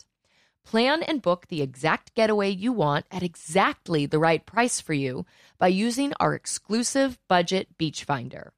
Plan 0.65 1.03
and 1.03 1.21
book 1.21 1.47
the 1.47 1.61
exact 1.61 2.13
getaway 2.13 2.49
you 2.49 2.71
want 2.71 3.05
at 3.11 3.23
exactly 3.23 4.05
the 4.05 4.19
right 4.19 4.45
price 4.45 4.79
for 4.79 4.93
you 4.93 5.25
by 5.57 5.67
using 5.67 6.13
our 6.19 6.33
exclusive 6.33 7.17
budget 7.27 7.77
beach 7.77 8.03
finder. 8.03 8.53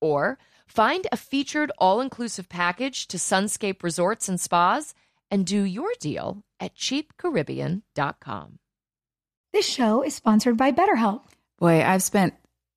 Or 0.00 0.38
find 0.66 1.06
a 1.10 1.16
featured 1.16 1.72
all 1.78 2.00
inclusive 2.00 2.48
package 2.48 3.06
to 3.08 3.16
Sunscape 3.16 3.82
Resorts 3.82 4.28
and 4.28 4.40
Spas 4.40 4.94
and 5.30 5.44
do 5.44 5.62
your 5.62 5.90
deal 6.00 6.42
at 6.60 6.74
cheapcaribbean.com. 6.74 8.58
This 9.52 9.66
show 9.66 10.02
is 10.02 10.14
sponsored 10.14 10.56
by 10.56 10.72
BetterHelp. 10.72 11.22
Boy, 11.58 11.82
I've 11.82 12.02
spent 12.02 12.34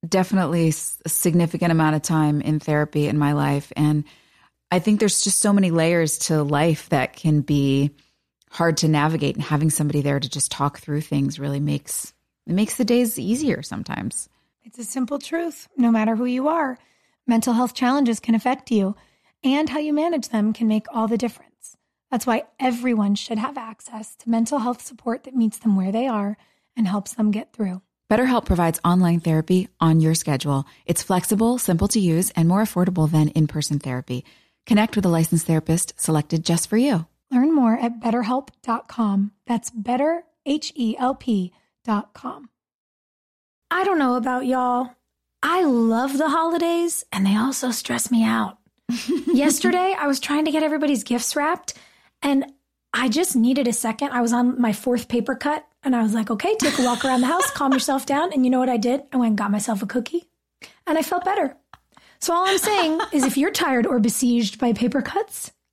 definitely 0.07 0.69
a 0.69 1.09
significant 1.09 1.71
amount 1.71 1.95
of 1.95 2.01
time 2.01 2.41
in 2.41 2.59
therapy 2.59 3.07
in 3.07 3.17
my 3.17 3.33
life. 3.33 3.71
And 3.75 4.03
I 4.71 4.79
think 4.79 4.99
there's 4.99 5.23
just 5.23 5.39
so 5.39 5.53
many 5.53 5.69
layers 5.69 6.17
to 6.19 6.43
life 6.43 6.89
that 6.89 7.15
can 7.15 7.41
be 7.41 7.91
hard 8.51 8.77
to 8.77 8.87
navigate. 8.87 9.35
And 9.35 9.43
having 9.43 9.69
somebody 9.69 10.01
there 10.01 10.19
to 10.19 10.29
just 10.29 10.51
talk 10.51 10.79
through 10.79 11.01
things 11.01 11.39
really 11.39 11.59
makes 11.59 12.13
it 12.45 12.53
makes 12.53 12.75
the 12.75 12.85
days 12.85 13.17
easier 13.17 13.61
sometimes. 13.61 14.29
It's 14.63 14.79
a 14.79 14.83
simple 14.83 15.19
truth. 15.19 15.67
No 15.77 15.91
matter 15.91 16.15
who 16.15 16.25
you 16.25 16.47
are, 16.47 16.77
mental 17.27 17.53
health 17.53 17.73
challenges 17.73 18.19
can 18.19 18.35
affect 18.35 18.71
you, 18.71 18.95
and 19.43 19.69
how 19.69 19.79
you 19.79 19.93
manage 19.93 20.29
them 20.29 20.53
can 20.53 20.67
make 20.67 20.85
all 20.93 21.07
the 21.07 21.17
difference. 21.17 21.77
That's 22.09 22.27
why 22.27 22.43
everyone 22.59 23.15
should 23.15 23.37
have 23.37 23.57
access 23.57 24.15
to 24.17 24.29
mental 24.29 24.59
health 24.59 24.81
support 24.81 25.23
that 25.23 25.35
meets 25.35 25.59
them 25.59 25.75
where 25.75 25.91
they 25.91 26.07
are 26.07 26.37
and 26.75 26.87
helps 26.87 27.13
them 27.13 27.31
get 27.31 27.53
through. 27.53 27.81
BetterHelp 28.09 28.45
provides 28.45 28.79
online 28.83 29.21
therapy 29.21 29.69
on 29.79 30.01
your 30.01 30.13
schedule. 30.13 30.65
It's 30.85 31.01
flexible, 31.01 31.57
simple 31.57 31.87
to 31.89 31.99
use, 31.99 32.29
and 32.31 32.47
more 32.49 32.61
affordable 32.61 33.09
than 33.09 33.29
in 33.29 33.47
person 33.47 33.79
therapy. 33.79 34.25
Connect 34.65 34.95
with 34.95 35.05
a 35.05 35.09
licensed 35.09 35.47
therapist 35.47 35.99
selected 35.99 36.43
just 36.43 36.69
for 36.69 36.75
you. 36.75 37.05
Learn 37.31 37.55
more 37.55 37.77
at 37.77 37.99
betterhelp.com. 38.01 39.31
That's 39.47 39.69
better, 39.69 40.23
H 40.45 40.73
E 40.75 40.95
L 40.97 41.15
P.com. 41.15 42.49
I 43.69 43.83
don't 43.85 43.99
know 43.99 44.15
about 44.15 44.45
y'all. 44.45 44.91
I 45.41 45.63
love 45.63 46.17
the 46.17 46.29
holidays, 46.29 47.05
and 47.11 47.25
they 47.25 47.35
also 47.35 47.71
stress 47.71 48.11
me 48.11 48.23
out. 48.23 48.57
Yesterday, 49.27 49.95
I 49.97 50.07
was 50.07 50.19
trying 50.19 50.45
to 50.45 50.51
get 50.51 50.61
everybody's 50.61 51.03
gifts 51.03 51.35
wrapped, 51.35 51.73
and 52.21 52.45
I 52.93 53.07
just 53.07 53.35
needed 53.35 53.67
a 53.67 53.73
second. 53.73 54.11
I 54.11 54.21
was 54.21 54.33
on 54.33 54.59
my 54.59 54.73
fourth 54.73 55.07
paper 55.07 55.35
cut, 55.35 55.65
and 55.83 55.95
I 55.95 56.03
was 56.03 56.13
like, 56.13 56.29
okay, 56.29 56.55
take 56.57 56.77
a 56.77 56.83
walk 56.83 57.05
around 57.05 57.21
the 57.21 57.27
house, 57.27 57.49
calm 57.51 57.71
yourself 57.71 58.05
down. 58.05 58.33
And 58.33 58.43
you 58.43 58.51
know 58.51 58.59
what 58.59 58.69
I 58.69 58.77
did? 58.77 59.03
I 59.13 59.17
went 59.17 59.29
and 59.29 59.37
got 59.37 59.51
myself 59.51 59.81
a 59.81 59.87
cookie, 59.87 60.25
and 60.85 60.97
I 60.97 61.01
felt 61.01 61.23
better. 61.23 61.55
So 62.19 62.33
all 62.33 62.45
I'm 62.45 62.57
saying 62.57 62.99
is 63.13 63.23
if 63.23 63.37
you're 63.37 63.51
tired 63.51 63.87
or 63.87 63.99
besieged 63.99 64.59
by 64.59 64.73
paper 64.73 65.01
cuts, 65.01 65.51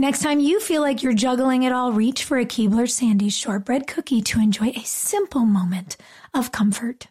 Next 0.00 0.22
time 0.22 0.40
you 0.40 0.60
feel 0.60 0.80
like 0.80 1.02
you're 1.02 1.12
juggling 1.12 1.64
it 1.64 1.72
all, 1.72 1.92
reach 1.92 2.24
for 2.24 2.38
a 2.38 2.46
Keebler 2.46 2.88
Sandy's 2.88 3.36
shortbread 3.36 3.86
cookie 3.86 4.22
to 4.22 4.40
enjoy 4.40 4.68
a 4.68 4.82
simple 4.82 5.44
moment 5.44 5.98
of 6.32 6.50
comfort. 6.52 7.08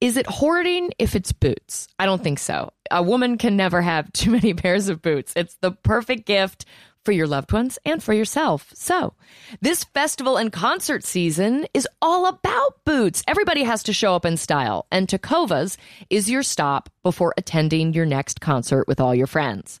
Is 0.00 0.16
it 0.16 0.28
hoarding 0.28 0.92
if 1.00 1.16
it's 1.16 1.32
boots? 1.32 1.88
I 1.98 2.06
don't 2.06 2.22
think 2.22 2.38
so. 2.38 2.70
A 2.92 3.02
woman 3.02 3.38
can 3.38 3.56
never 3.56 3.82
have 3.82 4.12
too 4.12 4.30
many 4.30 4.54
pairs 4.62 4.88
of 4.88 5.02
boots. 5.02 5.32
It's 5.34 5.56
the 5.60 5.72
perfect 5.72 6.26
gift 6.26 6.64
for 7.04 7.10
your 7.10 7.26
loved 7.26 7.52
ones 7.52 7.76
and 7.84 8.00
for 8.00 8.14
yourself. 8.14 8.70
So, 8.72 9.14
this 9.60 9.82
festival 9.82 10.36
and 10.36 10.52
concert 10.52 11.02
season 11.02 11.66
is 11.74 11.88
all 12.00 12.26
about 12.26 12.84
boots. 12.84 13.24
Everybody 13.26 13.64
has 13.64 13.82
to 13.82 13.92
show 13.92 14.14
up 14.14 14.24
in 14.24 14.36
style, 14.36 14.86
and 14.92 15.08
Tecovas 15.08 15.76
is 16.08 16.30
your 16.30 16.44
stop 16.44 16.88
before 17.02 17.34
attending 17.36 17.94
your 17.94 18.06
next 18.06 18.40
concert 18.40 18.86
with 18.86 19.00
all 19.00 19.12
your 19.12 19.26
friends. 19.26 19.80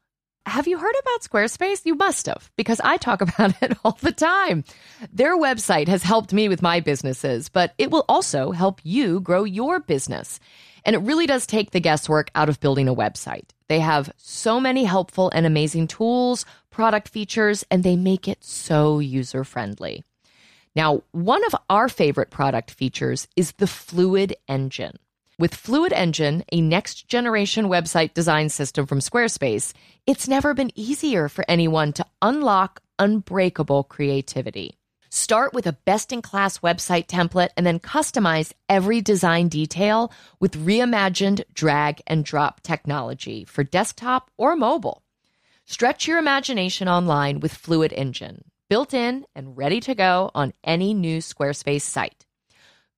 have 0.45 0.67
you 0.67 0.77
heard 0.77 0.95
about 0.99 1.21
Squarespace? 1.21 1.85
You 1.85 1.95
must 1.95 2.25
have, 2.25 2.51
because 2.55 2.79
I 2.83 2.97
talk 2.97 3.21
about 3.21 3.61
it 3.61 3.77
all 3.83 3.97
the 4.01 4.11
time. 4.11 4.63
Their 5.11 5.37
website 5.37 5.87
has 5.87 6.03
helped 6.03 6.33
me 6.33 6.49
with 6.49 6.61
my 6.61 6.79
businesses, 6.79 7.49
but 7.49 7.73
it 7.77 7.91
will 7.91 8.05
also 8.09 8.51
help 8.51 8.81
you 8.83 9.19
grow 9.19 9.43
your 9.43 9.79
business. 9.79 10.39
And 10.83 10.95
it 10.95 10.99
really 10.99 11.27
does 11.27 11.45
take 11.45 11.71
the 11.71 11.79
guesswork 11.79 12.31
out 12.33 12.49
of 12.49 12.59
building 12.59 12.87
a 12.87 12.95
website. 12.95 13.49
They 13.67 13.79
have 13.79 14.11
so 14.17 14.59
many 14.59 14.83
helpful 14.83 15.31
and 15.33 15.45
amazing 15.45 15.87
tools, 15.87 16.45
product 16.71 17.09
features, 17.09 17.63
and 17.69 17.83
they 17.83 17.95
make 17.95 18.27
it 18.27 18.43
so 18.43 18.99
user 18.99 19.43
friendly. 19.43 20.03
Now, 20.75 21.03
one 21.11 21.45
of 21.45 21.55
our 21.69 21.87
favorite 21.89 22.31
product 22.31 22.71
features 22.71 23.27
is 23.35 23.53
the 23.53 23.67
Fluid 23.67 24.35
Engine. 24.47 24.97
With 25.41 25.55
Fluid 25.55 25.91
Engine, 25.91 26.43
a 26.51 26.61
next 26.61 27.07
generation 27.07 27.65
website 27.65 28.13
design 28.13 28.49
system 28.49 28.85
from 28.85 28.99
Squarespace, 28.99 29.73
it's 30.05 30.27
never 30.27 30.53
been 30.53 30.71
easier 30.75 31.27
for 31.29 31.43
anyone 31.47 31.93
to 31.93 32.05
unlock 32.21 32.79
unbreakable 32.99 33.85
creativity. 33.85 34.77
Start 35.09 35.55
with 35.55 35.65
a 35.65 35.73
best 35.73 36.13
in 36.13 36.21
class 36.21 36.59
website 36.59 37.07
template 37.07 37.49
and 37.57 37.65
then 37.65 37.79
customize 37.79 38.53
every 38.69 39.01
design 39.01 39.47
detail 39.47 40.13
with 40.39 40.63
reimagined 40.63 41.43
drag 41.55 42.03
and 42.05 42.23
drop 42.23 42.61
technology 42.61 43.43
for 43.43 43.63
desktop 43.63 44.29
or 44.37 44.55
mobile. 44.55 45.01
Stretch 45.65 46.07
your 46.07 46.19
imagination 46.19 46.87
online 46.87 47.39
with 47.39 47.51
Fluid 47.51 47.91
Engine, 47.93 48.43
built 48.69 48.93
in 48.93 49.25
and 49.33 49.57
ready 49.57 49.79
to 49.79 49.95
go 49.95 50.29
on 50.35 50.53
any 50.63 50.93
new 50.93 51.17
Squarespace 51.17 51.81
site. 51.81 52.27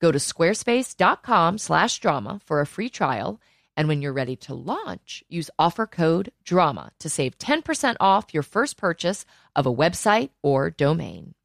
Go 0.04 0.12
to 0.12 0.20
squarespace.com 0.20 1.58
slash 1.60 1.98
drama 2.00 2.42
for 2.44 2.60
a 2.60 2.66
free 2.66 2.90
trial. 2.90 3.40
And 3.78 3.88
when 3.88 4.02
you're 4.02 4.12
ready 4.12 4.36
to 4.48 4.54
launch, 4.54 5.24
use 5.30 5.50
offer 5.58 5.88
code 5.88 6.30
DRAMA 6.44 6.92
to 7.00 7.10
save 7.10 7.38
10% 7.38 7.96
off 8.02 8.34
your 8.34 8.44
first 8.44 8.76
purchase 8.76 9.26
of 9.56 9.66
a 9.66 9.74
website 9.74 10.32
or 10.42 10.70
domain. 10.70 11.36